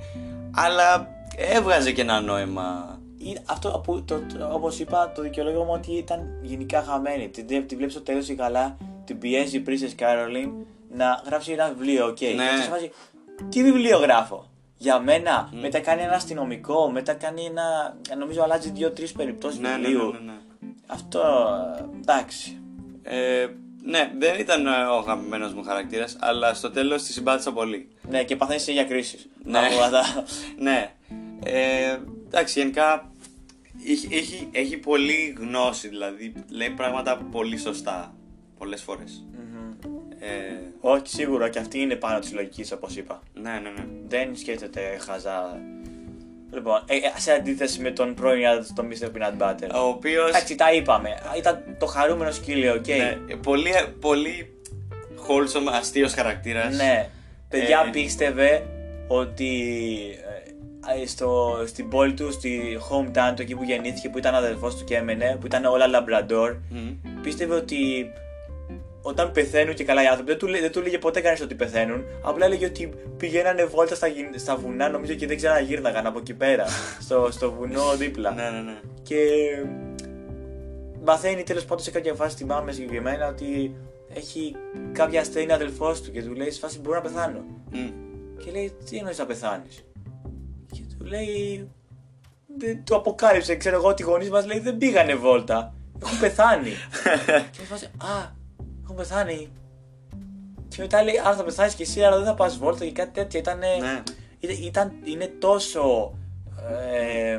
αλλά 0.55 1.09
έβγαζε 1.37 1.93
και 1.93 2.01
ένα 2.01 2.20
νόημα. 2.20 2.99
Ή- 3.18 3.39
Αυτό 3.47 3.80
που, 3.85 4.03
το, 4.05 4.20
το, 4.39 4.49
όπως 4.53 4.78
είπα, 4.78 5.12
το 5.14 5.22
δικαιολόγιο 5.22 5.62
μου 5.64 5.72
ότι 5.72 5.93
ήταν 5.93 6.39
γενικά 6.43 6.83
χαμένη. 6.83 7.28
Την, 7.28 7.47
την 7.47 7.76
βλέπεις 7.76 7.93
στο 7.93 8.03
τέλος 8.03 8.28
ή 8.28 8.35
καλά, 8.35 8.76
την 9.05 9.18
πιέζει 9.18 9.57
η 9.57 9.64
Princess 9.66 10.03
Caroline 10.03 10.51
να 10.95 11.22
γράψει 11.26 11.53
ένα 11.53 11.68
βιβλίο. 11.68 12.07
οκ. 12.07 12.20
Ναι. 12.20 12.28
Και 12.28 12.62
σε 12.62 12.68
φάση, 12.70 12.91
τι 13.49 13.62
βιβλίο 13.62 13.99
γράφω; 13.99 14.47
Για 14.83 15.01
μένα, 15.01 15.49
μετά 15.53 15.80
κάνει 15.80 16.03
ένα 16.03 16.12
αστυνομικό, 16.12 16.91
μετά 16.91 17.14
κάνει 17.14 17.45
ένα. 17.45 17.97
Νομίζω 18.18 18.43
αλλάζει 18.43 18.70
δύο-τρεις 18.70 19.12
περιπτώσεις 19.12 19.59
Ναι, 19.59 19.68
ναι, 19.68 19.76
ναι, 19.76 19.87
βιβλίου. 19.87 20.12
ναι, 20.12 20.18
ναι. 20.18 20.39
Αυτό 20.87 21.22
εντάξει. 22.01 22.61
Ε, 23.03 23.47
ναι, 23.85 24.12
δεν 24.18 24.39
ήταν 24.39 24.66
ο 24.66 24.97
αγαπημένος 24.97 25.55
μου 25.55 25.62
χαρακτήρας, 25.62 26.16
αλλά 26.20 26.55
στο 26.55 26.70
τέλος 26.70 27.03
τη 27.03 27.12
συμπάθησα 27.12 27.53
πολύ. 27.53 27.89
Ναι, 28.09 28.24
και 28.24 28.37
παθαίνει 28.37 28.68
και 28.68 28.85
κρίσεις. 28.85 29.30
Ναι. 29.45 29.61
ναι. 30.66 30.93
Ε, 31.45 31.99
εντάξει, 32.26 32.61
γενικά 32.61 33.11
έχει, 33.87 34.09
έχει, 34.11 34.49
έχει 34.53 34.76
πολύ 34.76 35.35
γνώση, 35.39 35.89
δηλαδή 35.89 36.33
λέει 36.51 36.70
πράγματα 36.70 37.16
πολύ 37.16 37.59
σωστά 37.59 38.14
πολλές 38.59 38.83
φορές. 38.83 39.24
Ε, 40.25 40.55
Όχι, 40.81 41.03
σίγουρα 41.09 41.49
και 41.49 41.59
αυτή 41.59 41.79
είναι 41.81 41.95
φωνή 41.95 42.18
της 42.18 42.33
λογικής, 42.33 42.73
όπως 42.73 42.97
είπα. 42.97 43.23
ναι, 43.35 43.51
ναι, 43.51 43.70
ναι. 43.70 43.85
Δεν 44.09 44.37
σκέφτεται 44.37 44.81
χαζά. 45.07 45.61
Λοιπόν, 46.53 46.83
ε, 46.87 46.95
ε, 46.97 47.01
σε 47.20 47.33
αντίθεση 47.33 47.81
με 47.81 47.91
τον 47.91 48.14
πρώην 48.14 48.47
άντρα 48.47 48.62
της, 48.64 48.72
τον 48.75 48.89
Mr. 48.91 49.05
Peanut 49.07 49.43
Butter. 49.43 49.70
Ο 49.75 49.79
οποίος 49.87 50.29
Εντάξει, 50.29 50.55
τα 50.55 50.73
είπαμε. 50.73 51.09
Ήταν 51.39 51.64
το 51.79 51.87
χαρούμενο 51.87 52.31
σκυλί, 52.30 52.72
οκ. 52.75 52.87
ναι, 52.87 53.18
πολύ, 53.43 53.70
πολύ 54.01 54.53
wholesome, 55.27 55.73
αστείος 55.73 56.12
χαρακτήρας. 56.14 56.77
Ναι. 56.77 57.09
Παιδιά 57.49 57.85
Ε, 57.87 57.91
πίστευε 57.91 58.66
ότι 59.09 59.51
ε, 61.03 61.07
στο, 61.07 61.62
στην 61.66 61.89
πόλη 61.89 62.12
του, 62.14 62.33
στη 62.33 62.79
hometown 62.91 63.33
του, 63.37 63.43
εκεί 63.43 63.55
που 63.55 63.62
γεννήθηκε, 63.62 64.09
που 64.09 64.18
ήταν 64.18 64.35
αδερφός 64.35 64.77
του 64.77 64.85
και 64.85 64.97
έμενε, 64.97 65.37
που 65.41 65.47
ήταν 65.47 65.64
όλα 65.64 65.87
λαμπραντόρ, 65.87 66.57
Μμμ. 66.70 67.20
πίστευε 67.23 67.55
ότι 67.55 68.11
όταν 69.03 69.32
πεθαίνουν 69.32 69.74
και 69.74 69.84
καλά 69.84 70.03
οι 70.03 70.07
άνθρωποι, 70.07 70.30
δεν 70.30 70.38
του, 70.38 70.46
λέ- 70.46 70.61
δεν 70.61 70.72
του 70.72 70.82
λέγε 70.82 70.98
ποτέ 70.98 71.20
κανείς 71.20 71.40
ότι 71.40 71.55
πεθαίνουν. 71.55 72.05
Απλά 72.22 72.46
έλεγε 72.46 72.66
ότι 72.66 72.92
πηγαίνανε 73.16 73.64
βόλτα 73.64 73.94
στα, 73.94 74.07
γυ- 74.07 74.38
στα 74.38 74.57
βουνά, 74.57 74.88
νομίζω 74.88 75.14
και 75.14 75.26
δεν 75.26 75.36
ξαναγύρναγαν 75.36 76.07
από 76.07 76.18
εκεί 76.18 76.34
πέρα. 76.34 76.64
στο, 77.05 77.28
στο 77.30 77.53
βουνό 77.53 77.96
δίπλα. 77.96 78.30
Ναι, 78.30 78.42
ναι, 78.50 78.61
ναι. 78.61 78.80
Και 79.03 79.16
μαθαίνει 81.05 81.42
τέλος 81.42 81.64
πάντων 81.64 81.84
σε 81.84 81.90
κάποια 81.90 82.14
φάση, 82.14 82.36
θυμάμαι 82.36 82.72
συγκεκριμένα, 82.72 83.28
ότι 83.28 83.74
έχει 84.14 84.57
κάποια 84.92 85.20
ασθένεια 85.20 85.55
αδελφός 85.55 86.03
του 86.03 86.11
και 86.11 86.22
του 86.22 86.32
λέει: 86.34 86.50
Σε 86.50 86.59
φάση 86.59 86.80
μπορώ 86.80 86.96
να 86.96 87.03
πεθάνω. 87.03 87.44
Μμ. 87.70 87.88
Και 88.44 88.50
λέει: 88.50 88.72
Τι 88.90 88.96
εννοείς 88.96 89.18
να 89.18 89.26
πεθάνεις; 89.26 89.84
Και 90.72 90.82
του 90.98 91.05
λέει: 91.05 91.68
δεν, 92.59 92.84
Του 92.84 92.96
αποκάλυψε, 92.96 93.57
ξέρω 93.57 93.76
εγώ, 93.76 93.88
ότι 93.88 94.03
οι 94.03 94.05
γονείς 94.05 94.30
μας 94.30 94.46
λέει 94.46 94.59
δεν 94.59 94.76
πήγανε 94.78 95.14
βόλτα. 95.14 95.74
Έχουν 96.03 96.18
πεθάνει. 96.18 96.70
και 97.53 97.59
μου 97.61 97.66
φάση, 97.68 97.84
Α, 97.84 98.40
έχουν 98.93 98.97
πεθάνει. 98.97 99.49
Και 100.68 100.76
μετά 100.82 101.03
λέει: 101.03 101.14
Άρα 101.24 101.36
θα 101.36 101.45
πεθάνεις 101.45 101.74
και 101.74 101.82
εσύ, 101.82 102.05
άρα 102.05 102.16
δεν 102.16 102.24
θα 102.26 102.34
πας 102.34 102.57
βόλτα 102.59 102.84
και 102.84 102.93
κάτι 102.93 103.11
τέτοιο. 103.11 103.38
Ήτανε, 103.38 103.66
Ναι. 103.80 104.03
ήταν, 104.40 104.57
ήταν, 104.64 104.93
είναι 105.05 105.26
τόσο. 105.38 106.12
Ε, 106.93 107.38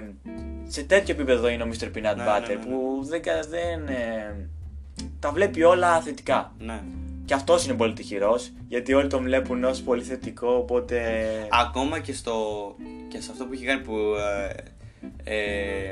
σε 0.67 0.83
τέτοιο 0.83 1.13
επίπεδο 1.13 1.47
είναι 1.49 1.63
ο 1.63 1.67
Mr. 1.71 1.83
Peanut 1.85 1.91
Ναι, 2.01 2.09
Butter 2.11 2.41
ναι, 2.47 2.47
ναι, 2.47 2.53
ναι. 2.53 2.65
που 2.65 2.99
δεν, 3.03 3.21
κα- 3.21 3.39
δεν 3.49 3.87
ε, 3.87 4.49
τα 5.19 5.31
βλέπει 5.31 5.63
όλα 5.63 6.01
θετικά. 6.01 6.51
ναι. 6.59 6.81
Και 7.25 7.33
αυτός 7.33 7.65
είναι 7.65 7.73
πολύ 7.73 7.93
τυχερός, 7.93 8.51
γιατί 8.67 8.93
όλοι 8.93 9.07
τον 9.07 9.23
βλέπουν 9.23 9.63
ως 9.63 9.81
πολύ 9.81 10.01
θετικό, 10.03 10.47
οπότε. 10.53 11.01
Ακόμα 11.49 11.99
και, 11.99 12.13
στο, 12.13 12.35
και 13.07 13.21
σε 13.21 13.31
αυτό 13.31 13.45
που 13.45 13.53
είχε 13.53 13.65
κάνει 13.65 13.81
που 13.81 13.93
ε, 13.97 14.53
ε, 15.23 15.35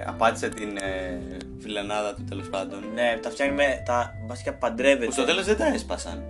απάτησε 0.05 0.49
την 0.49 0.78
ε, 0.78 1.20
φιλενάδα 1.62 2.14
του 2.14 2.24
τέλος 2.30 2.49
πάντων. 2.49 2.80
Ναι, 2.93 3.18
τα 3.22 3.30
φτιάχνει 3.30 3.55
με. 3.55 3.84
Τα 3.86 4.14
βασικά 4.28 4.53
παντρεύεται. 4.53 5.05
Που 5.05 5.12
στο 5.12 5.24
τέλος 5.24 5.45
δεν 5.45 5.57
τα 5.57 5.68
έσπασαν. 5.74 6.24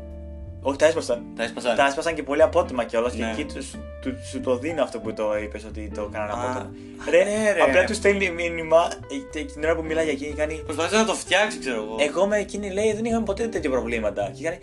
Όχι, 0.63 0.77
τα 0.77 0.85
έσπασαν. 0.85 1.23
Τα 1.35 1.43
έσπασαν. 1.43 1.75
Τα 1.75 1.85
έσπασαν 1.87 2.13
και 2.15 2.23
πολύ 2.23 2.41
απότομα 2.41 2.83
κιόλας 2.83 3.13
και 3.13 3.23
Ναι. 3.23 3.31
εκεί 3.31 3.45
τους, 3.45 3.75
τους, 4.01 4.27
σου 4.29 4.39
το 4.41 4.57
δίνω 4.57 4.83
αυτό 4.83 4.99
που 4.99 5.13
το 5.13 5.37
είπες 5.37 5.63
ότι 5.65 5.91
το 5.95 6.07
έκαναν 6.09 6.29
Α, 6.29 6.33
απότομα. 6.33 6.59
α, 7.07 7.09
Ρε, 7.09 7.23
ναι, 7.23 7.51
ρε. 7.53 7.61
απλά 7.61 7.83
τους 7.83 7.95
στέλνει 7.95 8.29
μήνυμα 8.29 8.87
ε, 9.11 9.39
και 9.39 9.45
την 9.53 9.63
ώρα 9.63 9.75
που 9.75 9.83
μιλάει 9.83 10.03
για 10.03 10.13
εκείνη 10.13 10.33
κάνει. 10.33 10.55
Προσπαθούσε 10.65 10.95
να 10.95 11.05
το 11.05 11.13
φτιάξει, 11.13 11.59
ξέρω 11.59 11.75
εγώ. 11.83 11.95
Εγώ 11.99 12.27
με 12.27 12.37
εκείνη 12.37 12.71
λέει 12.71 12.93
δεν 12.93 13.05
είχαμε 13.05 13.23
ποτέ 13.25 13.47
τέτοια 13.47 13.69
προβλήματα. 13.69 14.31
Και 14.37 14.43
κάνει. 14.43 14.57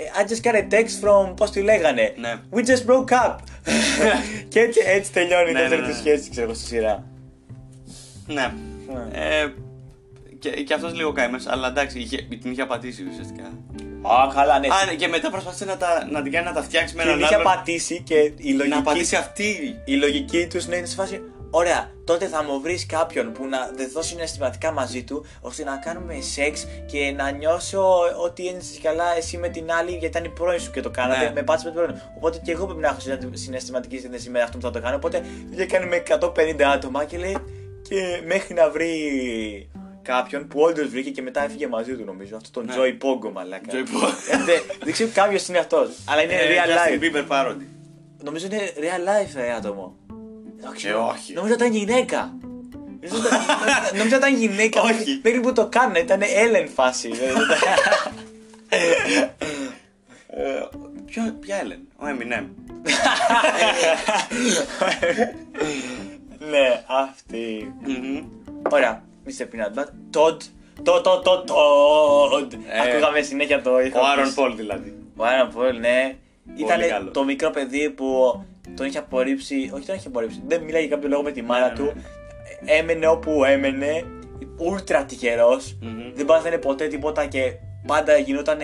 «Ε, 0.00 0.02
I 0.22 0.30
just 0.30 0.46
got 0.50 0.54
a 0.56 0.74
text 0.74 1.04
from. 1.04 1.36
Πώς 1.36 1.50
τη 1.50 1.60
λέγανε. 1.60 2.14
Ναι. 2.16 2.34
We 2.54 2.58
just 2.58 2.84
broke 2.90 3.12
up. 3.26 3.36
και 4.48 4.60
έτσι, 4.60 4.80
έτσι 4.86 5.12
τελειώνει 5.12 5.50
η 5.50 5.52
Ναι, 5.52 5.58
δεύτερη 5.60 5.80
ναι, 5.80 5.86
του 5.86 5.92
ναι. 5.92 5.98
σχέση, 5.98 6.30
ξέρω 6.30 6.46
εγώ, 6.46 6.54
στη 6.54 6.64
σειρά. 6.66 7.04
Ναι. 8.28 8.52
Ναι. 9.12 9.18
Ε, 9.40 9.52
και, 10.38 10.50
και 10.50 10.74
αυτός 10.74 10.94
λίγο 10.94 11.12
καημένο, 11.12 11.42
αλλά 11.46 11.68
εντάξει, 11.68 11.98
είχε, 11.98 12.16
την 12.42 12.50
είχε 12.50 12.62
απατήσει 12.62 13.04
ουσιαστικά. 13.10 13.44
Α, 14.02 14.32
καλά, 14.34 14.58
ναι. 14.58 14.66
Α, 14.66 14.84
ναι, 14.86 14.94
και 14.94 15.08
μετά 15.08 15.30
προσπάθησε 15.30 15.64
να, 15.64 15.76
τα, 15.76 16.08
να 16.10 16.22
την 16.22 16.32
κάνει 16.32 16.46
να 16.46 16.52
τα 16.52 16.62
φτιάξει 16.62 16.94
με 16.94 17.02
Την 17.02 17.10
έναν 17.10 17.22
είχε 17.24 17.34
άλλον. 17.34 17.46
απατήσει 17.46 18.02
και 18.02 18.14
η 18.36 18.52
Να 18.52 18.56
λογική, 18.56 18.74
απατήσει 18.74 19.16
αυτή. 19.16 19.80
η 19.84 19.94
λογική 19.94 20.46
τους 20.46 20.66
ναι, 20.66 20.76
είναι 20.76 20.86
σε 20.86 20.94
φάση 20.94 21.22
Ωραία, 21.50 21.90
τότε 22.04 22.26
θα 22.26 22.44
μου 22.44 22.60
βρεις 22.60 22.86
κάποιον 22.86 23.32
που 23.32 23.46
να 23.46 23.70
δεθώ 23.76 24.02
συναισθηματικά 24.02 24.72
μαζί 24.72 25.04
του 25.04 25.24
ώστε 25.40 25.64
να 25.64 25.76
κάνουμε 25.76 26.20
σεξ 26.20 26.66
και 26.86 27.12
να 27.16 27.30
νιώσω 27.30 27.84
ότι 28.24 28.46
ένιωσες 28.46 28.78
καλά 28.82 29.16
εσύ 29.16 29.36
με 29.38 29.48
την 29.48 29.72
άλλη 29.72 29.90
γιατί 29.90 30.06
ήταν 30.06 30.24
η 30.24 30.28
πρώην 30.28 30.60
σου 30.60 30.70
και 30.70 30.80
το 30.80 30.90
κάνατε. 30.90 31.24
Ναι. 31.24 31.30
Με 31.34 31.42
πάτησε 31.42 31.66
με 31.68 31.72
την 31.74 31.82
πρώην. 31.82 32.00
Οπότε 32.16 32.40
και 32.44 32.52
εγώ 32.52 32.64
πρέπει 32.64 32.80
να 32.80 32.88
έχω 32.88 33.00
συναισθη- 33.00 33.36
συναισθηματική 33.38 33.98
σύνδεση 33.98 34.30
με 34.30 34.40
αυτό 34.42 34.56
που 34.58 34.62
θα 34.64 34.70
το 34.70 34.80
κάνω. 34.80 34.96
Οπότε 34.96 35.22
είχε 35.52 35.66
κάνει 35.66 35.86
με 35.86 36.02
150 36.08 36.62
άτομα 36.74 37.04
και 37.04 37.18
λέει 37.18 37.36
και 37.88 38.22
μέχρι 38.26 38.54
να 38.54 38.70
βρει 38.70 39.70
κάποιον 40.02 40.48
που 40.48 40.60
όντω 40.60 40.88
βρήκε 40.88 41.10
και 41.10 41.22
μετά 41.22 41.44
έφυγε 41.44 41.66
μαζί 41.66 41.96
του 41.96 42.04
νομίζω. 42.04 42.36
Αυτό 42.36 42.50
τον 42.50 42.64
Ναι. 42.64 42.74
Joy 42.76 42.96
Pongo 43.04 43.30
μαλάκα. 43.32 43.72
Joy 43.72 43.76
Pongo. 43.76 44.08
Ε, 44.30 44.36
δεν- 44.44 44.62
Δεν 44.84 44.92
ξέρω 44.92 45.10
κάποιος 45.14 45.48
είναι 45.48 45.58
αυτός. 45.58 45.88
Αλλά 46.08 46.22
είναι 46.22 46.32
Ε, 46.32 46.38
real 46.48 46.68
Justin 46.68 47.00
life. 47.00 47.04
Bieber 47.04 47.26
parody. 47.28 47.64
Νομίζω 48.22 48.46
είναι 48.46 48.72
real 48.76 49.00
life 49.08 49.36
ε, 49.40 49.52
άτομο. 49.52 49.96
Ε, 50.86 50.92
όχι. 50.92 51.32
Νομίζω 51.32 51.54
ήταν 51.54 51.72
γυναίκα. 51.72 52.36
Νομίζω 53.00 53.16
ήταν- 53.26 53.40
Νομίζω 53.98 54.16
ήταν 54.16 54.36
γυναίκα. 54.36 54.80
Όχι. 54.82 54.92
μέχρι- 54.92 55.20
Μέχρι 55.22 55.40
που 55.40 55.52
το 55.52 55.66
κάνουν, 55.68 55.94
ήταν 55.94 56.20
Ellen 56.20 56.68
φάση. 56.74 57.10
Ε, 60.30 60.62
ποιο, 61.06 61.36
ποια 61.40 61.56
Έλεν, 61.56 61.78
ο 61.96 62.04
Eminem. 62.06 62.44
ναι, 66.38 66.84
αυτή. 66.86 67.74
Μμμ. 67.80 68.24
Ωραία. 68.70 69.02
Mr. 69.26 69.42
Peanut 69.42 69.78
Butter. 69.78 70.18
Todd. 70.18 70.36
Το, 70.82 71.00
το, 71.00 71.20
το, 71.20 71.44
Todd. 71.46 72.52
Ε, 72.52 72.90
Ακούγαμε 72.90 73.20
συνέχεια 73.20 73.62
το 73.62 73.80
ήχο. 73.80 73.98
Ο 73.98 74.02
Άρον 74.04 74.24
της. 74.24 74.34
Πολ 74.34 74.56
δηλαδή. 74.56 74.94
Ο 75.16 75.24
Άρον 75.24 75.52
Πολ, 75.52 75.78
ναι. 75.78 76.16
Ήταν 76.56 76.88
καλό. 76.88 77.10
το 77.10 77.24
μικρό 77.24 77.50
παιδί 77.50 77.90
που 77.90 78.40
τον 78.76 78.86
είχε 78.86 78.98
απορρίψει. 78.98 79.70
Όχι, 79.74 79.86
τον 79.86 79.94
είχε 79.94 80.08
απορρίψει. 80.08 80.42
Δεν 80.46 80.62
μιλάει 80.62 80.80
για 80.80 80.90
κάποιο 80.90 81.08
λόγο 81.08 81.22
με 81.22 81.30
τη 81.30 81.42
μάνα 81.42 81.68
ναι, 81.68 81.74
του. 81.74 81.92
Έμενε 82.64 83.06
όπου 83.06 83.44
έμενε. 83.44 84.04
Ούλτρα 84.56 85.04
τυχερός. 85.04 85.78
Μμμ. 85.80 86.12
Δεν 86.14 86.24
πάθαινε 86.24 86.58
ποτέ 86.58 86.86
τίποτα 86.86 87.26
και 87.26 87.52
πάντα 87.86 88.16
γινόταν 88.16 88.58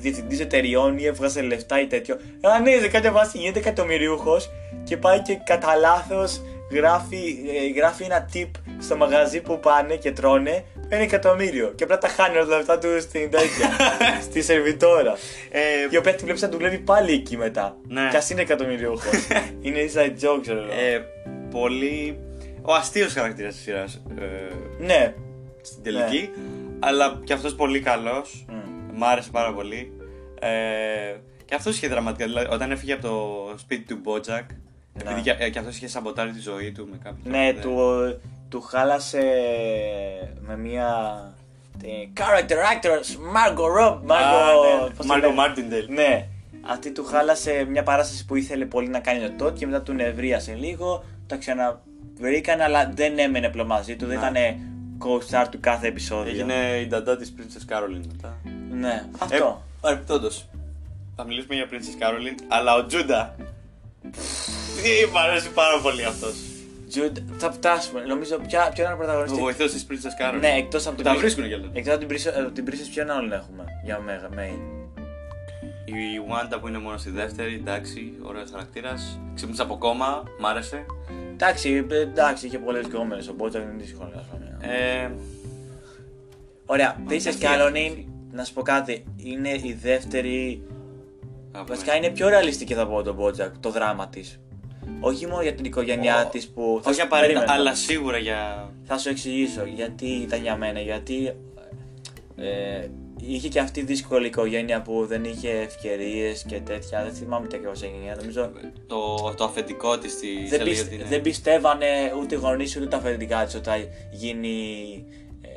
διευθυντής 0.00 0.40
εταιριών 0.40 0.98
ή 0.98 1.04
έβγαζε 1.04 1.42
λεφτά 1.42 1.80
ή 1.80 1.86
τέτοιο. 1.86 2.16
Αλλά 2.42 2.60
ναι, 2.60 2.70
σε 2.70 2.88
κάποια 2.88 3.12
βάση 3.12 3.38
γίνεται 3.38 3.58
εκατομμυριούχος 3.58 4.50
και 4.84 4.96
πάει 4.96 5.22
και 5.22 5.34
κατά 5.34 5.74
λάθος 5.74 6.40
γράφει, 6.70 7.38
ε, 7.48 7.78
γράφει 7.78 8.04
ένα 8.04 8.28
tip 8.32 8.50
στο 8.78 8.96
μαγαζί 8.96 9.40
που 9.40 9.60
πάνε 9.60 9.94
και 9.96 10.12
τρώνε 10.12 10.64
ένα 10.88 11.02
εκατομμύριο. 11.02 11.72
Και 11.74 11.84
απλά 11.84 11.98
τα 11.98 12.08
χάνει 12.08 12.36
όλα 12.36 12.46
τα 12.46 12.56
λεφτά 12.56 12.78
του 12.78 13.00
στην 13.00 13.30
τέτοια. 13.30 13.70
στη 14.30 14.42
σερβιτόρα. 14.42 15.16
Ε, 15.50 15.60
Η 15.90 15.96
οποία 15.96 16.14
τη 16.14 16.24
βλέπεις 16.24 16.42
να 16.42 16.48
δουλεύει 16.48 16.78
πάλι 16.78 17.12
εκεί 17.12 17.36
μετά. 17.36 17.76
Ναι. 17.88 18.08
Κι 18.10 18.16
ας 18.16 18.30
είναι 18.30 18.40
εκατομμυριούχο. 18.40 19.08
είναι 19.60 19.78
inside 19.78 20.24
joke, 20.24 20.38
ξέρω 20.42 20.58
εγώ. 20.62 20.72
ε, 20.72 21.04
πολύ. 21.50 22.18
Ο 22.62 22.74
αστείος 22.74 23.12
χαρακτήρας 23.12 23.54
της 23.54 23.62
σειράς. 23.62 24.02
Ε, 24.18 24.24
ναι. 24.84 25.14
στην 25.60 25.82
τελική. 25.82 26.30
Αλλά 26.78 27.20
και 27.24 27.32
αυτός 27.32 27.54
πολύ 27.54 27.80
καλός. 27.80 28.44
Μμ. 28.48 28.96
Μ' 28.98 29.04
άρεσε 29.04 29.30
πάρα 29.32 29.52
πολύ. 29.52 29.92
Ε, 30.40 30.48
και 31.44 31.54
αυτός 31.54 31.76
είχε 31.76 31.88
δραματικά. 31.88 32.24
Δηλαδή, 32.26 32.46
όταν 32.50 32.70
έφυγε 32.70 32.92
από 32.92 33.02
το 33.02 33.54
σπίτι 33.58 33.82
του 33.94 33.98
Μπότζακ. 34.02 34.50
Ναι. 35.04 35.10
Επειδή 35.10 35.20
και, 35.22 35.44
ε, 35.44 35.50
και 35.50 35.58
αυτός 35.58 35.76
είχε 35.76 35.88
σαμποτάρει 35.88 36.30
τη 36.30 36.40
ζωή 36.40 36.72
του 36.72 36.88
με 36.90 36.96
κάποιον. 37.02 37.34
Ναι, 37.34 37.52
τρόπο, 37.52 37.76
του, 37.76 38.20
του 38.48 38.60
χάλασε 38.60 39.22
με 40.40 40.56
μια. 40.56 40.88
Την 41.78 41.90
character 42.16 42.52
actress 42.52 43.08
Margot 43.36 43.80
Rob. 43.80 43.94
Margot, 43.94 44.88
πώς 44.88 44.98
τη 44.98 45.06
Μάρκο 45.06 45.26
λένε; 45.26 45.34
Μάρτιντεϊλ. 45.40 45.86
Ναι, 45.88 46.26
αυτή 46.68 46.90
του 46.92 47.04
χάλασε 47.04 47.66
μια 47.70 47.82
παράσταση 47.82 48.24
που 48.24 48.36
ήθελε 48.36 48.64
πολύ 48.64 48.88
να 48.88 48.98
κάνει 49.00 49.20
το 49.20 49.32
τότε 49.44 49.58
και 49.58 49.66
μετά 49.66 49.82
του 49.82 49.92
νευρίασε 49.92 50.54
λίγο. 50.54 51.04
Τα 51.26 51.36
ξαναβρήκαν, 51.36 52.60
αλλά 52.60 52.90
δεν 52.94 53.18
έμενε 53.18 53.48
πλέον 53.48 53.66
μαζί 53.66 53.96
του. 53.96 54.06
Δεν 54.06 54.18
Ναι. 54.18 54.28
ήταν 54.40 54.60
co-star 54.98 55.46
του 55.50 55.60
κάθε 55.60 55.86
επεισόδιο. 55.86 56.32
Έγινε 56.32 56.54
η 56.80 56.86
νταντά 56.86 57.16
της 57.16 57.34
Princess 57.38 57.72
Caroline 57.72 58.06
μετά. 58.12 58.36
Ναι, 58.70 59.04
αυτό. 59.18 59.36
Ε, 59.36 59.78
Παρεπιπτόντω. 59.80 60.28
Θα 61.16 61.24
μιλήσουμε 61.24 61.54
για 61.54 61.66
Princess 61.70 62.02
Caroline, 62.02 62.44
αλλά 62.48 62.74
ο 62.74 62.86
Τζούντα. 62.86 63.34
Τι 64.86 65.10
μ' 65.12 65.16
αρέσει 65.16 65.50
πάρα 65.50 65.80
πολύ 65.82 66.04
αυτός. 66.04 66.34
Jude, 66.94 67.16
θα 67.36 67.52
φτάσουμε. 67.52 68.00
Νομίζω 68.04 68.36
ποια, 68.46 68.70
ποιο 68.74 68.82
είναι 68.84 68.92
ο 68.92 68.96
Ο 68.96 68.98
πρωταγωνιστή. 68.98 69.40
βοηθό 69.40 69.64
της 69.64 69.86
Princess 69.90 70.14
Caroline. 70.22 70.40
Ναι, 70.40 70.54
εκτός 70.56 70.86
από 70.86 70.96
την 70.96 71.04
Τα 71.04 71.12
Princess- 71.14 71.18
βρίσκουν 71.18 71.46
κιόλας. 71.46 71.68
Εκτός 71.72 71.94
από 71.94 72.06
την 72.06 72.16
Princess- 72.16 72.38
από 72.44 72.50
την 72.52 72.64
Princess, 72.68 72.88
ποιον 72.94 73.10
άλλον 73.10 73.32
έχουμε 73.32 73.64
για 73.84 73.98
μέγα 73.98 74.28
main; 74.38 74.58
Η 75.84 75.92
Wanda 76.30 76.60
που 76.60 76.68
είναι 76.68 76.78
μόνο 76.78 76.96
στη 76.96 77.10
δεύτερη, 77.10 77.54
εντάξει, 77.54 78.12
ωραίος 78.22 78.50
χαρακτήρας. 78.50 79.20
Ξύπνησε 79.34 79.62
από 79.62 79.76
κόμμα, 79.78 80.22
μ' 80.40 80.46
άρεσε. 80.46 80.86
Εντάξει, 81.32 81.86
ε, 81.90 82.00
εντάξει, 82.00 82.46
είχε 82.46 82.58
πολλές 82.58 82.86
γκόμενες, 82.86 83.28
οπότε 83.28 83.58
δεν 83.58 83.68
είναι 83.68 83.82
δύσκολο 83.82 84.10
να 84.14 84.20
πούμε. 84.30 84.56
Ε, 84.74 85.10
Ωραία, 86.66 86.96
Princess 87.08 87.26
αυτή 87.28 87.46
Caroline, 87.46 88.04
να 88.32 88.44
σου 88.44 88.52
πω 88.52 88.62
κάτι, 88.62 89.04
είναι 89.16 89.48
η 89.48 89.78
δεύτερη. 89.82 90.62
αγαπημένη. 91.52 91.66
Βασικά 91.68 91.96
είναι 91.96 92.10
πιο 92.10 92.28
ρεαλιστική 92.28 92.74
θα 92.74 92.86
πω 92.86 93.02
τον 93.02 93.16
Bojack, 93.20 93.50
το 93.60 93.70
δράμα 93.70 94.08
της. 94.08 94.40
Όχι 95.00 95.26
μόνο 95.26 95.42
για 95.42 95.54
την 95.54 95.64
οικογένειά 95.64 96.24
Ω, 96.26 96.28
της 96.28 96.48
που. 96.48 96.80
θα 96.82 96.90
Όχι 96.90 96.98
σου- 96.98 97.04
απαραίτητα, 97.06 97.38
περίμενε. 97.40 97.60
αλλά 97.60 97.74
σίγουρα 97.74 98.18
για. 98.18 98.70
Θα 98.84 98.98
σου 98.98 99.08
εξηγήσω 99.08 99.64
γιατί 99.74 100.06
ήταν 100.06 100.42
για 100.42 100.56
μένα. 100.56 100.80
Γιατί 100.80 101.32
ε, 102.36 102.86
είχε 103.22 103.48
και 103.48 103.58
αυτή 103.60 103.82
δύσκολη 103.82 104.26
οικογένεια 104.26 104.82
που 104.82 105.06
δεν 105.06 105.24
είχε 105.24 105.50
ευκαιρίες 105.50 106.44
και 106.48 106.60
τέτοια. 106.60 107.02
Δεν 107.02 107.12
θυμάμαι 107.12 107.46
τι 107.46 107.56
ακριβώς 107.56 107.82
έγινε. 107.82 108.14
Νομίζω 108.18 108.50
Το, 108.86 109.34
το 109.36 109.44
αφεντικό 109.44 109.98
της 109.98 110.18
τη 110.18 110.26
δεν, 110.48 110.62
πισ- 110.62 111.06
δεν 111.08 111.20
πιστεύανε 111.20 111.86
ούτε 112.22 112.34
οι 112.34 112.38
γονείς 112.38 112.76
ούτε 112.76 112.86
τα 112.86 112.96
αφεντικά 112.96 113.44
της 113.44 113.54
ότι 113.54 113.68
θα 113.68 113.76
γίνει. 114.12 114.58
Ε, 115.42 115.48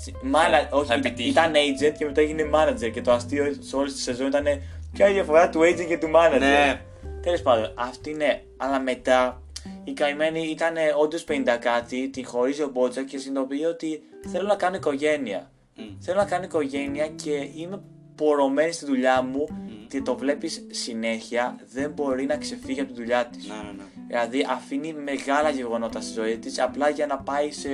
τσι- 0.00 0.16
μάνα- 0.22 0.58
Θα- 0.58 0.76
όχι, 0.76 0.86
θα 0.86 0.94
ήταν, 0.94 1.06
επιτύχει. 1.06 1.28
ήταν 1.28 1.52
agent 1.52 1.94
και 1.98 2.04
μετά 2.04 2.20
έγινε 2.20 2.50
manager. 2.54 2.90
Και 2.92 3.02
το 3.02 3.12
αστείο 3.12 3.54
σε 3.60 3.76
όλη 3.76 3.92
τη 3.92 3.98
σεζόν 3.98 4.26
ήταν 4.26 4.44
ποια 4.92 5.04
είναι 5.06 5.10
η 5.10 5.12
διαφορά 5.20 5.48
του 5.48 5.60
agent 5.60 5.86
και 5.88 5.98
του 5.98 6.10
manager. 6.14 6.38
Ναι. 6.38 6.80
Τέλος 7.22 7.42
πάντων, 7.42 7.72
αυτή 7.76 8.12
ναι, 8.12 8.42
αλλά 8.56 8.80
μετά 8.80 9.42
η 9.84 9.92
καημένη 9.92 10.40
ήταν 10.40 10.74
όντως 10.98 11.24
50 11.28 11.56
κάτι, 11.60 12.08
την 12.08 12.26
χωρίζει 12.26 12.62
ο 12.62 12.68
Μπότζα 12.68 13.02
και 13.02 13.18
συνειδητοποιεί 13.18 13.64
ότι 13.68 14.02
θέλω 14.28 14.46
να 14.46 14.54
κάνω 14.54 14.76
οικογένεια. 14.76 15.50
Μμ. 15.76 15.82
Θέλω 15.98 16.18
να 16.18 16.24
κάνω 16.24 16.44
οικογένεια 16.44 17.08
και 17.08 17.48
είμαι 17.54 17.82
πορωμένη 18.14 18.72
στη 18.72 18.84
δουλειά 18.84 19.22
μου 19.22 19.46
και 19.88 20.02
το 20.02 20.16
βλέπεις 20.16 20.66
συνέχεια, 20.70 21.56
δεν 21.72 21.90
μπορεί 21.90 22.24
να 22.24 22.36
ξεφύγει 22.36 22.80
από 22.80 22.92
τη 22.92 22.96
δουλειά 22.96 23.26
της. 23.26 23.46
Ναι, 23.48 23.54
ναι, 23.54 23.72
ναι. 23.76 23.84
Δηλαδή 24.06 24.46
αφήνει 24.50 24.92
μεγάλα 24.92 25.50
γεγονότα 25.50 26.00
στη 26.00 26.12
ζωή 26.12 26.38
της 26.38 26.58
απλά 26.60 26.88
για 26.88 27.06
να 27.06 27.18
πάει 27.18 27.52
σε 27.52 27.68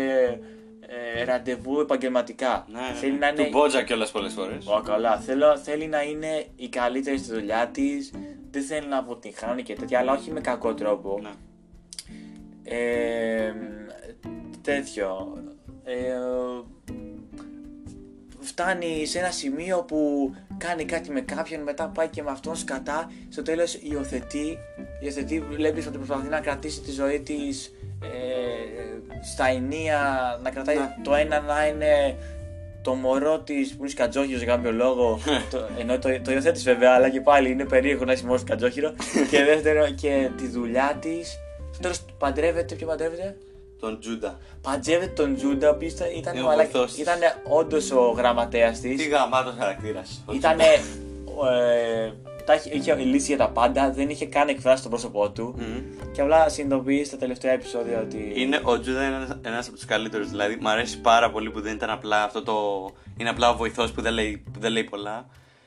ε, 0.89 1.25
ραντεβού 1.25 1.81
επαγγελματικά. 1.81 2.67
Ναι, 2.69 2.81
ναι, 2.81 2.95
Θέλει 2.95 3.13
ναι. 3.13 3.19
να 3.19 3.29
είναι... 3.29 3.45
Του 3.45 3.49
Μπότζα 3.51 3.83
κιόλας 3.83 4.11
πολλές 4.11 4.33
φορές. 4.33 4.67
Ω, 4.67 4.81
καλά. 4.81 5.21
Θέλω, 5.21 5.59
θέλει 5.59 5.87
να 5.87 6.03
είναι 6.03 6.47
η 6.57 6.69
καλύτερη 6.69 7.19
στη 7.19 7.33
δουλειά 7.33 7.69
της, 7.69 8.13
δεν 8.51 8.63
θέλει 8.63 8.87
να 8.87 8.99
αποτυγχάνει 8.99 9.63
και 9.63 9.75
τέτοια, 9.75 9.99
αλλά 9.99 10.13
όχι 10.13 10.31
με 10.31 10.41
κακό 10.41 10.75
τρόπο. 10.75 11.21
Ναι. 11.23 11.31
Ε, 12.65 13.53
τέτοιο. 14.63 15.39
Ε, 15.85 16.15
φτάνει 18.41 19.07
σε 19.07 19.19
ένα 19.19 19.31
σημείο 19.31 19.83
που 19.83 20.31
κάνει 20.59 20.85
κάτι 20.85 21.11
με 21.11 21.21
κάποιον, 21.21 21.63
μετά 21.63 21.89
πάει 21.89 22.09
και 22.09 22.23
με 22.23 22.31
αυτόν 22.31 22.57
σκατά. 22.57 23.11
Στο 23.29 23.43
τέλος 23.43 23.75
υιοθετεί, 23.75 24.59
υιοθετεί 25.01 25.41
βλέπεις 25.41 25.87
ότι 25.87 25.97
προσπαθεί 25.97 26.29
να 26.29 26.41
κρατήσει 26.41 26.81
τη 26.81 26.91
ζωή 26.91 27.21
της 27.21 27.73
ε, 28.03 28.09
στα 29.33 29.47
ενία, 29.49 29.99
να 30.43 30.51
κρατάει 30.51 30.77
Ναι. 30.77 30.95
το 31.05 31.15
ένα 31.15 31.41
να 31.41 31.67
είναι 31.67 32.17
το 32.83 32.95
μωρό 32.95 33.39
της 33.41 33.71
που 33.71 33.77
είναι 33.81 33.89
σκατζόχυρος 33.89 34.43
για 34.43 34.55
κάποιο 34.55 34.73
λόγο. 34.73 35.19
το, 35.51 35.59
ενώ 35.79 35.99
το, 35.99 36.21
το 36.25 36.33
υιοθέτεις 36.33 36.63
βέβαια, 36.63 36.93
αλλά 36.95 37.09
και 37.09 37.21
πάλι 37.21 37.51
είναι 37.51 37.65
περίεργο 37.65 38.05
να 38.05 38.13
είσαι 38.13 38.27
μωρό 38.27 38.39
σκατζόχυρο. 38.39 38.93
και 39.31 39.45
δεύτερο, 39.45 39.91
και 39.91 40.31
τη 40.37 40.47
δουλειά 40.49 40.99
της. 41.01 41.39
Στο 41.73 41.83
τέλος 41.83 42.01
παντρεύεται, 42.19 42.75
ποιο 42.75 42.87
παντρεύεται; 42.87 43.37
Τον 43.81 44.01
Τζούντα. 44.01 44.39
Παντρεύεται 44.63 45.13
τον 45.23 45.37
Τζούντα, 45.37 45.69
ο 45.71 45.75
οποίος 45.75 45.93
ήταν, 45.93 46.35
Είναι 46.35 46.43
ο 46.45 46.47
μαλάκα- 46.47 46.71
βοηθός 46.73 46.93
της. 46.93 47.03
ήταν 47.03 47.19
όντως 47.49 47.91
ο 47.91 48.11
γραμματέας 48.17 48.81
της. 48.81 48.97
Τι 49.03 49.09
γαμάτος 49.09 49.55
χαρακτήρας. 49.59 50.25
Ήταν. 50.33 50.59
Ε, 50.61 50.65
τα 52.47 52.55
είχε, 52.55 52.71
είχε 52.75 52.95
λύσει 52.95 53.27
για 53.27 53.37
τα 53.37 53.49
πάντα, 53.51 53.91
δεν 53.93 54.09
είχε 54.09 54.27
καν 54.27 54.49
εκφράσει 54.49 54.83
το 54.83 54.89
πρόσωπό 54.89 55.31
του. 55.31 55.59
Και 56.13 56.21
απλά 56.21 56.49
συνειδητοποιείς 56.49 57.07
στα 57.07 57.17
τελευταία 57.17 57.53
επεισόδια 57.53 58.01
ότι. 58.01 58.33
Είναι, 58.37 58.61
ο 58.63 58.81
Τζούντα 58.81 59.07
είναι 59.07 59.39
ένας 59.43 59.67
από 59.67 59.77
τους 59.77 59.85
καλύτερους. 59.85 60.29
Δηλαδή, 60.31 60.57
μου 60.61 60.69
αρέσει 60.69 61.01
πάρα 61.01 61.31
πολύ 61.31 61.51
που 61.51 61.61
δεν 61.61 61.75
ήταν 61.75 61.91
απλά 61.91 62.23
αυτό 62.23 62.43
το. 62.43 62.55
Είναι 63.17 63.29
απλά 63.29 63.51
ο 63.51 63.57
βοηθός 63.57 63.93
που, 63.93 64.03
δεν 64.03 64.13
λέει- 64.13 64.45
που 64.53 64.61
δεν 64.61 64.73
λέει 64.73 64.85
πολλά. 64.85 65.27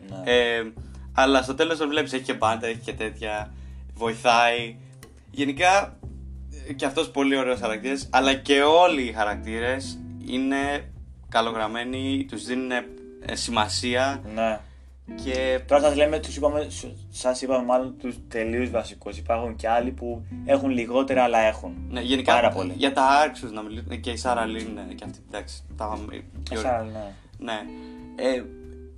Ναι. 0.10 0.32
Ε, 0.32 0.72
αλλά 1.14 1.42
στο 1.42 1.54
τέλος 1.56 1.78
τον 1.78 1.90
βλέπεις, 1.90 2.14
έχει 2.14 2.24
και 2.24 2.34
μπάντα, 2.34 2.68
έχει 2.68 2.80
και 2.80 2.94
τέτοια. 2.94 3.54
Βοηθάει. 3.94 4.76
Γενικά 5.32 5.98
και 6.76 6.86
αυτός 6.86 7.10
πολύ 7.12 7.38
ωραίος 7.38 7.60
χαρακτήρας, 7.60 8.10
αλλά 8.12 8.34
και 8.34 8.62
όλοι 8.62 9.02
οι 9.02 9.12
χαρακτήρες 9.12 10.00
είναι 10.26 10.92
καλογραμμένοι, 11.30 12.26
τους 12.30 12.46
δίνουν 12.46 12.72
ε, 12.72 12.86
σημασία 13.36 14.22
Ναι. 14.36 14.60
Και 15.24 15.60
Τώρα 15.68 15.82
σας 15.82 15.96
λέμε, 15.96 16.20
τους 16.20 16.36
είπαμε, 16.36 16.68
σας 17.10 17.42
είπαμε 17.42 17.66
μάλλον 17.66 17.96
τους 17.98 18.16
τελείους 18.28 18.70
βασικούς. 18.70 19.18
Υπάρχουν 19.18 19.56
και 19.56 19.70
άλλοι 19.70 19.92
που 19.92 20.26
έχουν 20.46 20.70
λιγότερα 20.70 21.24
αλλά 21.24 21.40
έχουν. 21.40 21.76
ναι, 21.90 22.02
γενικά 22.02 22.34
Πάρα 22.34 22.50
πολύ. 22.50 22.74
για 22.76 22.94
τα 22.94 23.04
άρξους 23.04 23.52
να 23.52 23.62
μιλήσουμε 23.62 23.96
και 23.96 24.12
η 24.12 24.16
Σάρα 24.18 24.46
Λίν 24.46 24.78
ε, 24.90 24.94
και 24.94 25.04
αυτή 25.06 25.20
εντάξει, 25.28 25.64
τα 25.78 25.92
είχαμε- 25.96 26.24
πιο 26.50 26.60
ωραία. 26.60 26.76
Εσά, 26.76 26.84
ναι. 26.84 27.14
Ναι. 27.38 27.60
Ε, 28.16 28.44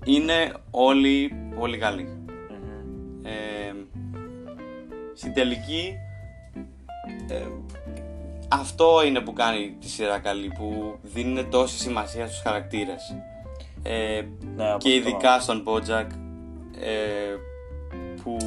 είναι 0.06 0.52
όλοι 0.72 1.34
πολύ 1.60 1.78
καλοί. 1.78 2.04
Μμμ. 2.04 3.26
Ε, 3.26 3.74
στην 5.16 5.34
τελική 5.34 5.94
ε, 7.30 7.46
αυτό 8.48 9.04
είναι 9.06 9.20
που 9.20 9.34
κάνει 9.34 9.76
τη 9.80 9.90
σειρά 9.90 10.20
καλή 10.20 10.52
που 10.58 10.98
δίνουν 11.02 11.50
τόση 11.50 11.78
σημασία 11.78 12.28
στους 12.28 12.42
χαρακτήρες 12.42 13.16
ε, 13.84 14.22
Ναι, 14.56 14.70
από 14.70 14.78
και 14.78 14.90
αυτό. 14.90 14.90
ειδικά 14.90 15.40
στον 15.40 15.64
Bojack 15.68 16.08
ε, 16.82 17.36
που 18.24 18.38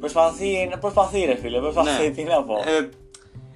Προσπαθεί, 0.00 0.70
προσπαθεί 0.80 1.24
ρε 1.24 1.36
φίλε, 1.36 1.58
προσπαθεί, 1.58 2.04
Ναι. 2.08 2.10
τι 2.14 2.22
να 2.22 2.42
πω. 2.44 2.54
ε, 2.54 2.88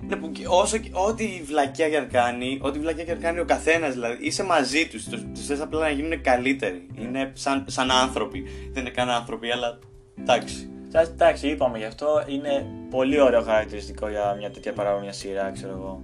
ναι, 0.09 0.17
που 0.17 0.33
και 0.33 0.43
όσο 0.49 0.77
και- 0.79 0.91
ό,τι 0.93 1.43
βλακιά 1.45 1.89
και 1.89 1.97
αν 1.97 2.09
κάνει, 2.09 2.59
ό,τι 2.63 2.79
βλακιά 2.79 3.05
και 3.05 3.11
αν 3.11 3.21
κάνει 3.21 3.39
ο 3.39 3.45
καθένας, 3.45 3.93
δηλαδή 3.95 4.27
είσαι 4.27 4.43
μαζί 4.45 4.89
τους. 4.89 5.05
Τους 5.09 5.47
θες 5.47 5.61
απλά 5.61 5.81
να 5.81 5.89
γίνουν 5.91 6.21
καλύτεροι. 6.21 6.87
Είναι 6.99 7.31
σαν, 7.35 7.65
σαν 7.69 7.91
άνθρωποι. 7.91 8.45
Δεν 8.73 8.83
είναι 8.83 8.91
καν 8.95 9.11
άνθρωποι, 9.11 9.51
αλλά 9.51 9.79
εντάξει. 10.19 10.71
Σας- 10.89 11.09
Εντάξει, 11.09 11.49
είπαμε 11.49 11.79
γι' 11.79 11.85
αυτό. 11.85 12.25
Είναι 12.27 12.67
πολύ 12.91 13.21
ωραίο 13.21 13.43
χαρακτηριστικό 13.43 14.09
για 14.09 14.35
μια 14.39 14.51
τέτοια 14.51 14.73
παράγωγια 14.73 15.13
σειρά, 15.13 15.51
ξέρω 15.51 15.73
εγώ. 15.73 16.03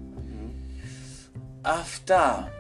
Αυτά. 1.62 2.53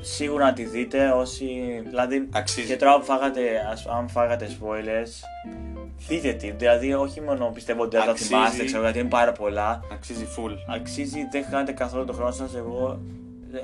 Μμμ. 0.00 0.04
Σίγουρα 0.04 0.44
να 0.44 0.52
τη 0.52 0.64
δείτε 0.64 1.10
όσοι. 1.10 1.46
Δηλαδή, 1.86 2.28
Αξίζει. 2.32 2.66
και 2.66 2.76
τώρα 2.76 2.98
που 2.98 3.04
φάγατε, 3.04 3.40
ας, 3.72 3.86
αν 3.86 4.08
φάγατε 4.08 4.56
spoilers, 4.60 5.24
δείτε 6.08 6.32
τη. 6.32 6.50
Δηλαδή, 6.50 6.94
όχι 6.94 7.20
μόνο 7.20 7.50
πιστεύω 7.54 7.82
ότι 7.82 7.96
δεν 7.96 8.04
θα 8.04 8.10
Αξίζει. 8.10 8.28
θυμάστε, 8.28 8.64
ξέρω 8.64 8.82
γιατί 8.82 8.98
είναι 8.98 9.08
πάρα 9.08 9.32
πολλά. 9.32 9.80
Αξίζει 9.92 10.26
full. 10.36 10.54
Αξίζει, 10.68 11.28
δεν 11.30 11.44
χάνετε 11.44 11.72
καθόλου 11.72 12.04
τον 12.04 12.14
χρόνο 12.14 12.30
σας. 12.32 12.54
Εγώ 12.54 13.00
ε, 13.52 13.58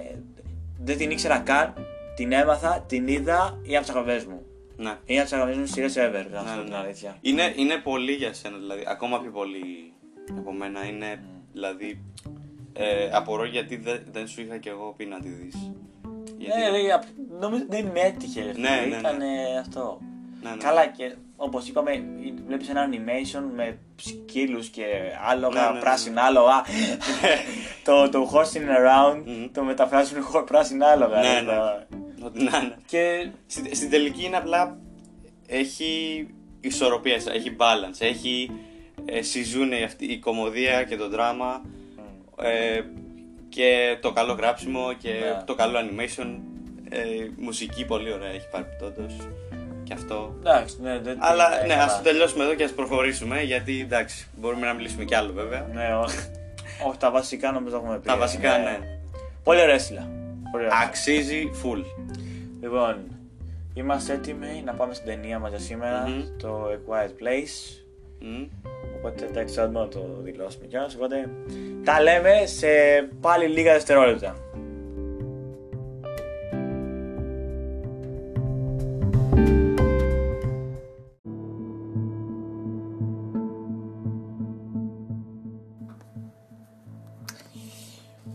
δεν 0.78 0.96
την 0.96 1.10
ήξερα 1.10 1.38
καν. 1.38 1.72
Την 2.16 2.32
έμαθα, 2.32 2.84
την 2.88 3.08
είδα, 3.08 3.58
είναι 3.62 3.76
από 3.76 3.86
τις 3.86 3.94
αγαπημένες 3.94 4.24
μου. 4.24 4.42
Ναι. 4.76 4.94
Είναι 5.04 5.20
από 5.20 5.28
τις 5.28 5.32
αγαπημένες 5.38 5.56
μου 5.70 5.74
σειρές 5.74 5.94
ever, 5.98 6.26
να 6.32 6.38
σου 6.40 6.44
πω 6.46 6.54
Ναι, 6.56 6.62
την 6.62 6.72
ναι. 6.72 6.76
αλήθεια. 6.78 7.16
Είναι, 7.20 7.52
είναι 7.56 7.76
πολύ 7.76 8.12
για 8.12 8.32
σένα, 8.32 8.56
δηλαδή. 8.56 8.82
Ακόμα 8.86 9.20
πιο 9.20 9.30
πολύ 9.30 9.92
από 10.38 10.52
μένα. 10.52 10.84
Είναι, 10.86 11.20
Mm. 11.22 11.40
δηλαδή. 11.52 12.00
Ε, 12.72 13.08
απορώ 13.12 13.44
γιατί 13.44 13.76
δεν, 13.76 14.02
δεν 14.12 14.26
σου 14.28 14.40
είχα 14.40 14.56
κι 14.58 14.68
εγώ 14.68 14.94
πει 14.96 15.04
να 15.04 15.20
τη 15.20 15.28
δει. 16.54 16.60
Ναι, 16.62 16.78
ρε, 16.78 16.92
απ- 16.92 17.04
νομίζω 17.40 17.64
δεν 17.68 17.84
με 17.84 18.00
έτυχε. 18.00 18.42
ρε 18.44 18.52
φίλε. 18.52 18.68
Ναι, 18.68 18.76
ναι, 18.80 18.86
ναι. 18.86 18.96
Ήταν 18.98 19.20
ε, 19.20 19.58
αυτό. 19.60 20.00
Ναι, 20.42 20.50
ναι. 20.50 20.56
Καλά 20.56 20.86
και 20.86 21.14
όπως 21.36 21.68
είπαμε, 21.68 22.04
βλέπεις 22.46 22.68
ένα 22.68 22.88
animation 22.90 23.42
με 23.54 23.78
σκύλους 23.96 24.68
και 24.68 24.84
άλογα, 25.28 25.60
Ναι, 25.60 25.66
ναι, 25.68 25.72
ναι. 25.74 25.80
πράσινα 25.80 26.22
άλογα. 26.22 26.62
το, 27.84 28.08
το 28.08 28.30
horsing 28.34 28.66
around 28.78 29.22
Μμμ. 29.24 29.46
το 29.52 29.62
μεταφράζουν 29.62 30.22
χω- 30.22 30.44
πράσινα 30.46 30.86
άλογα. 30.86 31.20
Ναι, 31.20 31.32
ρε, 31.34 31.40
ναι. 31.40 31.52
το- 32.20 32.26
Ότι 32.26 32.42
να 32.42 32.58
είναι. 32.58 32.76
Και 32.86 33.28
Στην, 33.46 33.74
στην 33.74 33.90
τελική 33.90 34.24
είναι 34.24 34.36
απλά. 34.36 34.78
Έχει 35.46 36.26
ισορροπία, 36.60 37.14
έχει 37.14 37.56
balance. 37.58 37.96
Έχει. 37.98 38.50
Ε, 39.04 39.22
συζούνει 39.22 39.82
αυτή 39.82 40.04
η 40.04 40.18
κομμωδία 40.18 40.82
και 40.84 40.96
το 40.96 41.08
δράμα. 41.08 41.62
Ε, 42.42 42.80
και 43.56 43.96
το 44.00 44.12
καλό 44.12 44.32
γράψιμο 44.32 44.92
και 44.98 45.08
Ναι. 45.10 45.42
το 45.44 45.54
καλό 45.54 45.78
animation. 45.78 46.26
Ε, 46.88 46.98
μουσική 47.36 47.84
πολύ 47.84 48.12
ωραία 48.12 48.28
έχει 48.28 48.48
πάρει 48.50 48.64
τότε. 48.80 49.06
Και 49.84 49.92
αυτό. 49.92 50.34
εντάξει, 50.40 50.76
ναι, 50.82 50.98
δεν 50.98 51.16
Αλλά 51.20 51.48
δεν- 51.50 51.66
ναι, 51.66 51.72
καλά. 51.74 51.84
ας 51.84 51.96
το 51.96 52.02
τελειώσουμε 52.02 52.44
εδώ 52.44 52.54
και 52.54 52.64
ας 52.64 52.70
προχωρήσουμε 52.72 53.42
γιατί 53.42 53.80
εντάξει, 53.80 54.26
μπορούμε 54.36 54.66
να 54.66 54.72
μιλήσουμε 54.72 55.04
κι 55.04 55.14
άλλο 55.14 55.32
βέβαια. 55.32 55.66
Ναι, 55.72 55.94
ό- 55.94 56.88
όχι, 56.88 56.98
τα 56.98 57.10
βασικά 57.10 57.52
νομίζω 57.52 57.76
έχουμε 57.76 57.96
πει. 57.98 58.06
Τα 58.06 58.16
βασικά, 58.16 58.58
ναι. 58.58 58.78
Πολύ 59.44 59.60
ωραία 59.60 59.78
στήλα. 59.78 60.08
Πολύ 60.52 60.64
ωραία. 60.64 60.78
Αξίζει 60.82 61.50
full. 61.62 61.84
Λοιπόν, 62.60 62.96
είμαστε 63.74 64.12
έτοιμοι 64.12 64.62
να 64.64 64.72
πάμε 64.72 64.94
στην 64.94 65.06
ταινία 65.06 65.38
μας 65.38 65.50
για 65.50 65.58
σήμερα, 65.58 66.08
Μμμ. 66.08 66.22
το 66.38 66.64
A 66.70 66.74
Quiet 66.90 67.08
Place. 67.22 67.84
Μμ. 68.20 68.44
Οπότε 68.96 69.24
εντάξει, 69.24 69.60
άτομα 69.60 69.80
να 69.80 69.88
το 69.88 70.20
δηλώσουμε 70.22 70.66
κιόλας. 70.66 70.94
Οπότε 70.94 71.30
τα 71.84 72.02
λέμε 72.02 72.46
σε 72.46 72.66
πάλι 73.20 73.46
λίγα 73.46 73.72
δευτερόλεπτα. 73.72 74.36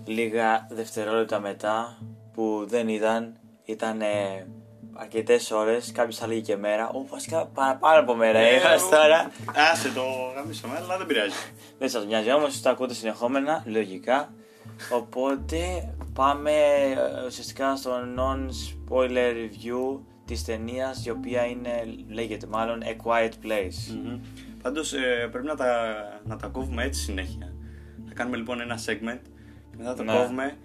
Λίγα 0.06 0.68
δευτερόλεπτα 0.72 1.40
μετά 1.40 1.98
που 2.34 2.66
δεν 2.68 2.88
ήταν, 2.88 3.38
ήταν 3.64 4.02
αρκετές 5.02 5.52
ώρες, 5.52 5.92
κάποιος 5.92 6.18
θα 6.18 6.28
λέγει 6.28 6.42
και 6.42 6.56
μέρα. 6.58 6.90
Ω, 6.90 7.06
βασικά 7.10 7.46
παραπάνω 7.46 8.00
από 8.00 8.16
μέρα 8.16 8.40
Ε, 8.40 8.56
είμαστε 8.56 8.96
τώρα. 8.96 9.32
Άσε 9.72 9.90
το 9.90 10.02
γαμίσαμε, 10.36 10.76
αλλά 10.78 10.98
δεν 10.98 11.06
πειράζει. 11.08 11.34
Δεν 11.80 11.90
σας 11.90 12.06
μοιάζει 12.06 12.32
όμως, 12.32 12.62
το 12.62 12.70
ακούτε 12.70 12.94
συνεχόμενα, 12.94 13.64
λογικά. 13.66 14.34
Οπότε 14.92 15.58
πάμε 16.14 16.52
ε, 16.52 17.26
ουσιαστικά 17.28 17.76
στο 17.76 17.92
non-spoiler 18.18 19.34
review 19.34 20.00
της 20.26 20.44
ταινίας 20.46 21.06
η 21.06 21.10
οποία 21.10 21.46
είναι, 21.46 21.84
λέγεται 22.10 22.48
μάλλον 22.48 22.82
A 22.84 23.06
Quiet 23.08 23.32
Place. 23.46 23.94
Μμμ. 24.04 24.20
Πάντως 24.62 24.94
ε, 24.94 25.28
πρέπει 25.32 25.46
να 25.46 25.56
τα, 25.56 25.94
να 26.24 26.36
τα 26.38 26.48
κόβουμε 26.48 26.84
έτσι 26.84 27.02
συνέχεια. 27.02 27.54
Θα 28.08 28.14
κάνουμε 28.14 28.38
λοιπόν 28.38 28.62
ένα 28.62 28.78
segment 28.86 29.20
και 29.70 29.76
μετά 29.78 29.94
το 29.94 30.04
Ναι. 30.04 30.14
κόβουμε 30.14 30.58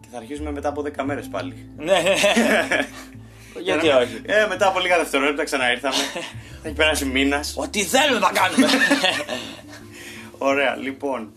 και 0.00 0.08
θα 0.10 0.16
αρχίσουμε 0.16 0.50
μετά 0.52 0.68
από 0.68 0.82
10 0.96 1.02
μέρες 1.04 1.28
πάλι. 1.28 1.70
Ναι, 1.76 2.02
γιατί 3.62 3.84
Για 3.86 3.94
να- 3.94 4.00
όχι. 4.00 4.20
Ε, 4.26 4.46
μετά 4.48 4.66
από 4.68 4.80
λίγα 4.80 4.96
δευτερόλεπτα 4.98 5.44
ξαναήρθαμε. 5.44 5.94
θα 6.62 6.62
έχει 6.68 6.74
περάσει 6.74 7.04
μήνας. 7.04 7.54
Ό,τι 7.58 7.82
θέλουμε 7.82 8.18
να 8.20 8.30
κάνουμε. 8.40 8.66
Ωραία, 10.38 10.76
λοιπόν, 10.76 11.32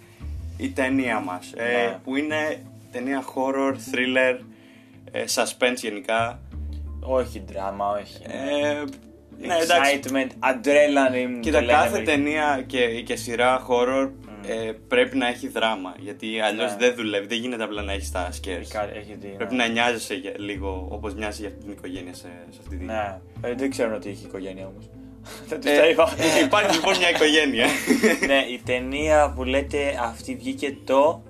η 0.57 0.69
ταινία 0.69 1.19
μας, 1.19 1.51
ε, 1.55 1.63
Ναι. 1.63 1.97
που 2.03 2.15
είναι 2.15 2.63
ταινία 2.91 3.23
horror, 3.35 3.73
thriller, 3.73 4.37
ε, 5.11 5.23
suspense 5.33 5.75
γενικά. 5.75 6.39
όχι 6.99 7.43
δράμα, 7.51 7.89
όχι. 7.89 8.17
Ε, 8.23 8.83
ναι, 9.47 9.55
εντάξει. 9.55 9.99
Excitement, 10.03 10.27
adrenaline. 10.49 11.39
Κοίτα, 11.39 11.59
το 11.59 11.65
λένε 11.65 11.77
κάθε 11.77 11.89
μερικοί. 11.91 12.11
ταινία 12.11 12.63
και, 12.67 13.01
και 13.01 13.15
σειρά 13.15 13.65
horror 13.69 14.09
ε, 14.47 14.71
πρέπει 14.87 15.17
να 15.17 15.27
έχει 15.27 15.47
δράμα. 15.47 15.95
Γιατί 15.99 16.39
αλλιώς 16.39 16.71
Ναι. 16.71 16.77
δεν 16.77 16.95
δουλεύει, 16.95 17.27
δεν 17.27 17.37
γίνεται 17.37 17.63
απλά 17.63 17.81
να 17.81 17.91
έχεις 17.91 18.11
τα 18.11 18.29
scares. 18.29 18.67
Κα- 18.69 18.95
έχει 18.95 19.15
δει, 19.19 19.27
Πρέπει 19.37 19.55
ναι. 19.55 19.63
να 19.65 19.69
νοιάζεσαι 19.71 20.13
για- 20.13 20.33
λίγο 20.37 20.87
όπως 20.91 21.15
νοιάζει 21.15 21.39
για 21.41 21.49
αυτή 21.49 21.61
την 21.63 21.71
οικογένεια 21.71 22.13
σε, 22.13 22.27
σε 22.49 22.59
αυτή 22.63 22.77
τη 22.77 22.83
Ναι, 22.85 23.19
ε, 23.41 23.53
δεν 23.55 23.69
ξέρουν 23.69 23.93
ότι 23.93 24.09
έχει 24.09 24.25
οικογένεια 24.25 24.65
όμως. 24.67 24.89
Δεν 25.49 25.61
τους 25.61 25.71
Ε, 25.71 25.77
τα 25.77 25.87
είπα. 25.87 26.09
υπάρχει 26.45 26.73
λοιπόν 26.75 26.97
μια 26.97 27.09
οικογένεια. 27.09 27.65
ναι, 28.27 28.45
η 28.53 28.61
ταινία 28.65 29.33
που 29.35 29.43
λέτε 29.43 29.99
αυτή 30.01 30.35
βγήκε 30.35 30.77
το 30.85 31.21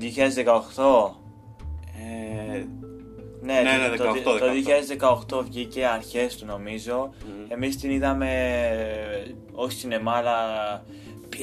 2018. 0.00 1.14
ε, 2.54 2.64
Ναι, 3.42 3.52
Ναι, 3.60 3.88
ναι, 3.88 3.96
το, 3.96 4.04
18, 4.04 4.38
το 4.38 5.38
2018 5.40 5.44
βγήκε 5.44 5.84
αρχές 5.86 6.36
του 6.36 6.46
νομίζω. 6.46 7.10
Εμείς 7.48 7.76
την 7.76 7.90
είδαμε 7.90 8.28
ε, 8.70 9.30
όχι 9.52 9.78
σινεμά 9.78 10.12
αλλά 10.12 10.36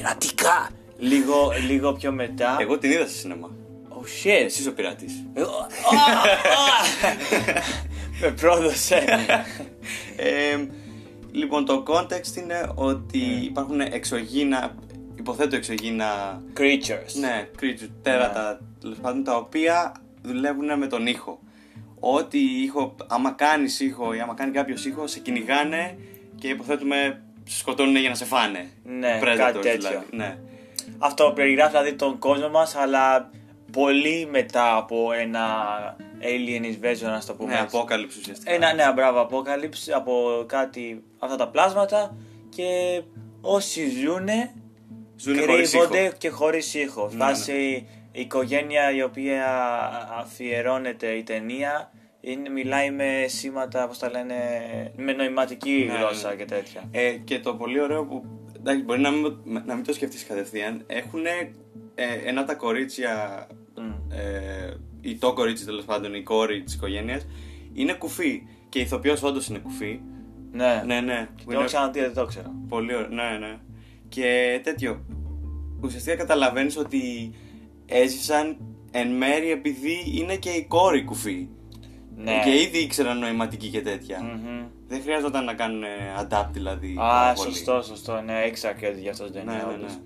πειρατικά. 0.02 0.68
Λίγο, 0.98 1.52
λίγο 1.66 1.92
πιο 1.92 2.12
μετά. 2.12 2.56
εγώ 2.60 2.78
την 2.78 2.90
είδα 2.90 3.06
στη 3.06 3.14
σινεμά. 3.18 3.50
Oh 3.90 4.02
shit. 4.02 4.44
Εσύ 4.44 4.60
είσαι 4.60 4.68
ο 4.68 4.72
πειρατής. 4.72 5.12
Εγώ- 5.34 5.48
Α, 5.50 5.66
α. 5.96 6.26
Με 8.20 8.30
πρόδωσε. 8.30 9.04
Ε, 10.16 10.66
λοιπόν, 11.32 11.64
το 11.64 11.82
context 11.88 12.36
είναι 12.36 12.70
ότι 12.74 13.18
Ναι. 13.18 13.44
υπάρχουν 13.44 13.80
εξωγήινα, 13.80 14.74
υποθέτω 15.18 15.56
εξωγήινα, 15.56 16.42
Creatures. 16.56 17.12
ναι, 17.20 17.48
creatures, 17.60 17.88
τέρατα, 18.02 18.60
τέλος 18.80 18.98
πάντων, 18.98 19.24
τα 19.24 19.36
οποία 19.36 19.92
δουλεύουν 20.22 20.78
με 20.78 20.86
τον 20.86 21.06
ήχο. 21.06 21.38
Ό,τι 22.00 22.38
ήχο, 22.62 22.94
άμα 23.06 23.30
κάνεις 23.30 23.80
ήχο 23.80 24.14
ή 24.14 24.20
άμα 24.20 24.34
κάνει 24.34 24.50
κάποιος 24.52 24.84
ήχο, 24.84 25.06
σε 25.06 25.18
κυνηγάνε 25.18 25.98
και 26.38 26.48
υποθέτουμε 26.48 27.22
σε 27.48 27.58
σκοτώνουν 27.58 27.96
για 27.96 28.08
να 28.08 28.14
σε 28.14 28.24
φάνε. 28.24 28.70
Ναι, 28.84 29.18
Predators, 29.22 29.36
κάτι 29.36 29.58
τέτοιο. 29.58 29.78
δηλαδή. 29.88 30.04
Ναι. 30.10 30.38
Αυτό 30.98 31.32
περιγράφει 31.34 31.70
δηλαδή 31.70 31.92
τον 31.96 32.18
κόσμο 32.18 32.48
μας 32.48 32.74
αλλά 32.76 33.30
πολύ 33.72 34.28
μετά 34.30 34.76
από 34.76 35.12
ένα 35.12 35.46
alien 36.20 36.64
invasion 36.64 37.02
να 37.02 37.22
το 37.26 37.34
πούμε 37.34 37.52
Ναι, 37.52 37.60
έτσι. 37.60 37.76
απόκαλυψη 37.76 38.18
ουσιαστικά. 38.20 38.52
Ένα 38.52 38.72
ναι, 38.74 38.92
μπράβο, 38.94 39.28
apocalypse 39.30 39.90
από 39.94 40.44
κάτι, 40.46 41.02
αυτά 41.18 41.36
τα 41.36 41.48
πλάσματα 41.48 42.16
και 42.56 43.02
όσοι 43.40 43.88
ζουνε 43.90 44.52
Ζουνε 45.16 45.40
χωρίς 45.46 45.70
κρύβονται 45.70 46.02
ήχο. 46.02 46.14
και 46.18 46.28
χωρίς 46.28 46.74
ήχο. 46.74 47.02
Ναι, 47.04 47.14
Φτάσει 47.14 47.86
η 48.12 48.20
οικογένεια 48.20 48.90
η 48.92 49.02
οποία 49.02 49.44
αφιερώνεται 50.18 51.06
η 51.06 51.22
ταινία 51.22 51.90
είναι, 52.32 52.48
μιλάει 52.48 52.90
με 52.90 53.24
σήματα, 53.26 53.86
πώς 53.86 53.98
τα 53.98 54.10
λένε, 54.10 54.34
με 54.96 55.12
νοηματική 55.12 55.84
Ναι, 55.88 55.98
γλώσσα 55.98 56.28
ναι. 56.28 56.34
και 56.34 56.44
τέτοια. 56.44 56.82
Ε, 56.90 57.10
και 57.12 57.38
το 57.38 57.54
πολύ 57.54 57.80
ωραίο 57.80 58.04
που. 58.04 58.24
Εντάξει, 58.56 58.82
μπορεί 58.82 59.00
να 59.00 59.10
μην, 59.10 59.36
να 59.64 59.74
μην 59.74 59.84
το 59.84 59.92
σκεφτείς 59.92 60.24
κατευθείαν. 60.26 60.84
Έχουν 60.86 61.26
ε, 61.26 61.52
ένα 62.24 62.40
από 62.40 62.48
τα 62.48 62.54
κορίτσια. 62.54 63.46
Μμ. 63.76 64.12
Ε, 64.12 64.76
ή 65.00 65.16
το 65.16 65.32
κορίτσι 65.32 65.64
τέλος 65.64 65.84
πάντων, 65.84 66.14
η 66.14 66.22
κόρη 66.22 66.62
της 66.62 66.74
οικογένειας, 66.74 67.26
είναι 67.72 67.92
κουφή. 67.92 68.42
Και 68.68 68.78
η 68.78 68.82
ηθοποιός 68.82 69.22
όντως 69.22 69.46
είναι 69.46 69.58
κουφή. 69.58 70.00
Ναι, 70.52 70.82
Ναι, 70.86 71.00
ναι. 71.00 71.28
που 71.36 71.36
το 71.36 71.42
είναι 71.44 71.54
έχω 71.54 71.64
ξαναδεί, 71.64 72.00
δεν 72.00 72.14
το 72.14 72.26
ξέρω. 72.26 72.52
Πολύ 72.68 72.94
ωραίο. 72.94 73.08
Ναι, 73.08 73.38
ναι. 73.40 73.56
Και 74.08 74.60
τέτοιο. 74.62 75.04
Ουσιαστικά 75.82 76.16
καταλαβαίνεις 76.16 76.76
ότι 76.76 77.32
έζησαν 77.86 78.56
εν 78.90 79.08
μέρη 79.08 79.50
επειδή 79.50 79.96
είναι 80.14 80.36
και 80.36 80.50
η 80.50 80.64
κόρη 80.64 81.04
κουφή. 81.04 81.48
Ναι. 82.24 82.40
Και 82.44 82.60
ήδη 82.60 82.78
ήξεραν 82.78 83.18
νοηματική 83.18 83.68
και 83.68 83.80
τέτοια. 83.80 84.22
Μμμ. 84.22 84.62
Δεν 84.88 85.02
χρειάζονταν 85.02 85.44
να 85.44 85.54
κάνουν 85.54 85.82
ε, 85.82 85.86
adapt 86.20 86.48
δηλαδή. 86.52 86.92
Α, 86.98 87.00
πάρα 87.00 87.32
πολύ. 87.32 87.48
σωστό, 87.48 87.82
σωστό. 87.82 88.20
Ναι, 88.20 88.42
έξα 88.44 88.72
και 88.72 88.86
για 89.00 89.10
αυτό 89.10 89.30
δεν 89.30 89.44
Ναι, 89.44 89.52
είναι 89.52 89.62
ναι, 89.62 89.72
όντως. 89.74 89.92
ναι. 89.92 89.98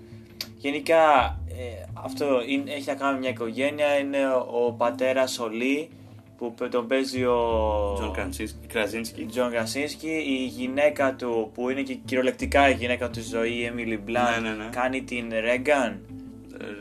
Γενικά, 0.57 1.03
ε, 1.49 1.83
αυτό 1.93 2.25
είναι, 2.47 2.71
έχει 2.71 2.83
να 2.87 2.93
κάνει 2.95 3.13
με 3.13 3.19
μια 3.19 3.29
οικογένεια. 3.29 3.97
Είναι 3.99 4.27
ο, 4.27 4.65
ο 4.65 4.71
πατέρας 4.71 5.39
ο 5.39 5.47
Λί 5.49 5.89
που 6.37 6.53
παι- 6.53 6.71
τον 6.71 6.87
παίζει 6.87 7.23
ο 7.25 7.93
Τζον 7.95 8.13
Κρανσίσκι- 8.13 8.67
Κρασίνσκι. 8.67 9.25
Τζον 9.25 9.51
Κρασίνσκι. 9.51 10.07
Η 10.27 10.45
γυναίκα 10.45 11.15
του, 11.15 11.51
που 11.53 11.69
είναι 11.69 11.81
και 11.81 11.93
κυριολεκτικά 11.93 12.69
η 12.69 12.73
γυναίκα 12.73 13.09
του 13.09 13.15
στη 13.15 13.21
ζωή, 13.21 13.53
η 13.53 13.63
Έμιλι 13.65 13.97
Μπλαντ, 13.97 14.41
Ναι, 14.41 14.49
ναι, 14.49 14.55
ναι. 14.55 14.69
κάνει 14.71 15.01
την 15.01 15.29
Ρέγκαν. 15.41 15.99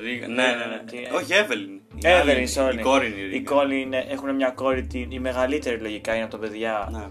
Ρίγα- 0.03 0.27
Ναι, 0.29 0.35
ναι, 0.35 0.65
ναι. 0.65 0.83
Τι- 0.91 1.15
Όχι, 1.17 1.33
Εύελιν. 1.33 1.81
Η 2.03 2.09
Εύελιν, 2.09 2.37
άλλη- 2.37 2.49
sorry. 2.57 2.79
Η 2.79 2.83
κόρη 2.83 3.07
είναι 3.07 3.17
η 3.17 3.25
Η 3.25 3.29
Ρίγα. 3.31 3.51
κόρη 3.55 3.81
είναι, 3.81 4.07
έχουν 4.11 4.35
μια 4.35 4.51
κόρη, 4.51 4.83
την, 4.87 5.11
η 5.11 5.19
μεγαλύτερη 5.19 5.81
λογικά 5.81 6.15
είναι 6.15 6.23
από 6.25 6.33
τα 6.33 6.39
παιδιά. 6.39 6.89
Ναι. 6.93 7.05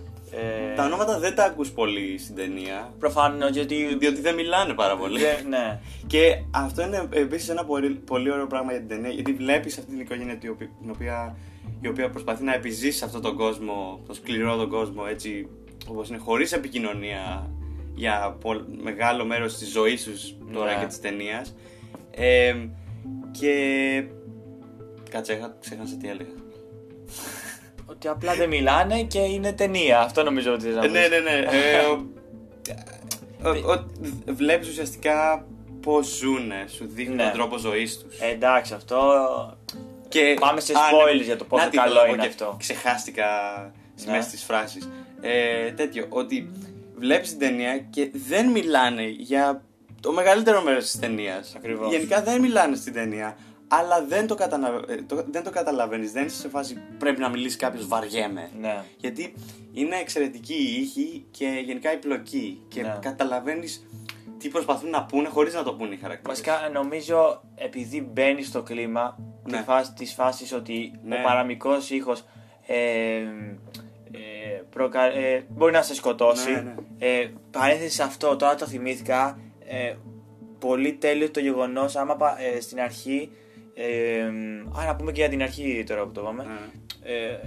Ε, 0.71 0.75
Τα 0.75 0.85
ονόματα 0.85 1.19
δεν 1.19 1.35
τα 1.35 1.43
ακούς 1.43 1.69
πολύ 1.71 2.17
στην 2.17 2.35
ταινία. 2.35 2.93
Προφανώς 2.99 3.49
γιατί. 3.49 3.95
Διότι 3.99 4.21
δεν 4.21 4.35
μιλάνε 4.35 4.73
πάρα 4.73 4.97
πολύ. 4.97 5.19
δεν- 5.19 5.47
ναι. 5.49 5.79
Και 6.07 6.35
αυτό 6.51 6.81
είναι 6.81 7.07
επίσης 7.11 7.49
ένα 7.49 7.65
πολύ, 7.65 7.89
πολύ 7.89 8.31
ωραίο 8.31 8.47
πράγμα 8.47 8.71
για 8.71 8.79
την 8.79 8.89
ταινία. 8.89 9.09
Γιατί 9.09 9.33
βλέπεις 9.33 9.77
αυτή 9.77 9.89
την 9.91 9.99
οικογένεια 9.99 10.37
την 10.37 10.49
οποία, 10.51 10.69
την 10.81 10.89
οποία, 10.89 11.35
η 11.81 11.87
οποία 11.87 12.09
προσπαθεί 12.09 12.43
να 12.43 12.53
επιζήσει 12.53 13.03
αυτόν 13.03 13.21
τον 13.21 13.35
κόσμο, 13.35 13.99
τον 14.05 14.15
σκληρό 14.15 14.55
τον 14.55 14.69
κόσμο, 14.69 15.03
έτσι 15.09 15.47
όπως 15.87 16.09
είναι, 16.09 16.17
χωρίς 16.17 16.51
επικοινωνία 16.51 17.49
για 17.95 18.37
πολ- 18.41 18.81
μεγάλο 18.83 19.25
μέρος 19.25 19.57
της 19.57 19.71
ζωής 19.71 20.03
τους 20.03 20.35
τώρα 20.53 20.73
Ναι. 20.73 20.79
και 20.79 20.85
της 20.85 20.99
ταινίας. 20.99 21.55
Ε, 22.11 22.55
και. 23.39 24.03
Κάτσε, 25.11 25.33
έχα- 25.33 25.55
ξέχασα 25.61 25.95
τι 26.01 26.09
έλεγα. 26.09 26.29
Ότι 27.85 28.07
απλά 28.07 28.35
δεν 28.35 28.49
μιλάνε 28.49 29.03
και 29.03 29.19
είναι 29.19 29.53
ταινία. 29.53 29.99
Αυτό 29.99 30.23
νομίζω 30.23 30.53
ότι 30.53 30.63
θες 30.63 30.75
να 30.75 30.83
Ε, 30.83 30.87
πεις. 30.87 30.91
ναι, 30.91 31.07
ναι, 31.07 31.19
ναι. 31.19 31.39
Ε, 31.39 31.85
ο- 31.85 32.07
ο- 33.49 33.71
ο- 33.71 33.85
Βλέπεις 34.25 34.67
ουσιαστικά 34.69 35.45
πώς 35.81 36.07
ζουνε, 36.17 36.65
σου 36.67 36.85
δείχνει 36.89 37.15
Ναι. 37.15 37.23
τον 37.23 37.31
τρόπο 37.31 37.57
ζωής 37.57 37.97
τους. 37.99 38.19
Ε, 38.19 38.27
εντάξει, 38.27 38.73
αυτό. 38.73 38.97
Και... 40.07 40.35
Πάμε 40.39 40.59
σε 40.59 40.73
Α, 40.73 40.75
spoilers 40.75 41.15
ναι. 41.17 41.23
για 41.23 41.35
το 41.37 41.43
πόσο 41.43 41.63
Να 41.63 41.69
τι 41.69 41.77
καλό 41.77 41.89
θέλω 41.89 42.01
να 42.01 42.07
πω 42.07 42.13
είναι 42.13 42.21
και 42.23 42.27
αυτό. 42.29 42.55
Ξεχάστηκα 42.59 43.25
στη 43.95 44.09
Ναι. 44.09 44.15
μέση 44.17 44.29
της 44.29 44.43
φράσης. 44.43 44.89
Ε, 45.21 45.71
τέτοιο, 45.71 46.05
ότι 46.09 46.51
βλέπεις 46.95 47.29
την 47.29 47.39
ταινία 47.39 47.77
και 47.77 48.09
δεν 48.27 48.47
μιλάνε 48.47 49.03
για 49.03 49.63
το 50.01 50.11
μεγαλύτερο 50.11 50.61
μέρος 50.61 50.83
της 50.83 50.99
ταινίας. 50.99 51.53
Ακριβώς. 51.55 51.91
Γενικά 51.91 52.21
δεν 52.23 52.41
μιλάνε 52.41 52.75
στην 52.75 52.93
ταινία, 52.93 53.37
αλλά 53.73 54.05
δεν 54.05 54.27
το, 54.27 54.35
κατανα... 54.35 54.81
ε, 54.87 54.95
το... 54.95 55.23
δεν 55.31 55.43
το 55.43 55.49
καταλαβαίνεις. 55.49 56.11
Δεν 56.11 56.25
είσαι 56.25 56.35
σε 56.37 56.49
φάση 56.49 56.77
πρέπει 56.97 57.19
να 57.19 57.29
μιλήσει 57.29 57.57
κάποιος 57.57 57.87
βαριέμαι. 57.87 58.49
Ναι. 58.59 58.83
Γιατί 58.97 59.33
είναι 59.73 59.95
εξαιρετική 59.95 60.53
η 60.53 60.81
ήχη 60.81 61.25
και 61.31 61.61
γενικά 61.65 61.93
η 61.93 61.97
πλοκή. 61.97 62.61
Και 62.67 62.81
Ναι. 62.81 62.97
καταλαβαίνεις 63.01 63.85
τι 64.37 64.49
προσπαθούν 64.49 64.89
να 64.89 65.05
πούνε 65.05 65.27
χωρίς 65.27 65.53
να 65.53 65.63
το 65.63 65.73
πούνε 65.73 65.93
οι 65.93 65.97
χαρακτήρες. 65.97 66.41
Βασικά 66.41 66.69
νομίζω 66.73 67.41
επειδή 67.55 68.01
μπαίνει 68.01 68.43
στο 68.43 68.63
κλίμα 68.63 69.17
Ναι. 69.43 69.57
τη 69.57 69.63
φάση, 69.63 69.93
της 69.93 70.13
φάσης 70.13 70.53
ότι 70.53 70.91
Ναι. 71.03 71.15
ο 71.15 71.21
παραμικός 71.23 71.89
ήχος 71.89 72.23
ε, 72.67 72.75
ε, 74.11 74.61
προκα- 74.69 75.15
ε, 75.15 75.45
μπορεί 75.49 75.71
να 75.71 75.81
σε 75.81 75.95
σκοτώσει. 75.95 76.51
Ναι, 76.51 76.61
ναι. 76.61 76.73
Ε, 76.99 77.29
παρένθεση 77.51 77.95
σε 77.95 78.03
αυτό, 78.03 78.35
τώρα 78.35 78.55
το 78.55 78.65
θυμήθηκα. 78.65 79.39
Ε, 79.65 79.93
πολύ 80.59 80.93
τέλειο 80.93 81.31
το 81.31 81.39
γεγονός 81.39 81.95
άμα 81.95 82.15
πα- 82.15 82.37
ε, 82.41 82.59
στην 82.61 82.79
αρχή. 82.79 83.31
Ε, 83.73 84.23
α, 84.79 84.85
να 84.85 84.95
πούμε 84.95 85.11
και 85.11 85.19
για 85.19 85.29
την 85.29 85.41
αρχή 85.41 85.83
τώρα 85.87 86.03
που 86.03 86.11
το 86.11 86.21
πάμε. 86.21 86.43
Ναι. 86.43 87.11
ε, 87.11 87.39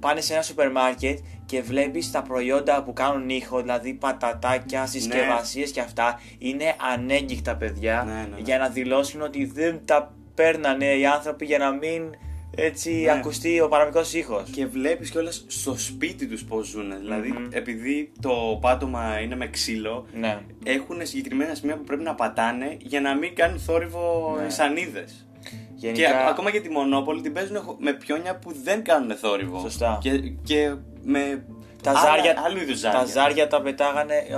πάνε 0.00 0.20
σε 0.20 0.32
ένα 0.32 0.42
σούπερ 0.42 0.70
μάρκετ 0.70 1.18
και 1.46 1.62
βλέπεις 1.62 2.10
τα 2.10 2.22
προϊόντα 2.22 2.82
που 2.82 2.92
κάνουν 2.92 3.28
ήχο, 3.28 3.60
δηλαδή 3.60 3.94
πατατάκια, 3.94 4.86
συσκευασίες 4.86 5.70
και 5.70 5.80
αυτά, 5.80 6.20
είναι 6.38 6.74
ανέγκυχτα 6.94 7.56
παιδιά 7.56 8.04
Ναι, 8.06 8.12
ναι, 8.12 8.18
ναι. 8.18 8.36
για 8.38 8.58
να 8.58 8.68
δηλώσουν 8.68 9.22
ότι 9.22 9.44
δεν 9.44 9.80
τα 9.84 10.14
παίρνανε 10.34 10.94
οι 10.94 11.06
άνθρωποι 11.06 11.44
για 11.44 11.58
να 11.58 11.72
μην 11.72 12.14
έτσι 12.56 12.90
Ναι. 12.92 13.10
ακουστεί 13.12 13.60
ο 13.60 13.68
παραμικός 13.68 14.12
ήχος. 14.12 14.50
Και 14.50 14.66
βλέπεις 14.66 15.10
κιόλας 15.10 15.44
στο 15.48 15.74
σπίτι 15.78 16.26
τους 16.26 16.44
πώς 16.44 16.66
ζουν. 16.66 16.98
Δηλαδή, 17.00 17.28
Μμμ. 17.32 17.46
επειδή 17.50 18.12
το 18.20 18.58
πάτωμα 18.60 19.20
είναι 19.20 19.36
με 19.36 19.46
ξύλο, 19.48 20.06
Ναι. 20.18 20.38
έχουν 20.64 21.06
συγκεκριμένα 21.06 21.54
σημεία 21.54 21.76
που 21.76 21.84
πρέπει 21.84 22.02
να 22.02 22.14
πατάνε 22.14 22.76
για 22.80 23.00
να 23.00 23.14
μην 23.16 23.34
κάνουν 23.34 23.58
θόρυβο 23.58 24.34
Ναι. 24.40 24.46
οι 24.46 24.50
σανίδες. 24.50 25.26
Γενικά, 25.74 26.00
Και 26.08 26.14
ακόμα 26.28 26.50
και 26.50 26.60
τη 26.60 26.70
Μονόπολη 26.70 27.20
την 27.20 27.32
παίζουν 27.32 27.56
χω- 27.56 27.76
με 27.80 27.92
πιόνια 27.92 28.36
που 28.38 28.52
δεν 28.62 28.84
κάνουν 28.84 29.16
θόρυβο. 29.16 29.58
Σωστά. 29.60 29.98
Και, 30.00 30.18
και 30.42 30.74
με 31.02 31.44
τα 31.82 31.90
άλλα- 31.90 32.00
ζάρια, 32.00 32.34
άλλου 32.46 32.60
είδους 32.60 32.78
ζάρια. 32.78 32.98
τα 32.98 33.04
ζάρια 33.04 33.46
τα 33.46 33.62
πετάγανε, 33.62 34.14
ε, 34.14 34.34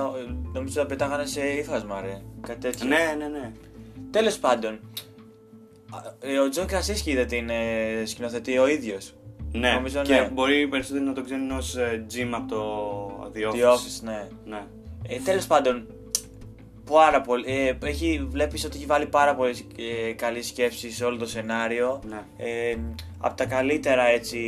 νομίζω 0.52 0.80
τα 0.80 0.86
πετάγανε 0.86 1.24
σε 1.26 1.40
ύφασμα 1.46 2.00
ρε, 2.00 2.20
κάτι 2.40 2.58
τέτοιο. 2.60 2.86
Ναι, 2.86 3.14
ναι, 3.18 3.26
ναι. 3.28 3.52
Τέλος 4.10 4.38
πάντων, 4.38 4.72
α, 4.72 4.76
ε, 4.76 5.05
ο 6.44 6.48
Τζον 6.48 6.66
Κρασίνσκι 6.66 7.14
δεν 7.14 7.26
την 7.26 7.48
ε, 7.50 8.02
σκηνοθετεί 8.04 8.58
ο 8.58 8.68
ίδιος. 8.68 9.14
Ναι, 9.52 9.72
Νομίζω, 9.72 10.02
και 10.02 10.12
ναι. 10.12 10.30
μπορεί 10.32 10.68
περισσότερο 10.68 11.04
να 11.04 11.12
το 11.12 11.22
ξέρουν 11.22 11.50
ως 11.50 11.76
ε, 11.76 12.06
Jim 12.12 12.28
από 12.32 12.48
το 12.48 13.30
The 13.34 13.50
Office. 13.50 13.54
The 13.54 13.72
Office, 13.72 14.02
ναι. 14.02 14.28
Ναι. 14.44 14.62
Ε, 15.08 15.18
Τέλος 15.18 15.46
πάντων, 15.46 15.86
πάρα 16.90 17.20
πολύ. 17.20 17.44
Ε, 17.46 17.76
έχει, 17.82 18.26
βλέπεις 18.28 18.64
ότι 18.64 18.76
έχει 18.76 18.86
βάλει 18.86 19.06
πάρα 19.06 19.34
πολύ 19.34 19.66
ε, 20.08 20.12
καλή 20.12 20.42
σκέψη 20.42 20.90
σε 20.90 21.04
όλο 21.04 21.16
το 21.16 21.26
σενάριο. 21.26 22.00
Ναι. 22.08 22.22
Ε, 22.36 22.76
από 23.18 23.36
τα 23.36 23.44
καλύτερα 23.44 24.06
έτσι. 24.06 24.38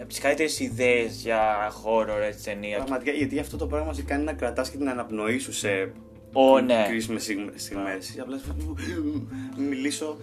Από 0.00 0.08
τις 0.08 0.18
καλύτερες 0.18 0.60
ιδέες 0.60 1.20
για 1.22 1.72
horror 1.84 2.22
έτσι 2.26 2.44
ταινία. 2.44 2.76
Πραγματικά, 2.76 3.12
γιατί 3.12 3.38
αυτό 3.38 3.56
το 3.56 3.66
πράγμα 3.66 3.92
σε 3.92 4.02
κάνει 4.02 4.24
να 4.24 4.32
κρατάς 4.32 4.70
και 4.70 4.76
την 4.76 4.88
αναπνοή 4.88 5.38
σου 5.38 5.52
σε 5.52 5.92
Ω, 6.36 6.60
ναι. 6.60 6.84
κρίσιμες 6.88 7.22
στιγμ- 7.22 7.58
στιγμές. 7.58 8.16
Απλά 8.20 8.38
σου- 8.38 9.28
μιλήσω 9.56 10.16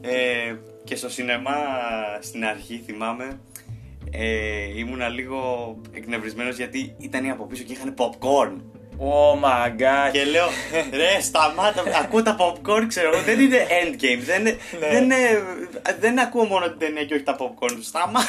ε, 0.00 0.54
και 0.84 0.96
στο 0.96 1.08
σινεμά 1.08 1.56
στην 2.20 2.44
αρχή 2.44 2.82
θυμάμαι 2.86 3.40
ε, 4.10 4.78
ήμουνα 4.78 5.08
λίγο 5.08 5.40
εκνευρισμένος 5.92 6.56
γιατί 6.56 6.94
ήταν 6.98 7.24
οι 7.24 7.30
από 7.30 7.44
πίσω 7.46 7.62
και 7.62 7.72
είχαν 7.72 7.94
popcorn. 7.98 8.56
Oh 9.02 9.44
my 9.44 9.68
god. 9.68 10.10
Και 10.12 10.24
λέω, 10.24 10.46
ρε, 10.92 11.20
σταμάτα, 11.20 11.82
ακούω 12.02 12.22
τα 12.22 12.36
popcorn, 12.38 12.84
ξέρω 12.88 13.10
εγώ, 13.14 13.22
δεν 13.22 13.40
είναι 13.40 13.66
endgame, 13.82 14.22
δεν, 14.24 14.40
είναι, 14.40 14.56
Ναι. 14.80 14.88
δεν, 14.90 15.04
είναι, 15.04 15.16
δεν 16.00 16.18
ακούω 16.20 16.44
μόνο 16.44 16.68
την 16.68 16.78
ταινία 16.78 17.04
και 17.04 17.14
όχι 17.14 17.22
τα 17.22 17.36
popcorn, 17.40 17.76
σταμάτα. 17.80 18.26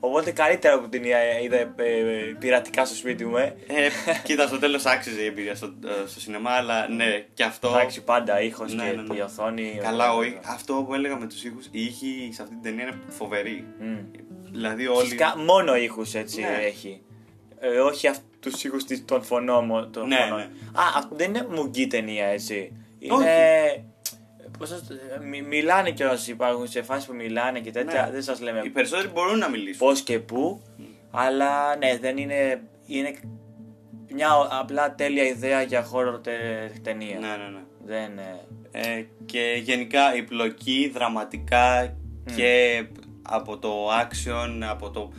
Οπότε 0.00 0.30
καλύτερα 0.30 0.80
που 0.80 0.88
την 0.88 1.04
είδα, 1.04 1.40
είδα 1.42 1.56
ε, 1.56 1.68
ε, 1.76 2.34
πειρατικά 2.38 2.84
στο 2.84 2.94
σπίτι 2.94 3.24
μου, 3.24 3.36
ε. 3.36 3.54
Ε, 3.66 3.88
κοίτα, 4.24 4.46
στο 4.46 4.58
τέλος 4.58 4.84
άξιζε 4.84 5.22
η 5.22 5.26
εμπειρία 5.26 5.54
στο, 5.54 5.66
ε, 5.66 6.08
στο 6.08 6.20
σινεμά, 6.20 6.50
αλλά 6.50 6.88
ναι, 6.88 7.24
και 7.34 7.42
αυτό... 7.42 7.68
Εντάξει, 7.68 8.02
πάντα 8.04 8.40
ήχος 8.40 8.74
Ναι, 8.74 8.84
και 8.84 8.96
ναι, 8.96 9.02
ναι. 9.02 9.16
η 9.16 9.20
οθόνη. 9.20 9.78
Καλά, 9.82 10.12
ο, 10.14 10.22
ή- 10.22 10.38
αυτό 10.44 10.84
που 10.88 10.94
έλεγα 10.94 11.16
με 11.18 11.26
τους 11.26 11.44
ήχους, 11.44 11.66
οι 11.70 11.84
ήχοι 11.84 12.30
σε 12.32 12.42
αυτή 12.42 12.54
την 12.54 12.62
ταινία 12.62 12.82
είναι 12.82 12.98
φοβεροί. 13.08 13.66
Μμ. 13.80 13.96
Δηλαδή 14.52 14.86
όλοι... 14.86 15.00
Φυσικά 15.04 15.34
μόνο 15.38 15.76
ήχους 15.76 16.14
έτσι 16.14 16.40
Ναι. 16.40 16.58
έχει. 16.64 17.00
Ε, 17.60 17.78
όχι 17.78 18.10
τους 18.40 18.64
ήχους 18.64 18.82
των 19.04 19.22
φωνών. 19.22 19.64
μο- 19.64 19.86
Των 19.88 20.06
Ναι, 20.08 20.16
φωνών. 20.16 20.38
ναι. 20.38 20.44
Α, 20.74 20.82
α, 20.98 21.08
δεν 21.10 21.28
είναι 21.28 21.46
μουγκή 21.50 21.86
ταινία 21.86 22.26
έτσι. 22.26 22.72
Είναι. 22.98 23.14
Όχι. 23.14 23.84
Πώς 24.58 24.70
θα 24.70 24.76
το- 24.88 25.24
μι- 25.26 25.46
μιλάνε 25.46 25.90
κιόλας 25.90 26.28
υπάρχουν 26.28 26.66
σε 26.68 26.82
φάση 26.82 27.06
που 27.06 27.14
μιλάνε 27.14 27.60
και 27.60 27.70
τέτοια. 27.70 28.02
Ναι. 28.04 28.10
Δεν 28.10 28.22
σας 28.22 28.40
λέμε 28.40 28.60
Οι 28.64 28.68
περισσότεροι 28.70 29.08
μπορούν 29.08 29.38
να 29.38 29.48
μιλήσουν. 29.48 29.78
πώς 29.86 30.00
και 30.02 30.18
πού. 30.18 30.62
Αλλά 31.10 31.76
ναι, 31.76 31.98
δεν 31.98 32.16
είναι. 32.16 32.62
Είναι 32.86 33.14
μια 34.12 34.28
απλά 34.60 34.94
τέλεια 34.94 35.24
ιδέα 35.24 35.62
για 35.62 35.82
χώρο 35.82 36.18
τε- 36.18 36.80
ταινία. 36.82 37.18
Ναι, 37.18 37.26
ναι, 37.28 37.48
ναι. 37.52 37.60
Δεν. 37.84 38.18
ε, 38.18 38.40
Ε, 38.70 39.06
και 39.26 39.60
γενικά 39.62 40.14
η 40.16 40.22
πλοκή 40.22 40.90
δραματικά 40.94 41.96
και 42.36 42.84
από 43.22 43.58
το 43.58 43.88
action, 43.90 44.60
από 44.70 44.90
το... 44.90 45.12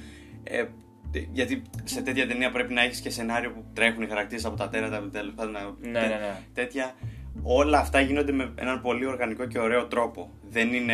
Ε, 0.44 0.64
γιατί 1.32 1.62
σε 1.84 2.02
τέτοια 2.02 2.28
ταινία 2.28 2.52
πρέπει 2.52 2.74
να 2.74 2.82
έχεις 2.82 3.00
και 3.00 3.10
σενάριο 3.10 3.52
που 3.52 3.66
τρέχουν 3.74 4.02
οι 4.04 4.08
χαρακτήρες 4.08 4.46
από 4.46 4.58
τα 4.58 4.70
τέρατα, 4.70 5.10
τέλος 5.12 5.34
πάντων, 5.36 5.52
να- 5.52 5.62
Ναι, 5.80 6.00
ναι, 6.00 6.08
ναι. 6.08 6.38
τέτοια. 6.54 6.96
Όλα 7.44 7.80
αυτά 7.80 8.00
γίνονται 8.00 8.32
με 8.32 8.52
έναν 8.56 8.82
πολύ 8.82 9.06
οργανικό 9.06 9.46
και 9.46 9.60
ωραίο 9.60 9.86
τρόπο. 9.86 10.32
Δεν 10.50 10.74
είναι, 10.74 10.94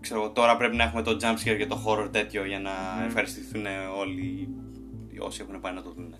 ξέρω, 0.00 0.30
τώρα 0.30 0.56
πρέπει 0.56 0.76
να 0.76 0.84
έχουμε 0.84 1.02
το 1.02 1.16
jump 1.22 1.48
scare 1.48 1.56
και 1.56 1.66
το 1.66 1.84
horror 1.86 2.08
τέτοιο 2.12 2.44
για 2.44 2.58
να 2.58 2.70
ευχαριστηθούν 3.06 3.66
όλοι 3.98 4.48
όσοι 5.18 5.40
έχουν 5.42 5.60
πάει 5.60 5.72
να 5.72 5.82
το 5.82 5.92
δουν. 5.96 6.14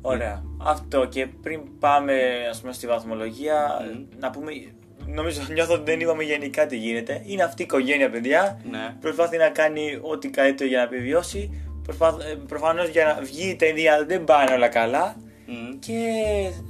Ωραία. 0.00 0.42
Αυτό 0.64 1.04
και 1.04 1.26
πριν 1.26 1.60
πάμε 1.78 2.14
ας 2.50 2.60
πούμε 2.60 2.72
στη 2.72 2.86
βαθμολογία, 2.86 3.68
να 4.18 4.30
πούμε. 4.30 4.52
Νομίζω 5.06 5.40
νιώθω 5.54 5.74
ότι 5.74 5.90
δεν 5.90 6.00
είπαμε 6.00 6.22
γενικά 6.22 6.66
τι 6.66 6.76
γίνεται. 6.76 7.22
Είναι 7.26 7.42
αυτή 7.42 7.62
η 7.62 7.64
οικογένεια, 7.64 8.10
παιδιά. 8.10 8.60
Ναι. 8.70 8.94
Προσπαθεί 9.00 9.36
να 9.36 9.48
κάνει 9.48 9.98
ό,τι 10.02 10.28
καλύτερο 10.28 10.68
για 10.68 10.78
να 10.78 10.84
επιβιώσει. 10.84 11.62
Προφανώς 12.46 12.88
για 12.88 13.04
να 13.04 13.22
βγει 13.22 13.48
η 13.48 13.56
ταινία 13.56 14.04
δεν 14.04 14.24
πάνε 14.24 14.54
όλα 14.54 14.68
καλά. 14.68 15.16
Μμ. 15.50 15.78
Και 15.78 15.98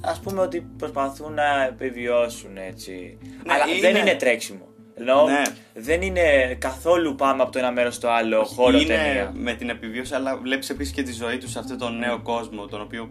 ας 0.00 0.20
πούμε 0.20 0.40
ότι 0.40 0.60
προσπαθούν 0.78 1.32
να 1.34 1.64
επιβιώσουν 1.64 2.56
έτσι. 2.56 3.18
Ναι, 3.46 3.52
Αλλά 3.52 3.64
είναι- 3.72 3.80
δεν 3.80 3.96
είναι 3.96 4.14
τρέξιμο. 4.14 4.66
Ενώ 4.94 5.24
Ναι. 5.24 5.42
δεν 5.74 6.02
είναι 6.02 6.54
καθόλου 6.58 7.14
πάμε 7.14 7.42
από 7.42 7.52
το 7.52 7.58
ένα 7.58 7.72
μέρος 7.72 7.94
στο 7.94 8.08
άλλο 8.08 8.44
χώρο 8.44 8.78
είναι 8.78 8.86
ταινία. 8.94 9.32
με 9.34 9.52
την 9.54 9.68
επιβίωση, 9.70 10.14
αλλά 10.14 10.36
βλέπεις 10.36 10.70
επίσης 10.70 10.92
και 10.92 11.02
τη 11.02 11.12
ζωή 11.12 11.38
τους 11.38 11.50
σε 11.50 11.58
αυτόν 11.58 11.78
τον 11.78 11.98
νέο 11.98 12.18
κόσμο, 12.22 12.66
τον 12.66 12.80
οποίο 12.80 13.10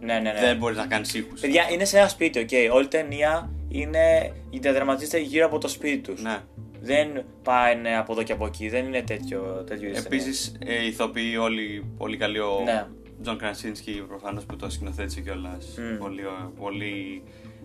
Ναι, 0.00 0.14
ναι, 0.14 0.32
ναι. 0.32 0.40
δεν 0.40 0.56
μπορείς 0.56 0.76
να 0.76 0.86
κάνεις 0.86 1.14
ήχους. 1.14 1.40
Παιδιά, 1.40 1.62
είναι 1.72 1.84
σε 1.84 1.98
ένα 1.98 2.08
σπίτι, 2.08 2.38
οκ. 2.38 2.74
Όλη 2.74 2.84
η 2.84 2.88
ταινία 2.88 3.50
είναι. 3.68 4.32
διαδραματίζεται 4.50 5.18
γύρω 5.18 5.46
από 5.46 5.58
το 5.58 5.68
σπίτι 5.68 5.98
τους. 6.12 6.22
Ναι. 6.22 6.38
Δεν 6.80 7.24
πάνε 7.42 7.96
από 7.96 8.12
εδώ 8.12 8.22
και 8.22 8.32
από 8.32 8.46
εκεί. 8.46 8.68
Δεν 8.68 8.84
είναι 8.84 9.02
τέτοιο, 9.02 9.64
τέτοιο 9.66 9.88
είδους 9.88 10.02
ταινία. 10.02 10.22
Επίσης, 10.24 10.52
ε, 10.66 10.86
ηθοποιοί 10.86 11.36
όλοι 11.40 11.84
πολύ 11.98 12.16
καλοί 12.16 12.38
ο 12.38 12.60
Ναι. 12.64 12.86
Τζον 13.22 13.38
Κρασίνσκι 13.38 14.04
προφανώς 14.08 14.44
που 14.44 14.56
το 14.56 14.70
σκηνοθέτησε 14.70 15.20
κιόλας. 15.20 15.66
Μμ. 15.78 15.98
Πολύ, 15.98 16.24
ο- 16.24 16.52
πολύ 16.60 17.22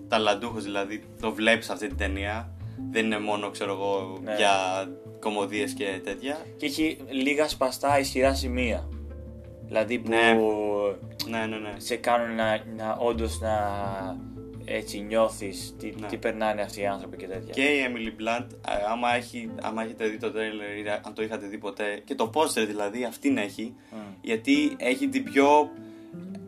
ταλαντούχος, 0.08 0.64
δηλαδή 0.64 1.04
το 1.22 1.32
βλέπεις 1.34 1.70
αυτή 1.70 1.88
την 1.88 1.98
ταινία. 1.98 2.52
Δεν 2.92 3.06
είναι 3.06 3.20
μόνο, 3.20 3.50
ξέρω 3.50 3.72
εγώ, 3.72 4.20
Ναι. 4.24 4.36
για 4.36 4.52
κωμωδίες 5.20 5.74
και 5.74 6.00
τέτοια. 6.04 6.38
Και 6.58 6.66
έχει 6.66 6.98
λίγα 7.10 7.48
σπαστά 7.48 8.00
ισχυρά 8.00 8.34
σημεία. 8.34 8.88
Δηλαδή 9.66 10.00
που 10.00 10.10
Ναι. 10.10 10.34
Ναι, 11.30 11.46
ναι, 11.46 11.58
ναι. 11.58 11.74
σε 11.78 11.96
κάνουν 11.96 12.36
να, 12.36 12.64
να 12.78 12.96
όντως 13.00 13.40
να 13.40 13.52
έτσι 14.70 15.00
νιώθεις 15.00 15.76
τι, 15.80 15.92
Ναι. 16.00 16.08
τι 16.08 16.18
περνάνε 16.18 16.62
αυτοί 16.62 16.82
οι 16.82 16.86
άνθρωποι 16.86 17.18
και 17.18 17.28
τέτοια. 17.28 17.54
Και 17.54 17.62
η 17.62 17.80
Emily 17.88 18.22
Blunt, 18.22 18.48
ε, 18.52 18.92
άμα, 18.92 19.16
έχει, 19.16 19.50
άμα 19.62 19.84
έχετε 19.84 20.08
δει 20.08 20.18
το 20.18 20.28
trailer 20.28 20.86
ή 20.86 20.90
αν 21.04 21.14
το 21.14 21.24
είχατε 21.24 21.48
δει 21.48 21.58
ποτέ, 21.58 22.02
και 22.06 22.16
το 22.16 22.32
poster 22.34 22.66
δηλαδή, 22.68 23.04
αυτήν 23.04 23.38
έχει, 23.38 23.76
Μμ. 23.92 23.98
γιατί 24.22 24.76
έχει 24.78 25.08
την 25.08 25.24
πιο 25.24 25.70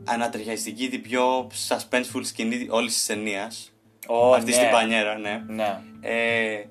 ανατριχιαστική, 0.04 0.90
την 0.90 1.02
πιο 1.02 1.48
suspenseful 1.68 2.22
σκηνή 2.22 2.68
όλης 2.70 2.94
της 2.94 3.06
ταινίας. 3.06 3.74
Ω, 4.08 4.34
αυτή 4.34 4.50
ναι. 4.50 4.56
στην 4.56 4.70
πανιέρα, 4.70 5.18
ναι. 5.18 5.44
Ναι. 5.48 5.82
Ε, 6.02 6.64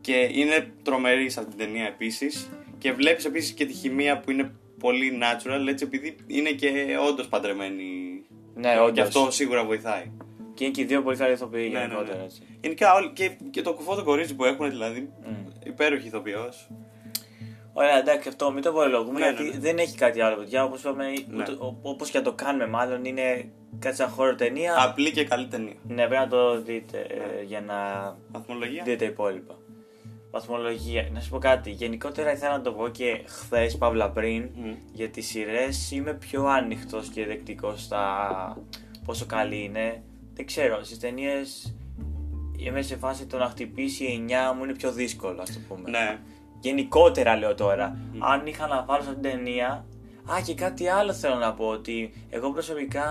και 0.00 0.28
είναι 0.32 0.72
τρομερή 0.82 1.30
σε 1.30 1.40
αυτή 1.40 1.54
την 1.54 1.66
ταινία 1.66 1.86
επίσης 1.86 2.50
και 2.78 2.92
βλέπεις 2.92 3.24
επίσης 3.24 3.52
και 3.52 3.66
τη 3.66 3.72
χημεία 3.72 4.18
που 4.20 4.30
είναι 4.30 4.52
πολύ 4.78 5.18
natural, 5.22 5.66
έτσι 5.68 5.84
επειδή 5.84 6.16
είναι 6.26 6.50
και 6.50 6.96
όντως 7.08 7.28
παντρεμένοι. 7.28 7.84
Ναι, 8.54 8.72
και 8.72 8.78
όντως. 8.78 9.06
αυτό 9.06 9.30
σίγουρα 9.30 9.64
βοηθάει. 9.64 10.10
Και 10.56 10.64
είναι 10.64 10.72
και 10.72 10.80
οι 10.80 10.84
δύο 10.84 11.02
πολύ 11.02 11.16
καλοί 11.16 11.32
ηθοποιοί 11.32 11.68
Ναι, 11.72 11.78
ναι, 11.78 11.84
γενικότερα. 11.84 12.18
ναι. 12.18 12.24
έτσι. 12.24 12.42
Γενικά 12.60 12.94
όλοι, 12.94 13.10
και, 13.10 13.30
και 13.50 13.62
το 13.62 13.72
κουφό 13.74 13.94
το 13.94 14.04
κορίτσι 14.04 14.34
που 14.34 14.44
έχουν 14.44 14.68
δηλαδή, 14.70 15.10
Μμ. 15.26 15.34
υπέροχη 15.64 16.06
ηθοποιός. 16.06 16.68
Ωραία, 17.72 17.98
εντάξει, 17.98 18.28
αυτό 18.28 18.52
μην 18.52 18.62
το 18.62 18.68
απολογούμε 18.70 19.18
Ναι, 19.18 19.24
γιατί 19.26 19.42
ναι, 19.42 19.48
ναι. 19.50 19.58
δεν 19.58 19.78
έχει 19.78 19.96
κάτι 19.96 20.20
άλλο. 20.20 20.36
παιδιά. 20.36 20.64
Όπως 20.64 20.80
είπαμε, 20.80 21.04
Ναι. 21.28 21.36
ούτε- 21.42 21.52
ο- 21.52 21.78
όπως 21.82 22.10
και 22.10 22.18
να 22.18 22.24
το 22.24 22.32
κάνουμε, 22.32 22.66
μάλλον 22.66 23.04
είναι 23.04 23.48
κάτι 23.78 23.96
σαν 23.96 24.08
χώρο 24.08 24.34
ταινία. 24.34 24.74
Απλή 24.78 25.10
και 25.10 25.24
καλή 25.24 25.46
ταινία. 25.46 25.74
Ναι, 25.88 25.94
πρέπει 26.06 26.14
να 26.14 26.28
το 26.28 26.60
δείτε 26.62 26.98
ε, 26.98 27.16
Ναι. 27.16 27.42
για 27.46 27.60
να 27.60 27.74
Βαθμολογία. 28.28 28.82
δείτε 28.84 28.96
τα 28.96 29.04
υπόλοιπα. 29.04 29.54
Βαθμολογία. 30.30 31.08
Να 31.12 31.20
σου 31.20 31.30
πω 31.30 31.38
κάτι. 31.38 31.70
Γενικότερα 31.70 32.32
ήθελα 32.32 32.52
να 32.52 32.60
το 32.62 32.72
πω 32.72 32.88
και 32.88 33.20
χθες, 33.26 33.76
παύλα 33.78 34.10
πριν, 34.10 34.48
Μμ. 34.54 34.72
για 34.92 35.08
τι 35.08 35.20
σειρές 35.20 35.90
είμαι 35.90 36.14
πιο 36.14 36.44
ανοιχτό 36.46 37.02
και 37.14 37.26
δεκτικός 37.26 37.82
στα 37.82 38.56
πόσο 39.04 39.26
καλή 39.26 39.62
είναι. 39.62 40.02
Δεν 40.36 40.46
ξέρω, 40.46 40.84
στις 40.84 40.98
ταινίες 40.98 41.74
είμαι 42.56 42.82
σε 42.82 42.96
φάση 42.96 43.26
το 43.26 43.38
να 43.38 43.46
χτυπήσει 43.48 44.04
η 44.04 44.24
9 44.28 44.32
μου 44.56 44.64
είναι 44.64 44.72
πιο 44.74 44.92
δύσκολο, 44.92 45.42
ας 45.42 45.52
το 45.52 45.58
πούμε. 45.68 45.90
Ναι. 45.90 46.18
Γενικότερα 46.60 47.36
λέω 47.36 47.54
τώρα. 47.54 47.98
Αν 48.18 48.46
είχα 48.46 48.66
να 48.66 48.84
βάλω 48.84 49.02
στην 49.02 49.22
ταινία. 49.22 49.86
Α, 50.32 50.40
και 50.44 50.54
κάτι 50.54 50.88
άλλο 50.88 51.12
θέλω 51.12 51.34
να 51.34 51.54
πω. 51.54 51.66
Ότι 51.66 52.12
εγώ 52.30 52.52
προσωπικά 52.52 53.04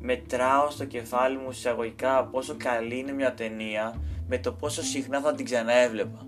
μετράω 0.00 0.70
στο 0.70 0.84
κεφάλι 0.84 1.36
μου 1.36 1.50
εισαγωγικά 1.50 2.24
πόσο 2.24 2.54
καλή 2.56 2.98
είναι 2.98 3.12
μια 3.12 3.34
ταινία 3.34 4.00
με 4.28 4.38
το 4.38 4.52
πόσο 4.52 4.82
συχνά 4.82 5.20
θα 5.20 5.34
την 5.34 5.44
ξαναέβλεπα. 5.44 6.26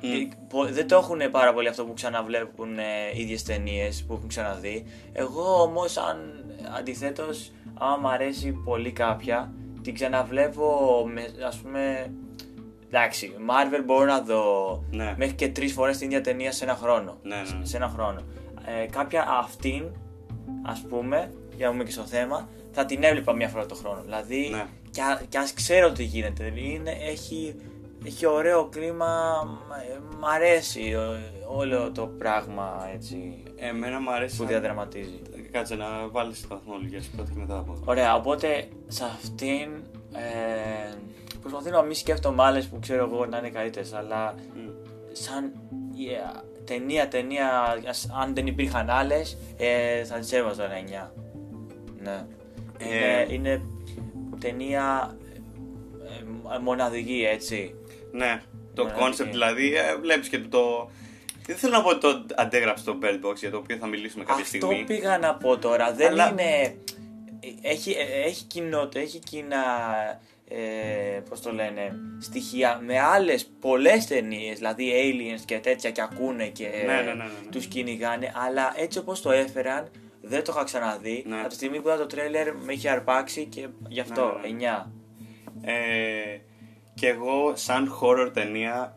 Και 0.00 0.28
πο- 0.48 0.64
Δεν 0.64 0.88
το 0.88 0.96
έχουν 0.96 1.20
πάρα 1.30 1.52
πολύ 1.54 1.68
αυτό 1.68 1.84
που 1.84 1.92
ξαναβλέπουν 1.94 2.78
ε, 2.78 2.82
ίδιες 3.20 3.42
ταινίες 3.42 4.04
που 4.06 4.12
έχουν 4.14 4.28
ξαναδεί. 4.28 4.84
Εγώ 5.12 5.62
όμως 5.62 5.96
αν 5.96 6.44
αντιθέτως 6.78 7.50
άμα 7.80 7.96
μ' 7.96 8.06
αρέσει 8.06 8.52
πολύ 8.64 8.92
κάποια 8.92 9.52
την 9.82 9.94
ξαναβλέπω 9.94 11.02
με, 11.12 11.22
ας 11.46 11.56
πούμε 11.56 12.12
Εντάξει, 12.90 13.32
Marvel 13.38 13.82
μπορώ 13.84 14.04
να 14.04 14.20
δω 14.20 14.84
Ναι. 14.90 15.14
μέχρι 15.18 15.34
και 15.34 15.48
τρεις 15.48 15.72
φορές 15.72 15.96
την 15.98 16.06
ίδια 16.06 16.20
ταινία 16.20 16.52
σε 16.52 16.64
ένα 16.64 16.74
χρόνο. 16.74 17.18
Ναι, 17.22 17.34
ναι, 17.34 17.58
ναι. 17.58 17.64
Σε 17.64 17.76
ένα 17.76 17.88
χρόνο. 17.88 18.20
Ε, 18.82 18.86
κάποια 18.86 19.26
αυτήν, 19.28 19.84
ας 20.62 20.80
πούμε, 20.88 21.32
για 21.56 21.66
να 21.66 21.72
πούμε 21.72 21.84
και 21.84 21.90
στο 21.90 22.02
θέμα, 22.02 22.48
θα 22.72 22.84
την 22.84 23.02
έβλεπα 23.02 23.32
μία 23.34 23.48
φορά 23.48 23.66
το 23.66 23.74
χρόνο. 23.74 24.00
Δηλαδή, 24.02 24.48
Ναι. 24.52 24.64
και, 24.90 25.02
α, 25.02 25.20
και 25.28 25.38
ας 25.38 25.52
ξέρω 25.54 25.92
τι 25.92 26.02
γίνεται. 26.04 26.52
Είναι, 26.56 26.90
έχει, 26.90 27.54
έχει 28.06 28.26
ωραίο 28.26 28.68
κλίμα, 28.68 29.06
μ' 29.46 30.18
μ' 30.18 30.24
αρέσει 30.26 30.94
ο- 30.94 31.56
όλο 31.56 31.92
το 31.92 32.06
πράγμα 32.06 32.88
έτσι 32.94 33.42
Εμένα 33.56 34.00
μου 34.00 34.12
αρέσει. 34.12 34.30
που 34.36 34.42
σαν- 34.42 34.46
διαδραματίζει. 34.46 35.20
Κάτσε 35.52 35.74
να 35.74 36.08
βάλεις 36.08 36.40
τη 36.40 36.46
βαθμολογία 36.46 37.02
σου 37.02 37.10
πρώτα 37.16 37.30
και 37.32 37.38
μετά 37.38 37.58
από. 37.58 37.78
Ωραία, 37.84 38.14
οπότε 38.14 38.68
σε 38.86 39.04
αυτήν 39.04 39.70
ε, 40.12 40.94
προσπαθώ 41.40 41.70
να 41.70 41.82
μην 41.82 41.94
σκέφτομαι 41.94 42.42
άλλες 42.42 42.66
που 42.66 42.78
ξέρω 42.78 43.04
εγώ 43.12 43.26
να 43.26 43.38
είναι 43.38 43.50
καλύτερες, 43.50 43.92
αλλά 43.92 44.34
Μμ. 44.54 44.68
σαν 45.12 45.52
yeah, 45.94 46.42
ταινία, 46.64 47.08
ταινία, 47.08 47.76
ας- 47.88 48.08
αν 48.22 48.34
δεν 48.34 48.46
υπήρχαν 48.46 48.90
άλλες, 48.90 49.38
ε, 49.56 50.04
θα 50.04 50.18
τις 50.18 50.32
έβαζα 50.32 50.64
ένα 50.64 50.74
9. 50.74 51.12
Ναι. 52.02 52.26
Ε, 52.78 52.86
Είναι, 52.96 53.26
είναι 53.32 53.62
ταινία 54.40 55.16
ε, 56.04 56.54
ε, 56.54 56.58
μοναδική, 56.58 57.26
έτσι. 57.32 57.74
Ναι, 58.12 58.42
το 58.74 58.84
Ναι, 58.84 58.92
concept 59.00 59.24
ναι. 59.24 59.30
δηλαδή, 59.30 59.74
ε, 59.74 59.96
βλέπεις 60.00 60.28
και 60.28 60.38
το... 60.38 60.90
Δεν 61.48 61.56
θέλω 61.56 61.72
να 61.76 61.82
πω 61.82 61.88
ότι 61.88 62.00
το 62.00 62.24
αντέγραψε 62.36 62.84
το 62.84 62.98
Bird 63.02 63.26
Box 63.26 63.36
για 63.36 63.50
το 63.50 63.56
οποίο 63.56 63.76
θα 63.76 63.86
μιλήσουμε 63.86 64.24
κάποια 64.24 64.42
Αυτό 64.44 64.56
στιγμή. 64.56 64.84
πήγα 64.86 65.18
να 65.18 65.34
πω 65.34 65.58
τώρα. 65.58 65.92
Δεν 65.92 66.10
Αλλά- 66.10 66.28
είναι. 66.30 66.76
Έχει, 67.62 67.90
ε, 67.90 68.22
έχει 68.26 68.44
κοινότητα, 68.44 69.00
έχει 69.00 69.18
κοινά. 69.18 69.56
Ε, 70.50 71.20
πώς 71.28 71.40
το 71.40 71.52
λένε, 71.52 71.92
στοιχεία 72.20 72.80
με 72.84 72.98
άλλες 73.00 73.46
πολλές 73.60 74.06
ταινίες, 74.06 74.56
δηλαδή 74.58 74.92
aliens 74.92 75.40
και 75.44 75.58
τέτοια 75.58 75.90
και 75.90 76.02
ακούνε 76.02 76.46
και 76.46 76.66
Ναι, 76.86 76.92
ναι, 76.92 77.00
ναι, 77.00 77.12
ναι, 77.12 77.12
ναι. 77.24 77.50
τους 77.50 77.66
κυνηγάνε, 77.66 78.32
αλλά 78.46 78.72
έτσι 78.76 78.98
όπως 78.98 79.20
το 79.22 79.30
έφεραν 79.30 79.88
δεν 80.22 80.44
το 80.44 80.52
είχα 80.54 80.64
ξαναδεί. 80.64 81.24
Ναι. 81.26 81.38
Από 81.38 81.48
τη 81.48 81.54
στιγμή 81.54 81.80
που 81.80 81.88
είδα 81.88 81.96
το 81.98 82.06
τρέλερ 82.06 82.54
με 82.54 82.72
είχε 82.72 82.88
αρπάξει 82.90 83.44
και 83.44 83.66
γι' 83.88 84.00
αυτό 84.00 84.24
Ναι, 84.42 84.48
ναι, 84.48 84.54
ναι. 84.56 84.66
9. 84.66 84.92
Ε, 85.62 86.38
και 86.94 87.08
εγώ 87.08 87.52
σαν 87.56 87.98
horror 88.00 88.30
ταινία 88.34 88.94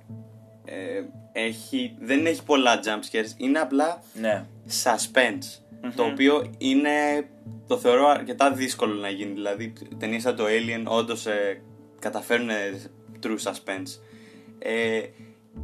ε, 0.66 1.02
έχει, 1.32 1.96
δεν 2.00 2.26
έχει 2.26 2.44
πολλά 2.44 2.80
jump 2.84 3.00
scares, 3.12 3.34
είναι 3.38 3.60
απλά 3.60 4.04
Ναι. 4.22 4.46
suspense. 4.84 5.60
Το 5.96 6.04
οποίο 6.04 6.52
είναι, 6.58 6.90
το 7.68 7.78
θεωρώ 7.78 8.08
αρκετά 8.08 8.52
δύσκολο 8.52 8.94
να 8.94 9.10
γίνει. 9.10 9.32
Δηλαδή, 9.34 9.74
ταινίες 9.98 10.22
σαν 10.22 10.36
το 10.36 10.44
Alien 10.46 10.84
όντως 10.86 11.26
ε, 11.26 11.62
καταφέρουν 12.00 12.50
true 13.24 13.38
suspense. 13.50 14.00
Ε, 14.60 15.02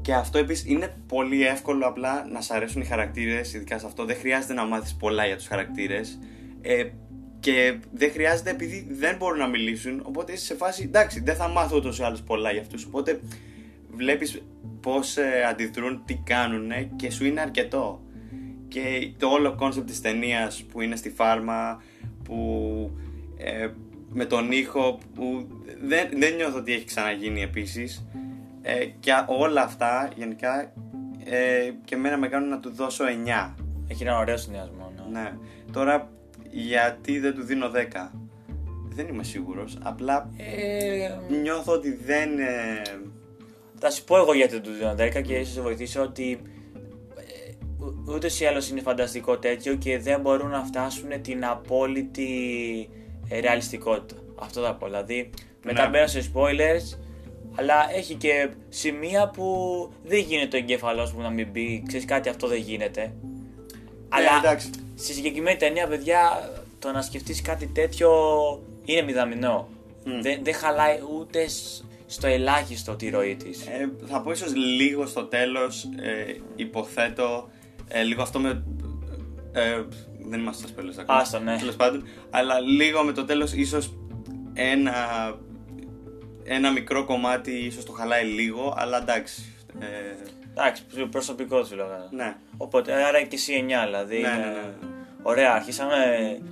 και 0.02 0.14
αυτό 0.14 0.38
επίσης 0.38 0.66
είναι 0.70 0.98
πολύ 1.08 1.48
εύκολο 1.48 1.88
απλά 1.88 2.28
να 2.32 2.42
σ' 2.42 2.52
αρέσουν 2.52 2.82
οι 2.82 2.86
χαρακτήρες, 2.86 3.54
ειδικά 3.54 3.80
σε 3.80 3.86
αυτό. 3.86 4.06
Δεν 4.06 4.16
χρειάζεται 4.16 4.54
να 4.54 4.66
μάθεις 4.66 4.96
πολλά 4.96 5.26
για 5.26 5.36
τους 5.38 5.48
χαρακτήρες. 5.48 6.20
Ε, 6.62 6.84
και 7.40 7.80
δεν 7.92 8.12
χρειάζεται 8.12 8.50
επειδή 8.50 8.88
δεν 8.90 9.16
μπορούν 9.16 9.40
να 9.40 9.48
μιλήσουν. 9.48 10.02
Οπότε 10.04 10.32
είσαι 10.32 10.46
σε 10.46 10.56
φάση 10.56 10.84
εντάξει, 10.84 11.22
δεν 11.22 11.36
θα 11.36 11.48
μάθω 11.48 11.78
ούτως 11.78 12.00
ή 12.00 12.04
άλλως 12.04 12.22
πολλά 12.22 12.52
για 12.52 12.62
αυτούς. 12.62 12.86
Οπότε 12.86 13.20
βλέπεις 13.98 14.42
πώς 14.82 15.18
αντιδρούν, 15.50 16.02
τι 16.06 16.16
κάνουν 16.16 16.96
και 16.96 17.12
σου 17.12 17.26
είναι 17.26 17.42
αρκετό. 17.42 18.02
Και 18.68 19.12
το 19.18 19.28
όλο 19.28 19.56
concept 19.56 19.88
της 19.88 20.02
ταινίας 20.02 20.64
που 20.64 20.82
είναι 20.82 20.96
στη 20.96 21.10
φάρμα, 21.10 21.82
που 22.24 22.92
ε, 23.38 23.68
με 24.10 24.26
τον 24.26 24.52
ήχο 24.52 24.98
που 25.16 25.48
δεν, 25.82 26.08
δεν 26.18 26.36
νιώθω 26.36 26.58
ότι 26.58 26.74
έχει 26.74 26.86
ξαναγίνει 26.86 27.42
επίσης. 27.42 28.06
Ε, 28.62 28.86
και 29.00 29.12
όλα 29.26 29.62
αυτά 29.62 30.10
γενικά 30.16 30.74
ε, 31.26 31.72
και 31.84 31.96
εμένα 31.96 32.18
με 32.18 32.28
κάνουν 32.28 32.50
να 32.50 32.60
του 32.60 32.70
δώσω 32.70 33.06
9. 33.48 33.54
Έχει 33.88 34.04
ένα 34.04 34.18
ωραίο 34.18 34.38
συνδυασμό. 34.38 34.94
Ναι. 35.12 35.20
Ναι. 35.20 35.32
Τώρα 35.72 36.10
γιατί 36.52 37.20
δεν 37.20 37.34
του 37.34 37.44
δίνω 37.44 37.72
10. 37.74 38.10
δεν 38.90 39.08
είμαι 39.08 39.24
σίγουρος. 39.24 39.78
Απλά 39.84 40.30
Ε, 40.38 41.36
νιώθω 41.42 41.74
ότι 41.74 41.94
δεν. 42.06 42.30
Ε, 43.78 43.80
θα 43.80 43.90
σου 43.92 44.04
πω 44.04 44.18
εγώ 44.18 44.34
γιατί 44.34 44.60
του 44.60 44.72
δίνω 44.72 44.96
10 45.00 45.22
και 45.22 45.34
ίσως 45.34 45.54
σε 45.54 45.62
βοηθήσω 45.62 46.02
ότι 46.02 46.42
ε, 47.16 47.52
ου- 47.80 48.14
ούτε 48.14 48.30
ή 48.42 48.46
άλλως 48.46 48.70
είναι 48.70 48.82
φανταστικό 48.82 49.38
τέτοιο 49.38 49.76
και 49.76 50.00
δεν 50.00 50.22
μπορούν 50.22 50.50
να 50.50 50.64
φτάσουν 50.64 51.22
την 51.22 51.46
απόλυτη 51.46 52.30
ε, 53.30 53.40
ρεαλιστικότητα. 53.40 54.22
Αυτό 54.40 54.62
θα 54.62 54.76
πω. 54.76 54.86
Δηλαδή, 54.86 55.30
μετά 55.64 55.84
Ναι. 55.84 55.90
μπαίνω 55.90 56.08
σε 56.08 56.32
spoilers, 56.34 56.98
αλλά 57.56 57.74
έχει 57.96 58.14
και 58.14 58.50
σημεία 58.70 59.30
που 59.30 59.46
δεν 60.04 60.20
γίνεται 60.20 60.56
ο 60.58 60.60
εγκέφαλός 60.60 61.14
μου 61.14 61.22
να 61.22 61.30
μην 61.30 61.48
μπει. 61.52 61.84
Ξέρεις 61.88 62.06
κάτι, 62.06 62.30
αυτό 62.30 62.48
δεν 62.48 62.58
γίνεται. 62.60 63.14
αλλά 64.10 64.32
Ναι, 64.32 64.38
εντάξει. 64.48 64.70
στη 64.96 65.14
συγκεκριμένη 65.14 65.58
ταινία, 65.58 65.88
παιδιά, 65.88 66.50
το 66.80 66.92
να 66.92 67.02
σκεφτείς 67.02 67.42
κάτι 67.42 67.68
τέτοιο 67.68 68.10
είναι 68.86 69.02
μηδαμινό. 69.02 69.68
Δεν, 70.22 70.40
δεν 70.44 70.54
χαλάει 70.54 70.98
ούτε 71.20 71.48
σ- 71.48 71.84
στο 72.08 72.28
ελάχιστο 72.28 72.96
τη 72.96 73.10
ροή 73.10 73.36
της. 73.36 73.66
Ε, 73.66 73.92
θα 74.06 74.22
πω 74.22 74.32
ίσως 74.32 74.56
λίγο 74.56 75.06
στο 75.06 75.24
τέλος, 75.24 75.84
ε, 75.84 76.36
υποθέτω, 76.56 77.50
ε, 77.88 78.04
λίγο 78.04 78.22
αυτό 78.22 78.40
με... 78.40 78.64
Ε, 79.52 79.84
δεν 80.30 80.40
είμαστε 80.40 80.68
στα 80.68 80.82
spoilers 80.82 80.98
ακόμα. 81.00 81.20
Άστο, 81.20 81.40
ναι. 81.40 81.58
Τέλος 81.58 81.76
πάντων, 81.76 82.04
αλλά 82.30 82.60
λίγο 82.60 83.04
με 83.04 83.12
το 83.12 83.26
τέλος 83.26 83.54
ίσως 83.54 83.94
ένα, 84.54 84.94
ένα 86.44 86.72
μικρό 86.72 87.06
κομμάτι 87.06 87.52
ίσως 87.52 87.86
το 87.86 87.92
χαλάει 87.92 88.26
λίγο, 88.26 88.74
αλλά 88.78 89.02
εντάξει. 89.02 89.54
Ε, 89.80 89.86
Εντάξει, 90.60 90.84
προσωπικό 91.12 91.62
του 91.64 91.76
λέγανε. 91.76 92.08
ναι. 92.12 92.36
Οπότε, 92.58 92.94
άρα 93.04 93.22
και 93.24 93.36
εσύ 93.36 93.66
9 93.68 93.86
δηλαδή. 93.86 94.14
Ναι, 94.22 94.28
είναι- 94.28 94.38
ναι, 94.38 94.52
ναι. 94.52 94.74
Ωραία, 95.22 95.54
αρχίσαμε 95.54 95.96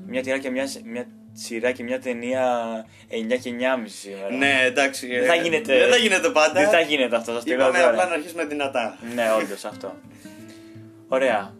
μια 0.07 0.21
τυρά 0.21 0.37
και 0.37 0.49
μια, 0.49 0.65
μια 0.85 1.07
σειρά 1.37 1.71
και 1.71 1.83
μια 1.83 1.99
ταινία 1.99 2.45
9 3.09 3.37
και 3.41 3.53
9,5 3.59 3.83
σήμερα. 3.85 4.29
Ναι, 4.31 4.61
εντάξει. 4.65 5.07
Δεν 5.07 5.23
ε, 5.23 5.25
θα 5.25 5.35
γίνεται. 5.35 5.77
Δεν 5.79 5.89
θα 5.89 5.95
γίνεται 5.97 6.29
πάντα. 6.29 6.53
Δεν 6.59 6.69
θα 6.69 6.79
γίνεται 6.79 7.15
αυτό, 7.15 7.31
σα 7.31 7.37
το 7.39 7.43
λέω 7.47 7.55
Είπαμε 7.57 7.77
τώρα. 7.77 7.89
απλά 7.89 8.05
να 8.05 8.13
αρχίσουμε 8.13 8.45
δυνατά. 8.45 8.97
Ναι, 9.15 9.23
όντως 9.41 9.65
αυτό. 9.65 9.95
Ωραία. 11.07 11.53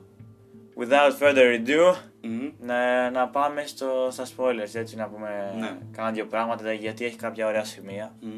Without 0.80 1.12
further 1.20 1.60
ado, 1.68 1.96
Μμμ. 2.22 2.50
να, 2.60 3.10
να 3.10 3.28
πάμε 3.28 3.64
στο, 3.66 4.08
στα 4.12 4.26
spoilers, 4.26 4.74
έτσι 4.74 4.96
να 4.96 5.08
πούμε 5.08 5.54
Ναι. 5.60 5.78
κάνα 5.92 6.12
δύο 6.12 6.26
πράγματα, 6.26 6.74
γιατί 6.74 7.06
έχει 7.06 7.16
κάποια 7.16 7.48
ωραία 7.48 7.64
σημεία 7.64 8.14
Μμμ. 8.20 8.32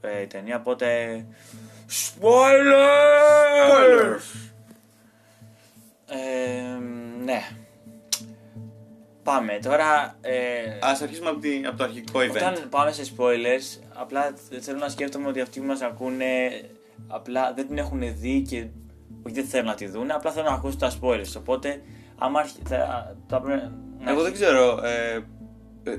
ε, 0.00 0.20
η 0.22 0.26
ταινία, 0.26 0.56
οπότε... 0.56 0.86
Spoilers! 2.20 4.22
Ε, 6.08 6.78
ναι. 7.24 7.40
Πάμε 9.22 9.58
τώρα. 9.62 10.16
Ε, 10.20 10.32
Ας 10.80 11.00
αρχίσουμε 11.02 11.28
από, 11.28 11.38
τη- 11.40 11.62
από 11.66 11.76
το 11.76 11.84
αρχικό 11.84 12.20
event. 12.20 12.30
όταν 12.36 12.54
πάμε 12.70 12.92
σε 12.92 13.02
spoilers, 13.16 13.82
απλά 13.94 14.32
θέλω 14.60 14.78
να 14.78 14.88
σκέφτομαι 14.88 15.28
ότι 15.28 15.40
αυτοί 15.40 15.60
που 15.60 15.66
μας 15.66 15.80
ακούνε 15.80 16.60
απλά 17.08 17.52
δεν 17.52 17.66
την 17.66 17.78
έχουν 17.78 18.00
δει 18.18 18.42
και 18.48 18.66
όχι 19.26 19.34
δεν 19.34 19.44
θέλουν 19.44 19.66
να 19.66 19.74
τη 19.74 19.86
δουν, 19.86 20.10
απλά 20.10 20.30
θέλουν 20.30 20.48
να 20.48 20.54
ακούσουν 20.54 20.78
τα 20.78 20.92
spoilers. 21.00 21.32
Οπότε, 21.38 21.82
άμα 22.18 22.40
αρχι... 22.40 22.56
θα, 22.68 23.14
θα 23.28 23.40
πρέπει 23.40 23.62
να... 24.00 24.10
Εγώ 24.10 24.22
δεν 24.22 24.32
ξέρω. 24.32 24.80
Ε, 24.84 25.14
ε, 25.14 25.20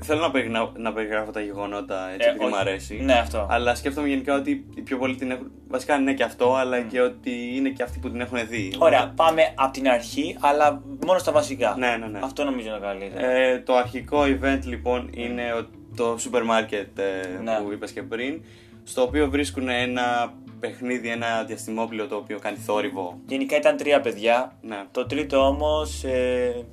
θέλω 0.02 0.20
να, 0.20 0.30
περιγνα- 0.30 0.72
να 0.76 0.92
περιγράφω 0.92 1.30
τα 1.30 1.40
γεγονότα 1.40 2.08
έτσι 2.08 2.26
Ε, 2.26 2.30
επειδή 2.30 2.44
όχι. 2.44 2.52
μου 2.54 2.58
αρέσει. 2.60 2.96
Ναι, 3.02 3.12
αυτό. 3.12 3.46
Αλλά 3.50 3.74
σκέφτομαι 3.74 4.08
γενικά 4.08 4.34
ότι 4.34 4.66
οι 4.74 4.80
πιο 4.80 4.96
πολλοί 4.98 5.14
την 5.14 5.30
έχουν. 5.30 5.50
Βασικά 5.68 5.94
είναι 5.94 6.12
και 6.14 6.22
αυτό, 6.22 6.54
αλλά 6.54 6.80
και 6.80 7.00
ότι 7.00 7.56
είναι 7.56 7.68
και 7.68 7.82
αυτοί 7.82 7.98
που 7.98 8.10
την 8.10 8.20
έχουν 8.20 8.38
δει. 8.48 8.72
Ωραία, 8.78 9.12
πάμε 9.16 9.42
από 9.54 9.72
την 9.72 9.88
αρχή, 9.88 10.36
αλλά 10.40 10.82
μόνο 11.06 11.18
στα 11.18 11.32
βασικά. 11.32 11.74
Ναι, 11.78 11.96
ναι, 12.00 12.06
ναι. 12.06 12.18
Αυτό 12.22 12.44
νομίζω 12.44 12.68
είναι 12.68 12.78
καλύτερο. 12.80 13.26
Ε, 13.30 13.58
το 13.58 13.74
αρχικό 13.74 14.22
event 14.22 14.60
λοιπόν 14.64 15.10
είναι 15.14 15.52
ο- 15.52 15.66
το 15.96 16.16
σούπερ 16.18 16.42
μάρκετ 16.44 16.98
ε, 16.98 17.40
Ναι. 17.42 17.58
που 17.64 17.72
είπες 17.72 17.92
και 17.92 18.02
πριν. 18.02 18.42
Στο 18.84 19.02
οποίο 19.02 19.30
βρίσκουν 19.30 19.68
ένα 19.68 20.32
παιχνίδι, 20.60 21.08
ένα 21.08 21.44
διαστημόπλαιο 21.46 22.06
το 22.06 22.16
οποίο 22.16 22.38
κάνει 22.38 22.56
θόρυβο. 22.56 23.18
Γενικά 23.26 23.56
ήταν 23.56 23.76
τρία 23.76 24.00
παιδιά. 24.00 24.52
Ναι. 24.60 24.82
Το 24.90 25.06
τρίτο 25.06 25.46
όμως 25.46 26.04
ε, 26.04 26.64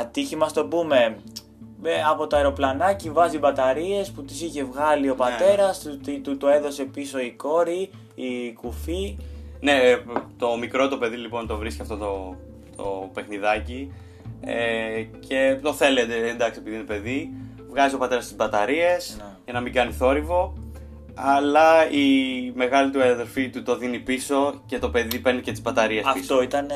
ατύχημα, 0.00 0.48
στο 0.48 0.64
πούμε, 0.64 0.96
ε, 0.96 1.14
από 2.10 2.26
το 2.26 2.36
αεροπλανάκι 2.36 3.10
βάζει 3.10 3.38
μπαταρίες 3.38 4.10
που 4.10 4.22
τις 4.24 4.42
είχε 4.42 4.64
βγάλει 4.64 5.08
ο 5.10 5.12
Ναι, 5.12 5.18
πατέρας, 5.18 5.80
του, 5.80 6.00
του, 6.04 6.20
του 6.20 6.36
το 6.36 6.48
έδωσε 6.48 6.84
πίσω 6.84 7.18
η 7.18 7.30
κόρη, 7.30 7.90
η 8.14 8.52
κουφή. 8.52 9.16
Ναι, 9.60 9.72
ε, 9.72 9.98
το 10.38 10.56
μικρό 10.56 10.88
το 10.88 10.98
παιδί 10.98 11.16
λοιπόν 11.16 11.46
το 11.46 11.56
βρίσκει 11.56 11.82
αυτό 11.82 11.96
το, 11.96 12.36
το 12.76 13.10
παιχνιδάκι 13.12 13.92
ε, 14.40 15.02
και 15.28 15.58
το 15.62 15.72
θέλετε 15.72 16.28
εντάξει 16.28 16.58
επειδή 16.60 16.76
είναι 16.76 16.84
παιδί. 16.84 17.30
Βγάζει 17.70 17.94
ο 17.94 17.98
πατέρας 17.98 18.24
τις 18.26 18.36
μπαταρίες 18.36 19.16
Ναι. 19.18 19.24
για 19.44 19.52
να 19.52 19.60
μην 19.60 19.72
κάνει 19.72 19.92
θόρυβο. 19.92 20.52
Αλλά 21.18 21.90
η 21.90 22.06
μεγάλη 22.54 22.90
του 22.90 23.02
αδερφή 23.02 23.48
του 23.48 23.62
το 23.62 23.76
δίνει 23.76 23.98
πίσω 23.98 24.62
και 24.66 24.78
το 24.78 24.90
παιδί 24.90 25.18
παίρνει 25.18 25.40
και 25.40 25.50
τις 25.50 25.62
μπαταρίες 25.62 26.02
πίσω. 26.02 26.18
Αυτό 26.18 26.42
ήταν 26.42 26.66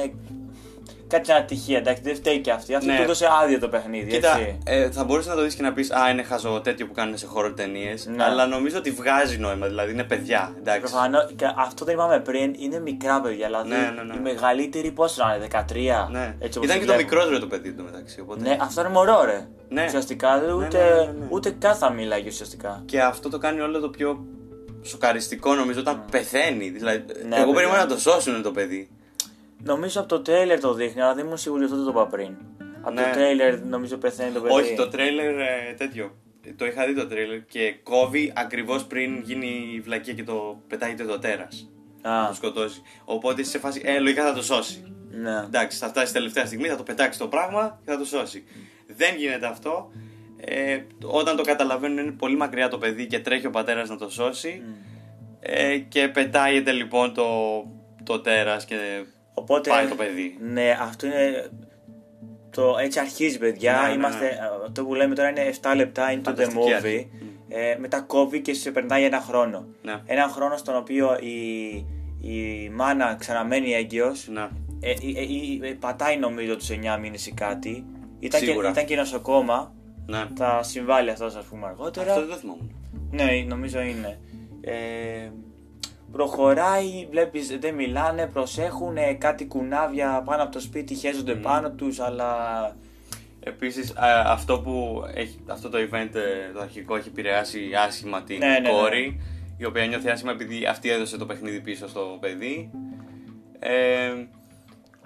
ε, 1.10 1.16
κάτι 1.16 1.26
σαν 1.28 1.36
ατυχία, 1.36 1.78
εντάξει, 1.78 2.02
δεν 2.02 2.14
φταίει 2.14 2.38
και 2.38 2.50
αυτή. 2.50 2.74
Αυτή 2.74 2.88
Ναι. 2.88 2.96
του 2.96 3.02
έδωσε 3.02 3.28
άδεια 3.42 3.58
το 3.60 3.68
παιχνίδι, 3.68 4.10
Κοίτα, 4.10 4.30
έτσι. 4.38 4.58
ε, 4.64 4.90
θα 4.90 5.04
μπορούσες 5.04 5.30
να 5.30 5.34
το 5.36 5.42
δεις 5.42 5.54
και 5.54 5.62
να 5.62 5.72
πεις 5.72 5.90
Α, 5.92 6.10
είναι 6.10 6.22
χαζό 6.22 6.60
τέτοιο 6.60 6.86
που 6.86 6.92
κάνουν 6.92 7.16
σε 7.18 7.26
χώρο 7.26 7.52
ταινίες. 7.52 8.06
Ναι. 8.06 8.24
Αλλά 8.24 8.46
νομίζω 8.46 8.78
ότι 8.78 8.90
βγάζει 8.90 9.38
νόημα, 9.38 9.66
δηλαδή 9.66 9.92
είναι 9.92 10.04
παιδιά. 10.04 10.54
Εντάξει. 10.58 10.80
Προφανώς, 10.80 11.32
και 11.36 11.44
αυτό 11.56 11.84
δεν 11.84 11.94
είπαμε 11.94 12.20
πριν, 12.20 12.54
είναι 12.58 12.78
μικρά 12.80 13.20
παιδιά. 13.20 13.46
Δηλαδή, 13.46 13.68
Ναι, 13.68 13.76
ναι, 13.76 14.02
ναι. 14.02 14.14
η 14.14 14.20
μεγαλύτερη 14.20 14.90
πόσο 14.90 15.24
να 15.24 15.34
είναι, 15.34 15.46
13. 15.50 16.08
Ναι. 16.10 16.34
Έτσι, 16.38 16.58
όπως 16.58 16.68
Ήταν 16.68 16.80
τη 16.80 16.84
και 16.86 16.90
το 16.90 16.92
βλέπουμε. 16.92 16.96
μικρότερο 16.96 17.38
το 17.38 17.46
παιδί 17.46 17.72
του 17.72 17.84
μεταξύ. 17.84 18.20
Οπότε... 18.20 18.40
Ναι, 18.40 18.56
αυτό 18.60 18.80
είναι 18.80 18.90
μωρό, 18.90 19.24
ρε. 19.24 19.48
Ναι. 19.68 19.84
Ουσιαστικά 19.84 20.28
ούτε, 20.56 20.78
ναι, 20.78 20.94
ναι, 20.94 21.12
ναι. 21.18 21.26
ούτε 21.28 21.50
καν 21.58 21.74
θα 21.74 21.90
μιλάει 21.92 22.24
ουσιαστικά. 22.26 22.82
Και 22.86 23.00
αυτό 23.00 23.28
το 23.28 23.38
κάνει 23.38 23.60
όλο 23.60 23.80
το 23.80 23.88
πιο 23.88 24.24
σοκαριστικό 24.82 25.54
νομίζω 25.54 25.80
όταν 25.80 26.04
πεθαίνει. 26.10 26.68
Δηλαδή, 26.68 26.98
Ναι, 27.28 27.36
εγώ 27.36 27.44
παιδιά. 27.44 27.54
περίμενα 27.54 27.78
να 27.78 27.86
το 27.86 27.98
σώσουν 27.98 28.42
το 28.42 28.50
παιδί. 28.50 28.90
Νομίζω 29.62 30.00
από 30.00 30.08
το 30.08 30.20
τρέιλερ 30.20 30.60
το 30.60 30.74
δείχνει, 30.74 31.00
αλλά 31.00 31.14
δεν 31.14 31.24
ήμουν 31.24 31.36
σίγουρη 31.36 31.64
αυτό 31.64 31.84
το 31.84 31.90
είπα 31.90 32.06
πριν. 32.06 32.36
Από 32.82 32.90
Ναι. 32.94 33.02
το 33.02 33.10
τρέιλερ 33.12 33.60
νομίζω 33.62 33.96
πεθαίνει 33.96 34.32
το 34.32 34.40
παιδί. 34.40 34.54
Όχι, 34.54 34.74
το 34.74 34.88
τρέιλερ 34.88 35.38
ε, 35.38 35.74
τέτοιο. 35.76 36.14
Το 36.56 36.66
είχα 36.66 36.86
δει 36.86 36.94
το 36.94 37.06
τρέιλερ 37.06 37.44
και 37.46 37.74
κόβει 37.82 38.32
ακριβώς 38.36 38.84
πριν 38.84 39.20
γίνει 39.22 39.70
η 39.74 39.80
βλακία 39.80 40.12
και 40.14 40.24
το 40.24 40.60
πετάγεται 40.68 41.04
το 41.04 41.18
τέρας. 41.18 41.70
Α, 42.02 42.26
Το 42.28 42.34
σκοτώσει. 42.34 42.82
Οπότε 43.04 43.40
είσαι 43.40 43.50
σε 43.50 43.58
φάση, 43.58 43.80
ε, 43.84 43.98
λογικά 43.98 44.24
θα 44.24 44.32
το 44.32 44.42
σώσει. 44.42 44.92
ναι. 45.10 45.36
Εντάξει, 45.44 45.78
θα 45.78 45.88
φτάσει 45.88 46.12
τελευταία 46.12 46.46
στιγμή, 46.46 46.68
θα 46.68 46.76
το 46.76 46.82
πετάξει 46.82 47.18
το 47.18 47.26
πράγμα 47.28 47.80
και 47.84 47.90
θα 47.90 47.98
το 47.98 48.04
σώσει. 48.04 48.44
Δεν 48.86 49.16
γίνεται 49.16 49.46
αυτό. 49.46 49.90
Ε, 50.40 50.80
όταν 51.04 51.36
το 51.36 51.42
καταλαβαίνουν 51.42 51.98
είναι 51.98 52.10
πολύ 52.12 52.36
μακριά 52.36 52.68
το 52.68 52.78
παιδί 52.78 53.06
και 53.06 53.18
τρέχει 53.18 53.46
ο 53.46 53.50
πατέρας 53.50 53.88
να 53.88 53.96
το 53.96 54.10
σώσει. 54.10 54.62
Ε, 55.40 55.78
και 55.78 56.08
πετάγεται 56.08 56.72
λοιπόν 56.72 57.14
το, 57.14 57.26
το 58.04 58.20
τέρας 58.20 58.64
και 58.64 58.76
Οπότε, 59.34 59.70
πάει 59.70 59.86
το 59.86 59.94
παιδί. 59.94 60.36
Ναι, 60.40 60.78
αυτό 60.80 61.06
είναι. 61.06 61.50
Το, 62.50 62.76
έτσι 62.80 62.98
αρχίζει, 62.98 63.38
παιδιά. 63.38 63.72
Ναι, 63.72 63.80
ναι, 63.80 63.86
ναι. 63.86 63.92
Είμαστε, 63.94 64.38
Αυτό 64.66 64.84
που 64.84 64.94
λέμε 64.94 65.14
τώρα 65.14 65.28
είναι 65.28 65.54
7 65.62 65.72
λεπτά 65.76 66.10
into 66.12 66.18
the 66.18 66.22
Φανταστική 66.24 66.62
movie. 66.68 66.72
αρχή. 66.72 67.10
Ε, 67.48 67.76
μετά 67.78 68.00
κόβει 68.00 68.40
και 68.40 68.54
σε 68.54 68.70
περνάει 68.70 69.04
ένα 69.04 69.20
χρόνο. 69.20 69.66
Ναι. 69.82 70.00
Ένα 70.06 70.28
χρόνο 70.28 70.56
στον 70.56 70.76
οποίο 70.76 71.18
η, 71.20 71.74
η 72.20 72.68
μάνα 72.68 73.16
ξαναμένει 73.18 73.72
έγκυος 73.72 74.28
Να. 74.28 74.50
Ε, 74.80 74.90
ε, 74.90 74.94
ε, 75.64 75.68
ε, 75.68 75.72
πατάει 75.72 76.16
νομίζω 76.16 76.56
τους 76.56 76.68
9 76.70 76.98
μήνες 77.00 77.26
ή 77.26 77.32
κάτι. 77.32 77.84
Ήταν 78.18 78.40
και, 78.40 78.46
Σίγουρα. 78.46 78.70
ήταν 78.70 78.84
και 78.84 78.96
νοσοκόμα. 78.96 79.74
Ναι. 80.06 80.24
Θα 80.36 80.62
συμβάλλει 80.62 81.10
αυτός, 81.10 81.34
ας 81.34 81.44
πούμε, 81.44 81.66
αργότερα. 81.66 82.08
Αυτό 82.08 82.20
δεν 82.20 82.30
το 82.30 82.36
θυμόμουν. 82.36 82.74
Ναι, 83.10 83.44
νομίζω 83.46 83.80
είναι. 83.80 84.18
Ε, 84.60 85.30
προχωράει, 86.12 87.06
βλέπεις 87.10 87.58
δεν 87.58 87.74
μιλάνε, 87.74 88.26
προσέχουν 88.26 88.96
ε, 88.96 89.12
κάτι 89.12 89.46
κουνάβια 89.46 90.22
πάνω 90.24 90.42
από 90.42 90.52
το 90.52 90.60
σπίτι, 90.60 90.94
χέζονται 90.94 91.34
πάνω 91.34 91.70
τους, 91.70 92.00
αλλά 92.00 92.36
Επίσης 93.42 93.90
α, 93.96 94.22
αυτό 94.26 94.60
που 94.60 95.02
έχει, 95.14 95.38
αυτό 95.46 95.68
το 95.68 95.78
event 95.78 96.14
ε, 96.14 96.52
το 96.54 96.60
αρχικό 96.60 96.96
έχει 96.96 97.08
επηρεάσει 97.08 97.60
άσχημα 97.86 98.22
την 98.22 98.38
Ναι, 98.38 98.46
ναι, 98.46 98.58
ναι. 98.58 98.68
κόρη 98.68 99.20
η 99.58 99.64
οποία 99.64 99.86
νιώθει 99.86 100.08
άσχημα 100.10 100.32
επειδή 100.32 100.66
αυτή 100.66 100.90
έδωσε 100.90 101.16
το 101.16 101.26
παιχνίδι 101.26 101.60
πίσω 101.60 101.88
στο 101.88 102.16
παιδί 102.20 102.70
ε, 103.58 103.70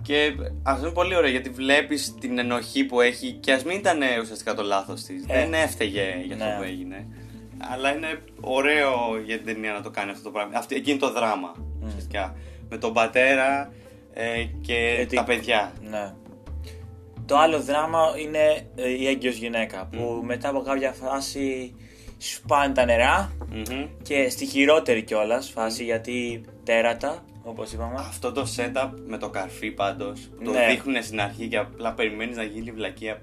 και 0.03 0.33
αυτό 0.63 0.85
είναι 0.87 0.95
πολύ 0.95 1.17
ωραίο 1.17 1.31
γιατί 1.31 1.51
βλέπεις 1.51 2.15
την 2.21 2.39
ενοχή 2.39 2.85
που 2.85 3.01
έχει 3.01 3.33
και 3.33 3.53
ας 3.53 3.65
μην 3.65 3.77
ήταν 3.79 4.03
ε, 4.03 4.19
ουσιαστικά 4.21 4.55
το 4.55 4.63
λάθος 4.63 5.03
της 5.03 5.25
Ε. 5.29 5.35
δεν 5.41 5.55
έφταιγε 5.55 6.15
για 6.25 6.35
αυτό 6.35 6.47
Ναι. 6.49 6.57
που 6.57 6.63
έγινε 6.63 7.07
αλλά 7.73 7.95
είναι 7.95 8.19
ωραίο 8.41 8.91
για 9.25 9.37
την 9.37 9.47
ταινία 9.47 9.73
να 9.73 9.81
το 9.83 9.91
κάνει 9.91 10.11
αυτό 10.11 10.23
το 10.23 10.31
πράγμα 10.31 10.59
αυτή, 10.59 10.75
εκείνη 10.75 10.99
το 10.99 11.13
δράμα 11.13 11.55
ουσιαστικά 11.87 12.35
με 12.69 12.77
τον 12.79 12.93
πατέρα 12.93 13.73
ε, 14.13 14.45
και 14.61 14.93
Γιατί- 14.97 15.17
τα 15.17 15.25
παιδιά 15.25 15.73
ναι. 15.91 16.13
Το 17.27 17.37
άλλο 17.39 17.61
δράμα 17.61 17.99
είναι 18.19 18.67
ε, 18.75 18.89
η 18.89 19.07
έγκυος 19.07 19.37
γυναίκα 19.37 19.89
που 19.93 20.23
μετά 20.25 20.49
από 20.49 20.61
κάποια 20.61 20.93
φάση 20.93 21.75
σπάνε 22.19 22.75
τα 22.75 22.85
νερά 22.85 23.33
Μμμ. 23.51 23.87
και 24.03 24.29
στη 24.29 24.47
χειρότερη 24.47 25.03
κιόλας 25.03 25.51
φάση 25.51 25.85
γιατί 25.85 26.45
τέρατα, 26.65 27.25
όπως 27.43 27.73
είπαμε. 27.73 27.95
Αυτό 27.99 28.33
το 28.33 28.47
setup 28.57 28.91
με 29.07 29.19
το 29.19 29.29
καρφί 29.31 29.71
πάντως 29.71 30.21
που 30.37 30.45
το 30.45 30.51
Ναι. 30.51 30.67
δείχνουν 30.71 31.03
στην 31.03 31.21
αρχή 31.21 31.49
και 31.49 31.59
απλά 31.59 31.93
περιμένεις 31.93 32.37
να 32.37 32.43
γίνει 32.43 32.67
η 32.69 32.73
βλακεία 32.73 33.23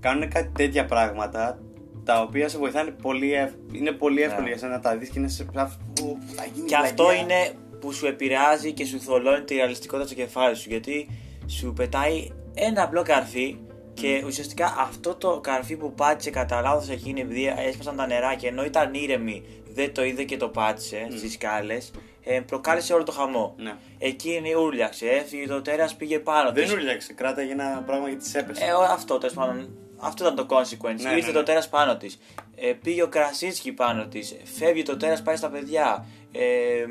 Κάνουν 0.00 0.28
κάτι 0.28 0.50
τέτοια 0.54 0.84
πράγματα 0.84 1.58
τα 2.04 2.20
οποία 2.20 2.48
σε 2.48 2.58
βοηθάνε 2.58 2.90
πολύ, 2.90 3.34
ευ- 3.34 3.54
είναι 3.72 3.92
πολύ 3.92 4.22
εύκολο 4.22 4.42
Ναι. 4.42 4.48
για 4.48 4.58
σένα 4.58 4.72
να 4.72 4.80
τα 4.80 4.96
δεις 4.96 5.08
και 5.08 5.18
είναι 5.18 5.28
σε 5.28 5.46
αυτό 5.56 5.76
που 5.94 6.18
θα 6.36 6.44
γίνει 6.54 6.66
Και 6.66 6.76
αυτό 6.76 7.04
βλακεία. 7.04 7.22
είναι 7.22 7.50
που 7.80 7.92
σου 7.92 8.06
επηρεάζει 8.06 8.72
και 8.72 8.84
σου 8.86 9.00
θολώνει 9.00 9.44
τη 9.44 9.54
ρεαλιστικότητα 9.54 10.06
στο 10.08 10.16
κεφάλι 10.16 10.54
σου. 10.56 10.68
Γιατί 10.68 11.08
σου 11.46 11.72
πετάει 11.72 12.28
ένα 12.54 12.82
απλό 12.82 13.02
καρφί 13.02 13.58
και 13.94 14.22
ουσιαστικά 14.26 14.74
αυτό 14.78 15.14
το 15.14 15.40
καρφί 15.40 15.76
που 15.76 15.92
πάτησε 15.94 16.30
κατά 16.30 16.60
λάθος 16.60 16.88
εκείνη 16.88 17.20
επειδή 17.20 17.54
έσπασαν 17.66 17.96
τα 17.96 18.06
νερά 18.06 18.34
και 18.34 18.46
ενώ 18.46 18.64
ήταν 18.64 18.94
ήρεμη 18.94 19.42
δεν 19.74 19.94
το 19.94 20.04
είδε 20.04 20.22
και 20.22 20.36
το 20.36 20.48
πάτησε 20.48 21.06
Mm. 21.10 21.14
στις 21.16 21.32
σκάλες 21.32 21.90
ε, 22.24 22.40
προκάλεσε 22.40 22.92
όλο 22.92 23.02
το 23.02 23.12
χαμό. 23.12 23.54
Ναι. 23.58 23.74
Εκείνη 23.98 24.54
ούρλιαξε, 24.54 25.06
έφυγε 25.06 25.46
το 25.46 25.62
τέρας 25.62 25.94
πήγε 25.96 26.18
πάνω 26.18 26.52
Δεν 26.52 26.64
της. 26.64 26.72
ούρλιαξε, 26.72 27.12
κράταγε 27.12 27.52
ένα 27.52 27.82
πράγμα 27.86 28.08
γιατί 28.08 28.22
της 28.22 28.34
έπεσε. 28.34 28.64
Ε, 28.64 28.72
ο- 28.72 28.80
αυτό 28.82 29.18
τέλος 29.18 29.34
πάντων. 29.34 29.68
Αυτό 30.04 30.24
ήταν 30.24 30.36
το 30.36 30.56
consequence. 30.56 31.00
Ναι, 31.00 31.10
Ήρθε 31.14 31.26
ναι, 31.26 31.32
το 31.32 31.38
ναι. 31.38 31.44
τέρας 31.44 31.68
πάνω 31.68 31.96
της. 31.96 32.18
Ε, 32.56 32.72
πήγε 32.82 33.02
ο 33.02 33.08
Κρασίτσκι 33.08 33.72
πάνω 33.72 34.06
της. 34.06 34.36
Φεύγει 34.44 34.82
το 34.82 34.96
τέρας, 34.96 35.22
πάει 35.22 35.36
στα 35.36 35.48
παιδιά. 35.50 36.06
Ε, 36.32 36.84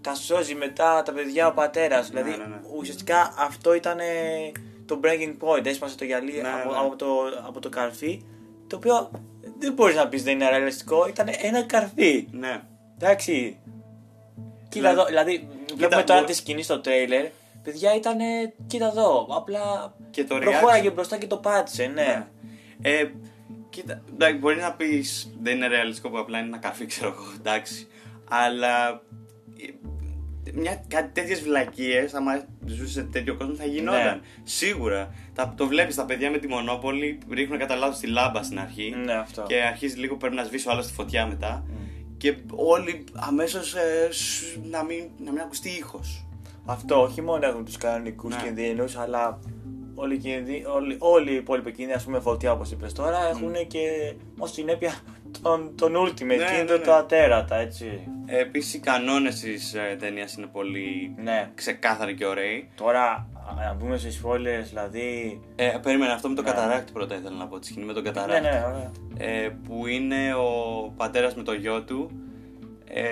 τα 0.00 0.14
σώζει 0.14 0.54
μετά 0.54 1.02
τα 1.02 1.12
παιδιά 1.12 1.46
ο 1.46 1.52
πατέρας. 1.52 2.08
δηλαδή 2.08 2.30
ναι, 2.30 2.36
ναι. 2.36 2.60
ουσιαστικά 2.78 3.34
αυτό 3.38 3.74
ήταν 3.74 3.98
ε, 3.98 4.04
το 4.86 5.00
breaking 5.04 5.34
point. 5.40 5.66
Έσπασε 5.66 5.96
το 5.96 6.04
γυαλί 6.04 6.32
Ναι, 6.32 6.48
από, 6.48 6.70
ναι. 6.72 6.78
Από, 6.78 6.96
το, 6.96 7.06
από 7.46 7.60
το 7.60 7.68
καρφί. 7.68 8.22
Το 8.66 8.76
οποίο 8.76 9.10
δεν 9.58 9.72
μπορείς 9.72 9.96
να 9.96 10.08
πεις 10.08 10.22
δεν 10.22 10.34
είναι 10.34 10.48
ρεαλιστικό. 10.48 11.06
Ήταν 11.08 11.26
ένα 11.42 11.62
καρφί. 11.62 12.28
Ναι. 12.30 12.62
Εντάξει. 12.98 13.58
Κοίτα 14.68 14.86
Ναι. 14.86 14.92
εδώ, 14.92 15.04
δηλαδή 15.04 15.48
βλέπουμε 15.76 16.00
μπο- 16.00 16.06
τώρα 16.06 16.24
τη 16.24 16.32
σκηνή 16.32 16.62
στο 16.62 16.80
τρέιλερ. 16.80 17.26
Παιδιά 17.70 17.94
ήταν, 17.94 18.18
κοίτα 18.66 18.86
εδώ, 18.86 19.26
απλά 19.30 19.94
Και 20.10 20.24
το 20.24 20.38
προχώραγε 20.38 20.88
reaction. 20.88 20.94
μπροστά 20.94 21.18
και 21.18 21.26
το 21.26 21.36
πάτησε, 21.36 21.86
ναι. 21.86 22.02
Ναι. 22.02 22.26
Ε, 22.82 23.10
κοίτα, 23.70 24.02
εντάξει, 24.12 24.38
μπορεί 24.38 24.56
να 24.56 24.72
πεις 24.72 25.32
δεν 25.42 25.56
είναι 25.56 25.66
ρεαλιστικό 25.66 26.10
που 26.10 26.18
απλά 26.18 26.38
είναι 26.38 26.46
ένα 26.46 26.58
καφέ, 26.58 26.86
ξέρω 26.86 27.08
εγώ, 27.08 27.32
εντάξει. 27.38 27.86
Αλλά 28.28 29.02
ε, 30.46 30.50
μια, 30.54 30.84
κάτι 30.88 31.10
τέτοιες 31.12 31.40
βλακίες, 31.42 32.14
άμα 32.14 32.44
ζούσες 32.64 32.90
σε 32.90 33.02
τέτοιο 33.02 33.36
κόσμο, 33.36 33.54
θα 33.54 33.64
γινόταν. 33.64 34.04
Ναι. 34.04 34.20
Σίγουρα. 34.42 35.14
Τα, 35.34 35.54
το 35.56 35.66
βλέπεις 35.66 35.94
τα 35.94 36.04
παιδιά 36.04 36.30
με 36.30 36.38
τη 36.38 36.48
μονόπολη, 36.48 37.18
ρίχνουν 37.30 37.58
κατά 37.58 37.76
λάθος 37.76 37.98
τη 37.98 38.06
λάμπα 38.06 38.42
στην 38.42 38.58
αρχή. 38.60 38.94
Ναι, 39.04 39.12
αυτό. 39.12 39.42
Και 39.42 39.62
αρχίζει 39.62 39.98
λίγο 39.98 40.16
πρέπει 40.16 40.34
να 40.34 40.44
σβήσει 40.44 40.68
ο 40.68 40.70
άλλο 40.70 40.80
τη 40.80 40.92
φωτιά 40.92 41.26
μετά. 41.26 41.66
Και 42.16 42.36
όλοι 42.50 43.04
αμέσως 43.14 43.74
να, 44.62 44.84
μην, 44.84 45.10
να 45.18 45.32
μην 45.32 45.40
ακουστεί 45.40 45.68
ήχος. 45.68 46.27
Αυτό 46.70 47.02
όχι 47.02 47.22
μόνο 47.22 47.46
έχουν 47.46 47.64
τους 47.64 47.76
κανονικούς 47.76 48.34
Ναι. 48.36 48.42
κινδύνους, 48.42 48.96
αλλά 48.96 49.38
όλοι, 49.94 50.14
οι 50.14 50.18
κινδύ- 50.18 50.66
όλοι, 50.66 50.96
όλοι 50.98 51.30
οι 51.32 51.34
υπόλοιποι 51.34 51.70
κίνδυνοι, 51.72 51.96
ας 51.96 52.04
πούμε 52.04 52.20
φωτιά 52.20 52.52
όπως 52.52 52.70
είπες 52.70 52.92
τώρα, 52.92 53.28
έχουν 53.28 53.66
και 53.66 54.14
ως 54.38 54.52
συνέπεια 54.52 54.94
τον, 55.42 55.72
τον 55.76 55.92
ultimate 55.96 56.24
Ναι, 56.24 56.34
κίνδυνο, 56.34 56.64
ναι, 56.72 56.76
ναι. 56.76 56.84
τα 56.84 56.96
ατέρατα, 56.96 57.56
έτσι. 57.56 58.00
Επίσης, 58.26 58.74
οι 58.74 58.78
κανόνες 58.80 59.40
της 59.40 59.74
ε, 59.74 59.96
ταινίας 59.98 60.34
είναι 60.34 60.46
πολύ 60.46 61.14
Ναι. 61.22 61.50
ξεκάθαροι 61.54 62.14
και 62.14 62.26
ωραίοι. 62.26 62.70
Τώρα, 62.74 63.02
α, 63.50 63.54
να 63.54 63.74
μπούμε 63.74 63.96
σε 63.96 64.08
spoilers, 64.22 64.64
δηλαδή. 64.68 65.40
Ε, 65.56 65.76
περίμενε 65.82 66.12
αυτό 66.12 66.28
με 66.28 66.34
το 66.34 66.42
Ναι. 66.42 66.48
καταράκτη 66.50 66.92
πρώτα 66.92 67.14
ήθελα 67.14 67.36
να 67.36 67.46
πω. 67.46 67.58
Τη 67.58 67.66
σκηνή 67.66 67.84
με 67.84 67.92
τον 67.92 68.02
Ναι, 68.02 68.10
καταράκτη. 68.10 68.42
ναι, 68.48 68.64
ωραία. 68.66 68.90
Ε, 69.18 69.48
που 69.68 69.86
είναι 69.86 70.34
ο 70.34 70.52
πατέρας 70.96 71.34
με 71.34 71.42
το 71.42 71.52
γιο 71.52 71.82
του. 71.82 72.10
Ε, 72.84 73.04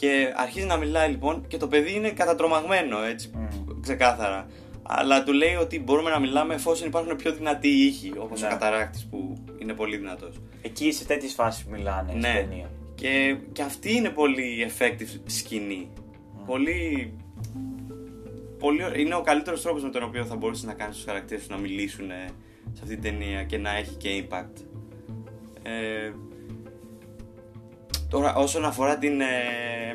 και 0.00 0.32
αρχίζει 0.36 0.66
να 0.66 0.76
μιλάει 0.76 1.10
λοιπόν 1.10 1.44
και 1.48 1.56
το 1.56 1.66
παιδί 1.68 1.94
είναι 1.94 2.10
κατατρομαγμένο 2.10 3.02
έτσι 3.02 3.30
Μμμ. 3.34 3.80
ξεκάθαρα. 3.80 4.46
Αλλά 4.82 5.22
του 5.22 5.32
λέει 5.32 5.54
ότι 5.54 5.80
μπορούμε 5.80 6.10
να 6.10 6.18
μιλάμε 6.18 6.54
εφόσον 6.54 6.86
υπάρχουν 6.88 7.16
πιο 7.16 7.32
δυνατοί 7.32 7.68
ήχοι, 7.68 8.12
όπως 8.18 8.40
Ναι. 8.40 8.46
ο 8.46 8.50
καταράκτης 8.50 9.06
που 9.10 9.34
είναι 9.58 9.72
πολύ 9.72 9.96
δυνατός. 9.96 10.40
Εκεί 10.62 10.92
σε 10.92 11.04
τέτοιες 11.04 11.32
φάσεις 11.34 11.64
μιλάνε 11.64 12.08
στην 12.08 12.20
Ναι. 12.20 12.32
ταινία. 12.34 12.70
Και, 12.94 13.36
και 13.52 13.62
αυτή 13.62 13.92
είναι 13.94 14.08
πολύ 14.10 14.66
effective 14.70 15.20
σκηνή. 15.26 15.88
Πολύ, 16.46 17.12
πολύ. 18.58 18.82
ω- 18.84 18.94
Είναι 18.96 19.14
ο 19.14 19.20
καλύτερος 19.20 19.62
τρόπος 19.62 19.82
με 19.82 19.90
τον 19.90 20.02
οποίο 20.02 20.24
θα 20.24 20.36
μπορούσες 20.36 20.64
να 20.64 20.72
κάνεις 20.72 20.96
τους 20.96 21.04
χαρακτήρες 21.04 21.42
σου 21.42 21.50
να 21.50 21.56
μιλήσουν 21.58 22.10
ε, 22.10 22.24
σε 22.72 22.80
αυτή 22.82 22.96
την 22.96 23.02
ταινία 23.02 23.42
και 23.44 23.58
να 23.58 23.76
έχει 23.76 23.94
και 23.94 24.24
impact. 24.28 24.62
Ε, 25.62 26.12
τώρα, 28.08 28.34
όσον 28.34 28.64
αφορά 28.64 28.96
την 28.98 29.20
ε, 29.20 29.24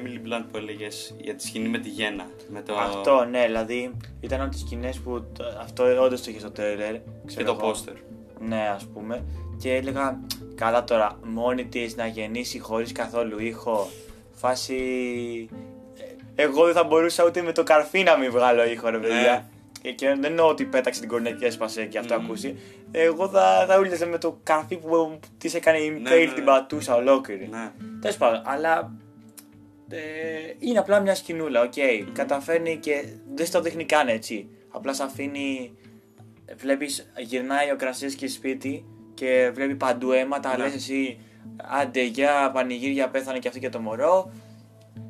Emily 0.02 0.18
Blunt 0.27 0.45
που 0.52 0.57
έλεγες 0.57 1.15
για 1.22 1.35
τη 1.35 1.44
σκηνή 1.48 1.68
με 1.69 1.77
τη 1.77 1.90
γέννα. 1.90 2.26
Με 2.49 2.61
το... 2.61 2.76
Αυτό, 2.76 3.26
ναι, 3.30 3.45
δηλαδή 3.45 3.91
ήταν 4.19 4.41
από 4.41 4.49
τις 4.49 4.60
σκηνές 4.60 4.98
που. 4.99 5.26
το- 5.38 5.44
Αυτό 5.61 6.02
όντως 6.03 6.22
το 6.23 6.30
είχε 6.30 6.40
στο 6.40 6.52
τρέιλερ. 6.52 6.94
και 6.94 6.99
ξέρω 7.26 7.53
το 7.53 7.57
εγώ. 7.61 7.72
poster. 7.72 7.95
Ναι, 8.40 8.69
ας 8.76 8.85
πούμε. 8.94 9.23
Και 9.60 9.73
έλεγα, 9.76 10.19
καλά 10.56 10.84
τώρα, 10.84 11.19
μόνη 11.23 11.65
της 11.65 11.95
να 11.95 12.06
γεννήσει 12.07 12.60
χωρίς 12.60 12.91
καθόλου 12.91 13.40
ήχο. 13.40 13.88
Φάση. 14.31 14.76
ε, 16.35 16.44
Εγώ 16.44 16.65
δεν 16.65 16.73
θα 16.73 16.84
μπορούσα 16.84 17.23
ούτε 17.26 17.41
με 17.41 17.52
το 17.52 17.64
καρφί 17.64 18.03
να 18.03 18.18
μην 18.18 18.31
βγάλω 18.31 18.65
ήχο, 18.65 18.90
ρε 18.90 18.98
παιδιά. 18.98 19.49
Ε, 19.86 19.92
Και 19.92 20.08
δεν 20.08 20.24
εννοώ 20.24 20.48
ότι 20.48 20.66
πέταξε 20.66 21.00
την 21.00 21.10
κορνίζα 21.10 21.32
και 21.32 21.46
έσπασε 21.46 21.86
και 21.86 21.98
αυτό 21.98 22.16
Μμμ. 22.16 22.24
ακούσει. 22.24 22.60
Εγώ 22.92 23.30
θα, 23.30 23.66
θα 23.68 23.80
ούρλιαζα 23.80 24.06
με 24.06 24.18
το 24.18 24.40
καρφί 24.44 24.78
που 24.78 25.20
της 25.38 25.52
έκανε 25.56 25.78
η 25.78 25.90
Ναι, 25.90 25.98
impale 25.98 26.26
ναι, 26.26 26.34
την 26.34 26.44
ναι. 26.44 26.50
πατούσα 26.50 26.96
ολόκληρη. 26.96 27.48
Ναι. 27.52 27.72
Τέλος 28.02 28.18
πάντων, 28.18 28.42
αλλά. 28.46 28.92
Ε, 29.90 30.00
είναι 30.60 30.80
απλά 30.80 31.00
μια 31.00 31.16
σκηνούλα, 31.16 31.62
οκ. 31.62 31.74
Καταφέρνει 32.14 32.78
και 32.78 33.06
δεν 33.36 33.46
στο 33.46 33.62
δείχνει 33.62 33.86
καν 33.86 34.08
έτσι. 34.08 34.48
Απλά 34.70 34.94
σε 34.94 35.04
αφήνει. 35.04 35.78
Βλέπεις, 36.56 37.12
γυρνάει 37.18 37.72
ο 37.72 37.76
Κρασίνσκι 37.76 38.28
σπίτι 38.28 38.86
και 39.14 39.52
βλέπει 39.54 39.76
παντού 39.76 40.12
αίματα. 40.12 40.58
Ναι. 40.58 40.64
Λες 40.64 40.74
εσύ, 40.74 41.18
άντε 41.82 42.02
για 42.04 42.52
πανηγύρια, 42.54 43.10
πέθανε 43.10 43.40
και 43.40 43.48
αυτό 43.48 43.60
και 43.60 43.70
το 43.70 43.80
μωρό. 43.80 44.32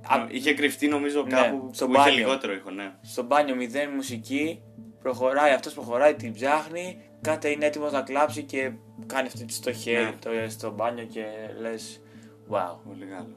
Α, 0.08 0.26
Είχε 0.30 0.54
κρυφτεί 0.54 0.88
νομίζω 0.88 1.24
Ναι, 1.24 1.30
κάπου 1.30 1.70
στο 1.74 1.86
που 1.86 1.92
είχε 1.94 2.02
μπάνιο. 2.02 2.18
λιγότερο 2.18 2.54
ήχο, 2.54 2.70
ναι. 2.72 2.92
στο 3.02 3.24
μπάνιο 3.24 3.56
μηδέν 3.56 3.90
μουσική. 3.90 4.62
Προχωράει, 5.02 5.54
αυτός 5.54 5.74
προχωράει, 5.74 6.14
την 6.16 6.34
ψάχνει. 6.34 6.98
Κάτι 7.22 7.52
είναι 7.52 7.66
έτοιμος 7.66 7.92
να 7.92 8.02
κλάψει 8.02 8.44
και 8.44 8.72
κάνει 9.06 9.28
αυτή 9.28 9.46
τη 9.46 9.54
στο 9.54 9.72
χέρι 9.74 10.04
Ναι. 10.04 10.12
το, 10.20 10.30
στο 10.48 10.72
μπάνιο 10.72 11.04
και 11.06 11.24
λες. 11.62 12.02
Wow. 12.50 12.76
Πολύ 12.88 13.06
καλό. 13.06 13.36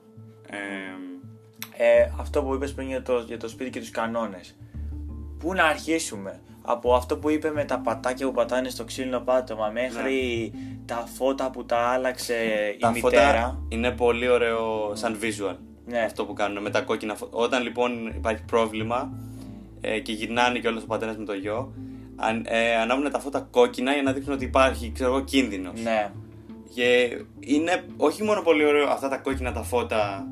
Ε, 0.51 0.57
Ε, 1.79 2.13
αυτό 2.21 2.43
που 2.43 2.55
είπες 2.55 2.75
πριν 2.75 2.89
για 2.89 3.03
το, 3.03 3.19
για 3.19 3.37
το 3.39 3.49
σπίτι 3.49 3.71
και 3.71 3.79
τους 3.81 3.91
κανόνες. 3.91 4.57
Πού 5.39 5.55
να 5.55 5.65
αρχίσουμε; 5.65 6.41
Από 6.63 6.95
αυτό 6.95 7.19
που 7.19 7.31
είπε 7.31 7.51
με 7.51 7.65
τα 7.65 7.79
πατάκια 7.79 8.27
που 8.27 8.33
πατάνε 8.33 8.69
στο 8.69 8.85
ξύλινο 8.85 9.21
πάτωμα 9.21 9.69
μέχρι 9.69 10.53
τα 10.85 10.97
φώτα 11.15 11.51
που 11.51 11.65
τα 11.65 11.77
άλλαξε 11.79 12.35
η 12.77 12.79
τα 12.81 12.91
μητέρα. 12.91 13.27
φώτα 13.31 13.63
είναι 13.69 13.91
πολύ 13.91 14.29
ωραίο 14.29 14.93
σαν 14.95 15.19
visual. 15.23 15.57
Ναι. 15.87 15.99
Αυτό 15.99 16.25
που 16.25 16.33
κάνουν 16.33 16.63
με 16.63 16.71
τα 16.71 16.81
κόκκινα 16.81 17.15
φώτα. 17.15 17.37
Όταν 17.37 17.63
λοιπόν 17.63 18.07
υπάρχει 18.07 18.43
πρόβλημα 18.47 19.13
ε, 19.81 19.99
και 20.01 20.13
γυρνάνε 20.13 20.59
και 20.59 20.69
όλο 20.69 20.81
ο 20.83 20.87
πατέρας 20.87 21.17
με 21.17 21.25
το 21.25 21.33
γιο, 21.33 21.73
αν, 22.17 22.45
ε, 22.49 22.77
ανάβουν 22.77 23.11
τα 23.11 23.19
φώτα 23.19 23.49
κόκκινα 23.51 23.93
για 23.93 24.03
να 24.03 24.13
δείχνουν 24.13 24.35
ότι 24.35 24.45
υπάρχει 24.45 24.93
ξέρω 24.95 25.11
εγώ, 25.11 25.25
κίνδυνος. 25.25 25.81
Ναι. 25.81 26.11
Και 26.75 27.19
είναι 27.41 27.85
όχι 27.97 28.23
μόνο 28.23 28.41
πολύ 28.43 28.65
ωραίο 28.65 28.89
αυτά 28.89 29.09
τα 29.09 29.17
κόκκινα 29.17 29.53
τα 29.53 29.63
φώτα 29.63 30.27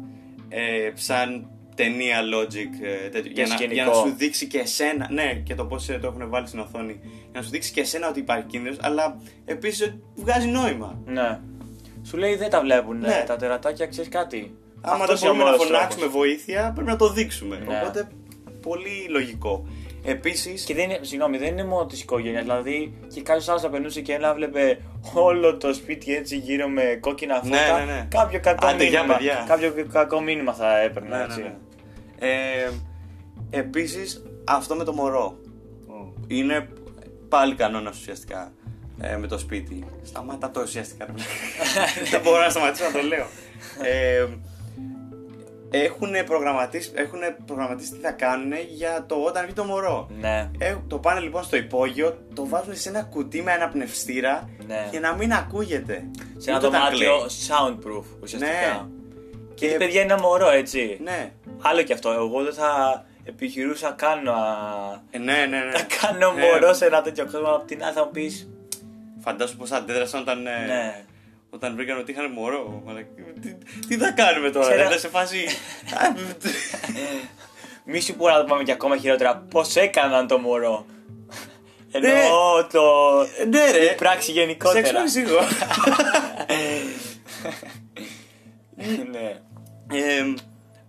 ε, 0.49 0.91
σαν 0.95 1.49
ταινία 1.75 2.21
logic 2.35 2.85
ε, 2.85 3.09
τέτοιο, 3.09 3.33
για, 3.35 3.47
να, 3.47 3.55
σκηνικό. 3.55 3.75
για 3.75 3.85
να 3.85 3.93
σου 3.93 4.15
δείξει 4.17 4.47
και 4.47 4.59
εσένα, 4.59 5.09
ναι 5.11 5.35
και 5.45 5.55
το 5.55 5.65
πώς 5.65 5.89
ε, 5.89 5.99
το 5.99 6.07
έχουν 6.07 6.29
βάλει 6.29 6.47
στην 6.47 6.59
οθόνη 6.61 7.01
για 7.03 7.31
να 7.33 7.43
σου 7.43 7.51
δείξει 7.51 7.73
και 7.73 7.81
εσένα 7.81 8.09
ότι 8.09 8.21
υπάρχει 8.21 8.47
κίνδυνος 8.47 8.79
αλλά 8.81 9.17
επίσης 9.45 9.97
βγάζει 10.15 10.49
νόημα. 10.49 10.99
Ναι. 11.07 11.41
Σου 12.03 12.17
λέει 12.17 12.37
δεν 12.37 12.51
τα 12.51 12.61
βλέπουν 12.61 12.99
Ναι. 12.99 13.25
τα 13.27 13.37
τερατάκια, 13.37 13.87
ξέρεις 13.87 14.11
κάτι. 14.11 14.57
Άμα 14.87 15.03
Αυτός 15.05 15.21
δεν 15.21 15.33
είναι 15.33 15.43
ο 15.43 15.45
μπορούμε 15.45 15.45
να 15.45 15.51
μόνος 15.57 15.67
φωνάξουμε 15.67 16.01
τρόπος. 16.07 16.19
βοήθεια, 16.21 16.73
πρέπει 16.75 16.89
να 16.91 16.97
το 16.97 17.13
δείξουμε. 17.13 17.57
Ναι. 17.67 17.77
Οπότε 17.79 18.09
πολύ 18.61 19.07
λογικό. 19.09 19.67
Επίση. 20.07 20.51
Και 20.65 20.75
δεν 20.75 20.85
είναι, 20.85 20.99
συγγνώμη, 21.03 21.39
δεν 21.39 21.49
είναι 21.49 21.65
μόνο 21.65 21.87
της 21.87 22.01
οικογένειας. 22.03 22.43
Δηλαδή 22.43 22.95
και 23.15 23.23
κάποιος 23.23 23.49
άλλος 23.49 23.63
θα 23.63 23.69
περνούσε 23.71 24.01
και 24.01 24.19
να 24.19 24.35
βλέπε 24.35 24.79
όλο 25.15 25.57
το 25.57 25.75
σπίτι 25.75 26.15
έτσι 26.15 26.37
γύρω 26.37 26.69
με 26.69 26.83
κόκκινα 27.01 27.41
Ναι, 27.45 27.57
φώτα. 27.57 27.79
ναι, 27.85 27.93
ναι. 27.93 28.07
Κάποιο 28.11 28.41
κακό 28.41 28.67
Άντε, 28.67 28.85
γεια, 28.85 29.01
μήνυμα. 29.01 29.17
παιδιά. 29.19 29.45
Κάποιο 29.49 29.87
κακό 29.93 30.21
μήνυμα 30.21 30.53
θα 30.53 30.81
έπαιρνε. 30.81 31.09
Ναι, 31.09 31.17
ναι, 31.17 31.23
έτσι. 31.23 31.41
ναι. 31.41 31.55
Ε, 32.19 32.71
Επίσης, 33.51 34.23
αυτό 34.45 34.75
με 34.75 34.85
το 34.85 34.93
μωρό. 34.93 35.37
Μμ. 35.87 36.13
Είναι 36.27 36.69
πάλι 37.29 37.55
κανόνας 37.55 37.99
ουσιαστικά 37.99 38.53
ε, 39.01 39.17
με 39.17 39.27
το 39.27 39.39
σπίτι. 39.39 39.85
Σταμάτα 40.03 40.51
το 40.51 40.61
ουσιαστικά. 40.63 41.07
Δεν 42.11 42.21
μπορώ 42.21 42.43
να 42.43 42.49
σταματήσω 42.51 42.85
να 42.85 42.93
το 43.01 43.07
λέω. 43.07 43.27
Ε, 43.83 44.27
έχουν 45.83 46.11
προγραμματίσει, 46.27 46.93
έχουν 46.95 47.21
προγραμματίσει 47.47 47.91
τι 47.93 47.99
θα 47.99 48.11
κάνουν 48.11 48.53
για 48.75 49.05
το 49.09 49.15
όταν 49.15 49.45
βγει 49.45 49.53
το 49.55 49.65
μωρό. 49.65 50.09
Ναι. 50.21 50.51
Ε, 50.59 50.75
το 50.89 50.99
πάνε 50.99 51.21
λοιπόν 51.21 51.43
στο 51.45 51.57
υπόγειο, 51.57 52.19
το 52.35 52.47
βάζουν 52.47 52.77
σε 52.77 52.89
ένα 52.89 53.03
κουτί 53.03 53.43
με 53.43 53.53
αναπνευστήρα 53.53 54.49
Ναι. 54.67 54.89
για 54.91 55.01
να 55.01 55.15
μην 55.15 55.33
ακούγεται. 55.33 56.05
Σε 56.37 56.51
ένα 56.51 56.59
Ούτε 56.59 56.67
όταν 56.67 56.81
δωμάτιο 56.81 56.99
κλαίει. 56.99 57.19
soundproof 57.49 58.05
ουσιαστικά. 58.23 58.53
Ναι. 58.53 58.81
Και 59.55 59.69
Και- 59.69 59.77
παιδιά 59.77 60.03
είναι 60.03 60.13
ένα 60.13 60.23
μωρό 60.23 60.51
έτσι. 60.51 60.99
Ναι. 61.03 61.33
Άλλο 61.63 61.83
και 61.83 61.93
αυτό. 61.93 62.11
Εγώ 62.11 62.43
δεν 62.43 62.53
θα 62.53 63.05
επιχειρούσα 63.25 63.91
καν 63.91 64.23
να, 64.23 64.33
Ε, 65.11 65.19
ναι, 65.19 65.33
ναι, 65.33 65.47
ναι. 65.59 65.73
να 65.79 65.87
κάνω 66.01 66.33
Ναι. 66.33 66.41
μωρό 66.41 66.73
σε 66.73 66.87
ένα 66.87 67.03
τέτοιο 67.03 67.25
κόσμο. 67.25 67.49
Απ' 67.49 67.67
την 67.67 67.85
άλλη 67.85 67.93
θα 67.95 68.05
μου 68.05 68.11
πεις. 68.11 68.49
Φαντάσου 69.21 69.57
πώς 69.57 69.71
αντέδρασαν 69.73 70.21
όταν. 70.21 70.47
ε, 70.47 70.51
Ναι. 70.67 71.05
Όταν 71.55 71.75
βρήκαν 71.75 71.99
ότι 71.99 72.11
είχαν 72.11 72.31
μωρό. 72.31 72.83
μαλάκα, 72.85 73.07
Τι, 73.41 73.55
τι 73.89 73.97
θα 73.97 74.11
κάνουμε 74.11 74.51
τώρα, 74.51 74.67
Ξέρα- 74.67 74.85
είναι 74.85 74.97
σε 74.97 75.09
φάση. 75.09 75.47
Μη 77.85 78.01
σου 78.01 78.15
πω 78.15 78.29
να 78.29 78.37
το 78.39 78.45
πάμε 78.45 78.63
και 78.63 78.73
ακόμα 78.73 78.97
χειρότερα. 78.97 79.37
Πώς 79.51 79.77
έκαναν 79.77 80.27
το 80.27 80.39
μωρό. 80.39 80.87
Εννοώ 81.91 82.67
το. 82.73 82.83
ναι, 83.49 83.71
ρε. 83.71 83.85
η 83.85 83.95
πράξη 83.95 84.33
γενικότερα. 84.33 85.09
Σεξ 85.09 85.17
εγώ. 85.17 85.39
ναι. 89.11 89.41
Ε, 89.99 90.35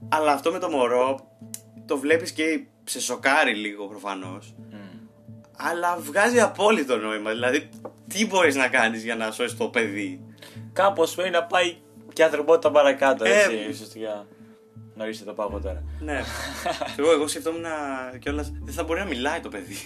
αλλά 0.10 0.32
αυτό 0.32 0.52
με 0.52 0.60
το 0.60 0.70
μωρό 0.70 1.28
το 1.86 1.98
βλέπεις 1.98 2.32
και 2.32 2.60
σε 2.84 3.02
σοκάρει 3.02 3.56
λίγο 3.56 3.86
προφανώς. 3.86 4.56
Αλλά 5.58 5.98
βγάζει 6.00 6.40
απόλυτο 6.40 6.98
νόημα. 6.98 7.32
Δηλαδή, 7.32 7.70
τι 8.08 8.26
μπορείς 8.26 8.56
να 8.56 8.68
κάνεις 8.68 9.04
για 9.04 9.16
να 9.16 9.32
σώσεις 9.32 9.58
το 9.58 9.68
παιδί; 9.68 10.22
Κάπως 10.76 11.16
πρέπει 11.16 11.30
να 11.30 11.44
πάει 11.44 11.76
και 12.14 12.22
η 12.22 12.26
ανθρωπότητα 12.26 12.72
παρακάτω. 12.72 13.26
Ε, 13.26 13.30
Έτσι, 13.30 13.56
ουσιαστικά. 13.70 14.26
Να 14.96 15.04
ορίστε 15.04 15.26
το 15.26 15.34
πάγο 15.34 15.60
τώρα. 15.60 15.84
Ναι. 16.00 16.22
εγώ, 17.00 17.12
εγώ 17.12 17.28
σκεφτόμουν 17.28 17.66
κιόλας. 18.20 18.52
Δεν 18.64 18.74
θα 18.74 18.84
μπορεί 18.84 19.00
να 19.00 19.06
μιλάει 19.06 19.40
το 19.40 19.50
παιδί. 19.50 19.78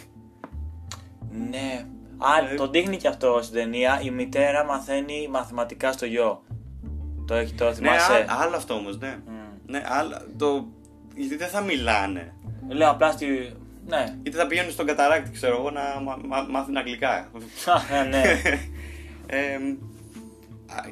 Ναι. 1.49 1.85
Α, 2.17 2.51
Ε. 2.51 2.55
το 2.55 2.67
δείχνει 2.69 2.97
και 2.97 3.07
αυτό 3.07 3.39
στην 3.41 3.55
ταινία. 3.55 3.99
Η 4.03 4.09
μητέρα 4.09 4.65
μαθαίνει 4.65 5.27
μαθηματικά 5.31 5.91
στο 5.91 6.05
γιο. 6.05 6.43
Το 7.27 7.33
έχει 7.35 7.53
το 7.53 7.65
Ναι, 7.65 7.73
θυμάσαι; 7.73 8.13
α- 8.13 8.25
άλλο 8.41 8.55
αυτό 8.55 8.73
όμως, 8.73 8.97
ναι. 8.97 9.17
Ναι, 9.65 9.81
άλλο. 9.85 10.17
Το... 10.37 10.67
Γιατί 11.15 11.35
δεν 11.35 11.47
θα 11.47 11.61
μιλάνε. 11.61 12.33
Λέω 12.67 12.89
απλά 12.89 13.11
στη. 13.11 13.53
Ναι. 13.87 14.17
Γιατί 14.21 14.37
θα 14.37 14.47
πηγαίνουν 14.47 14.71
στον 14.71 14.85
καταράκτη, 14.85 15.31
ξέρω 15.31 15.55
εγώ, 15.55 15.71
να 15.71 15.81
μα, 16.03 16.17
μα- 16.27 16.47
μάθουν 16.49 16.77
αγγλικά. 16.77 17.13
Α, 17.99 18.03
ναι. 18.03 18.23
Ε, 19.31 19.53
α, 19.53 19.59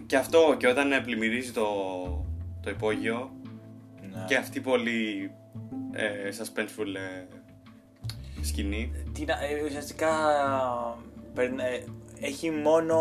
και 0.06 0.18
αυτό, 0.18 0.56
και 0.58 0.68
όταν 0.68 0.92
ε, 0.92 1.00
πλημμυρίζει 1.00 1.52
το, 1.52 1.66
το 2.62 2.70
υπόγειο, 2.70 3.32
ναι. 4.02 4.24
και 4.28 4.36
αυτή 4.36 4.60
πολύ 4.60 5.32
ε, 5.92 6.30
suspenseful 6.38 6.96
ε, 6.96 7.26
σκηνή. 8.42 8.92
Τι 9.14 9.26
να- 9.26 9.34
ε, 9.44 9.64
ουσιαστικά 9.66 10.10
περνά- 11.34 11.66
ε, 11.66 11.84
έχει 12.22 12.50
μόνο 12.52 13.00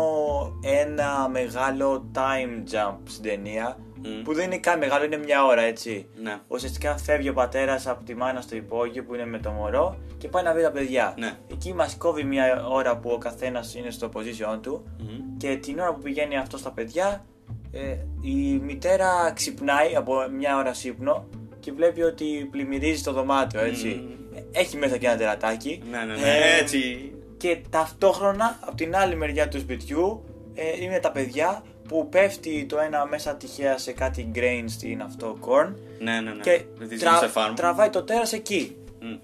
ένα 0.63 1.29
μεγάλο 1.29 2.11
time 2.15 2.73
jump 2.73 2.97
στην 3.03 3.23
ταινία 3.23 3.77
Μμ. 4.17 4.21
που 4.23 4.33
δεν 4.33 4.45
είναι 4.45 4.57
καν 4.57 4.77
μεγάλο, 4.77 5.05
είναι 5.05 5.17
μια 5.17 5.45
ώρα 5.45 5.61
έτσι. 5.61 6.07
Ναι. 6.21 6.37
Ουσιαστικά 6.47 6.97
φεύγει 6.97 7.29
ο 7.29 7.33
πατέρας 7.33 7.87
από 7.87 8.03
τη 8.03 8.15
μάνα 8.15 8.41
στο 8.41 8.55
υπόγειο 8.55 9.03
που 9.03 9.13
είναι 9.13 9.25
με 9.25 9.39
το 9.39 9.49
μωρό 9.51 9.97
και 10.17 10.27
πάει 10.27 10.43
να 10.43 10.53
βρει 10.53 10.61
τα 10.61 10.71
παιδιά. 10.71 11.13
Ναι. 11.17 11.33
Εκεί 11.51 11.73
μας 11.73 11.95
κόβει 11.97 12.23
μια 12.23 12.65
ώρα 12.69 12.97
που 12.97 13.09
ο 13.09 13.17
καθένας 13.17 13.75
είναι 13.75 13.89
στο 13.91 14.09
position 14.13 14.59
του 14.61 14.85
Μμμ. 14.99 15.37
και 15.37 15.55
την 15.55 15.79
ώρα 15.79 15.93
που 15.93 16.01
πηγαίνει 16.01 16.37
αυτό 16.37 16.57
στα 16.57 16.71
παιδιά, 16.71 17.25
ε, 17.71 17.95
η 18.21 18.59
μητέρα 18.63 19.31
ξυπνάει 19.35 19.95
από 19.95 20.13
μια 20.37 20.57
ώρα 20.57 20.73
σύμπνο 20.73 21.27
και 21.59 21.71
βλέπει 21.71 22.01
ότι 22.01 22.47
πλημμυρίζει 22.51 23.03
το 23.03 23.11
δωμάτιο, 23.11 23.59
έτσι. 23.59 23.87
Μμμ. 23.87 24.11
Ε, 24.53 24.59
Έχει 24.59 24.77
μέσα 24.77 24.97
και 24.97 25.07
ένα 25.07 25.17
τερατάκι. 25.17 25.81
Ναι, 25.91 25.97
ναι, 25.97 26.13
ναι. 26.21 26.27
Ε, 26.27 26.59
Έτσι. 26.61 27.11
Και 27.37 27.57
ταυτόχρονα, 27.69 28.57
από 28.61 28.75
την 28.75 28.95
άλλη 28.95 29.15
μεριά 29.15 29.47
του 29.47 29.59
σπιτιού, 29.59 30.23
ε, 30.53 30.83
είναι 30.83 30.99
τα 30.99 31.11
παιδιά 31.11 31.63
που 31.87 32.09
πέφτει 32.09 32.65
το 32.65 32.79
ένα 32.79 33.05
μέσα 33.05 33.35
τυχαία 33.35 33.77
σε 33.77 33.91
κάτι 33.91 34.31
grain 34.35 34.63
στην 34.65 35.01
αυτό 35.01 35.37
corn 35.41 35.73
Ναι, 35.99 36.19
ναι, 36.21 36.31
ναι. 36.31 36.41
και 36.41 36.61
Με 36.79 36.87
τη 36.87 36.97
τρα- 36.97 37.13
ζήτησε 37.13 37.31
farm. 37.35 37.53
τραβάει 37.55 37.89
το 37.89 38.03
τέρας 38.03 38.33
εκεί. 38.33 38.77
Μμ. 39.01 39.15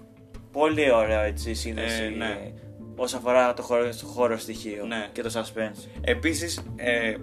Πολύ 0.52 0.92
ωραίο 0.92 1.20
έτσι 1.20 1.50
η 1.50 1.54
σύνδεση 1.54 2.02
Ε, 2.02 2.08
ναι. 2.08 2.52
όσον 2.96 3.18
αφορά 3.18 3.54
το 3.54 3.62
χώρο, 3.62 3.88
το 3.88 4.06
χώρο 4.06 4.38
στοιχείο 4.38 4.86
Ναι. 4.86 5.08
και 5.12 5.22
το 5.22 5.30
suspense. 5.34 5.88
Επίσης, 6.00 6.62
ε, 6.76 7.14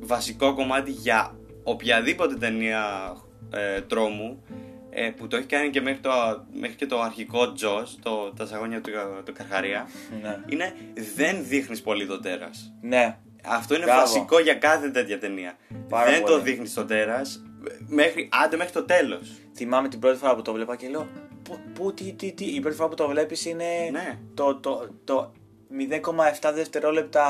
βασικό 0.00 0.54
κομμάτι 0.54 0.90
για 0.90 1.34
οποιαδήποτε 1.62 2.34
ταινία 2.34 2.82
ε, 3.54 3.80
τρόμου 3.80 4.42
ε, 4.90 5.10
που 5.16 5.26
το 5.26 5.36
έχει 5.36 5.46
κάνει 5.46 5.70
και 5.70 5.80
μέχρι, 5.80 6.00
το, 6.00 6.10
μέχρι 6.60 6.76
και 6.76 6.86
το 6.86 7.00
αρχικό 7.00 7.40
Jaws, 7.42 7.88
το, 8.02 8.32
τα 8.36 8.46
σαγόνια 8.46 8.80
του, 8.80 8.90
του 9.24 9.32
Καρχαρία, 9.32 9.88
Ναι. 10.22 10.36
είναι 10.48 10.72
δεν 11.16 11.44
δείχνεις 11.48 11.80
πολύ 11.82 12.06
το 12.06 12.20
τέρας. 12.20 12.72
ναι. 12.80 13.18
Αυτό 13.46 13.74
είναι 13.74 13.84
Μπράβο. 13.84 14.00
βασικό 14.00 14.38
για 14.40 14.54
κάθε 14.54 14.90
τέτοια 14.90 15.18
ταινία. 15.18 15.56
Πάρα 15.88 16.10
δεν 16.10 16.22
πολύ. 16.22 16.34
το 16.34 16.40
δείχνεις 16.40 16.74
το 16.74 16.84
τέρας, 16.84 17.42
μέχρι, 17.86 18.28
άντε 18.44 18.56
μέχρι 18.56 18.72
το 18.72 18.82
τέλος. 18.84 19.32
Θυμάμαι 19.54 19.88
την 19.88 19.98
πρώτη 19.98 20.18
φορά 20.18 20.34
που 20.34 20.42
το 20.42 20.52
βλέπα 20.52 20.76
και 20.76 20.88
λέω 20.88 21.08
Πού, 21.42 21.58
πού 21.74 21.94
τι, 21.94 22.12
τι, 22.12 22.32
τι. 22.32 22.44
Η 22.44 22.60
πρώτη 22.60 22.76
φορά 22.76 22.88
που 22.88 22.94
το 22.94 23.08
βλέπεις 23.08 23.44
είναι 23.46 23.64
Ναι. 23.92 24.18
το, 24.34 24.54
το, 24.56 24.88
το 25.04 25.32
0,7 26.42 26.50
δευτερόλεπτα 26.54 27.24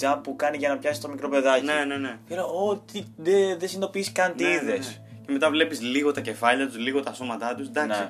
jump 0.00 0.20
που 0.22 0.36
κάνει 0.36 0.56
για 0.56 0.68
να 0.68 0.78
πιάσει 0.78 1.00
το 1.00 1.08
μικρό 1.08 1.28
παιδάκι. 1.28 1.64
Ναι, 1.64 1.84
ναι, 1.86 1.96
ναι. 1.96 2.18
Και 2.28 2.34
λέω, 2.34 2.44
Ω, 2.68 2.76
τι, 2.92 3.04
δεν 3.16 3.58
δεν 3.58 3.68
συνειδητοποιείς 3.68 4.12
καν 4.12 4.34
τι 4.36 4.42
Ναι, 4.42 4.48
ναι, 4.48 4.54
είδες. 4.54 4.86
ναι. 4.86 5.20
Και 5.26 5.32
μετά 5.32 5.50
βλέπεις 5.50 5.80
λίγο 5.80 6.12
τα 6.12 6.20
κεφάλια 6.20 6.66
τους, 6.66 6.76
λίγο 6.78 7.00
τα 7.02 7.12
σώματά 7.12 7.54
τους, 7.54 7.66
εντάξει. 7.68 8.00
Ναι. 8.00 8.08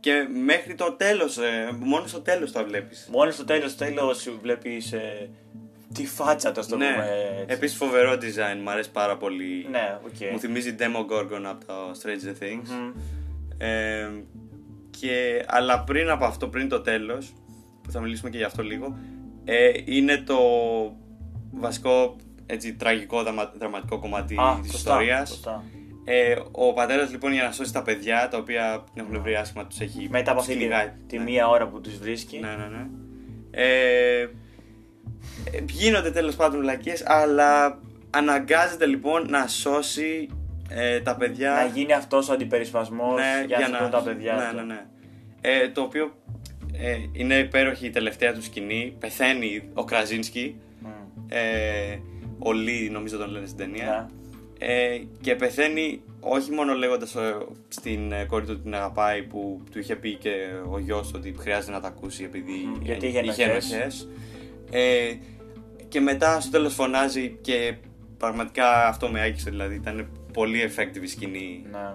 Και 0.00 0.26
μέχρι 0.44 0.74
το 0.74 0.92
τέλος, 0.92 1.38
ε, 1.38 1.68
μόνο 1.78 2.10
στο 2.10 2.20
τέλος 2.20 2.52
τα 2.52 2.64
βλέπεις. 2.64 3.08
Μόνο 3.12 3.34
στο 3.34 3.44
τέλος, 3.44 3.76
τέλος 3.76 4.20
σου 4.20 4.38
βλέπεις 4.42 4.92
ε, 4.92 5.30
τη 5.94 6.06
φάτσα 6.06 6.52
το, 6.52 6.62
στο 6.62 6.76
ναι. 6.76 6.90
πούμε 6.92 7.08
έτσι. 7.40 7.44
Επίσης 7.54 7.76
φοβερό 7.76 8.12
design, 8.12 8.60
μου 8.62 8.70
αρέσει 8.70 8.90
πάρα 8.90 9.16
πολύ. 9.16 9.66
Ναι, 9.70 9.98
οκ. 10.04 10.30
Μου 10.32 10.38
θυμίζει 10.38 10.74
Demogorgon 10.78 11.42
από 11.44 11.64
το 11.66 11.74
Stranger 12.02 12.42
Things. 12.42 12.68
Μμμ. 12.68 12.92
Ε, 13.58 14.08
και, 14.90 15.44
αλλά 15.46 15.80
πριν 15.84 16.08
από 16.10 16.24
αυτό, 16.24 16.48
πριν 16.48 16.68
το 16.68 16.80
τέλος, 16.80 17.32
που 17.82 17.90
θα 17.90 18.00
μιλήσουμε 18.00 18.30
και 18.30 18.36
γι' 18.38 18.44
αυτό 18.44 18.62
λίγο, 18.62 18.98
ε, 19.44 19.70
είναι 19.84 20.16
το 20.16 20.38
βασικό 21.50 22.16
έτσι, 22.46 22.74
τραγικό 22.74 23.22
δραμα- 23.22 23.52
δραματικό 23.58 23.98
κομμάτι 23.98 24.34
Α, 24.38 24.58
της 24.62 24.70
σωστά, 24.72 24.90
ιστορίας. 24.90 25.28
σωστά. 25.28 25.64
Ε, 26.04 26.36
ο 26.52 26.72
πατέρας 26.72 27.10
λοιπόν 27.10 27.32
για 27.32 27.42
να 27.42 27.52
σώσει 27.52 27.72
τα 27.72 27.82
παιδιά, 27.82 28.28
τα 28.30 28.38
οποία 28.38 28.84
την 28.94 29.02
έχουν 29.02 29.22
βρει 29.22 29.34
άσχημα, 29.36 29.66
τους 29.66 29.80
έχει 29.80 30.08
Μετά 30.10 30.30
από 30.30 30.40
αυτή 30.40 30.52
τη, 30.52 30.58
κυνηγάει. 30.58 30.92
τη 31.06 31.16
Ναι. 31.18 31.24
μία 31.24 31.48
ώρα 31.48 31.68
που 31.68 31.80
τους 31.80 31.98
βρίσκει. 31.98 32.38
Ναι, 32.38 32.48
ναι, 32.48 32.66
ναι. 32.76 32.86
Ε, 33.50 34.20
ε, 34.20 34.28
γίνονται 35.68 36.10
τέλος 36.10 36.34
πάντων 36.34 36.62
λακίες, 36.62 37.02
αλλά 37.06 37.78
αναγκάζεται 38.10 38.86
λοιπόν 38.86 39.26
να 39.30 39.46
σώσει 39.46 40.28
ε, 40.68 41.00
τα 41.00 41.16
παιδιά. 41.16 41.52
Να 41.52 41.64
γίνει 41.64 41.92
αυτός 41.92 42.28
ο 42.28 42.32
αντιπερισπασμός 42.32 43.20
για, 43.46 43.58
να 43.58 43.66
σωθούν 43.66 43.90
τα 43.90 44.02
παιδιά 44.02 44.34
ναι, 44.34 44.60
του. 44.60 44.66
ναι, 44.66 44.74
ναι. 44.74 44.86
Ε, 45.40 45.68
το 45.68 45.80
οποίο 45.80 46.12
ε, 46.72 46.96
είναι 47.12 47.34
υπέροχη 47.34 47.86
η 47.86 47.90
τελευταία 47.90 48.32
του 48.32 48.42
σκηνή. 48.42 48.96
Πεθαίνει 48.98 49.68
ο 49.74 49.84
Κραζίνσκι. 49.84 50.60
Μμ. 50.80 50.88
Ε, 51.28 51.98
ο 52.38 52.52
Λί, 52.52 52.90
νομίζω 52.92 53.16
τον 53.16 53.30
λένε 53.30 53.46
στην 53.46 53.58
ταινία. 53.58 53.84
Ναι. 53.84 54.16
Ε, 54.58 55.00
και 55.20 55.34
πεθαίνει 55.34 56.02
όχι 56.20 56.50
μόνο 56.50 56.74
λέγοντας 56.74 57.14
ε, 57.14 57.36
στην 57.68 58.12
ε, 58.12 58.24
κόρη 58.24 58.44
του 58.44 58.52
ότι 58.54 58.62
την 58.62 58.74
αγαπάει 58.74 59.22
που 59.22 59.62
του 59.72 59.78
είχε 59.78 59.96
πει 59.96 60.14
και 60.14 60.30
ο 60.70 60.78
γιος 60.78 61.12
ότι 61.14 61.34
χρειάζεται 61.38 61.72
να 61.72 61.80
τα 61.80 61.88
ακούσει 61.88 62.24
επειδή 62.24 62.52
Μμ, 62.52 62.82
γιατί 62.82 63.06
ε, 63.06 63.20
είχε 63.24 63.42
ενοχές. 63.42 64.08
Ενοχές. 64.70 65.10
Ε, 65.10 65.18
και 65.88 66.00
μετά 66.00 66.40
στο 66.40 66.50
τέλος 66.50 66.74
φωνάζει 66.74 67.38
και 67.40 67.74
πραγματικά 68.18 68.86
αυτό 68.86 69.08
με 69.08 69.20
άγγιξε 69.20 69.50
δηλαδή 69.50 69.74
ήταν 69.74 70.08
πολύ 70.32 70.58
effective 70.72 71.02
η 71.02 71.06
σκηνή. 71.06 71.64
Ναι. 71.70 71.94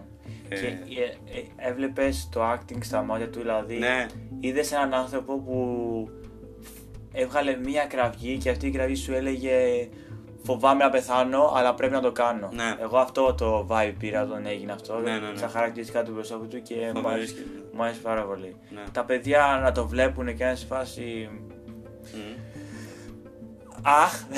Ε. 0.49 0.55
Και 0.55 0.99
ε, 1.01 1.37
ε, 1.37 1.67
έβλεπες 1.69 2.29
το 2.31 2.51
acting 2.51 2.77
στα 2.81 3.01
μάτια 3.03 3.29
του, 3.29 3.39
δηλαδή 3.39 3.77
Ναι. 3.77 4.05
είδες 4.39 4.71
έναν 4.71 4.93
άνθρωπο 4.93 5.39
που 5.39 6.09
έβγαλε 7.13 7.57
μία 7.63 7.85
κραυγή 7.85 8.37
και 8.37 8.49
αυτή 8.49 8.67
η 8.67 8.71
κραυγή 8.71 8.95
σου 8.95 9.13
έλεγε 9.13 9.87
φοβάμαι 10.45 10.83
να 10.83 10.89
πεθάνω, 10.89 11.51
αλλά 11.55 11.73
πρέπει 11.73 11.93
να 11.93 12.01
το 12.01 12.11
κάνω. 12.11 12.49
Ναι. 12.53 12.75
Εγώ 12.81 12.97
αυτό 12.97 13.33
το 13.33 13.67
vibe 13.69 13.93
πήρα 13.99 14.21
όταν 14.23 14.45
έγινε 14.45 14.71
αυτό, 14.71 14.99
Ναι, 14.99 15.11
ναι, 15.11 15.29
ναι. 15.29 15.37
στα 15.37 15.47
χαρακτηριστικά 15.47 16.03
του 16.03 16.11
προσώπου 16.13 16.47
του 16.47 16.61
και 16.61 16.75
μου 16.75 17.01
Φοβερή 17.01 17.13
άρεσε, 17.15 17.27
σκηνή. 17.27 17.45
μου 17.73 17.83
άρεσε 17.83 17.99
πάρα 17.99 18.23
πολύ. 18.23 18.55
Ναι. 18.69 18.81
Τα 18.91 19.03
παιδιά 19.05 19.59
να 19.63 19.71
το 19.71 19.87
βλέπουν 19.87 20.25
και 20.35 20.43
να 20.43 20.49
είναι 20.49 20.57
σε 20.57 20.65
φάση 20.65 21.29
Μμ. 21.31 21.42
Αχ, 23.83 24.23
Ναι. 24.29 24.37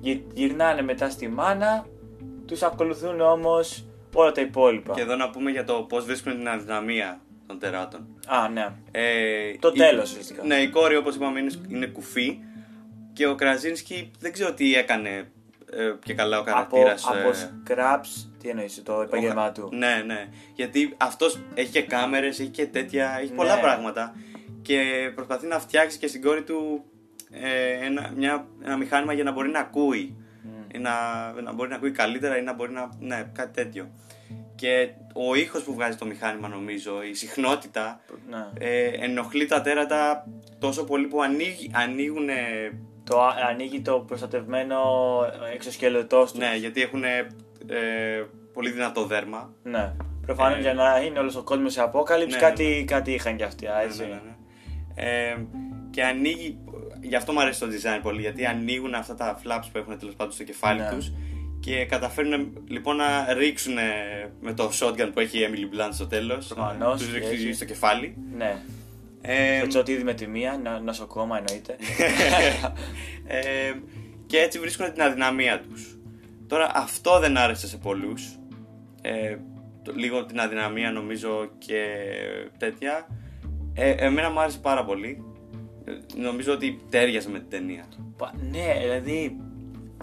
Γυ- 0.00 0.22
γυρνάνε 0.34 0.82
μετά 0.82 1.10
στη 1.10 1.28
μάνα, 1.28 1.86
τους 2.46 2.62
ακολουθούν 2.62 3.20
όμως 3.20 3.84
όλα 4.14 4.32
τα 4.32 4.40
υπόλοιπα. 4.40 4.94
Και 4.94 5.00
εδώ 5.00 5.14
να 5.16 5.30
πούμε 5.30 5.50
για 5.50 5.64
το 5.64 5.72
πώς 5.88 6.04
βρίσκουν 6.04 6.32
την 6.36 6.48
αδυναμία 6.48 7.20
των 7.46 7.58
τεράτων. 7.58 8.06
Α, 8.26 8.48
ναι. 8.48 8.66
Ε, 8.90 9.56
Το 9.60 9.70
η- 9.74 9.78
τέλος, 9.78 10.10
ουσιαστικά. 10.10 10.44
Ναι, 10.44 10.54
η 10.54 10.68
κόρη 10.68 10.96
όπως 10.96 11.14
είπαμε 11.14 11.40
είναι, 11.40 11.52
είναι 11.68 11.86
κουφή 11.86 12.38
και 13.12 13.26
ο 13.26 13.34
Κραζίνσκι 13.34 14.10
δεν 14.18 14.32
ξέρω 14.32 14.52
τι 14.54 14.74
έκανε 14.74 15.30
ε, 15.72 15.92
και 16.04 16.14
καλά 16.14 16.38
ο 16.38 16.40
Από, 16.40 16.50
χαρακτήρας. 16.50 17.04
από 17.06 17.28
ε, 17.28 17.32
scraps, 17.68 18.28
τι 18.42 18.48
εννοείς, 18.48 18.82
το 18.84 19.00
επάγγελμά 19.00 19.52
του; 19.52 19.68
Ναι, 19.72 20.02
ναι. 20.06 20.28
Γιατί 20.54 20.94
αυτός 20.96 21.38
έχει 21.54 21.70
και 21.70 21.82
κάμερες, 21.82 22.40
έχει 22.40 22.48
και 22.48 22.66
τέτοια, 22.66 23.18
έχει 23.20 23.32
πολλά 23.32 23.54
Ναι. 23.54 23.60
πράγματα 23.60 24.14
και 24.62 24.80
προσπαθεί 25.14 25.46
να 25.46 25.58
φτιάξει 25.58 25.98
και 25.98 26.06
στην 26.06 26.22
κόρη 26.22 26.42
του 26.42 26.84
ε, 27.30 27.84
ένα, 27.86 28.12
μια, 28.16 28.46
ένα 28.64 28.76
μηχάνημα 28.76 29.12
για 29.12 29.24
να 29.24 29.32
μπορεί 29.32 29.48
να 29.48 29.58
ακούει. 29.60 30.16
Ή 30.74 30.78
Να, 30.78 30.92
να 31.42 31.52
μπορεί 31.52 31.68
να 31.70 31.76
ακούει 31.76 31.90
καλύτερα 31.90 32.38
ή 32.38 32.42
να 32.42 32.54
μπορεί 32.54 32.72
να. 32.72 32.88
Ναι, 33.00 33.30
κάτι 33.32 33.52
τέτοιο. 33.62 33.90
Και 34.54 34.88
ο 35.14 35.34
ήχος 35.34 35.62
που 35.62 35.74
βγάζει 35.74 35.96
το 35.96 36.06
μηχάνημα, 36.06 36.48
νομίζω, 36.48 37.02
η 37.10 37.14
συχνότητα, 37.14 38.00
Ναι. 38.30 38.46
ε, 38.58 38.86
ενοχλεί 38.86 39.46
τα 39.46 39.60
τέρατα 39.60 40.26
τόσο 40.58 40.84
πολύ 40.84 41.06
που 41.06 41.22
ανοίγει, 41.22 41.70
ανοίγουν 41.74 42.28
το 43.04 43.22
α- 43.22 43.34
ανοίγει 43.50 43.80
το 43.80 43.98
προστατευμένο 43.98 44.78
εξωσκελετό 45.54 46.24
του. 46.32 46.38
Ναι, 46.38 46.56
γιατί 46.58 46.82
έχουν 46.82 47.04
ε, 47.04 47.26
πολύ 48.52 48.70
δυνατό 48.70 49.04
δέρμα. 49.06 49.52
Ναι. 49.62 49.92
Προφανώς 50.26 50.58
Ε, 50.58 50.60
για 50.60 50.74
να 50.74 51.00
είναι 51.00 51.18
όλος 51.18 51.36
ο 51.36 51.42
κόσμος 51.42 51.72
σε 51.72 51.80
απόκαλυψη, 51.82 52.36
ναι, 52.36 52.42
κάτι, 52.42 52.84
κάτι 52.86 53.12
είχαν 53.12 53.36
κι 53.36 53.42
αυτοί. 53.42 53.66
α, 53.66 53.80
Έτσι. 53.82 54.00
Ναι, 54.02 54.06
ναι, 54.06 54.14
ναι. 54.14 54.34
Ε, 55.30 55.36
και 55.90 56.04
ανοίγει. 56.04 56.58
Γι' 57.08 57.16
αυτό 57.16 57.32
μου 57.32 57.40
αρέσει 57.40 57.60
το 57.60 57.66
design 57.66 58.00
πολύ. 58.02 58.20
Γιατί 58.20 58.46
ανοίγουν 58.46 58.94
αυτά 58.94 59.14
τα 59.14 59.40
flaps 59.44 59.64
που 59.72 59.78
έχουν 59.78 59.98
τέλος 59.98 60.14
πάντων 60.14 60.32
στο 60.32 60.44
κεφάλι 60.44 60.80
Ναι. 60.80 60.88
τους 60.90 61.12
και 61.60 61.84
καταφέρνουν 61.84 62.64
λοιπόν 62.68 62.96
να 62.96 63.32
ρίξουν 63.32 63.74
με 64.40 64.52
το 64.54 64.70
shotgun 64.80 65.10
που 65.12 65.20
έχει 65.20 65.38
η 65.38 65.48
Emily 65.50 65.74
Blunt 65.76 65.88
στο 65.92 66.06
τέλος. 66.06 66.46
Προφανώς, 66.46 67.00
Τους 67.02 67.12
ρίξει 67.12 67.30
έτσι. 67.32 67.52
στο 67.52 67.64
κεφάλι. 67.64 68.16
ναι. 68.36 68.56
Ε, 69.20 69.60
Έτσι 69.62 69.78
ότι 69.78 69.92
είδη 69.92 70.04
με 70.04 70.14
τη 70.14 70.26
μία, 70.26 70.60
νο- 70.62 70.78
νοσοκόμα 70.78 71.36
εννοείται. 71.38 71.76
ε, 73.26 73.72
και 74.26 74.38
έτσι 74.38 74.58
βρίσκουν 74.58 74.92
την 74.92 75.02
αδυναμία 75.02 75.60
τους. 75.60 75.98
Τώρα 76.46 76.70
αυτό 76.74 77.18
δεν 77.18 77.36
άρεσε 77.36 77.66
σε 77.68 77.76
πολλούς. 77.76 78.38
Ε, 79.02 79.36
το- 79.82 79.92
λίγο 79.96 80.24
την 80.24 80.40
αδυναμία 80.40 80.90
νομίζω 80.92 81.50
και 81.58 81.84
τέτοια. 82.58 83.06
Ε, 83.74 83.90
εμένα 83.90 84.30
μου 84.30 84.40
άρεσε 84.40 84.58
πάρα 84.58 84.84
πολύ. 84.84 85.24
Ε, 85.86 86.20
νομίζω 86.20 86.52
ότι 86.52 86.80
τέριαζε 86.90 87.30
με 87.30 87.38
την 87.38 87.48
ταινία. 87.50 87.84
Πα- 88.16 88.32
ναι, 88.50 88.78
δηλαδή. 88.82 89.36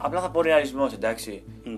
Απλά 0.01 0.22
θα 0.22 0.31
πω 0.31 0.41
ρεαλισμός, 0.41 0.93
εντάξει. 0.93 1.43
Μμ. 1.64 1.73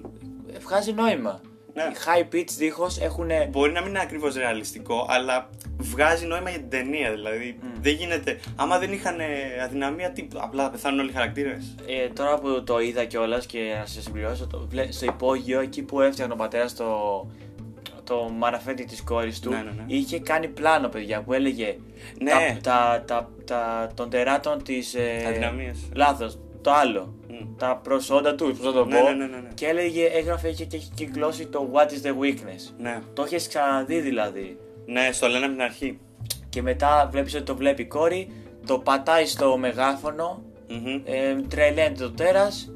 Ε, 0.56 0.60
Βγάζει 0.60 0.94
νόημα. 0.94 1.42
Ναι. 1.74 1.84
Οι 1.84 1.96
high 2.06 2.36
pitch 2.36 2.50
δίχως 2.58 3.00
έχουν. 3.00 3.30
Μπορεί 3.50 3.72
να 3.72 3.80
μην 3.82 3.90
είναι 3.90 4.00
ακριβώς 4.02 4.36
ρεαλιστικό, 4.36 5.06
αλλά 5.10 5.50
βγάζει 5.78 6.26
νόημα 6.26 6.50
για 6.50 6.60
την 6.60 6.70
ταινία. 6.70 7.12
Δηλαδή 7.12 7.60
δεν 7.82 7.94
γίνεται. 7.94 8.40
Άμα 8.56 8.80
δεν 8.80 8.94
είχαν 8.94 9.20
ε, 9.20 9.26
αδυναμία, 9.64 10.12
τι, 10.12 10.28
απλά 10.36 10.64
θα 10.64 10.70
πεθάνουν 10.70 11.00
όλοι 11.00 11.10
οι 11.10 11.14
χαρακτήρες. 11.14 11.76
Ε, 11.88 12.08
τώρα 12.10 12.40
που 12.40 12.64
το 12.64 12.80
είδα 12.80 13.06
κιόλας 13.06 13.46
και 13.46 13.76
να 13.80 13.86
σε 13.86 14.02
συμπληρώσω, 14.02 14.48
το, 14.48 14.68
βλέ- 14.70 14.92
στο 14.94 15.06
υπόγειο 15.06 15.60
εκεί 15.60 15.82
που 15.84 16.02
έφτιαχνε 16.02 16.34
ο 16.34 16.38
πατέρας 16.38 16.76
το, 16.76 16.86
το 18.06 18.30
μαραφέτη 18.38 18.86
της 18.86 19.04
κόρης 19.04 19.40
του, 19.40 19.50
Ναι, 19.50 19.56
ναι, 19.56 19.64
ναι. 19.64 19.84
είχε 19.88 20.20
κάνει 20.20 20.48
πλάνο, 20.48 20.88
παιδιά, 20.88 21.22
που 21.22 21.34
έλεγε 21.34 21.76
Ναι. 22.22 22.32
τα, 22.62 22.62
τα, 22.62 23.04
τα, 23.08 23.30
τα, 23.46 23.92
των 23.96 24.10
τεράτων 24.10 24.64
της. 24.64 24.94
Ε, 24.96 25.24
Αδυναμίες. 25.28 25.78
Λάθος. 25.96 26.38
Το 26.62 26.72
άλλο. 26.74 27.14
Μμ. 27.30 27.56
Τα 27.58 27.80
προσόντα 27.84 28.36
του, 28.36 28.46
πώς 28.46 28.60
θα 28.66 28.72
το 28.72 28.86
Ναι, 28.86 29.00
πω. 29.00 29.04
ναι, 29.10 29.14
ναι, 29.14 29.26
ναι, 29.26 29.38
ναι. 29.38 29.50
Και 29.54 29.66
έλεγε, 29.68 30.06
έγραφε 30.06 30.52
και, 30.52 30.66
και 30.66 30.76
έχει 30.76 30.90
κυκλώσει 30.96 31.46
το 31.48 31.70
What 31.74 31.86
is 31.88 32.08
the 32.08 32.12
weakness. 32.24 32.74
Ναι. 32.78 33.00
Το 33.14 33.24
έχεις 33.24 33.48
ξαναδεί 33.48 34.00
δηλαδή. 34.00 34.58
Ναι, 34.86 35.10
στο 35.12 35.28
λένε 35.28 35.46
από 35.46 35.54
την 35.54 35.64
αρχή. 35.64 36.00
Και 36.50 36.62
μετά 36.62 37.08
βλέπεις 37.12 37.36
ότι 37.36 37.44
το 37.44 37.56
βλέπει 37.56 37.82
η 37.82 37.86
κόρη, 37.86 38.30
το 38.66 38.80
πατάει 38.80 39.26
στο 39.26 39.58
μεγάφωνο, 39.58 40.44
Μμμ. 40.70 41.02
ε, 41.04 41.36
τρελαίνεται 41.48 42.04
το 42.04 42.12
τέρας, 42.12 42.70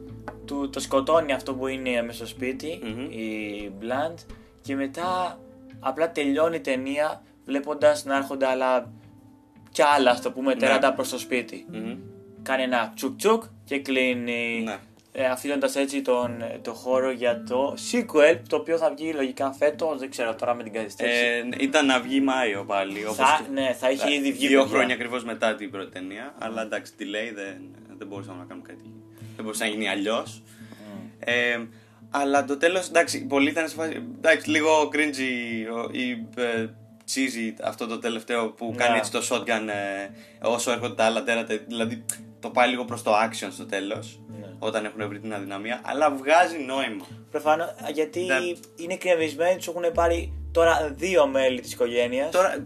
του, 0.46 0.70
το 0.70 0.80
σκοτώνει 0.80 1.34
αυτό 1.34 1.54
που 1.56 1.68
είναι 1.68 2.02
μέσα 2.02 2.14
στο 2.18 2.26
σπιτι 2.26 2.80
Μμμ. 2.84 3.00
η 3.12 3.72
Blunt 3.82 4.16
και 4.70 4.76
μετά 4.76 5.40
απλά 5.80 6.12
τελειώνει 6.12 6.56
η 6.56 6.60
ταινία 6.60 7.22
βλέποντας 7.46 8.06
να 8.06 8.16
έρχονται 8.16 8.46
άλλα 8.48 8.92
κι 9.72 9.82
άλλα, 9.82 10.12
ας 10.12 10.22
το 10.22 10.32
πούμε, 10.32 10.54
Ναι. 10.54 10.60
τέρατα 10.60 10.94
προς 10.94 11.10
το 11.10 11.18
σπίτι. 11.18 11.66
Μμμ. 11.72 11.98
Κάνει 12.44 12.64
ένα 12.64 12.92
τσουκ 12.96 13.16
τσουκ 13.18 13.44
και 13.66 13.80
κλείνει 13.80 14.62
Ναι. 14.64 14.78
ε, 15.12 15.26
αφήνοντας 15.26 15.76
έτσι 15.76 16.02
τον, 16.02 16.44
το 16.62 16.74
χώρο 16.74 17.12
για 17.12 17.44
το 17.44 17.76
sequel 17.92 18.38
το 18.50 18.56
οποίο 18.56 18.78
θα 18.78 18.94
βγει 18.98 19.14
λογικά 19.14 19.52
φέτος, 19.54 20.00
δεν 20.00 20.10
ξέρω 20.10 20.36
τώρα 20.36 20.54
με 20.54 20.64
την 20.64 20.74
καθυστέρηση. 20.74 21.24
Ε, 21.26 21.44
ναι, 21.44 21.56
ήταν 21.60 21.86
να 21.86 22.00
βγει 22.00 22.22
Μάιο 22.22 22.64
πάλι. 22.66 23.04
όπως 23.06 23.16
θα, 23.16 23.40
και- 23.46 23.52
ναι, 23.62 23.74
θα 23.80 23.90
είχε 23.90 24.14
ήδη 24.14 24.32
βγει 24.32 24.48
Δύο 24.48 24.62
παιδιά. 24.62 24.76
χρόνια 24.78 24.96
ακριβώς 24.96 25.24
μετά 25.24 25.56
την 25.56 25.72
πρώτη 25.72 25.92
ταινία. 25.92 26.34
Αλλά 26.40 26.62
εντάξει, 26.62 26.94
delay 27.00 27.34
δεν, 27.36 27.62
δεν 27.98 28.08
μπορούσαμε 28.08 28.38
να 28.40 28.46
κάνουμε 28.46 28.68
κάτι. 28.68 28.84
Δεν 29.36 29.44
μπορούσε 29.46 29.64
να 29.64 29.70
γίνει 29.70 29.90
αλλιώς. 29.90 30.44
Ε, 31.20 31.60
αλλά 32.10 32.46
το 32.46 32.58
τέλος, 32.58 32.88
εντάξει, 32.88 33.26
πολλοί 33.26 33.50
ήταν 33.50 33.68
σε 33.68 33.76
φάση. 33.76 34.04
Εντάξει, 34.18 34.50
λίγο 34.50 34.90
cringy 34.94 35.74
ο- 35.76 35.90
ή 35.92 36.12
ε, 36.42 36.68
cheesy 37.14 37.54
αυτό 37.64 37.88
το 37.88 38.00
τελευταίο 38.00 38.50
που 38.52 38.66
Ναι. 38.70 38.76
κάνει 38.84 38.98
έτσι 38.98 39.12
το 39.12 39.22
shotgun 39.30 39.68
ε, 39.68 40.48
όσο 40.48 40.72
έρχονται 40.72 40.94
τα 40.96 41.04
άλλα 41.04 41.24
τέρατα. 41.24 41.58
Δηλαδή 41.68 42.06
το 42.40 42.50
πάει 42.50 42.70
λίγο 42.70 42.86
προς 42.86 43.04
το 43.04 43.12
action 43.14 43.48
στο 43.52 43.66
τέλος. 43.66 44.20
Ναι. 44.40 44.48
Όταν 44.60 44.86
έχουν 44.86 45.08
βρει 45.08 45.20
την 45.20 45.34
αδυναμία. 45.34 45.82
Αλλά 45.84 46.12
βγάζει 46.12 46.58
νόημα. 46.58 47.06
Προφανώ 47.32 47.64
γιατί 47.94 48.26
Δεν- 48.26 48.58
είναι 48.76 48.96
κρεμισμένοι, 48.96 49.56
τους 49.56 49.68
έχουν 49.68 49.84
πάρει 49.94 50.34
τώρα 50.52 50.94
δύο 50.96 51.28
μέλη 51.28 51.60
της 51.62 51.74
οικογένειας. 51.74 52.32
Τώρα, 52.32 52.66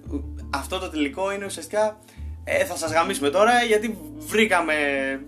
αυτό 0.54 0.80
το 0.80 0.90
τελικό 0.90 1.32
είναι 1.32 1.46
ουσιαστικά. 1.46 2.00
Ε, 2.44 2.66
θα 2.66 2.76
σας 2.76 2.92
γαμήσουμε 2.92 3.30
τώρα 3.30 3.64
γιατί 3.64 3.98
βρήκαμε 4.18 4.76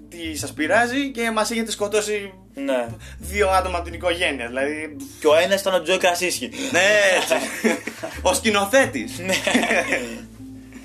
τι 0.10 0.36
σας 0.38 0.54
πειράζει 0.54 1.12
και 1.12 1.32
μας 1.32 1.52
έχετε 1.52 1.72
σκοτώσει 1.72 2.34
Ναι. 2.56 2.88
δύο 3.20 3.50
άτομα 3.50 3.76
από 3.78 3.86
την 3.86 3.94
οικογένεια. 3.94 4.48
Δηλαδή. 4.48 4.96
Και 5.20 5.28
ο 5.28 5.36
ένας 5.36 5.62
ήταν 5.62 5.74
ο 5.74 5.82
Τζον 5.82 5.98
Κρασίνσκι. 5.98 6.50
Ναι, 6.72 6.80
έτσι. 7.18 7.34
Ο 8.22 8.34
σκηνοθέτης. 8.34 9.20
Ναι. 9.20 9.34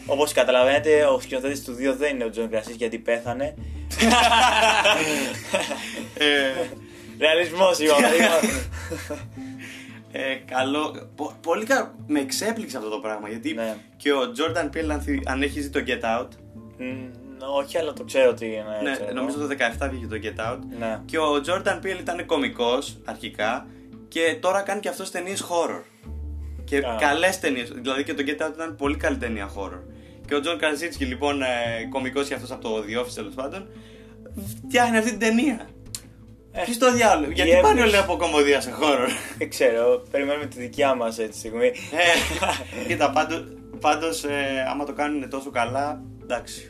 Όπως 0.06 0.32
καταλαβαίνετε, 0.32 1.05
ο 1.05 1.20
σκηνοθέτης 1.20 1.64
του 1.64 1.72
2 1.74 1.94
δεν 1.98 2.14
είναι 2.14 2.24
ο 2.24 2.30
Τζον 2.30 2.51
Κρασίνσκι 2.51 2.77
γιατί 2.76 2.98
πέθανε. 2.98 3.55
ε, 6.14 6.66
Ρεαλισμός, 7.18 7.78
είπαμε. 7.78 8.06
ε, 10.12 10.34
καλό. 10.51 11.09
πο- 11.16 11.32
πολύ 11.40 11.64
καλό. 11.64 11.94
Με 12.06 12.20
εξέπληξε 12.20 12.76
αυτό 12.76 12.88
το 12.88 12.98
πράγμα 12.98 13.28
γιατί 13.28 13.52
Ναι. 13.55 13.76
και 13.97 14.12
ο 14.12 14.20
Jordan 14.36 14.64
Peele, 14.76 14.88
αν, 14.90 15.01
θυ- 15.02 15.28
αν 15.28 15.42
έχεις 15.42 15.68
δει 15.68 15.70
το 15.70 15.82
Get 15.86 16.20
Out. 16.20 16.28
Μ, 16.78 16.84
Όχι, 17.46 17.78
αλλά 17.78 17.92
το 17.92 18.04
ξέρω 18.04 18.34
τι 18.34 18.46
είναι. 18.46 18.64
ναι, 18.82 18.92
ξέρω. 18.92 19.12
νομίζω 19.12 19.36
το 19.38 19.48
17 19.80 19.88
βγήκε 19.90 20.06
το 20.06 20.18
Get 20.22 20.52
Out. 20.52 20.58
Ναι. 20.78 21.00
Και 21.04 21.18
ο 21.18 21.40
Jordan 21.46 21.78
Peele 21.84 21.98
ήταν 22.00 22.26
κωμικός 22.26 22.96
αρχικά 23.04 23.66
και 24.08 24.36
τώρα 24.40 24.62
κάνει 24.62 24.80
και 24.80 24.88
αυτός 24.88 25.10
ταινίες 25.10 25.42
horror. 25.48 25.82
Και 26.64 26.76
Α. 26.76 26.96
καλές 27.00 27.38
ταινίες. 27.38 27.70
Δηλαδή 27.70 28.04
και 28.04 28.14
το 28.14 28.22
Get 28.26 28.46
Out 28.46 28.52
ήταν 28.54 28.76
πολύ 28.76 28.96
καλή 28.96 29.16
ταινία 29.16 29.50
horror. 29.56 29.80
Και 30.26 30.34
ο 30.34 30.40
John 30.44 30.62
Krasinski 30.64 31.06
λοιπόν, 31.06 31.42
ε, 31.42 31.46
κωμικός 31.90 32.28
και 32.28 32.34
αυτός 32.34 32.50
από 32.50 32.62
το 32.68 32.84
The 32.88 33.00
Office 33.04 33.12
τέλος 33.14 33.34
πάντων, 33.34 33.68
φτιάχνει 34.66 34.96
αυτή 34.96 35.10
την 35.10 35.18
ταινία. 35.18 35.68
Ε, 36.52 36.62
Ποιος 36.64 36.78
το 36.78 36.92
διάλογο, 36.92 37.30
γιατί 37.30 37.50
έπρεπε. 37.50 37.66
πάνε 37.66 37.82
όλοι 37.82 37.96
από 37.96 38.16
κομμωδία 38.16 38.60
σε 38.60 38.70
horror; 38.80 39.08
Δεν 39.38 39.48
ξέρω, 39.50 40.02
περιμένουμε 40.10 40.46
τη 40.46 40.60
δικιά 40.60 40.94
μας 40.94 41.18
έτσι 41.18 41.30
τη 41.30 41.36
στιγμή. 41.38 41.66
ε, 41.66 42.86
κοίτα, 42.86 43.10
πάντως, 43.10 43.44
πάντως 43.80 44.24
ε, 44.24 44.66
άμα 44.70 44.84
το 44.84 44.92
κάνουν 44.92 45.30
τόσο 45.30 45.50
καλά, 45.50 46.02
εντάξει. 46.22 46.69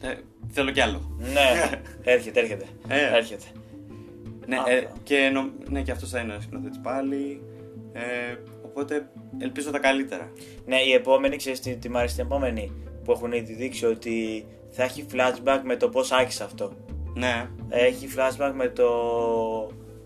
Ε, 0.00 0.14
θέλω 0.48 0.70
κι 0.70 0.80
άλλο. 0.80 1.16
ναι, 1.18 1.80
έρχεται, 2.02 2.40
έρχεται. 2.40 2.64
Ε. 2.88 3.16
έρχεται. 3.16 3.44
Ναι, 4.46 4.56
Αυτό. 4.56 4.70
ε, 4.70 4.88
και, 5.02 5.30
νο, 5.32 5.50
ναι, 5.68 5.82
και 5.82 5.90
αυτός 5.90 6.10
θα 6.10 6.20
είναι 6.20 6.34
ο 6.34 6.40
σκηνοθέτης 6.40 6.80
πάλι. 6.82 7.42
Ε, 7.92 8.36
οπότε 8.64 9.08
ελπίζω 9.38 9.70
τα 9.70 9.78
καλύτερα. 9.78 10.32
Ναι, 10.66 10.76
η 10.80 10.92
επόμενη, 10.92 11.36
ξέρεις 11.36 11.60
τι, 11.60 11.76
τι 11.76 11.88
μ' 11.88 11.96
αρέσει 11.96 12.14
την 12.14 12.24
επόμενη, 12.24 12.72
που 13.04 13.12
έχουν 13.12 13.32
ήδη 13.32 13.52
δείξει 13.52 13.86
ότι 13.86 14.46
θα 14.70 14.82
έχει 14.82 15.06
flashback 15.12 15.60
με 15.62 15.76
το 15.76 15.88
πώς 15.88 16.12
άρχισε 16.12 16.44
αυτό. 16.44 16.72
Ναι. 17.14 17.48
Έχει 17.68 18.08
flashback 18.16 18.52
με 18.54 18.68
το... 18.68 18.88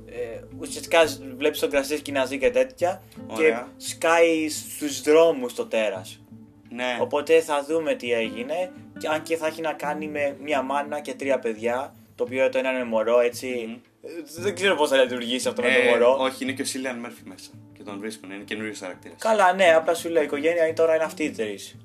Ε, 0.07 0.41
ουσιαστικά 0.59 0.99
βλέπεις 1.37 1.59
τον 1.61 1.71
Κρασίσκι 1.71 2.13
να 2.13 2.25
ζει 2.25 2.39
και 2.39 2.51
τέτοια 2.51 3.03
Ωραία. 3.27 3.69
και 3.77 3.85
σκάει 3.85 4.49
στους 4.49 5.01
δρόμους 5.03 5.55
το 5.55 5.67
τέρας. 5.67 6.21
Ναι. 6.71 6.99
Οπότε 7.01 7.41
θα 7.41 7.65
δούμε 7.69 7.95
τι 7.95 8.13
έγινε, 8.13 8.55
και 8.90 8.90
αν 9.09 9.23
και 9.23 9.37
θα 9.37 9.47
έχει 9.47 9.61
να 9.61 9.73
κάνει 9.73 10.09
με 10.09 10.37
μια 10.43 10.63
μάνα 10.63 11.01
και 11.01 11.15
τρία 11.15 11.39
παιδιά, 11.39 11.95
το 12.15 12.25
οποίο 12.25 12.49
το 12.49 12.59
ένα 12.59 12.71
είναι 12.71 12.85
μωρό, 12.85 13.21
έτσι. 13.21 13.81
Ε, 14.03 14.09
Δεν 14.43 14.55
ξέρω 14.55 14.75
πώς 14.75 14.89
θα 14.89 14.97
λειτουργήσει 15.03 15.49
αυτό 15.49 15.63
με 15.63 15.69
το 15.69 15.81
Ε, 15.81 15.91
μωρό. 15.91 16.17
όχι, 16.21 16.43
είναι 16.45 16.53
και 16.53 16.63
ο 16.63 16.65
Σίλιαν 16.65 16.99
Μέρφυ 16.99 17.21
μέσα. 17.25 17.51
Και 17.77 17.83
τον 17.83 17.99
βρίσκουν, 17.99 18.31
είναι 18.31 18.45
καινούριο 18.45 18.73
χαρακτήρας. 18.79 19.17
Καλά, 19.21 19.53
ναι, 19.53 19.75
απλά 19.75 19.95
σου 19.95 20.09
λέω 20.09 20.23
η 20.23 20.25
οικογένεια 20.25 20.65
είναι 20.65 20.75
τώρα 20.75 20.95
είναι 20.95 21.05
αυτή 21.05 21.25
η 21.25 21.31
τρεις. 21.31 21.77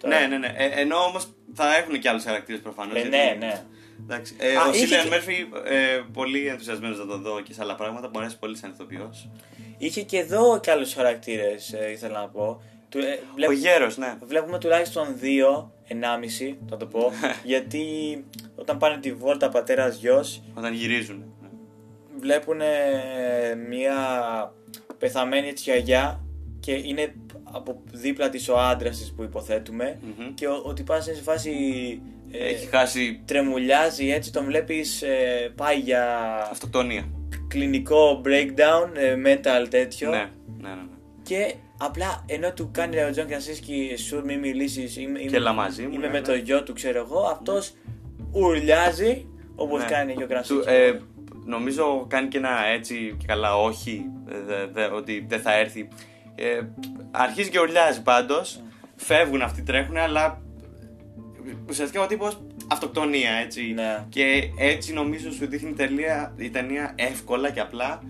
Τώρα- 0.00 0.20
Ναι, 0.20 0.26
ναι, 0.26 0.38
ναι. 0.38 0.54
Ε, 0.56 0.80
ενώ 0.80 0.96
όμως 0.96 1.26
θα 1.54 1.76
έχουν 1.76 1.98
και 2.00 2.08
άλλους 2.08 2.24
χαρακτήρες 2.24 2.60
προφανώς. 2.60 2.96
Ε, 3.02 3.08
ναι, 3.08 3.36
ναι. 3.38 3.62
Εντάξει. 4.02 4.36
Ε, 4.38 4.56
Α, 4.56 4.66
ο 4.66 4.70
είχε 4.70 4.78
Σίλιαν 4.78 5.02
και- 5.02 5.08
Μέρφυ, 5.08 5.46
ε, 5.64 6.00
πολύ 6.12 6.46
ενθουσιασμένος 6.46 6.98
να 6.98 7.06
τον 7.06 7.22
δω 7.22 7.40
και 7.40 7.52
σε 7.52 7.62
άλλα 7.62 7.74
πράγματα. 7.74 8.10
Μου 8.12 8.18
αρέσει 8.18 8.38
πολύ 8.38 8.56
σαν 8.56 8.70
ηθοποιός. 8.70 9.28
Είχε 9.78 10.02
και 10.02 10.18
εδώ 10.18 10.60
κι 10.60 10.70
άλλους 10.70 10.94
χαρακτήρες, 10.94 11.72
ε, 11.72 11.90
ήθελα 11.90 12.20
να 12.20 12.28
πω. 12.28 12.62
Του, 12.88 12.98
ε, 12.98 13.18
βλέπ- 13.34 13.50
Ο 13.50 13.52
γέρος, 13.52 13.96
ναι. 13.96 14.14
Βλέπουμε 14.22 14.58
τουλάχιστον 14.58 15.06
δύο, 15.18 15.72
ενάμιση, 15.88 16.58
θα 16.68 16.76
το 16.76 16.86
πω, 16.86 17.10
γιατί 17.44 17.84
όταν 18.56 18.78
πάνε 18.78 18.98
τη 18.98 19.12
βόλτα 19.12 19.48
πατέρας 19.48 19.96
γιος, 19.96 20.42
Όταν 20.54 20.72
γυρίζουν. 20.74 21.16
Ναι. 21.42 21.48
βλέπουν 22.20 22.58
μια 23.68 23.96
πεθαμένη 24.98 25.48
έτσι 25.48 25.62
γιαγιά 25.70 26.24
και 26.60 26.72
είναι 26.72 27.14
από 27.52 27.82
δίπλα 27.92 28.28
της 28.28 28.48
ο 28.48 28.58
άντρας 28.58 28.98
της 28.98 29.12
που 29.12 29.22
υποθέτουμε 29.22 29.98
Μμμ. 30.02 30.34
και 30.34 30.46
ο, 30.46 30.62
ότι 30.64 30.82
πας 30.82 31.04
σε 31.04 31.14
φάση 31.14 31.52
ε, 32.30 32.46
Έχει 32.48 32.66
χάσει 32.66 33.20
τρεμουλιάζει 33.24 34.10
έτσι 34.10 34.32
τον 34.32 34.44
βλέπεις 34.44 35.02
ε, 35.02 35.52
πάει 35.56 35.78
για 35.78 36.16
αυτοκτονία. 36.50 37.08
κλινικό 37.48 38.20
breakdown, 38.24 38.88
ε, 38.94 39.14
mental 39.24 39.66
τέτοιο 39.70 40.10
Ναι, 40.10 40.16
ναι, 40.16 40.68
ναι. 40.68 40.74
ναι. 40.74 40.82
και 41.22 41.54
απλά 41.78 42.24
ενώ 42.26 42.52
του 42.52 42.70
κάνει 42.72 43.02
ο 43.02 43.10
Τζον 43.10 43.26
Κρασίσκι 43.26 43.94
σου 43.96 44.22
μη 44.24 44.36
μιλήσεις 44.36 44.96
είμαι, 44.96 45.18
Και 45.18 45.36
έλα 45.36 45.52
μαζί 45.52 45.82
μου, 45.82 45.88
είμαι 45.92 46.06
ναι, 46.06 46.12
με 46.12 46.18
ναι. 46.20 46.26
το 46.26 46.34
γιο 46.34 46.62
του 46.62 46.72
ξέρω 46.72 46.98
εγώ 46.98 47.20
αυτός 47.20 47.72
ουρλιάζει 48.32 49.26
Όπως 49.60 49.80
Ναι. 49.80 49.86
κάνει 49.88 50.14
και 50.14 50.22
ο 50.22 50.26
Grand 50.30 50.46
Του, 50.46 50.60
Seeker. 50.64 50.66
ε, 50.66 50.98
νομίζω 51.44 52.04
κάνει 52.08 52.28
και 52.28 52.38
ένα 52.38 52.64
έτσι 52.66 53.16
και 53.18 53.26
καλά 53.26 53.56
όχι, 53.56 54.04
ε, 54.30 54.40
δε- 54.46 54.66
δε- 54.66 54.94
ότι 54.94 55.24
δεν 55.28 55.40
θα 55.40 55.58
έρθει. 55.58 55.88
Ε, 56.34 56.60
αρχίζει 57.10 57.50
και 57.50 57.60
ουρλιάζει 57.60 58.02
πάντως, 58.02 58.60
φεύγουν 58.96 59.42
αυτοί 59.42 59.62
τρέχουν, 59.62 59.96
αλλά 59.96 60.42
ουσιαστικά 61.68 62.02
ο 62.02 62.06
τύπος 62.06 62.40
αυτοκτονία 62.68 63.30
έτσι. 63.32 63.62
Ναι. 63.74 64.04
Και 64.08 64.42
έτσι 64.58 64.92
νομίζω 64.92 65.30
σου 65.32 65.46
δείχνει 65.46 65.70
η 65.70 65.72
ταινία, 65.74 66.32
η 66.36 66.50
ταινία 66.50 66.92
εύκολα 66.96 67.50
και 67.50 67.60
απλά 67.60 68.02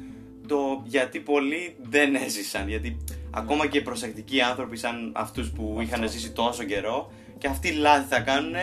το 0.49 0.83
γιατί 0.85 1.19
πολλοί 1.21 1.77
δεν 1.83 2.15
έζησαν. 2.15 2.69
Γιατί 2.69 2.97
ακόμα 3.39 3.67
και 3.67 3.81
προσεκτικοί 3.83 4.41
άνθρωποι 4.41 4.77
σαν 4.77 5.13
αυτούς 5.17 5.51
που 5.51 5.79
είχαν 5.83 6.09
ζήσει 6.09 6.31
τόσο 6.33 6.65
καιρό 6.65 7.13
και 7.39 7.47
αυτοί 7.47 7.73
λάθη 7.73 8.07
θα 8.09 8.21
κάνουν 8.21 8.55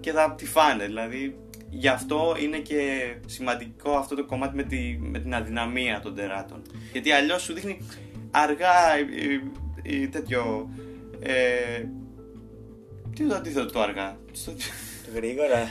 και 0.00 0.12
θα 0.12 0.34
τη 0.34 0.46
φάνε. 0.46 0.84
Δηλαδή 0.84 1.36
γι' 1.70 1.88
αυτό 1.88 2.36
είναι 2.40 2.56
και 2.58 3.14
σημαντικό 3.26 3.90
αυτό 3.96 4.14
το 4.14 4.24
κομμάτι 4.24 4.56
με, 4.56 4.62
τη, 4.62 4.98
με 5.00 5.18
την 5.18 5.34
αδυναμία 5.34 6.00
των 6.00 6.14
τεράτων. 6.14 6.62
Γιατί 6.92 7.10
αλλιώς 7.10 7.42
σου 7.42 7.52
δείχνει 7.52 7.78
αργά 8.30 8.94
ε, 8.96 9.00
ε, 9.92 10.02
ε, 10.02 10.06
τέτοιο... 10.06 10.68
Ε, 11.20 11.32
τι 13.14 13.22
είναι 13.22 13.30
το 13.30 13.36
αντίθετο 13.36 13.66
του 13.66 13.80
αργά. 13.80 14.16
Στο- 14.32 14.52
Γρήγορα. 15.14 15.70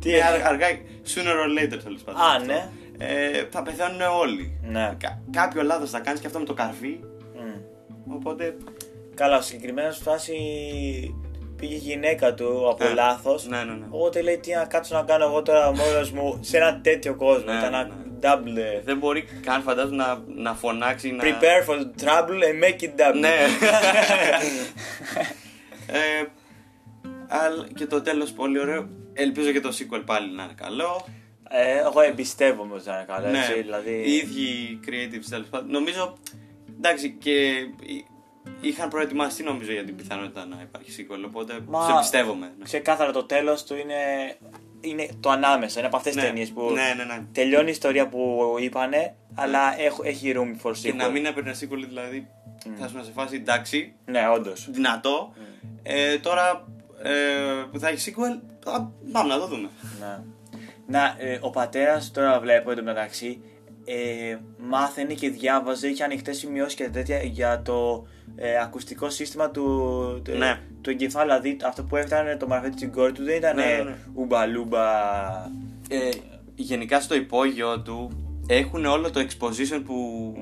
Τι 0.00 0.14
ε, 0.14 0.22
αρ- 0.22 0.46
αργά, 0.46 0.66
sooner 1.14 1.36
or 1.46 1.62
later 1.62 1.78
τέλος 1.84 2.02
πάντων. 2.02 2.20
Α, 2.20 2.26
αυτό. 2.26 2.44
ναι. 2.44 2.68
Ε, 2.98 3.46
θα 3.50 3.62
πεθαίνουν 3.62 4.00
όλοι. 4.00 4.58
Ναι. 4.62 4.94
Κα- 4.98 5.22
κάποιο 5.30 5.62
λάθος 5.62 5.90
θα 5.90 6.00
κάνεις 6.00 6.20
και 6.20 6.26
αυτό 6.26 6.38
με 6.38 6.44
το 6.44 6.54
καρφί. 6.54 7.00
Μμ. 8.16 8.20
Οπότε. 8.20 8.56
Καλά, 9.14 9.40
συγκεκριμένα 9.40 9.92
φάση 9.92 10.34
πήγε 11.56 11.74
η 11.74 11.78
γυναίκα 11.78 12.34
του 12.34 12.68
από 12.70 12.84
Ναι. 12.84 12.94
λάθος. 12.94 13.46
Ναι, 13.46 13.56
ναι, 13.64 13.72
ναι. 13.72 13.86
Οπότε 13.90 14.22
λέει 14.22 14.38
τι 14.38 14.54
να 14.54 14.64
κάτσω 14.64 14.94
να 14.94 15.02
κάνω 15.02 15.24
εγώ 15.24 15.42
τώρα 15.42 15.72
μόνος 15.72 16.10
μου 16.10 16.38
σε 16.42 16.56
ένα 16.56 16.80
τέτοιο 16.80 17.14
κόσμο. 17.14 17.52
Ναι, 17.52 17.58
Ήταν 17.58 17.74
ένα 17.74 17.84
ναι. 17.84 17.94
double. 18.20 18.82
Δεν 18.84 18.98
μπορεί 18.98 19.22
καν 19.42 19.62
φαντάζομαι 19.62 19.96
να, 19.96 20.22
να 20.26 20.54
φωνάξει. 20.54 21.10
Να... 21.10 21.24
Prepare 21.24 21.68
for 21.70 21.78
the 21.78 22.04
trouble 22.04 22.42
and 22.42 22.64
make 22.64 22.82
it 22.82 22.90
double. 23.00 23.18
Ναι. 23.18 23.36
ε, 25.86 26.24
αλλά 27.28 27.66
και 27.74 27.86
το 27.86 28.02
τέλος 28.02 28.30
πολύ 28.30 28.60
ωραίο. 28.60 28.88
Ελπίζω 29.12 29.50
και 29.50 29.60
το 29.60 29.68
sequel 29.68 30.02
πάλι 30.06 30.34
να 30.34 30.42
είναι 30.42 30.54
καλό. 30.56 31.06
Ε, 31.48 31.78
εγώ 31.78 32.00
εμπιστεύομαι 32.00 32.74
ότι 32.74 32.82
θα 32.82 32.92
είναι 32.94 33.04
καλό. 33.06 33.28
ναι, 33.28 33.38
Έτσι, 33.38 33.62
δηλαδή... 33.62 34.02
οι 34.06 34.12
ίδιοι 34.12 34.80
creatives 34.86 35.26
τέλος 35.30 35.46
πάντων. 35.46 35.70
Νομίζω, 35.70 36.18
εντάξει, 36.76 37.10
και 37.10 37.52
είχαν 38.60 38.88
προετοιμαστεί 38.88 39.42
νομίζω 39.42 39.72
για 39.72 39.84
την 39.84 39.96
πιθανότητα 39.96 40.46
να 40.46 40.60
υπάρχει 40.62 41.06
sequel, 41.10 41.22
οπότε 41.26 41.58
Μα- 41.66 41.84
σε 41.86 41.92
εμπιστεύομαι. 41.92 42.46
ναι. 42.58 42.64
Ξεκάθαρα 42.64 43.12
το 43.12 43.24
τέλος 43.24 43.64
του 43.64 43.74
είναι, 43.76 43.94
είναι 44.80 45.08
το 45.20 45.30
ανάμεσα. 45.30 45.78
Είναι 45.78 45.86
από 45.88 45.96
αυτές 45.96 46.12
τις 46.14 46.22
Ναι. 46.22 46.28
ταινίες 46.28 46.50
που 46.50 46.70
Ναι, 46.72 46.94
ναι, 46.96 47.04
ναι. 47.14 47.22
τελειώνει 47.32 47.68
η 47.68 47.70
ιστορία 47.70 48.08
που 48.08 48.40
είπανε, 48.60 49.14
αλλά 49.34 49.80
έχ- 49.80 50.00
έχει 50.04 50.32
room 50.36 50.66
for 50.66 50.70
sequel. 50.70 50.78
Και 50.82 50.92
να 50.92 51.08
μην 51.08 51.26
έπαιρνε 51.26 51.54
sequel, 51.60 51.84
δηλαδή 51.88 52.28
θα 52.78 52.86
ήσουν 52.86 53.04
σε 53.04 53.10
φάση 53.12 53.36
εντάξει, 53.36 53.94
Ναι, 54.04 54.28
όντως. 54.28 54.68
δυνατό. 54.70 55.32
Ε, 55.82 56.18
τώρα 56.18 56.68
ε, 57.02 57.12
που 57.72 57.78
θα 57.78 57.88
έχει 57.88 58.12
sequel, 58.16 58.40
θα, 58.64 58.92
πάμε 59.12 59.34
να 59.34 59.38
το 59.40 59.46
δούμε. 59.46 59.68
Ναι. 60.00 60.18
Να, 60.88 61.14
ε, 61.18 61.38
ο 61.42 61.50
πατέρας 61.50 62.10
τώρα 62.10 62.40
βλέπω 62.40 62.70
εντωμεταξύ 62.70 63.40
ε, 63.86 64.36
μάθαινε 64.58 65.14
και 65.14 65.30
διάβαζε, 65.30 65.88
είχε 65.88 66.04
ανοιχτέ 66.04 66.32
σημειώσεις 66.32 66.74
και 66.74 66.88
τέτοια 66.88 67.22
για 67.22 67.62
το 67.64 68.06
ε, 68.36 68.58
ακουστικό 68.62 69.10
σύστημα 69.10 69.50
του, 69.50 69.62
του, 70.24 70.32
Ναι. 70.36 70.60
του 70.80 70.90
εγκεφάλου. 70.90 71.26
Δηλαδή 71.32 71.56
αυτό 71.66 71.82
που 71.84 71.96
έφτανε 71.96 72.36
το 72.36 72.46
μαρφέτη 72.46 72.76
στην 72.76 72.92
κόρη 72.92 73.12
του 73.12 73.24
δεν 73.24 73.36
ήταν 73.36 73.56
Ναι, 73.56 73.62
ε, 73.62 73.76
ναι, 73.76 73.82
ναι. 73.82 73.96
ουμπαλούμπα. 74.14 74.84
Ε, 75.88 76.08
γενικά 76.54 77.00
στο 77.00 77.14
υπόγειο 77.14 77.80
του 77.80 78.10
έχουν 78.46 78.84
όλο 78.84 79.10
το 79.10 79.20
exposition 79.20 79.82
που 79.84 80.32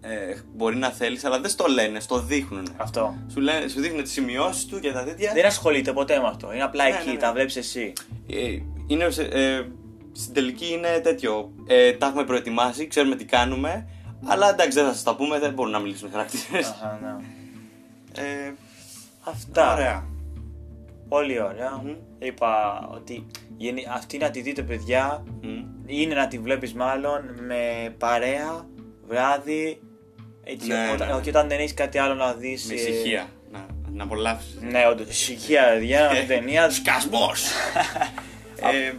ε, 0.00 0.34
μπορεί 0.54 0.76
να 0.76 0.90
θέλεις 0.90 1.24
αλλά 1.24 1.40
δεν 1.40 1.50
στο 1.50 1.66
λένε, 1.66 2.00
στο 2.00 2.20
δείχνουν. 2.22 2.66
Αυτό. 2.76 3.14
Σου, 3.32 3.40
λένε, 3.40 3.68
σου 3.68 3.80
δείχνουν 3.80 4.02
τις 4.02 4.12
σημειώσεις 4.12 4.66
του 4.66 4.80
και 4.80 4.92
τα 4.92 5.04
τέτοια. 5.04 5.32
Δεν 5.34 5.46
ασχολείται 5.46 5.92
ποτέ 5.92 6.18
με 6.20 6.26
αυτό. 6.26 6.52
Είναι 6.54 6.62
απλά 6.62 6.84
Ναι, 6.84 6.90
εκεί, 6.96 7.06
ναι, 7.06 7.12
ναι. 7.12 7.18
τα 7.18 7.32
βλέπεις 7.32 7.56
εσύ. 7.56 7.92
Ε, 8.30 8.58
είναι, 8.86 9.10
σε- 9.10 9.22
ε, 9.22 9.66
στην 10.12 10.34
τελική 10.34 10.72
είναι 10.72 10.98
τέτοιο. 11.02 11.52
Ε, 11.66 11.92
τα 11.92 12.06
έχουμε 12.06 12.24
προετοιμάσει, 12.24 12.86
ξέρουμε 12.86 13.16
τι 13.16 13.24
κάνουμε. 13.24 13.88
Αλλά 14.26 14.50
εντάξει, 14.50 14.78
δεν 14.78 14.86
θα 14.86 14.92
σας 14.92 15.02
τα 15.02 15.16
πούμε, 15.16 15.38
δεν 15.38 15.52
μπορούν 15.52 15.72
να 15.72 15.78
μιλήσουν 15.78 16.10
χαρακτήρες. 16.10 16.66
Αχα, 16.68 16.98
ναι. 17.02 18.22
ε, 18.22 18.52
Αυτά. 19.24 19.72
ωραία. 19.72 20.04
Πολύ 21.08 21.42
ωραία. 21.42 21.80
Μμμ. 21.84 21.94
Είπα 22.18 22.80
ότι 22.94 23.26
γενι- 23.56 23.88
αυτή 23.92 24.18
να 24.18 24.30
τη 24.30 24.40
δείτε, 24.40 24.62
παιδιά, 24.62 25.24
Μμ. 25.42 25.48
είναι 25.86 26.14
να 26.14 26.28
τη 26.28 26.38
βλέπεις 26.38 26.72
μάλλον 26.74 27.20
με 27.46 27.94
παρέα, 27.98 28.66
βράδυ, 29.08 29.80
έτσι, 30.44 30.68
Ναι, 30.68 30.90
όταν, 30.94 31.08
ναι, 31.08 31.14
ναι. 31.14 31.20
και 31.20 31.28
όταν 31.28 31.48
δεν 31.48 31.58
έχεις 31.58 31.74
κάτι 31.74 31.98
άλλο 31.98 32.14
να 32.14 32.32
δεις. 32.32 32.64
Με 32.66 32.74
ε, 32.74 32.76
ησυχία. 32.76 33.26
Να, 33.52 33.66
να 33.92 34.04
απολαύσεις. 34.04 34.58
Ναι, 34.60 34.86
όντως, 34.90 35.08
ησυχία, 35.08 35.62
παιδιά, 35.72 36.10
Ε, 36.10 36.22
ταινία. 36.26 36.70
Σκασμό! 36.70 37.30
ε, 38.72 38.92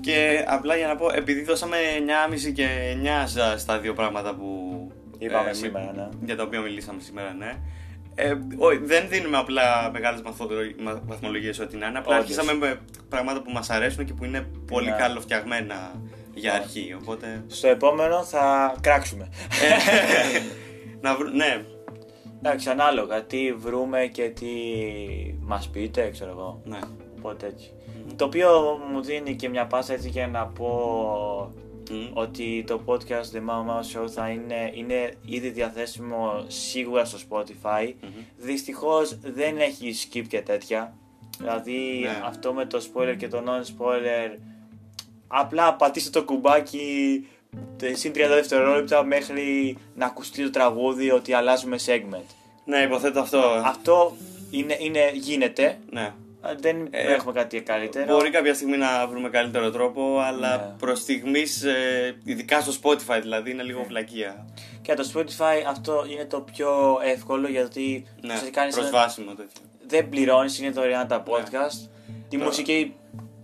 και 0.00 0.44
απλά 0.48 0.76
για 0.76 0.86
να 0.86 0.96
πω, 0.96 1.06
επειδή 1.14 1.42
δώσαμε 1.42 1.76
9,5 1.98 2.50
και 2.52 2.66
9 2.92 3.26
στα- 3.26 3.58
στα 3.58 3.78
δύο 3.78 3.92
πράγματα 3.92 4.34
που. 4.34 4.46
Είπαμε 5.18 5.46
μι- 5.46 5.54
σήμερα, 5.54 5.92
ναι. 5.96 6.08
Για 6.24 6.36
τα 6.36 6.42
οποία 6.42 6.60
μιλήσαμε 6.60 7.00
σήμερα, 7.00 7.32
ναι. 7.32 7.52
Ε, 8.14 8.34
όχι, 8.56 8.78
δεν 8.78 9.08
δίνουμε 9.08 9.36
απλά 9.36 9.90
μεγάλες 9.92 10.22
βαθμολογίες 11.06 11.58
ό,τι 11.58 11.76
να 11.76 11.86
είναι. 11.86 11.98
Απλά 11.98 12.16
Όντως. 12.16 12.28
αρχίσαμε 12.30 12.54
με 12.66 12.80
πράγματα 13.08 13.42
που 13.42 13.50
μας 13.50 13.70
αρέσουν 13.70 14.04
και 14.04 14.12
που 14.14 14.24
είναι 14.24 14.40
πολύ 14.66 14.90
Ναι. 14.90 14.96
καλοφτιαγμένα 14.96 16.00
για 16.34 16.52
αρχή. 16.54 16.96
Οπότε. 17.00 17.44
Στο 17.46 17.68
επόμενο 17.68 18.22
θα 18.24 18.74
κράξουμε. 18.80 19.28
Ε, 19.62 20.38
να 21.04 21.16
βρω, 21.16 21.28
ναι, 21.28 21.64
Εντάξει, 22.42 22.68
ανάλογα, 22.70 23.24
τι 23.24 23.52
βρούμε 23.52 24.06
και 24.12 24.28
τι 24.28 24.46
μας 25.40 25.68
πείτε, 25.68 26.10
ξέρω 26.10 26.30
εγώ. 26.30 26.60
ναι. 26.64 26.78
Οπότε 27.18 27.46
έτσι. 27.46 27.72
Το 28.18 28.24
οποίο 28.24 28.78
μου 28.92 29.00
δίνει 29.02 29.36
και 29.36 29.48
μια 29.48 29.66
πάσα 29.66 29.92
έτσι 29.92 30.08
για 30.08 30.26
να 30.26 30.46
πω 30.46 31.52
Μμ. 31.90 32.06
ότι 32.12 32.64
το 32.66 32.80
podcast 32.86 33.36
The 33.36 33.40
Mama 33.50 33.70
Mouse 33.70 34.02
Show 34.02 34.08
θα 34.08 34.28
είναι, 34.28 34.70
είναι 34.74 35.12
ήδη 35.24 35.48
διαθέσιμο 35.48 36.44
σίγουρα 36.46 37.04
στο 37.04 37.18
Spotify. 37.30 37.92
Μμμ. 38.02 38.10
Δυστυχώς 38.36 39.18
δεν 39.22 39.58
έχει 39.58 39.94
skip 40.12 40.24
και 40.28 40.40
τέτοια. 40.42 40.92
Δηλαδή 41.38 42.00
Ναι. 42.02 42.22
αυτό 42.26 42.52
με 42.52 42.64
το 42.66 42.82
spoiler 42.94 43.14
και 43.18 43.28
το 43.28 43.42
non-spoiler 43.46 44.38
απλά 45.28 45.74
πατήστε 45.74 46.10
το 46.10 46.24
κουμπάκι 46.24 47.26
τε- 47.76 47.96
συν 47.96 48.12
30 48.12 48.34
δευτερόλεπτα 48.34 49.04
μέχρι 49.04 49.76
να 49.94 50.06
ακουστεί 50.06 50.42
το 50.42 50.50
τραγούδι 50.50 51.10
ότι 51.10 51.32
αλλάζουμε 51.32 51.76
segment. 51.86 52.34
Ναι, 52.64 52.78
υποθέτω 52.78 53.20
αυτό. 53.20 53.38
Αυτό 53.64 54.16
είναι, 54.50 54.76
είναι, 54.80 55.10
γίνεται. 55.14 55.78
Ναι. 55.90 56.12
Δεν 56.58 56.86
Ε, 56.90 57.12
έχουμε 57.12 57.32
κάτι 57.32 57.60
καλύτερο. 57.62 58.14
Μπορεί 58.14 58.30
κάποια 58.30 58.54
στιγμή 58.54 58.76
να 58.76 59.06
βρούμε 59.06 59.28
καλύτερο 59.28 59.70
τρόπο, 59.70 60.18
αλλά 60.18 60.56
Ναι. 60.56 60.74
προς 60.78 60.98
στιγμής, 60.98 61.64
ειδικά 62.24 62.60
στο 62.60 62.72
Spotify 62.82 63.18
δηλαδή, 63.22 63.50
είναι 63.50 63.62
λίγο 63.62 63.84
βλακεία. 63.88 64.46
Και 64.82 64.94
το 64.94 65.10
Spotify 65.14 65.62
αυτό 65.68 66.04
είναι 66.10 66.24
το 66.24 66.40
πιο 66.40 66.98
εύκολο 67.04 67.48
γιατί 67.48 68.06
Ναι, 68.20 68.26
ουσιαστικά 68.26 68.62
είναι 68.62 68.70
σαν- 68.72 68.80
προσβάσιμο 68.80 69.30
τέτοιο. 69.34 69.62
δεν 69.86 70.08
πληρώνεις, 70.08 70.58
είναι 70.58 70.70
δωρεάν 70.70 71.06
τα 71.08 71.22
podcast. 71.26 71.88
Τη 72.28 72.36
Ναι. 72.36 72.44
μουσική 72.44 72.94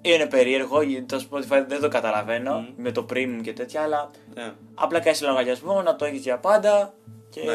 είναι 0.02 0.26
περίεργο 0.26 0.82
γιατί 0.82 1.04
το 1.06 1.26
Spotify 1.30 1.64
δεν 1.68 1.80
το 1.80 1.88
καταλαβαίνω 1.88 2.58
Μμ. 2.58 2.82
με 2.82 2.90
το 2.92 3.06
premium 3.10 3.40
και 3.42 3.52
τέτοια, 3.52 3.82
αλλά 3.82 4.10
Ναι. 4.34 4.52
απλά 4.74 5.00
κάνεις 5.00 5.22
λογαριασμό 5.22 5.82
να 5.82 5.96
το 5.96 6.04
έχεις 6.04 6.20
για 6.22 6.38
πάντα 6.38 6.94
και 7.30 7.40
Ναι. 7.44 7.52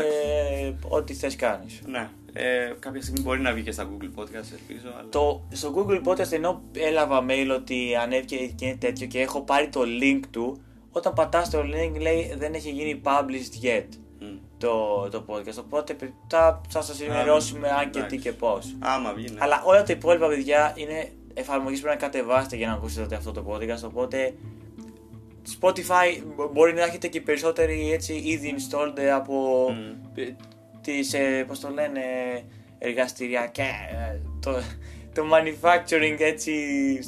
ό,τι 0.87 1.13
θες 1.13 1.35
κάνεις. 1.35 1.81
ναι. 1.85 2.09
Ε, 2.33 2.73
κάποια 2.79 3.01
στιγμή 3.01 3.21
μπορεί 3.21 3.39
να 3.39 3.51
βγει 3.53 3.63
και 3.63 3.71
στα 3.71 3.89
Google 3.89 4.19
Podcast, 4.19 4.47
ελπίζω. 4.51 4.87
Αλλά... 4.99 5.09
Το, 5.09 5.47
στο 5.51 5.73
Google 5.75 6.03
Podcast 6.07 6.31
ενώ 6.31 6.61
έλαβα 6.75 7.25
mail 7.29 7.55
ότι 7.55 7.95
ανέβηκε 8.01 8.35
και 8.35 8.65
είναι 8.65 8.75
τέτοιο 8.77 9.07
και 9.07 9.19
έχω 9.19 9.41
πάρει 9.41 9.67
το 9.69 9.81
link 10.01 10.19
του, 10.31 10.61
όταν 10.91 11.13
πατάς 11.13 11.49
το 11.49 11.59
link 11.59 11.99
λέει 11.99 12.33
δεν 12.37 12.53
έχει 12.53 12.69
γίνει 12.69 13.01
published 13.03 13.65
yet 13.65 13.85
Μμ. 14.19 14.25
το, 14.57 15.07
το 15.11 15.25
podcast. 15.27 15.57
Οπότε 15.59 15.95
θα, 16.27 16.61
θα 16.69 16.81
σας 16.81 17.01
ενημερώσουμε 17.01 17.69
αν 17.69 17.83
και 17.83 17.89
τι 17.89 17.97
εντάξει. 17.99 18.17
και 18.19 18.31
πώς. 18.31 18.75
Άμα 18.79 19.13
βγει, 19.13 19.29
ναι. 19.29 19.37
Αλλά 19.39 19.61
όλα 19.65 19.83
τα 19.83 19.93
υπόλοιπα 19.93 20.27
παιδιά 20.27 20.73
είναι 20.75 21.11
εφαρμογές 21.33 21.79
που 21.79 21.83
πρέπει 21.85 22.01
να 22.01 22.07
κατεβάσετε 22.09 22.55
για 22.55 22.67
να 22.67 22.73
ακούσετε 22.73 23.15
αυτό 23.15 23.31
το 23.31 23.45
podcast. 23.49 23.83
Οπότε 23.85 24.33
Spotify 25.59 26.23
μπο- 26.35 26.47
μπορεί 26.53 26.73
να 26.73 26.83
έχετε 26.83 27.07
και 27.07 27.21
περισσότεροι 27.21 27.91
έτσι 27.93 28.13
ήδη 28.13 28.55
installed 28.57 28.99
από 29.15 29.67
Μμ. 29.71 30.21
Ε, 30.91 30.97
τις, 30.97 31.13
ε, 31.13 31.43
πώς 31.47 31.59
το 31.59 31.69
λένε, 31.69 32.01
εργαστηριακά, 32.79 33.63
ε, 33.63 34.21
το, 34.39 34.51
το 35.13 35.23
manufacturing 35.33 36.15
έτσι 36.19 36.53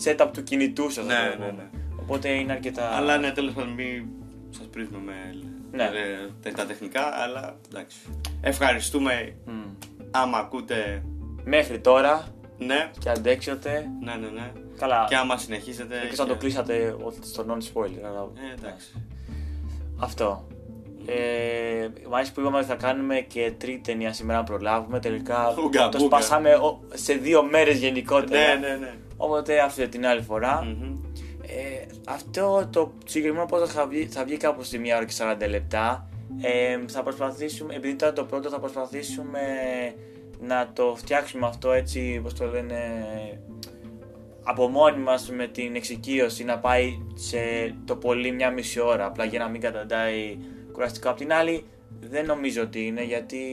setup 0.04 0.30
του 0.34 0.44
κινητού 0.44 0.90
σας. 0.90 1.06
Ναι, 1.06 1.14
να 1.14 1.20
το 1.32 1.38
ναι, 1.44 1.50
πούμε. 1.50 1.52
ναι. 1.72 1.80
Οπότε 2.02 2.30
είναι 2.30 2.52
αρκετά... 2.52 2.90
Αλλά 2.90 3.18
ναι, 3.18 3.32
τέλος 3.32 3.54
πάντων, 3.54 3.74
μην 3.74 4.06
σας 4.50 4.66
πρίζουμε 4.72 4.98
με 5.06 5.14
Ναι. 5.72 5.84
ε, 5.84 5.90
τε- 6.42 6.56
τα 6.56 6.66
τεχνικά, 6.66 7.02
αλλά 7.24 7.56
εντάξει. 7.70 7.98
Ευχαριστούμε 8.42 9.36
Μμ. 9.46 9.52
άμα 10.12 10.38
ακούτε. 10.38 11.04
Μέχρι 11.44 11.80
τώρα, 11.80 12.28
Ναι, 12.58 12.92
και 13.00 13.10
αντέξετε. 13.10 13.90
ναι, 14.04 14.16
ναι, 14.16 14.28
ναι. 14.28 14.52
Καλά. 14.78 15.06
Και 15.10 15.16
άμα 15.16 15.38
συνεχίσετε. 15.38 15.96
Εκτός 16.04 16.18
να 16.18 16.26
το 16.26 16.36
κλείσατε 16.36 16.96
στο 17.22 17.46
non-spoiler. 17.50 18.04
αλλά- 18.06 18.30
Ε, 18.52 18.54
εντάξει. 18.60 18.88
Αυτό. 20.00 20.48
Ε, 21.16 21.88
μ' 22.10 22.14
αρέσει 22.16 22.34
που 22.34 22.40
είπαμε 22.40 22.58
ότι 22.58 22.66
θα 22.66 22.76
κάνουμε 22.76 23.16
και 23.20 23.52
τρίτη 23.58 23.80
ταινία 23.82 24.14
σήμερα 24.14 24.38
να 24.38 24.44
προλάβουμε. 24.44 25.00
Τελικά 25.00 25.54
Ούγκα, 25.64 25.90
το 25.90 25.98
μπούγκα. 25.98 26.22
σπάσαμε 26.22 26.54
ο- 26.54 26.80
σε 26.94 27.14
δύο 27.14 27.44
μέρες 27.44 27.78
γενικότερα. 27.78 28.60
Ναι, 28.60 28.68
ναι, 28.68 28.76
ναι. 28.76 28.94
Οπότε 29.18 29.60
αυτή 29.60 29.88
την 29.88 30.06
άλλη 30.06 30.22
φορά. 30.22 30.64
Μμμ. 30.64 30.96
Ε, 31.42 31.86
αυτό 32.08 32.68
το 32.72 32.94
συγκεκριμένο 33.06 33.48
podcast 33.52 33.68
θα 33.68 33.88
βγει, 33.88 34.06
θα 34.12 34.24
βγει 34.24 34.38
κάπου 34.38 34.64
στη 34.64 34.78
1 34.78 34.96
ώρα 34.96 35.06
και 35.06 35.14
40 35.46 35.48
λεπτά. 35.50 36.10
Ε, 36.42 36.78
θα 36.88 37.04
προσπαθήσουμε, 37.04 37.76
επειδή 37.76 37.96
τώρα 37.96 38.14
το 38.14 38.24
πρώτο 38.24 38.50
θα 38.50 38.60
προσπαθήσουμε 38.60 39.40
να 40.40 40.70
το 40.74 40.94
φτιάξουμε 40.98 41.48
αυτό 41.48 41.72
έτσι, 41.72 42.16
όπως 42.20 42.34
το 42.34 42.46
λένε, 42.46 42.78
από 44.44 44.68
μόνοι 44.68 44.98
μας 44.98 45.32
με 45.32 45.48
την 45.48 45.76
εξοικείωση 45.76 46.44
να 46.44 46.60
πάει 46.60 46.92
σε 47.14 47.38
το 47.86 47.96
πολύ 47.96 48.32
μια 48.32 48.50
μισή 48.52 48.80
ώρα, 48.80 49.06
απλά 49.06 49.26
για 49.26 49.40
να 49.40 49.48
μην 49.48 49.62
καταντάει 49.62 50.38
κουραστικό. 50.72 51.10
Απ' 51.10 51.18
την 51.18 51.34
άλλη 51.34 51.66
δεν 52.00 52.26
νομίζω 52.26 52.62
ότι 52.62 52.86
είναι 52.86 53.04
γιατί 53.04 53.44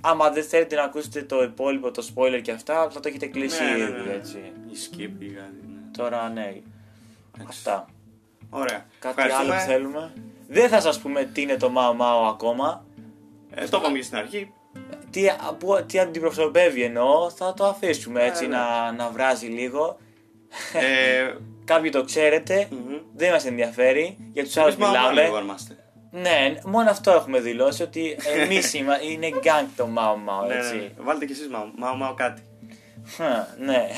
άμα 0.00 0.30
δεν 0.30 0.44
θέλετε 0.44 0.76
να 0.76 0.82
ακούσετε 0.82 1.22
το 1.22 1.42
υπόλοιπο, 1.42 1.90
το 1.90 2.06
spoiler 2.14 2.40
και 2.42 2.50
αυτά, 2.50 2.88
θα 2.90 3.00
το 3.00 3.08
έχετε 3.08 3.26
κλείσει 3.26 3.62
Ναι, 3.64 3.70
ναι, 3.70 3.76
ήδη 3.78 3.92
ναι, 3.92 3.98
ναι. 3.98 4.12
έτσι. 4.12 4.38
Η 4.70 4.76
skip 4.90 5.22
ή 5.22 5.26
κάτι. 5.26 5.52
ναι. 5.66 5.90
Τώρα 5.96 6.28
ναι. 6.28 6.54
Αυτά. 7.48 7.86
Ωραία. 8.50 8.86
Κάτι 8.98 9.20
άλλο 9.20 9.30
Ευχαριστούμε. 9.30 9.56
που 9.56 9.66
θέλουμε. 9.70 10.12
Δεν 10.48 10.68
θα 10.68 10.80
σας 10.80 10.98
πούμε 11.00 11.24
τι 11.24 11.40
είναι 11.42 11.56
το 11.56 11.70
Μάο 11.70 11.94
Μάο 11.94 12.26
ακόμα. 12.28 12.84
Ε, 13.50 13.66
το 13.68 13.76
είπαμε 13.76 13.98
και 13.98 14.04
στην 14.04 14.16
αρχή. 14.18 14.52
Τι, 15.10 15.22
που, 15.58 15.84
τι 15.86 15.98
αντιπροσωπεύει 15.98 16.82
εννοώ, 16.82 17.30
θα 17.30 17.54
το 17.54 17.64
αφήσουμε 17.64 18.24
έτσι 18.24 18.46
Ναι, 18.46 18.56
ναι. 18.56 18.62
να, 18.62 18.92
να 18.92 19.10
βράζει 19.10 19.46
λίγο. 19.46 19.98
Ε, 20.72 21.34
Κάποιοι 21.64 21.90
το 21.90 22.04
ξέρετε, 22.04 22.68
μμμ. 22.70 22.96
δεν 23.14 23.32
μας 23.32 23.44
ενδιαφέρει, 23.46 24.16
για 24.32 24.44
τους 24.44 24.56
άλλους 24.56 24.74
Εμείς 24.74 24.86
μάλλον 24.86 25.00
μιλάμε. 25.08 25.22
λίγο 25.22 25.38
είμαστε. 25.40 25.76
Ναι, 26.10 26.54
μόνο 26.64 26.90
αυτό 26.90 27.10
έχουμε 27.10 27.40
δηλώσει, 27.40 27.82
ότι 27.82 28.16
εμείς 28.42 28.72
είμα, 28.74 29.02
είναι 29.02 29.28
γκαγκ 29.28 29.66
το 29.76 29.86
Μάο 29.86 30.16
Μάο, 30.16 30.46
Ναι, 30.46 30.54
ναι, 30.54 30.60
έτσι. 30.60 30.74
ναι. 30.76 30.88
Βάλτε 30.98 31.24
κι 31.26 31.32
εσείς 31.32 31.48
μάω, 31.48 31.64
μάω, 31.76 31.94
μάω 31.94 32.14
κάτι. 32.14 32.42
Χα, 33.16 33.24
ναι. 33.64 33.86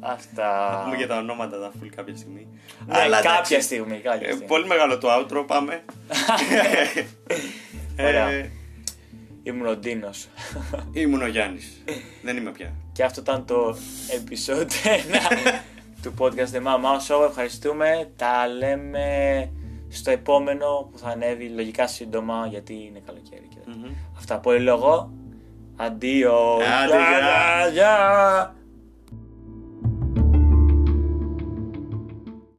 Αυτά. 0.00 0.70
Θα 0.72 0.80
πούμε 0.84 0.96
και 0.96 1.06
τα 1.06 1.16
ονόματα 1.18 1.58
τα 1.60 1.72
full 1.72 1.88
κάποια 1.96 2.16
στιγμή. 2.16 2.46
Ναι, 2.86 2.98
Αλλά 2.98 3.16
κάποια 3.16 3.30
εντάξει, 3.30 3.60
στιγμή, 3.60 3.96
κάποια 3.98 4.26
ε, 4.26 4.30
στιγμή. 4.30 4.46
πολύ 4.46 4.66
μεγάλο 4.66 4.98
το 4.98 5.08
outro, 5.18 5.44
πάμε. 5.46 5.84
Ωραία. 8.08 8.28
Ε, 8.30 8.50
Ήμουν 9.42 9.66
ο 9.66 9.76
Ντίνος. 9.76 10.26
ήμουν 10.92 11.22
ο 11.22 11.26
Γιάννης. 11.26 11.82
Δεν 12.22 12.36
είμαι 12.36 12.50
πια. 12.50 12.72
Και 12.92 13.04
αυτό 13.04 13.20
ήταν 13.20 13.44
το 13.46 13.76
επεισόδιο 14.14 14.66
1 14.84 15.54
του 16.02 16.14
podcast 16.18 16.56
The 16.56 16.62
Mama 16.66 16.96
Show. 17.08 17.26
Ευχαριστούμε. 17.28 18.10
Τα 18.16 18.46
λέμε 18.48 19.08
στο 19.94 20.10
επόμενο 20.10 20.88
που 20.90 20.98
θα 20.98 21.08
ανέβει 21.08 21.48
λογικά 21.48 21.86
σύντομα 21.86 22.46
γιατί 22.50 22.72
είναι 22.72 23.02
καλοκαίρι. 23.06 23.48
Και... 23.48 23.58
Μμμ. 23.66 23.92
Αυτά. 24.16 24.38
Πολύ 24.38 24.60
λόγο. 24.60 25.12
Αντίο. 25.76 26.34
Άντε, 26.54 26.96
γεια. 26.96 27.68
γεια. 27.72 28.54